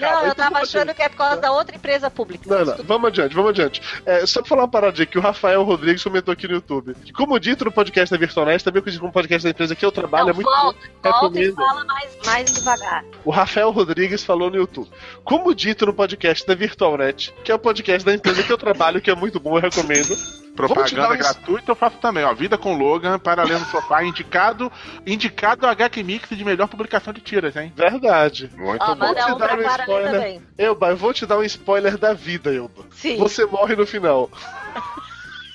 Não, 0.00 0.26
eu 0.26 0.34
tava 0.34 0.58
achando 0.58 0.94
que 0.94 1.02
é 1.02 1.08
por 1.08 1.16
causa 1.16 1.40
da 1.40 1.52
outra 1.52 1.74
empresa 1.76 2.10
pública. 2.10 2.44
Não, 2.46 2.64
não, 2.64 2.84
vamos 2.84 3.08
adiante, 3.08 3.34
vamos 3.34 3.50
adiante. 3.50 3.82
É, 4.06 4.24
só 4.26 4.40
pra 4.40 4.48
falar 4.48 4.62
uma 4.62 4.68
paradinha 4.68 5.06
que 5.06 5.18
o 5.18 5.20
Rafael 5.20 5.62
Rodrigues 5.62 6.02
comentou 6.02 6.32
aqui 6.32 6.46
no 6.46 6.54
YouTube. 6.54 6.94
Que, 6.94 7.12
como 7.12 7.38
dito 7.40 7.64
no 7.64 7.72
podcast 7.72 8.10
da 8.10 8.18
Virtualnet, 8.18 8.62
também 8.62 8.82
conhecido 8.82 9.00
como 9.00 9.12
podcast 9.12 9.44
da 9.44 9.50
empresa 9.50 9.74
que 9.74 9.84
eu 9.84 9.92
trabalho, 9.92 10.26
Não, 10.26 10.30
é 10.30 10.34
muito 10.34 10.50
volta, 10.50 10.78
bom. 11.02 11.10
volta 11.10 11.40
e 11.40 11.52
fala 11.52 11.84
mais, 11.84 12.16
mais 12.24 12.52
devagar. 12.52 13.04
O 13.24 13.30
Rafael 13.30 13.70
Rodrigues 13.70 14.22
falou 14.22 14.50
no 14.50 14.56
YouTube. 14.56 14.88
Como 15.24 15.54
dito 15.54 15.86
no 15.86 15.94
podcast 15.94 16.46
da 16.46 16.54
Virtualnet, 16.54 17.34
que 17.42 17.50
é 17.50 17.54
o 17.54 17.58
podcast 17.58 18.04
da 18.04 18.14
empresa 18.14 18.42
que 18.42 18.52
eu 18.52 18.58
trabalho, 18.58 19.00
que 19.00 19.10
é 19.10 19.14
muito 19.14 19.40
bom, 19.40 19.56
eu 19.56 19.62
recomendo. 19.62 20.43
Propaganda 20.54 21.10
um- 21.12 21.16
gratuita 21.16 21.70
eu 21.72 21.74
faço 21.74 21.96
também, 21.98 22.24
ó. 22.24 22.32
Vida 22.34 22.56
com 22.56 22.76
Logan, 22.76 23.18
Paralelo 23.18 23.60
no 23.60 23.66
Sofá, 23.66 24.02
indicado, 24.04 24.70
indicado 25.06 25.66
HQ 25.66 26.02
Mix 26.02 26.28
de 26.30 26.44
melhor 26.44 26.68
publicação 26.68 27.12
de 27.12 27.20
tiras, 27.20 27.56
hein? 27.56 27.72
Verdade. 27.76 28.50
Muito 28.56 28.82
Ó, 28.82 28.94
bom. 28.94 29.06
Vou 29.06 29.14
te 29.14 29.32
um 29.32 29.38
dar 29.38 29.58
um 29.58 29.62
spoiler. 29.62 30.40
Elba, 30.56 30.88
eu 30.90 30.96
vou 30.96 31.12
te 31.12 31.26
dar 31.26 31.38
um 31.38 31.44
spoiler 31.44 31.98
da 31.98 32.12
vida, 32.12 32.54
Elba. 32.54 32.84
Sim. 32.90 33.16
Você 33.18 33.44
morre 33.46 33.76
no 33.76 33.86
final. 33.86 34.30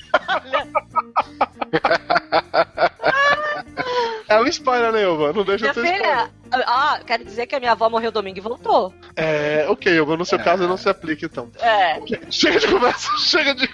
é 4.30 4.40
um 4.40 4.46
spoiler, 4.46 4.92
né, 4.92 5.04
Elba? 5.04 5.34
Não 5.34 5.44
deixa 5.44 5.68
de 5.68 5.74
ser 5.74 5.84
spoiler. 5.84 6.02
filha, 6.02 6.30
ó, 6.68 7.00
quero 7.04 7.26
dizer 7.26 7.48
que 7.48 7.56
a 7.56 7.60
minha 7.60 7.72
avó 7.72 7.90
morreu 7.90 8.12
domingo 8.12 8.38
e 8.38 8.42
voltou. 8.42 8.94
É, 9.16 9.66
ok, 9.68 9.98
Elba, 9.98 10.16
no 10.16 10.26
seu 10.26 10.40
caso 10.40 10.68
não 10.68 10.78
se 10.78 10.88
aplica 10.88 11.26
então. 11.26 11.50
É. 11.60 12.00
Chega 12.30 12.60
de 12.60 12.68
conversa, 12.68 13.10
chega 13.18 13.56
de. 13.56 13.68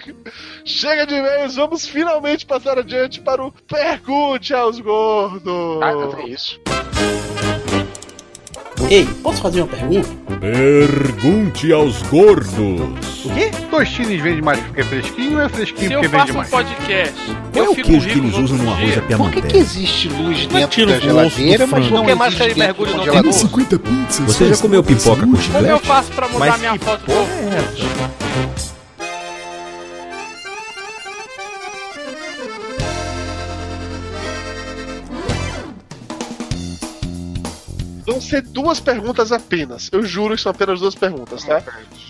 Chega 0.64 1.06
de 1.06 1.14
e-mails, 1.14 1.56
vamos 1.56 1.86
finalmente 1.86 2.46
passar 2.46 2.78
adiante 2.78 3.20
para 3.20 3.44
o 3.44 3.52
Pergunte 3.52 4.54
aos 4.54 4.80
Gordos! 4.80 5.82
Ah, 5.82 5.92
não 5.92 6.12
tem 6.14 6.30
isso. 6.30 6.60
Ei, 8.90 9.04
posso 9.22 9.40
fazer 9.42 9.62
uma 9.62 9.68
pergunta? 9.68 10.08
Pergunte 10.38 11.72
aos 11.72 12.02
gordos. 12.02 13.24
O 13.24 13.30
quê? 13.34 13.50
Tostines 13.70 14.22
vende 14.22 14.40
mais 14.42 14.60
porque 14.60 14.80
é 14.80 14.84
fresquinho 14.84 15.38
ou 15.38 15.40
é 15.44 15.48
fresquinho 15.48 15.88
Se 15.88 15.94
eu 15.94 16.00
porque 16.00 16.08
vende 16.16 16.20
faço 16.22 16.32
um 16.32 16.36
mais? 16.36 16.50
podcast, 16.50 17.14
Qual 17.52 17.64
é 17.64 17.66
eu 17.66 17.72
o 17.72 17.74
fico 17.74 17.88
queijo 17.88 18.06
que 18.08 18.14
rico 18.14 18.26
eles 18.26 18.36
no 18.38 18.44
usam 18.44 18.58
no 18.58 18.70
arroz 18.70 18.92
dia. 18.92 19.02
à 19.14 19.16
Por 19.18 19.30
que, 19.32 19.42
que 19.42 19.56
existe 19.56 20.08
luz 20.08 20.38
Mas 20.38 20.46
dentro 20.52 20.68
tira 20.68 20.86
da 20.86 20.96
o 20.96 21.00
do 21.00 21.04
geladeira, 21.06 21.66
mas 21.66 21.70
frango. 21.86 21.94
não 21.94 22.02
Por 22.02 22.08
que 22.10 22.14
mais 22.14 22.34
existe 22.34 22.54
tem 22.54 22.62
mergulho 22.64 22.92
dentro 22.92 23.04
do 23.04 23.06
no 23.06 23.12
congelador? 23.12 23.32
tabu? 23.32 23.50
50 23.50 23.78
pizzas. 23.78 24.26
Você 24.36 24.48
já 24.48 24.56
comeu 24.58 24.82
pipoca 24.84 25.20
com 25.20 25.26
Como 25.26 25.36
eu 25.36 25.42
chiclete? 25.42 25.86
faço 25.86 26.12
pra 26.12 26.28
mudar 26.28 26.38
Mas 26.46 26.60
minha 26.60 26.72
que 26.78 26.84
foto 26.84 27.00
do 27.06 27.12
Vão 38.06 38.20
ser 38.20 38.42
duas 38.42 38.78
perguntas 38.78 39.32
apenas. 39.32 39.90
Eu 39.92 40.02
juro 40.04 40.36
que 40.36 40.40
são 40.40 40.50
apenas 40.50 40.80
duas 40.80 40.94
perguntas, 40.94 41.44
tá? 41.44 41.62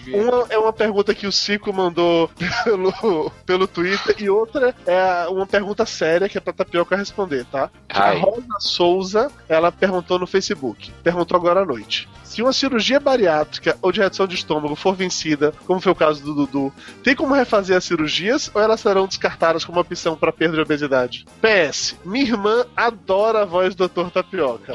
Uma 0.08 0.46
é 0.50 0.58
uma 0.58 0.72
pergunta 0.72 1.14
que 1.14 1.26
o 1.26 1.32
Cico 1.32 1.72
mandou 1.72 2.30
pelo, 2.64 3.32
pelo 3.44 3.66
Twitter 3.66 4.14
e 4.18 4.28
outra 4.28 4.74
é 4.86 5.26
uma 5.28 5.46
pergunta 5.46 5.86
séria 5.86 6.28
que 6.28 6.38
é 6.38 6.40
pra 6.40 6.52
Tapioca 6.52 6.96
responder, 6.96 7.44
tá? 7.46 7.70
A. 7.88 8.12
Rosa 8.12 8.46
Souza, 8.60 9.30
ela 9.48 9.72
perguntou 9.72 10.18
no 10.18 10.26
Facebook. 10.26 10.92
Perguntou 11.02 11.36
agora 11.36 11.62
à 11.62 11.64
noite. 11.64 12.08
Se 12.22 12.42
uma 12.42 12.52
cirurgia 12.52 13.00
bariátrica 13.00 13.78
ou 13.80 13.90
de 13.90 14.00
redução 14.00 14.26
de 14.26 14.34
estômago 14.34 14.74
for 14.74 14.94
vencida, 14.94 15.54
como 15.66 15.80
foi 15.80 15.92
o 15.92 15.94
caso 15.94 16.22
do 16.22 16.34
Dudu, 16.34 16.72
tem 17.02 17.16
como 17.16 17.34
refazer 17.34 17.76
as 17.76 17.84
cirurgias 17.84 18.50
ou 18.52 18.60
elas 18.60 18.80
serão 18.80 19.06
descartadas 19.06 19.64
como 19.64 19.80
opção 19.80 20.16
para 20.16 20.32
perda 20.32 20.56
de 20.56 20.60
obesidade? 20.60 21.24
PS, 21.40 21.96
minha 22.04 22.26
irmã 22.26 22.66
adora 22.76 23.42
a 23.42 23.44
voz 23.46 23.74
do 23.74 23.88
Dr. 23.88 24.10
Tapioca. 24.10 24.74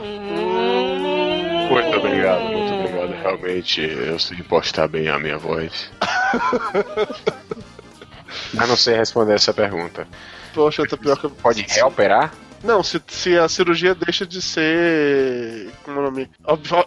Muito 1.72 1.98
obrigado, 1.98 2.44
muito 2.44 2.74
obrigado. 2.74 3.12
Realmente, 3.22 3.82
eu 3.82 4.20
sei 4.20 4.44
postar 4.44 4.90
bem 4.90 5.08
a 5.08 5.18
minha 5.18 5.38
voz. 5.38 5.90
Mas 8.54 8.70
não 8.70 8.76
sei 8.76 8.96
responder 8.96 9.36
essa 9.36 9.54
pergunta. 9.54 10.06
Poxa, 10.54 10.86
Tapioca. 10.86 11.30
Pode 11.30 11.64
reoperar? 11.64 12.34
Não, 12.64 12.84
se, 12.84 13.02
se 13.08 13.38
a 13.38 13.50
cirurgia 13.50 13.96
deixa 13.96 14.26
de 14.26 14.42
ser. 14.42 15.70
Como 15.84 15.98
é 15.98 16.02
o 16.02 16.04
nome? 16.04 16.30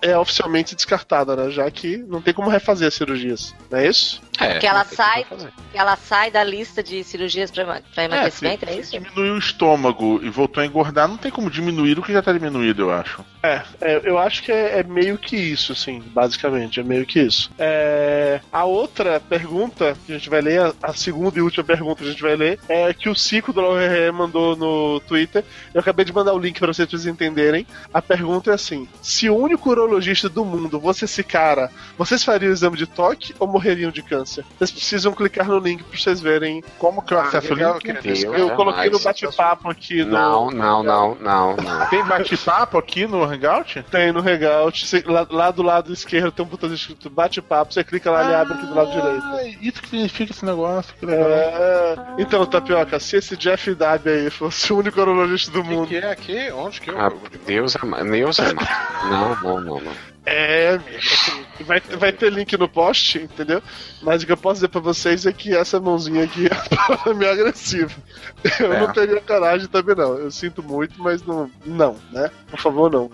É 0.03 0.16
oficialmente 0.16 0.74
descartada, 0.74 1.35
né? 1.35 1.51
Já 1.51 1.68
que 1.70 1.97
não 1.97 2.22
tem 2.22 2.32
como 2.32 2.49
refazer 2.49 2.87
as 2.87 2.95
cirurgias. 2.95 3.55
Não 3.70 3.78
é 3.78 3.89
isso? 3.89 4.22
É, 4.45 4.59
Que 4.59 4.66
ela 4.66 4.84
sai, 4.84 5.24
que 5.24 5.78
ela 5.78 5.97
sai 5.97 6.30
da 6.30 6.42
lista 6.45 6.82
de 6.82 7.03
cirurgias 7.05 7.51
pra, 7.51 7.62
ema- 7.62 7.82
pra 7.95 8.05
emagrecimento, 8.05 8.64
se, 8.66 8.70
é, 8.72 8.74
se 8.74 8.80
isso? 8.80 8.92
diminuiu 8.92 9.34
o 9.34 9.38
estômago 9.38 10.20
e 10.22 10.28
voltou 10.30 10.62
a 10.62 10.66
engordar, 10.66 11.09
não 11.09 11.16
tem 11.16 11.30
como 11.30 11.51
diminuir 11.51 11.99
o 11.99 12.03
que 12.03 12.12
já 12.12 12.22
tá 12.22 12.32
diminuído, 12.32 12.82
eu 12.82 12.92
acho. 12.92 13.24
É, 13.42 13.62
é, 13.80 14.01
eu 14.05 14.18
acho 14.18 14.42
que 14.42 14.51
é, 14.51 14.78
é 14.78 14.82
meio 14.82 15.18
que 15.18 15.36
isso, 15.36 15.72
assim, 15.72 16.03
basicamente. 16.07 16.80
É 16.80 16.82
meio 16.82 17.05
que 17.05 17.20
isso. 17.20 17.51
É, 17.59 18.40
a 18.51 18.64
outra 18.64 19.20
pergunta 19.20 19.95
que 20.07 20.12
a 20.12 20.16
gente 20.16 20.30
vai 20.30 20.40
ler, 20.40 20.61
a, 20.61 20.72
a 20.82 20.92
segunda 20.95 21.38
e 21.38 21.42
última 21.42 21.62
pergunta 21.62 22.03
que 22.03 22.09
a 22.09 22.11
gente 22.11 22.22
vai 22.22 22.36
ler, 22.36 22.59
é 22.68 22.95
que 22.95 23.09
o 23.09 23.14
Cico 23.14 23.53
do 23.53 23.61
LRE 23.61 24.11
mandou 24.12 24.57
no 24.57 24.99
Twitter. 25.01 25.45
Eu 25.74 25.80
acabei 25.80 26.07
de 26.07 26.12
mandar 26.12 26.32
o 26.32 26.38
link 26.38 26.59
para 26.59 26.72
vocês 26.72 27.05
entenderem. 27.05 27.66
A 27.92 28.01
pergunta 28.01 28.51
é 28.51 28.55
assim: 28.55 28.88
se 29.03 29.28
o 29.28 29.36
único 29.36 29.68
urologista 29.68 30.28
do 30.30 30.42
mundo 30.45 30.80
fosse 30.80 31.05
esse 31.05 31.22
cara, 31.22 31.70
vocês 31.99 32.24
fariam 32.24 32.49
o 32.51 32.55
exame 32.55 32.78
de 32.78 32.86
toque 32.86 33.34
ou 33.38 33.47
morreriam 33.47 33.90
de 33.90 34.03
câncer? 34.03 34.34
Vocês 34.59 34.70
precisam 34.70 35.12
clicar 35.12 35.47
no 35.47 35.59
link 35.59 35.82
para 35.82 35.99
vocês 35.99 36.20
verem. 36.20 36.62
Como 36.78 37.03
que 37.03 37.12
eu 37.14 37.20
acesso 37.20 37.53
o 37.53 37.57
link? 37.57 37.93
Deus, 38.03 38.22
Eu 38.22 38.51
coloquei 38.51 38.91
no 38.91 38.99
bate-papo 38.99 39.70
aqui 39.70 40.05
no. 40.05 40.12
Não, 40.12 40.51
não, 40.51 40.82
não, 40.82 41.14
não, 41.14 41.57
não. 41.57 41.87
Tem 41.91 42.05
bate-papo 42.05 42.78
aqui 42.78 43.07
no 43.07 43.22
Hangout? 43.24 43.82
Tem 43.91 44.12
no 44.12 44.20
Hangout, 44.20 44.87
você- 44.87 45.05
lá, 45.07 45.26
lá 45.30 45.51
do 45.51 45.62
lado 45.62 45.93
esquerdo 45.93 46.32
tem 46.32 46.45
um 46.45 46.49
botão 46.49 46.72
escrito 46.72 47.09
bate-papo, 47.11 47.72
você 47.72 47.85
clica 47.85 48.11
lá 48.11 48.30
e 48.30 48.35
abre 48.35 48.55
aqui 48.55 48.66
do 48.66 48.74
lado 48.74 48.91
direito. 48.91 49.22
Ah, 49.24 49.45
Isso 49.61 49.82
que 49.82 49.89
significa 49.91 50.32
esse 50.32 50.45
negócio, 50.45 50.95
que 50.99 51.07
legal. 51.07 51.28
É, 51.28 51.97
então, 52.18 52.45
Tapioca, 52.47 52.99
se 52.99 53.16
esse 53.16 53.37
Jeff 53.37 53.74
Dab 53.74 54.09
aí 54.09 54.30
fosse 54.30 54.72
o 54.72 54.78
único 54.78 55.01
urologista 55.01 55.51
do 55.53 55.61
O 55.61 55.62
que, 55.62 55.68
mundo. 55.70 55.89
que 55.89 55.97
é 55.97 56.11
aqui? 56.11 56.51
Onde 56.53 56.80
que 56.80 56.91
eu. 56.91 57.01
Ah, 57.01 57.12
Deus 57.47 57.76
amado. 57.76 58.05
Deus 58.11 58.41
amado. 58.41 58.68
Não, 59.05 59.37
não, 59.43 59.61
não, 59.61 59.80
não. 59.80 60.14
É, 60.27 60.70
amigo, 60.70 60.97
assim, 60.97 61.45
vai, 61.64 61.81
vai 61.81 62.11
ter 62.12 62.33
link 62.33 62.57
no 62.57 62.66
post, 62.66 63.18
entendeu? 63.18 63.62
Mas 64.03 64.22
o 64.22 64.27
que 64.27 64.33
eu 64.33 64.37
posso 64.39 64.55
dizer 64.55 64.68
pra 64.68 64.81
vocês 64.81 65.27
é 65.27 65.33
que 65.35 65.55
essa 65.55 65.79
mãozinha 65.79 66.25
aqui 66.25 66.47
é 67.07 67.12
meio 67.14 67.31
agressiva. 67.33 67.93
Eu 68.59 68.72
É. 68.72 68.81
não 68.81 68.93
teria 68.93 69.20
coragem 69.20 69.68
também, 69.68 69.95
não. 69.95 70.16
Eu 70.16 70.31
sinto 70.31 70.62
muito, 70.62 70.95
mas 71.03 71.22
não, 71.27 71.51
não, 71.66 71.97
né? 72.11 72.31
Por 72.51 72.59
favor, 72.59 72.91
não. 72.91 73.11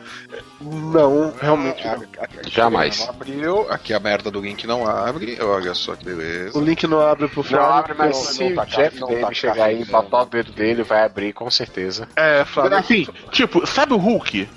Não, 0.61 1.33
realmente 1.41 1.87
Ah, 1.87 1.97
não. 1.97 2.03
aqui- 2.05 2.39
aqui 2.39 2.51
Jamais. 2.51 3.01
Não 3.01 3.09
abriu, 3.11 3.73
aqui 3.73 3.93
a 3.93 3.99
merda 4.01 4.31
do 4.31 4.41
link 4.41 4.65
não 4.67 4.87
abre. 4.87 5.37
Olha 5.43 5.75
só 5.75 5.97
que 5.97 6.05
beleza. 6.05 6.57
O 6.57 6.63
link 6.63 6.87
não 6.87 7.01
abre 7.01 7.27
pro 7.27 7.39
Não 7.43 7.45
Flávio. 7.45 7.73
abre, 7.75 7.95
mas 7.99 8.17
se 8.17 8.55
tá 8.55 8.63
o 8.63 8.67
Jeff 8.67 9.01
não 9.01 9.09
dele 9.09 9.21
tá 9.23 9.33
chegar 9.33 9.65
aí 9.65 9.83
e 9.83 9.85
botar 9.85 10.23
o 10.23 10.27
dedo 10.27 10.53
dele, 10.53 10.83
vai 10.85 11.05
abrir 11.05 11.33
com 11.33 11.51
certeza. 11.51 12.09
É, 12.15 12.45
Flávio. 12.45 12.79
Assim, 12.79 13.09
tipo, 13.33 13.67
sabe 13.67 13.95
o 13.95 13.97
Hulk? 13.97 14.49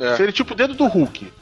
É. 0.00 0.16
Seria 0.16 0.32
tipo 0.32 0.52
o 0.54 0.56
dedo 0.56 0.74
do 0.74 0.86
Hulk. 0.86 1.32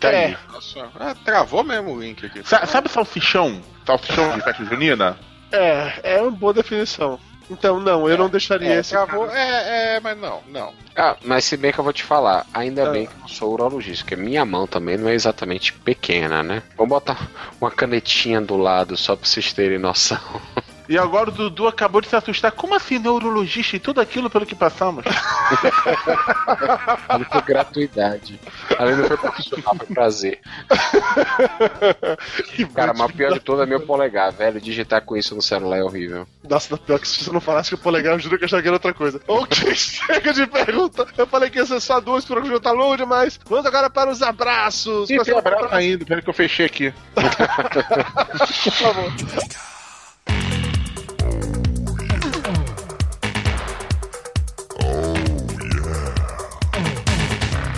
Tá 0.00 0.10
É. 0.12 0.26
aí. 0.26 0.36
Nossa, 0.52 0.88
ah, 0.98 1.14
travou 1.24 1.62
mesmo 1.62 1.92
o 1.94 2.00
link 2.00 2.24
aqui. 2.26 2.42
Sa- 2.44 2.66
sabe 2.66 2.88
salsichão? 2.90 3.60
Salsichão 3.86 4.36
de 4.36 4.42
festa 4.42 4.64
junina? 4.64 5.16
É, 5.52 6.16
é 6.16 6.20
uma 6.22 6.30
boa 6.30 6.52
definição. 6.54 7.18
Então, 7.52 7.80
não, 7.80 8.08
eu 8.08 8.16
não 8.16 8.28
deixaria 8.28 8.74
É, 8.74 8.78
esse. 8.78 8.90
travou, 8.90 9.26
cara. 9.26 9.36
é, 9.40 9.96
é, 9.96 10.00
mas 10.00 10.16
não, 10.16 10.40
não. 10.48 10.72
Ah, 10.96 11.16
mas 11.24 11.44
se 11.44 11.56
bem 11.56 11.72
que 11.72 11.80
eu 11.80 11.84
vou 11.84 11.92
te 11.92 12.04
falar, 12.04 12.46
ainda 12.54 12.86
Ah. 12.88 12.90
bem 12.92 13.06
que 13.06 13.12
eu 13.12 13.18
não 13.20 13.26
sou 13.28 13.52
urologista, 13.52 14.04
porque 14.04 14.14
minha 14.14 14.44
mão 14.44 14.68
também 14.68 14.96
não 14.96 15.08
é 15.08 15.14
exatamente 15.14 15.72
pequena, 15.72 16.44
né? 16.44 16.62
Vou 16.76 16.86
botar 16.86 17.28
uma 17.60 17.70
canetinha 17.70 18.40
do 18.40 18.56
lado 18.56 18.96
só 18.96 19.16
pra 19.16 19.26
vocês 19.26 19.52
terem 19.52 19.78
noção. 19.80 20.20
E 20.90 20.98
agora 20.98 21.30
o 21.30 21.32
Dudu 21.32 21.68
acabou 21.68 22.00
de 22.00 22.08
se 22.08 22.16
assustar. 22.16 22.50
Como 22.50 22.74
assim 22.74 22.98
neurologista 22.98 23.76
e 23.76 23.78
tudo 23.78 24.00
aquilo 24.00 24.28
pelo 24.28 24.44
que 24.44 24.56
passamos? 24.56 25.04
Ali 27.08 27.24
foi 27.26 27.42
gratuidade. 27.42 28.40
Ali 28.76 28.96
não 28.96 29.04
foi 29.04 29.16
profissional, 29.16 29.76
foi 29.76 29.86
prazer. 29.86 30.40
Cara, 32.74 32.92
mas 32.92 33.08
o 33.08 33.12
pior 33.12 33.34
de 33.34 33.38
tudo 33.38 33.62
é 33.62 33.66
meu 33.66 33.82
polegar, 33.82 34.32
velho. 34.32 34.60
Digitar 34.60 35.02
com 35.02 35.16
isso 35.16 35.36
no 35.36 35.40
celular 35.40 35.78
é 35.78 35.84
horrível. 35.84 36.26
Nossa, 36.42 36.76
pior 36.76 36.98
que 36.98 37.06
se 37.06 37.22
você 37.22 37.30
não 37.30 37.40
falasse 37.40 37.68
que 37.68 37.76
o 37.76 37.78
polegar, 37.78 38.14
eu 38.14 38.18
juro 38.18 38.36
que 38.36 38.42
eu 38.42 38.46
achava 38.46 38.60
que 38.60 38.66
era 38.66 38.74
outra 38.74 38.92
coisa. 38.92 39.20
Ok, 39.28 39.70
chega 39.72 40.32
de 40.32 40.44
pergunta. 40.48 41.06
Eu 41.16 41.26
falei 41.28 41.50
que 41.50 41.58
ia 41.58 41.66
ser 41.66 41.80
só 41.80 42.00
duas, 42.00 42.24
porque 42.24 42.42
o 42.42 42.46
jogo 42.46 42.58
tá 42.58 42.72
longo 42.72 42.96
demais. 42.96 43.38
Vamos 43.44 43.64
agora 43.64 43.88
para 43.88 44.10
os 44.10 44.22
abraços. 44.22 45.08
Ih, 45.08 45.22
tem 45.22 45.38
abraço 45.38 45.72
ainda, 45.72 46.04
peraí 46.04 46.20
que 46.20 46.30
eu 46.30 46.34
fechei 46.34 46.66
aqui. 46.66 46.92
por 47.14 48.72
favor. 48.72 49.12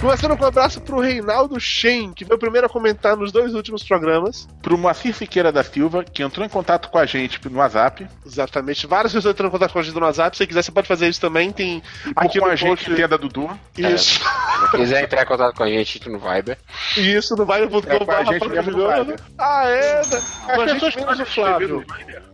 Começando 0.03 0.37
com 0.37 0.45
um 0.45 0.49
abraço 0.49 0.81
pro 0.81 0.99
Reinaldo 0.99 1.61
Shen, 1.61 2.13
que 2.13 2.25
foi 2.25 2.35
o 2.35 2.39
primeiro 2.39 2.67
a 2.67 2.69
comentar 2.69 3.17
nos 3.17 3.31
dois 3.31 3.55
últimos 3.55 3.85
programas. 3.85 4.49
Pro 4.61 4.77
Moacir 4.77 5.15
Siqueira 5.15 5.53
da 5.53 5.63
Silva, 5.63 6.03
que 6.03 6.25
entrou 6.25 6.45
em 6.45 6.49
contato 6.49 6.89
com 6.89 6.99
a 6.99 7.07
gente 7.07 7.39
no 7.49 7.59
WhatsApp. 7.59 8.09
Exatamente. 8.27 8.85
Várias 8.85 9.13
pessoas 9.13 9.33
entrando 9.33 9.51
em 9.51 9.53
contato 9.53 9.73
com 9.73 9.79
a 9.79 9.83
gente 9.83 9.95
no 9.95 10.01
WhatsApp. 10.05 10.37
Se 10.37 10.39
você 10.39 10.47
quiser, 10.49 10.63
você 10.65 10.73
pode 10.73 10.89
fazer 10.89 11.09
isso 11.09 11.21
também. 11.21 11.53
Tem 11.53 11.81
Aqui 12.17 12.41
com 12.41 12.47
no 12.47 12.51
a 12.51 12.57
gente, 12.57 12.85
post. 12.85 12.95
tem 12.97 13.05
a 13.05 13.07
da 13.07 13.17
Dudu. 13.17 13.49
Isso. 13.79 14.19
Se 14.19 14.77
quiser 14.77 15.05
entrar 15.05 15.23
em 15.23 15.27
contato 15.27 15.55
com 15.55 15.63
a 15.63 15.69
gente, 15.69 15.99
entra 15.99 16.11
no 16.11 16.19
Viber. 16.19 16.59
Isso, 16.97 17.37
no 17.37 17.47
Viber.com. 17.47 17.93
É, 17.93 18.05
com 18.05 18.11
a 18.11 18.25
gente 18.25 18.49
mesmo 18.49 18.73
no 18.73 18.89
Viber. 18.89 19.21
Ah, 19.39 19.67
é? 19.69 20.03
né? 20.05 20.23
A 20.49 20.53
As 20.53 20.71
gente 20.71 20.81
pessoas 20.81 20.97
podem 20.97 21.25
Flávio. 21.27 21.87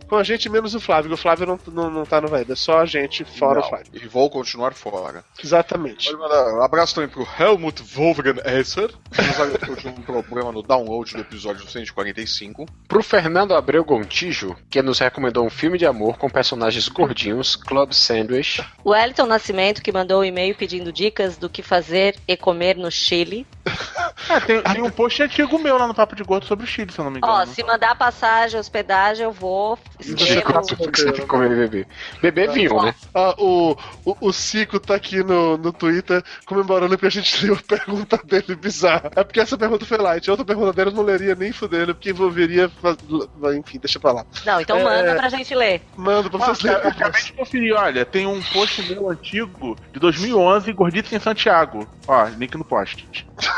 Com 0.09 0.15
a 0.15 0.23
gente 0.23 0.49
menos 0.49 0.73
o 0.73 0.79
Flávio. 0.79 1.13
O 1.13 1.17
Flávio 1.17 1.45
não, 1.45 1.59
não, 1.67 1.89
não 1.91 2.03
tá 2.03 2.19
no 2.19 2.27
Viber. 2.27 2.51
É 2.51 2.55
só 2.55 2.79
a 2.79 2.85
gente 2.85 3.23
fora 3.23 3.59
o 3.59 3.61
Não, 3.61 3.69
Flávio. 3.69 3.91
E 3.93 4.07
vou 4.07 4.27
continuar 4.27 4.73
fora. 4.73 5.23
Exatamente. 5.41 6.07
Pode 6.07 6.19
mandar 6.19 6.51
um 6.55 6.63
abraço 6.63 6.95
também 6.95 7.09
pro 7.09 7.27
Helmut 7.39 7.83
Wolfgang 7.83 8.41
Esser, 8.43 8.89
que 9.11 9.21
nos 9.21 9.39
alertou 9.39 9.75
de 9.75 9.87
um 9.87 10.01
problema 10.01 10.51
no 10.51 10.63
download 10.63 11.13
do 11.13 11.21
episódio 11.21 11.69
145. 11.69 12.65
Pro 12.87 13.03
Fernando 13.03 13.53
Abreu 13.53 13.85
Gontijo, 13.85 14.55
que 14.67 14.81
nos 14.81 14.97
recomendou 14.97 15.45
um 15.45 15.49
filme 15.49 15.77
de 15.77 15.85
amor 15.85 16.17
com 16.17 16.27
personagens 16.27 16.89
gordinhos, 16.89 17.55
Club 17.55 17.93
Sandwich. 17.93 18.65
O 18.83 18.89
Wellington 18.89 19.27
Nascimento, 19.27 19.83
que 19.83 19.91
mandou 19.91 20.21
um 20.21 20.25
e-mail 20.25 20.55
pedindo 20.55 20.91
dicas 20.91 21.37
do 21.37 21.47
que 21.47 21.61
fazer 21.61 22.15
e 22.27 22.35
comer 22.35 22.75
no 22.75 22.89
Chile. 22.89 23.45
Ah, 24.29 24.39
tem, 24.41 24.61
tem 24.61 24.81
um 24.83 24.91
post 24.91 25.23
antigo 25.23 25.57
meu 25.57 25.77
lá 25.77 25.87
no 25.87 25.93
Papo 25.93 26.15
de 26.15 26.23
Gordo 26.23 26.45
sobre 26.45 26.63
o 26.65 26.67
Chile, 26.67 26.91
se 26.91 26.99
eu 26.99 27.03
não 27.05 27.11
me 27.11 27.17
engano. 27.17 27.33
Ó, 27.33 27.45
se 27.47 27.63
mandar 27.63 27.95
passagem, 27.97 28.59
hospedagem, 28.59 29.23
eu 29.23 29.31
vou. 29.31 29.77
Escrevo. 29.99 30.59
O 30.59 30.61
que 30.91 31.01
você 31.01 31.11
tem 31.11 31.21
que 31.21 31.25
comer 31.27 31.51
e 31.51 31.55
beber? 31.55 31.87
Beber 32.21 32.51
vinho, 32.51 32.81
né? 32.83 32.93
Ah, 33.15 33.33
o, 33.39 33.75
o, 34.05 34.15
o 34.21 34.31
Cico 34.33 34.79
tá 34.79 34.95
aqui 34.95 35.23
no, 35.23 35.57
no 35.57 35.73
Twitter 35.73 36.23
comemorando 36.45 36.89
porque 36.97 37.07
a 37.07 37.09
gente 37.21 37.43
leu 37.45 37.55
a 37.55 37.61
pergunta 37.77 38.19
dele 38.23 38.55
bizarra. 38.55 39.09
É 39.15 39.23
porque 39.23 39.39
essa 39.39 39.57
pergunta 39.57 39.85
foi 39.85 39.97
light. 39.97 40.29
Outra 40.29 40.45
pergunta 40.45 40.73
dele 40.73 40.89
eu 40.91 40.93
não 40.95 41.03
leria 41.03 41.33
nem 41.33 41.51
fudendo, 41.51 41.95
porque 41.95 42.11
envolveria. 42.11 42.69
Enfim, 43.57 43.79
deixa 43.79 43.99
pra 43.99 44.11
lá. 44.11 44.25
Não, 44.45 44.61
então 44.61 44.77
É. 44.77 44.83
manda 44.83 45.15
pra 45.15 45.29
gente 45.29 45.55
ler. 45.55 45.81
Mando 45.95 46.29
pra 46.29 46.39
Ah, 46.43 46.53
vocês 46.53 46.61
lerem. 46.73 46.91
acabei 46.91 47.21
de 47.23 47.33
conferir, 47.33 47.73
olha, 47.75 48.05
tem 48.05 48.27
um 48.27 48.41
post 48.53 48.81
meu 48.83 49.09
antigo 49.09 49.75
de 49.91 49.99
2011, 49.99 50.71
Gordito 50.73 51.15
em 51.15 51.19
Santiago. 51.19 51.87
Ó, 52.07 52.25
link 52.37 52.55
no 52.55 52.63
post. 52.63 53.07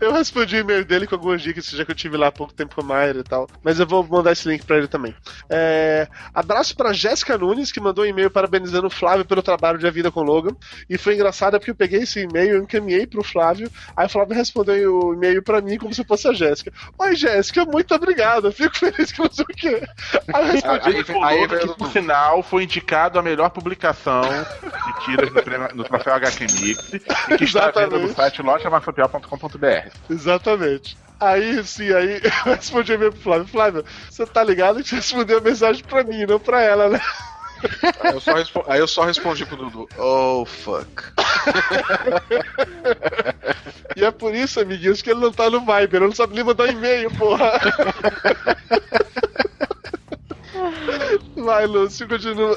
Eu 0.00 0.12
respondi 0.12 0.56
o 0.56 0.60
e-mail 0.60 0.84
dele 0.84 1.06
com 1.06 1.14
algumas 1.14 1.40
dicas, 1.40 1.66
já 1.66 1.84
que 1.84 1.90
eu 1.92 1.94
tive 1.94 2.16
lá 2.16 2.26
há 2.28 2.32
pouco 2.32 2.52
tempo 2.52 2.74
com 2.74 2.80
o 2.80 2.84
Maier 2.84 3.16
e 3.16 3.22
tal. 3.22 3.48
Mas 3.62 3.78
eu 3.78 3.86
vou 3.86 4.02
mandar 4.06 4.32
esse 4.32 4.48
link 4.48 4.64
pra 4.64 4.76
ele 4.78 4.88
também. 4.88 5.14
É, 5.48 6.08
abraço 6.34 6.74
pra 6.76 6.92
Jéssica 6.92 7.38
Nunes, 7.38 7.70
que 7.70 7.80
mandou 7.80 8.04
um 8.04 8.08
e-mail 8.08 8.30
parabenizando 8.30 8.86
o 8.88 8.90
Flávio 8.90 9.24
pelo 9.24 9.42
trabalho 9.42 9.78
de 9.78 9.86
A 9.86 9.90
Vida 9.90 10.10
com 10.10 10.20
o 10.20 10.24
Logan. 10.24 10.56
E 10.90 10.98
foi 10.98 11.14
engraçado 11.14 11.58
porque 11.58 11.70
eu 11.70 11.74
peguei 11.74 12.00
esse 12.00 12.20
e-mail, 12.20 12.56
eu 12.56 12.62
encaminhei 12.62 13.06
pro 13.06 13.22
Flávio, 13.22 13.70
aí 13.96 14.06
o 14.06 14.08
Flávio 14.08 14.34
respondeu 14.34 14.98
o 14.98 15.14
e-mail 15.14 15.42
pra 15.42 15.60
mim 15.60 15.78
como 15.78 15.94
se 15.94 16.04
fosse 16.04 16.26
a 16.28 16.32
Jéssica. 16.32 16.72
Oi, 16.98 17.14
Jéssica, 17.14 17.64
muito 17.64 17.94
obrigado, 17.94 18.48
eu 18.48 18.52
fico 18.52 18.76
feliz 18.76 19.12
que 19.12 19.20
não 19.20 19.30
sei 19.30 19.44
o 19.44 19.48
quê. 19.48 19.82
Aí 20.34 20.42
eu 20.46 20.52
respondi. 20.52 20.80
Aí- 21.24 21.38
aí 21.38 21.48
que, 21.48 21.66
por 21.78 21.90
sinal, 21.92 22.42
foi 22.42 22.64
indicado 22.64 23.18
a 23.18 23.22
melhor 23.22 23.50
publicação 23.50 24.22
de 24.22 25.04
tiras 25.04 25.32
no, 25.32 25.42
prêmio- 25.42 25.68
no 25.74 25.84
troféu 25.84 26.14
HQ 26.14 26.42
Mix 26.60 26.92
e 26.94 27.36
que 27.38 27.44
está 27.44 27.66
à 27.66 27.70
venda 27.70 27.98
no 27.98 28.12
site 28.14 28.42
lojamarsopial.com.br. 28.42 29.41
Exatamente. 30.10 30.96
Aí, 31.20 31.62
sim, 31.64 31.92
aí 31.92 32.20
eu 32.46 32.54
respondi 32.54 32.92
e-mail 32.92 33.12
pro 33.12 33.20
Flávio. 33.22 33.46
Flávio, 33.46 33.84
você 34.10 34.26
tá 34.26 34.42
ligado 34.42 34.82
que 34.82 34.88
você 34.88 34.96
respondeu 34.96 35.38
a 35.38 35.40
mensagem 35.40 35.84
pra 35.84 36.02
mim, 36.02 36.26
não 36.26 36.40
pra 36.40 36.60
ela, 36.62 36.88
né? 36.88 37.00
Aí 38.00 38.12
eu 38.12 38.20
só, 38.20 38.34
respo- 38.34 38.64
aí 38.66 38.80
eu 38.80 38.88
só 38.88 39.04
respondi 39.04 39.46
pro 39.46 39.56
Dudu: 39.56 39.88
Oh, 39.96 40.44
fuck. 40.44 40.88
E 43.94 44.04
é 44.04 44.10
por 44.10 44.34
isso, 44.34 44.58
amiguinhos, 44.60 45.02
que 45.02 45.10
ele 45.10 45.20
não 45.20 45.30
tá 45.32 45.50
no 45.50 45.60
Viber, 45.60 45.96
ele 45.96 46.06
não 46.06 46.14
sabe 46.14 46.34
nem 46.34 46.42
mandar 46.42 46.66
e-mail, 46.68 47.10
porra. 47.10 47.52
Vai, 51.44 51.66
Lúcio, 51.66 52.06
continua. 52.08 52.56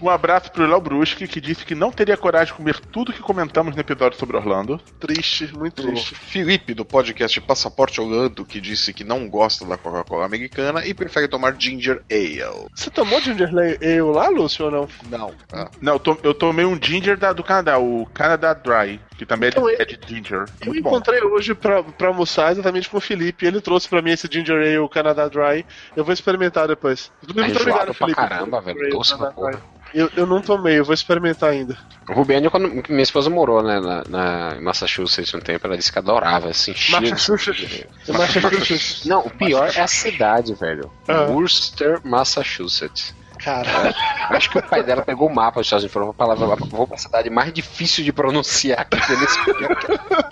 Um 0.00 0.10
abraço 0.10 0.50
pro 0.50 0.66
Léo 0.66 0.80
Bruschi, 0.80 1.26
que 1.28 1.40
disse 1.40 1.64
que 1.64 1.74
não 1.74 1.90
teria 1.92 2.16
coragem 2.16 2.48
de 2.52 2.54
comer 2.54 2.78
tudo 2.80 3.12
que 3.12 3.20
comentamos 3.20 3.74
no 3.74 3.80
episódio 3.80 4.18
sobre 4.18 4.36
Orlando. 4.36 4.80
Triste, 4.98 5.50
muito 5.56 5.80
O 5.82 5.86
triste. 5.86 6.14
Felipe, 6.14 6.74
do 6.74 6.84
podcast 6.84 7.40
Passaporte 7.40 8.00
Orlando, 8.00 8.44
que 8.44 8.60
disse 8.60 8.92
que 8.92 9.04
não 9.04 9.28
gosta 9.28 9.64
da 9.64 9.76
Coca-Cola 9.76 10.24
americana 10.26 10.84
e 10.84 10.92
prefere 10.92 11.28
tomar 11.28 11.54
ginger 11.58 12.02
ale. 12.10 12.42
Você 12.74 12.90
tomou 12.90 13.20
Ginger 13.20 13.48
Ale 13.48 14.00
lá, 14.02 14.28
Lúcio, 14.28 14.64
ou 14.64 14.70
não? 14.70 14.88
Não. 15.08 15.34
Ah, 15.52 15.70
Não, 15.80 15.92
eu, 15.94 15.98
to- 16.00 16.18
eu 16.22 16.34
tomei 16.34 16.64
um 16.64 16.78
ginger 16.82 17.16
da- 17.16 17.32
do 17.32 17.44
Canadá, 17.44 17.78
o 17.78 18.06
Canada 18.12 18.52
Dry, 18.54 19.00
que 19.16 19.24
também 19.24 19.48
é 19.48 19.50
de, 19.50 19.58
Então, 19.58 19.70
eu- 19.70 19.76
é 19.80 19.84
de 19.84 19.98
ginger. 20.06 20.44
Eu 20.60 20.66
Muito 20.68 20.82
bom. 20.82 20.90
encontrei 20.90 21.22
hoje 21.22 21.54
pra, 21.54 21.82
pra 21.82 22.08
almoçar 22.08 22.50
exatamente 22.52 22.88
com 22.90 22.96
o 22.98 23.00
Felipe. 23.00 23.46
Ele 23.46 23.60
trouxe 23.60 23.88
pra 23.88 24.02
mim 24.02 24.10
esse 24.10 24.28
Ginger 24.30 24.56
Ale 24.56 24.88
Canada 24.88 25.28
Dry. 25.30 25.64
Eu 25.96 26.04
vou 26.04 26.12
experimentar 26.12 26.66
depois. 26.66 27.12
É 27.22 27.26
Muito 27.52 27.62
obrigado, 27.62 27.84
pra 27.94 28.06
Felipe. 28.06 28.14
caramba, 28.14 28.60
velho. 28.60 28.90
Doce 28.90 29.10
pra 29.10 29.18
Canada 29.18 29.34
porra. 29.34 29.72
Eu, 29.94 30.10
eu 30.16 30.24
não 30.26 30.40
tomei, 30.40 30.78
eu 30.78 30.84
vou 30.86 30.94
experimentar 30.94 31.50
ainda. 31.50 31.76
O 32.08 32.14
Rubiane, 32.14 32.48
quando 32.48 32.66
minha 32.88 33.02
esposa 33.02 33.28
morou 33.28 33.62
né, 33.62 33.78
na, 33.78 34.02
na- 34.08 34.56
em 34.56 34.62
Massachusetts 34.62 35.34
um 35.34 35.38
tempo, 35.40 35.66
ela 35.66 35.76
disse 35.76 35.92
que 35.92 35.98
adorava, 35.98 36.48
assim, 36.48 36.72
Massachusetts. 36.88 37.84
Massachusetts. 38.08 39.04
Não, 39.04 39.20
o 39.20 39.30
pior 39.30 39.70
é 39.76 39.80
a 39.82 39.86
cidade, 39.86 40.54
velho. 40.54 40.90
Ah. 41.06 41.26
Worcester, 41.28 42.00
Massachusetts. 42.04 43.14
Caralho. 43.42 43.94
Acho 44.30 44.50
que 44.50 44.58
o 44.58 44.62
pai 44.62 44.82
dela 44.82 45.02
pegou 45.02 45.28
o 45.28 45.34
mapa 45.34 45.60
dos 45.60 45.66
Estados 45.66 45.84
Unidos 45.84 45.90
e 45.90 45.94
falou: 45.94 46.06
vou 46.06 46.14
pra, 46.14 46.26
lá, 46.26 46.56
vou 46.56 46.86
pra 46.86 46.96
cidade 46.96 47.28
mais 47.28 47.52
difícil 47.52 48.04
de 48.04 48.12
pronunciar 48.12 48.80
aqui 48.80 48.96
nesse 49.16 49.44
que, 49.44 49.50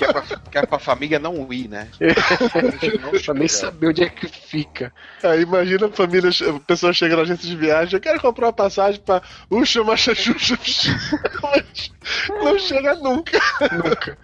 é 0.05 0.13
pra, 0.13 0.23
que 0.23 0.59
é 0.59 0.67
pra 0.67 0.79
família 0.79 1.19
não 1.19 1.53
ir, 1.53 1.69
né? 1.69 1.89
pra 3.25 3.35
nem 3.35 3.49
saber 3.49 3.89
onde 3.89 4.05
é 4.05 4.09
que 4.09 4.29
fica. 4.29 4.93
Aí 5.23 5.43
imagina 5.43 5.87
a 5.87 5.91
família, 5.91 6.31
a 6.31 6.61
pessoa 6.61 6.93
chega 6.93 7.17
na 7.17 7.23
agência 7.23 7.49
de 7.49 7.57
viagem, 7.57 7.95
eu 7.95 8.01
quero 8.01 8.21
comprar 8.21 8.47
uma 8.47 8.53
passagem 8.53 9.01
pra 9.01 9.23
Uxa, 9.51 9.83
Massachusetts. 9.83 10.89
Não 12.43 12.59
chega 12.59 12.95
nunca. 12.95 13.39
Nunca. 13.73 14.19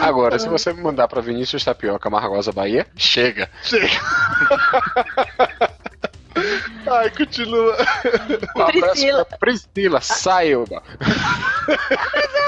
Agora, 0.00 0.38
se 0.38 0.48
você 0.48 0.72
me 0.72 0.82
mandar 0.82 1.08
pra 1.08 1.20
Vinícius 1.20 1.64
Tapioca, 1.64 2.10
Margosa, 2.10 2.52
Bahia, 2.52 2.86
chega. 2.96 3.48
Chega. 3.62 3.88
Ai, 6.86 7.10
continua. 7.10 7.76
Um 8.56 8.62
abraço 8.62 8.80
Priscila. 8.92 9.24
pra 9.24 9.38
Priscila, 9.38 10.00
Sailba. 10.00 10.82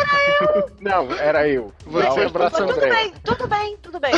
Não, 0.81 1.13
era 1.13 1.49
eu. 1.49 1.73
Você, 1.87 2.09
Não, 2.09 2.17
um 2.17 2.27
abraço, 2.27 2.57
Mas 2.61 2.75
tudo 2.75 2.85
André. 2.85 2.91
bem, 2.91 3.13
tudo 3.25 3.47
bem, 3.49 3.77
tudo 3.81 4.01
bem. 4.01 4.13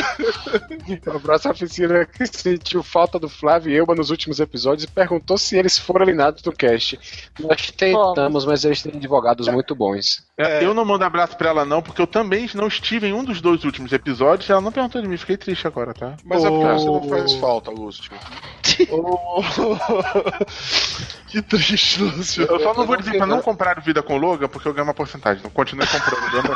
Um 1.07 1.15
abraço 1.17 1.49
à 1.49 1.53
Priscila 1.53 2.05
que 2.05 2.25
sentiu 2.25 2.81
falta 2.81 3.19
do 3.19 3.29
Flávio 3.29 3.71
e 3.71 3.77
Elba 3.77 3.93
nos 3.93 4.09
últimos 4.09 4.39
episódios 4.39 4.85
e 4.85 4.87
perguntou 4.87 5.37
se 5.37 5.55
eles 5.57 5.77
foram 5.77 6.03
eliminados 6.05 6.41
do 6.41 6.51
cast. 6.51 6.99
Nós 7.39 7.69
tentamos, 7.71 8.45
mas 8.45 8.65
eles 8.65 8.81
têm 8.81 8.93
advogados 8.95 9.47
muito 9.47 9.75
bons. 9.75 10.23
É, 10.37 10.63
Eu 10.63 10.73
não 10.73 10.83
mando 10.83 11.05
abraço 11.05 11.37
pra 11.37 11.49
ela, 11.49 11.65
não, 11.65 11.81
porque 11.81 12.01
eu 12.01 12.07
também 12.07 12.49
não 12.55 12.67
estive 12.67 13.07
em 13.07 13.13
um 13.13 13.23
dos 13.23 13.39
dois 13.41 13.63
últimos 13.63 13.93
episódios. 13.93 14.49
Ela 14.49 14.61
não 14.61 14.71
perguntou 14.71 15.01
de 15.01 15.07
mim, 15.07 15.17
fiquei 15.17 15.37
triste 15.37 15.67
agora, 15.67 15.93
tá? 15.93 16.15
Mas 16.23 16.43
é 16.43 16.49
porque 16.49 16.65
você 16.65 16.85
não 16.85 16.95
Oh. 16.95 17.09
faz 17.09 17.33
falta, 17.35 17.69
Lúcio. 17.71 18.11
Oh. 18.91 19.41
que 21.27 21.41
triste, 21.41 22.01
Lúcio. 22.01 22.45
Eu 22.45 22.59
só 22.59 22.73
não 22.73 22.85
vou 22.85 22.97
dizer 22.97 23.17
pra 23.17 23.25
não 23.25 23.41
comprar 23.41 23.81
Vida 23.81 24.01
com 24.01 24.15
o 24.15 24.17
Logan, 24.17 24.47
porque 24.47 24.67
eu 24.67 24.73
ganho 24.73 24.85
uma 24.87 24.93
porcentagem. 24.93 25.39
Então 25.39 25.51
continue 25.51 25.87
comprando. 25.87 26.55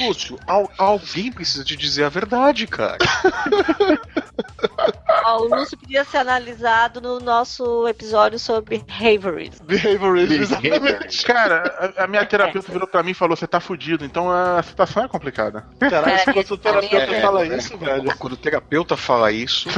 Lúcio, 0.00 0.38
al- 0.46 0.70
alguém 0.78 1.30
precisa 1.32 1.64
te 1.64 1.76
dizer 1.76 2.04
a 2.04 2.08
verdade, 2.08 2.66
cara. 2.66 2.98
Ó, 5.24 5.42
o 5.42 5.48
Lúcio 5.48 5.78
podia 5.78 6.04
ser 6.04 6.18
analisado 6.18 7.00
no 7.00 7.18
nosso 7.18 7.88
episódio 7.88 8.38
sobre 8.38 8.84
Haverism. 8.88 9.64
Behaviorism, 9.64 10.42
exatamente. 10.42 11.24
Cara, 11.24 11.94
a, 11.96 12.04
a 12.04 12.06
minha 12.06 12.26
terapeuta 12.26 12.70
virou 12.70 12.86
pra 12.86 13.02
mim 13.02 13.12
e 13.12 13.14
falou: 13.14 13.36
você 13.36 13.46
tá 13.46 13.58
fudido, 13.58 14.04
então 14.04 14.30
a 14.30 14.62
situação 14.62 15.04
é 15.04 15.08
complicada. 15.08 15.64
Caralho, 15.80 16.18
se 16.18 16.32
fosse 16.32 16.52
o 16.52 16.56
terapeuta 16.58 16.96
É, 16.96 17.20
fala 17.20 17.44
é, 17.44 17.56
isso, 17.56 17.78
velho, 17.78 18.16
Quando 18.18 18.32
o 18.34 18.36
terapeuta 18.36 18.96
fala 18.96 19.32
isso, 19.32 19.68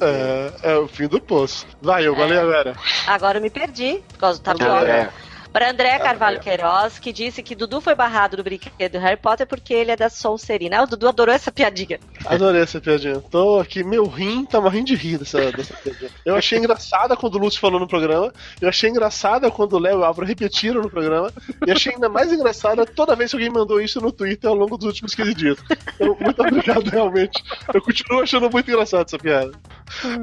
é, 0.00 0.52
é 0.62 0.76
o 0.76 0.86
fim 0.86 1.08
do 1.08 1.20
poço. 1.20 1.66
Vai, 1.82 2.06
eu, 2.06 2.14
valeu, 2.14 2.48
Vera. 2.48 2.74
Agora 3.06 3.38
eu 3.38 3.42
me 3.42 3.50
perdi, 3.50 4.02
por 4.12 4.18
causa 4.18 4.38
do 4.38 4.44
tapioca. 4.44 5.12
Para 5.54 5.70
André 5.70 6.00
Carvalho 6.00 6.40
Queiroz, 6.40 6.98
que 6.98 7.12
disse 7.12 7.40
que 7.40 7.54
Dudu 7.54 7.80
foi 7.80 7.94
barrado 7.94 8.36
do 8.36 8.42
brinquedo 8.42 8.90
do 8.90 8.98
Harry 8.98 9.16
Potter 9.16 9.46
porque 9.46 9.72
ele 9.72 9.92
é 9.92 9.96
da 9.96 10.10
Sonserina. 10.10 10.80
Ah, 10.80 10.82
o 10.82 10.86
Dudu 10.88 11.06
adorou 11.06 11.32
essa 11.32 11.52
piadinha. 11.52 12.00
Adorei 12.26 12.60
essa 12.60 12.80
piadinha. 12.80 13.20
Tô 13.30 13.60
aqui, 13.60 13.84
meu 13.84 14.04
rim 14.08 14.44
tá 14.44 14.60
morrendo 14.60 14.86
de 14.86 14.96
rir 14.96 15.16
dessa, 15.16 15.52
dessa 15.52 15.72
piadinha. 15.74 16.10
Eu 16.26 16.34
achei 16.34 16.58
engraçada 16.58 17.16
quando 17.16 17.36
o 17.36 17.38
Lúcio 17.38 17.60
falou 17.60 17.78
no 17.78 17.86
programa. 17.86 18.34
Eu 18.60 18.68
achei 18.68 18.90
engraçada 18.90 19.48
quando 19.48 19.74
o 19.74 19.78
Léo 19.78 19.98
e 19.98 20.00
o 20.00 20.04
Álvaro 20.04 20.26
repetiram 20.26 20.82
no 20.82 20.90
programa. 20.90 21.32
E 21.64 21.70
achei 21.70 21.92
ainda 21.94 22.08
mais 22.08 22.32
engraçada 22.32 22.84
toda 22.84 23.14
vez 23.14 23.30
que 23.30 23.36
alguém 23.36 23.48
mandou 23.48 23.80
isso 23.80 24.00
no 24.00 24.10
Twitter 24.10 24.50
ao 24.50 24.56
longo 24.56 24.76
dos 24.76 24.88
últimos 24.88 25.14
15 25.14 25.34
dias. 25.34 25.58
Então, 25.94 26.16
muito 26.20 26.42
obrigado, 26.42 26.90
realmente. 26.90 27.44
Eu 27.72 27.80
continuo 27.80 28.22
achando 28.22 28.50
muito 28.50 28.68
engraçado 28.68 29.06
essa 29.06 29.18
piada. 29.18 29.52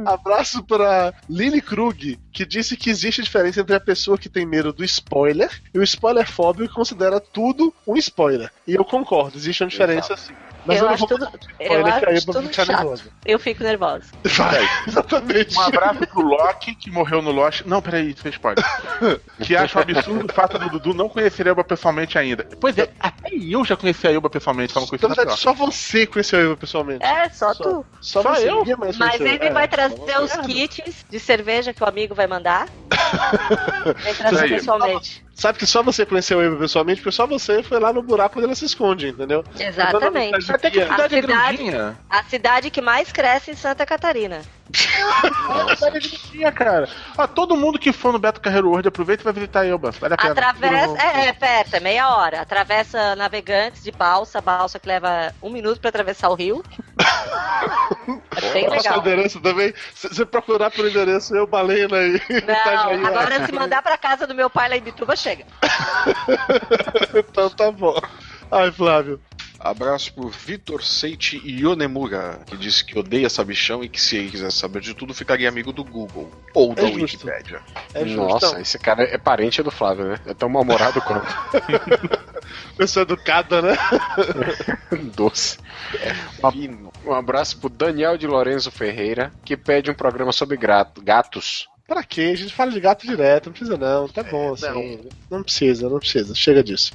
Abraço 0.05 0.63
pra 0.63 1.13
Lily 1.29 1.61
Krug, 1.61 2.19
que 2.33 2.45
disse 2.45 2.75
que 2.75 2.89
existe 2.89 3.21
diferença 3.21 3.61
entre 3.61 3.75
a 3.75 3.79
pessoa 3.79 4.17
que 4.17 4.27
tem 4.27 4.45
medo 4.45 4.73
do 4.73 4.83
spoiler 5.21 5.61
e 5.73 5.79
o 5.79 5.83
spoiler 5.83 6.29
fóbico 6.29 6.67
que 6.67 6.73
considera 6.73 7.19
tudo 7.19 7.73
um 7.87 7.95
spoiler. 7.97 8.51
E 8.67 8.75
eu 8.75 8.83
concordo, 8.83 9.37
existe 9.37 9.63
uma 9.63 9.69
diferença 9.69 10.15
sim. 10.17 10.33
Mas 10.65 10.77
Eu 10.77 10.83
eu, 10.85 10.89
acho 10.91 11.07
tudo- 11.07 11.27
eu 11.59 11.85
aí 11.85 11.91
acho 11.91 12.05
eu 12.05 12.21
vou 12.25 12.35
tudo 12.35 12.53
chato. 12.53 12.67
nervoso. 12.67 13.03
Eu 13.25 13.39
fico 13.39 13.63
nervosa. 13.63 14.05
Vai, 14.23 14.69
exatamente. 14.87 15.57
Um 15.57 15.61
abraço 15.61 15.99
pro 16.07 16.21
Loki, 16.21 16.75
que 16.75 16.91
morreu 16.91 17.21
no 17.21 17.31
Lost. 17.31 17.63
Não, 17.65 17.81
peraí, 17.81 18.11
isso 18.11 18.21
fez 18.21 18.35
spoiler. 18.35 18.63
Que 19.41 19.55
acha 19.55 19.79
um 19.79 19.81
absurdo 19.81 20.29
o 20.29 20.33
fato 20.33 20.59
do 20.59 20.69
Dudu 20.69 20.93
não 20.93 21.09
conhecer 21.09 21.47
a 21.47 21.49
Elba 21.49 21.63
pessoalmente 21.63 22.17
ainda. 22.17 22.47
Pois 22.59 22.77
é, 22.77 22.89
até 22.99 23.29
eu 23.33 23.65
já 23.65 23.75
conheci 23.75 24.07
a 24.07 24.11
Elba 24.11 24.29
pessoalmente, 24.29 24.71
só 24.73 24.79
não 24.79 24.87
conheci 24.87 25.05
Na 25.07 25.13
a 25.13 25.15
verdade, 25.15 25.39
pior. 25.41 25.55
só 25.55 25.65
você 25.65 26.05
conheceu 26.05 26.39
eu 26.39 26.55
pessoalmente. 26.57 27.03
É, 27.03 27.27
só, 27.29 27.53
Só- 27.53 27.63
tu. 27.63 27.85
Só, 27.99 28.21
só 28.21 28.35
eu? 28.35 28.63
Mas 28.77 28.97
conheceu. 28.97 29.27
ele 29.27 29.45
É, 29.45 29.51
vai 29.51 29.67
trazer 29.67 30.19
os 30.21 30.31
kits 30.45 31.05
de 31.09 31.19
cerveja 31.19 31.73
que 31.73 31.83
o 31.83 31.87
amigo 31.87 32.13
vai 32.13 32.27
mandar. 32.27 32.67
Vai 34.03 34.13
trazer 34.13 34.49
pessoalmente. 34.49 35.23
Sabe 35.41 35.57
que 35.57 35.65
só 35.65 35.81
você 35.81 36.05
conheceu 36.05 36.39
eu 36.39 36.55
pessoalmente, 36.55 37.01
porque 37.01 37.15
só 37.15 37.25
você 37.25 37.63
foi 37.63 37.79
lá 37.79 37.91
no 37.91 38.03
buraco 38.03 38.37
onde 38.37 38.45
ela 38.45 38.53
se 38.53 38.63
esconde, 38.63 39.07
entendeu? 39.07 39.43
Exatamente. 39.59 40.51
Até 40.51 40.69
que 40.69 40.79
a 40.79 40.93
A 40.93 41.09
cidade 41.09 41.69
é. 41.75 41.95
A 42.07 42.23
cidade 42.25 42.69
que 42.69 42.79
mais 42.79 43.11
cresce 43.11 43.49
em 43.49 43.55
Santa 43.55 43.83
Catarina. 43.83 44.43
A 44.73 45.75
cidade 45.75 45.99
grandinha, 45.99 46.51
cara. 46.51 46.89
Ah, 47.17 47.27
todo 47.27 47.55
mundo 47.55 47.79
que 47.79 47.91
for 47.91 48.11
no 48.11 48.19
Beto 48.19 48.41
Carreiro 48.41 48.69
World 48.69 48.87
aproveita 48.87 49.23
e 49.23 49.25
vai 49.25 49.33
visitar 49.33 49.65
Elba. 49.65 49.91
Vale 49.91 50.13
a 50.13 50.17
pena. 50.17 50.31
Atravessa. 50.31 50.97
É, 51.01 51.27
é 51.27 51.33
perto, 51.33 51.75
é 51.75 51.79
meia 51.79 52.09
hora. 52.15 52.41
Atravessa 52.41 53.15
navegantes 53.15 53.83
de 53.83 53.91
balsa, 53.91 54.41
balsa 54.41 54.79
que 54.79 54.87
leva 54.87 55.33
um 55.41 55.49
minuto 55.49 55.79
pra 55.79 55.89
atravessar 55.89 56.29
o 56.29 56.35
rio. 56.35 56.63
É 58.35 58.53
bem 58.53 58.63
Nossa, 58.65 58.75
o 58.75 58.77
legal. 58.77 58.99
endereço 58.99 59.39
também. 59.39 59.73
Se 59.93 60.07
você 60.07 60.25
procurar 60.25 60.71
por 60.71 60.87
endereço, 60.87 61.35
eu 61.35 61.45
balena 61.45 61.97
aí. 61.97 62.13
Não, 62.47 63.05
agora 63.07 63.45
se 63.45 63.51
mandar 63.51 63.81
pra 63.81 63.97
casa 63.97 64.25
do 64.25 64.33
meu 64.33 64.49
pai 64.49 64.69
lá 64.69 64.77
em 64.77 64.81
Bituba, 64.81 65.15
chega. 65.15 65.45
então 67.13 67.49
tá 67.49 67.71
bom. 67.71 67.99
Ai, 68.51 68.71
Flávio. 68.71 69.21
Abraço 69.63 70.13
pro 70.13 70.29
Vitor 70.29 70.83
Seiti 70.83 71.41
Yonemura, 71.45 72.41
que 72.45 72.57
disse 72.57 72.83
que 72.83 72.97
odeia 72.97 73.29
sabichão 73.29 73.83
e 73.83 73.89
que 73.89 74.01
se 74.01 74.17
ele 74.17 74.31
quisesse 74.31 74.57
saber 74.57 74.81
de 74.81 74.93
tudo, 74.93 75.13
ficaria 75.13 75.47
amigo 75.47 75.71
do 75.71 75.83
Google 75.83 76.31
ou 76.53 76.73
da 76.73 76.83
É 76.83 76.87
justo. 76.87 77.27
Wikipédia. 77.27 77.61
É 77.93 78.05
justo. 78.05 78.17
Nossa, 78.17 78.47
Então, 78.47 78.59
esse 78.59 78.79
cara 78.79 79.03
é 79.03 79.17
parente 79.17 79.61
do 79.63 79.71
Flávio, 79.71 80.05
né? 80.05 80.19
É 80.25 80.33
tão 80.33 80.49
mal-humorado 80.49 81.01
quanto 81.03 81.27
pessoa 82.77 83.03
educada, 83.03 83.61
né? 83.61 83.77
doce. 85.15 85.57
Fino. 86.51 86.91
Um 87.05 87.13
abraço 87.13 87.59
pro 87.59 87.69
Daniel 87.69 88.17
de 88.17 88.27
Lorenzo 88.27 88.71
Ferreira, 88.71 89.31
que 89.43 89.57
pede 89.57 89.91
um 89.91 89.95
programa 89.95 90.31
sobre 90.31 90.57
gatos. 90.57 91.69
Pra 91.91 92.03
quê? 92.05 92.29
A 92.33 92.37
gente 92.37 92.53
fala 92.53 92.71
de 92.71 92.79
gato 92.79 93.05
direto, 93.05 93.47
não 93.47 93.51
precisa 93.51 93.77
não, 93.77 94.07
tá 94.07 94.23
bom 94.23 94.53
assim. 94.53 94.99
Não, 95.29 95.43
precisa, 95.43 95.89
não 95.89 95.99
precisa, 95.99 96.33
chega 96.33 96.63
disso. 96.63 96.93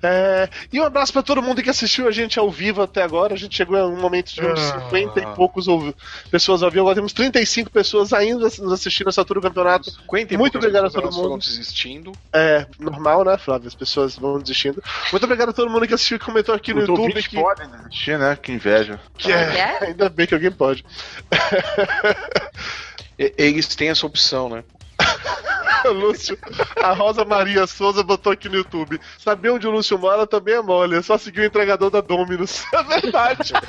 É, 0.00 0.48
e 0.72 0.80
um 0.80 0.84
abraço 0.84 1.12
pra 1.12 1.20
todo 1.20 1.42
mundo 1.42 1.60
que 1.64 1.68
assistiu 1.68 2.06
a 2.06 2.12
gente 2.12 2.38
ao 2.38 2.48
vivo 2.48 2.80
até 2.80 3.02
agora. 3.02 3.34
A 3.34 3.36
gente 3.36 3.56
chegou 3.56 3.76
a 3.76 3.84
um 3.88 3.96
momento 4.00 4.32
de 4.32 4.40
uns 4.46 4.60
Ah. 4.70 4.82
50 4.82 5.18
e 5.20 5.26
poucos 5.34 5.66
ouvi- 5.66 5.92
pessoas 6.30 6.62
ao 6.62 6.70
vivo. 6.70 6.82
Agora 6.82 6.94
temos 6.94 7.12
35 7.12 7.70
pessoas 7.70 8.12
ainda 8.12 8.44
nos 8.44 8.72
assistindo 8.72 9.06
nessa 9.06 9.20
altura 9.20 9.40
do 9.40 9.48
campeonato. 9.48 9.90
50 9.90 10.34
e 10.34 10.36
Muito 10.36 10.58
obrigado 10.58 10.84
a 10.86 10.90
todo 10.90 11.06
mundo. 11.06 11.14
foram 11.22 11.38
desistindo. 11.38 12.12
É 12.32 12.66
normal, 12.78 13.24
né, 13.24 13.36
Flávio? 13.38 13.66
As 13.66 13.74
pessoas 13.74 14.14
vão 14.14 14.38
desistindo. 14.38 14.80
Muito 15.10 15.24
obrigado 15.24 15.48
a 15.48 15.52
todo 15.52 15.68
mundo 15.68 15.88
que 15.88 15.94
assistiu 15.94 16.18
e 16.18 16.20
comentou 16.20 16.54
aqui 16.54 16.72
no 16.72 16.82
YouTube. 16.82 17.00
ouvintes 17.00 17.26
Que, 17.26 17.34
podem 17.34 17.68
desistir, 17.68 18.16
né? 18.16 18.38
Que 18.40 18.52
inveja. 18.52 19.00
que 19.18 19.32
é, 19.32 19.58
É? 19.80 19.84
ainda 19.86 20.08
bem 20.08 20.24
que 20.24 20.34
alguém 20.34 20.52
pode. 20.52 20.84
Eles 23.18 23.74
têm 23.74 23.88
essa 23.88 24.06
opção, 24.06 24.48
né? 24.48 24.64
Lúcio, 25.92 26.38
a 26.82 26.92
Rosa 26.92 27.24
Maria 27.24 27.66
Souza 27.66 28.02
botou 28.02 28.32
aqui 28.32 28.48
no 28.48 28.56
YouTube. 28.56 29.00
Saber 29.18 29.50
onde 29.50 29.66
o 29.66 29.70
Lúcio 29.70 29.98
mora 29.98 30.26
também 30.26 30.54
é 30.54 30.62
mole, 30.62 30.96
é 30.96 31.02
só 31.02 31.18
seguir 31.18 31.40
o 31.40 31.44
entregador 31.44 31.90
da 31.90 32.00
Dominus. 32.00 32.64
É 32.72 32.82
verdade. 32.82 33.52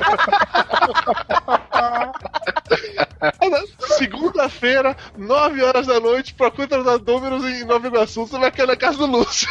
Segunda-feira, 3.98 4.96
9 5.18 5.64
horas 5.64 5.88
da 5.88 6.00
noite, 6.00 6.34
procura 6.34 6.84
dar 6.84 7.00
números 7.00 7.44
em 7.46 7.64
Nova 7.64 7.88
Iguaçu, 7.88 8.28
você 8.28 8.38
vai 8.38 8.52
cair 8.52 8.68
na 8.68 8.76
casa 8.76 8.98
do 8.98 9.06
Lúcio. 9.06 9.48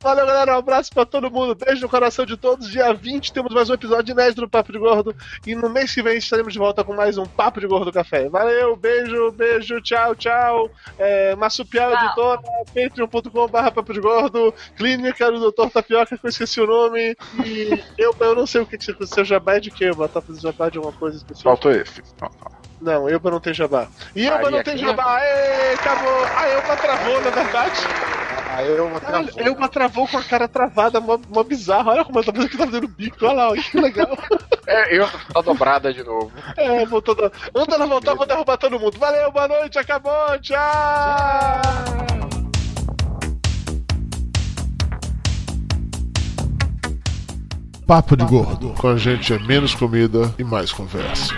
Valeu, 0.00 0.26
galera. 0.26 0.54
Um 0.54 0.58
abraço 0.58 0.92
pra 0.92 1.04
todo 1.04 1.30
mundo. 1.30 1.56
Beijo 1.56 1.82
no 1.82 1.88
coração 1.88 2.24
de 2.24 2.36
todos. 2.36 2.70
Dia 2.70 2.94
20 2.94 3.32
temos 3.32 3.52
mais 3.52 3.68
um 3.68 3.74
episódio 3.74 4.12
inédito 4.12 4.42
do 4.42 4.48
Papo 4.48 4.70
de 4.70 4.78
Gordo. 4.78 5.14
E 5.44 5.56
no 5.56 5.68
mês 5.68 5.92
que 5.92 6.02
vem 6.02 6.18
estaremos 6.18 6.52
de 6.52 6.58
volta 6.58 6.84
com 6.84 6.94
mais 6.94 7.18
um 7.18 7.26
Papo 7.26 7.60
de 7.60 7.66
Gordo 7.66 7.92
Café. 7.92 8.28
Valeu, 8.28 8.76
beijo, 8.76 9.32
beijo, 9.32 9.80
tchau, 9.80 10.14
tchau. 10.14 10.70
É, 10.98 11.34
Massupial 11.34 11.90
Tchau. 11.90 12.04
Editora, 12.04 12.40
patreon.com.br 12.72 13.70
Papo 13.74 13.92
de 13.92 14.00
Gordo, 14.00 14.54
Clínica 14.76 15.32
do 15.32 15.50
Dr. 15.50 15.68
Tapioca, 15.68 16.16
que 16.16 16.24
eu 16.24 16.30
esqueci 16.30 16.60
o 16.60 16.66
nome. 16.66 17.16
E 17.44 17.82
eu, 17.98 18.14
eu 18.20 18.36
não 18.36 18.46
sei 18.46 18.60
o 18.60 18.66
que 18.66 18.78
que 18.78 18.92
você 18.92 19.06
seu 19.06 19.24
jabá 19.24 19.56
é 19.56 19.60
de 19.60 19.72
quê? 19.72 19.90
Tá 20.12 20.20
fazendo 20.20 20.40
jabá 20.40 20.68
de 20.68 20.78
alguma 20.78 20.96
coisa 20.96 21.16
específica? 21.16 21.50
Faltou 21.50 21.72
esse. 21.72 22.02
Não, 22.20 22.30
não. 22.40 22.67
Não, 22.80 23.08
Elba 23.08 23.30
não 23.30 23.40
tem 23.40 23.52
jabá. 23.52 23.88
E 24.14 24.26
Elba 24.26 24.42
Maria 24.42 24.56
não 24.58 24.64
tem 24.64 24.78
jabá. 24.78 25.16
Aê, 25.16 25.74
acabou. 25.74 26.24
A 26.24 26.48
Elba 26.48 26.76
travou, 26.76 27.20
na 27.22 27.30
verdade. 27.30 27.80
Aí 28.58 28.68
eu 28.68 28.88
vou 28.88 29.00
Caralho, 29.00 29.32
Elba 29.36 29.68
travou 29.68 30.08
com 30.08 30.18
a 30.18 30.22
cara 30.24 30.48
travada, 30.48 31.00
mó, 31.00 31.18
mó 31.28 31.42
bizarro. 31.44 31.90
Olha 31.90 32.04
como 32.04 32.18
ela 32.18 32.26
tá 32.26 32.32
fazendo 32.32 32.50
que 32.50 32.56
tá 32.56 32.66
fazendo 32.66 32.88
bico. 32.88 33.24
Olha 33.24 33.32
lá, 33.34 33.50
olha 33.50 33.62
que 33.62 33.80
legal. 33.80 34.08
É, 34.70 34.98
eu 34.98 35.08
tá 35.32 35.40
dobrada 35.40 35.94
de 35.94 36.04
novo. 36.04 36.30
É, 36.54 36.84
voltou. 36.84 37.14
Da... 37.14 37.32
Anda 37.54 37.76
ela 37.76 37.86
voltar, 37.86 38.12
vou 38.12 38.26
derrubar 38.26 38.58
todo 38.58 38.78
mundo. 38.78 38.98
Valeu, 38.98 39.32
boa 39.32 39.48
noite, 39.48 39.78
acabou. 39.78 40.38
Tchau. 40.42 40.58
Papo 47.86 48.14
de 48.14 48.24
Gordo. 48.26 48.74
Com 48.74 48.88
a 48.88 48.96
gente 48.98 49.32
é 49.32 49.38
menos 49.38 49.74
comida 49.74 50.34
e 50.38 50.44
mais 50.44 50.70
conversa. 50.70 51.32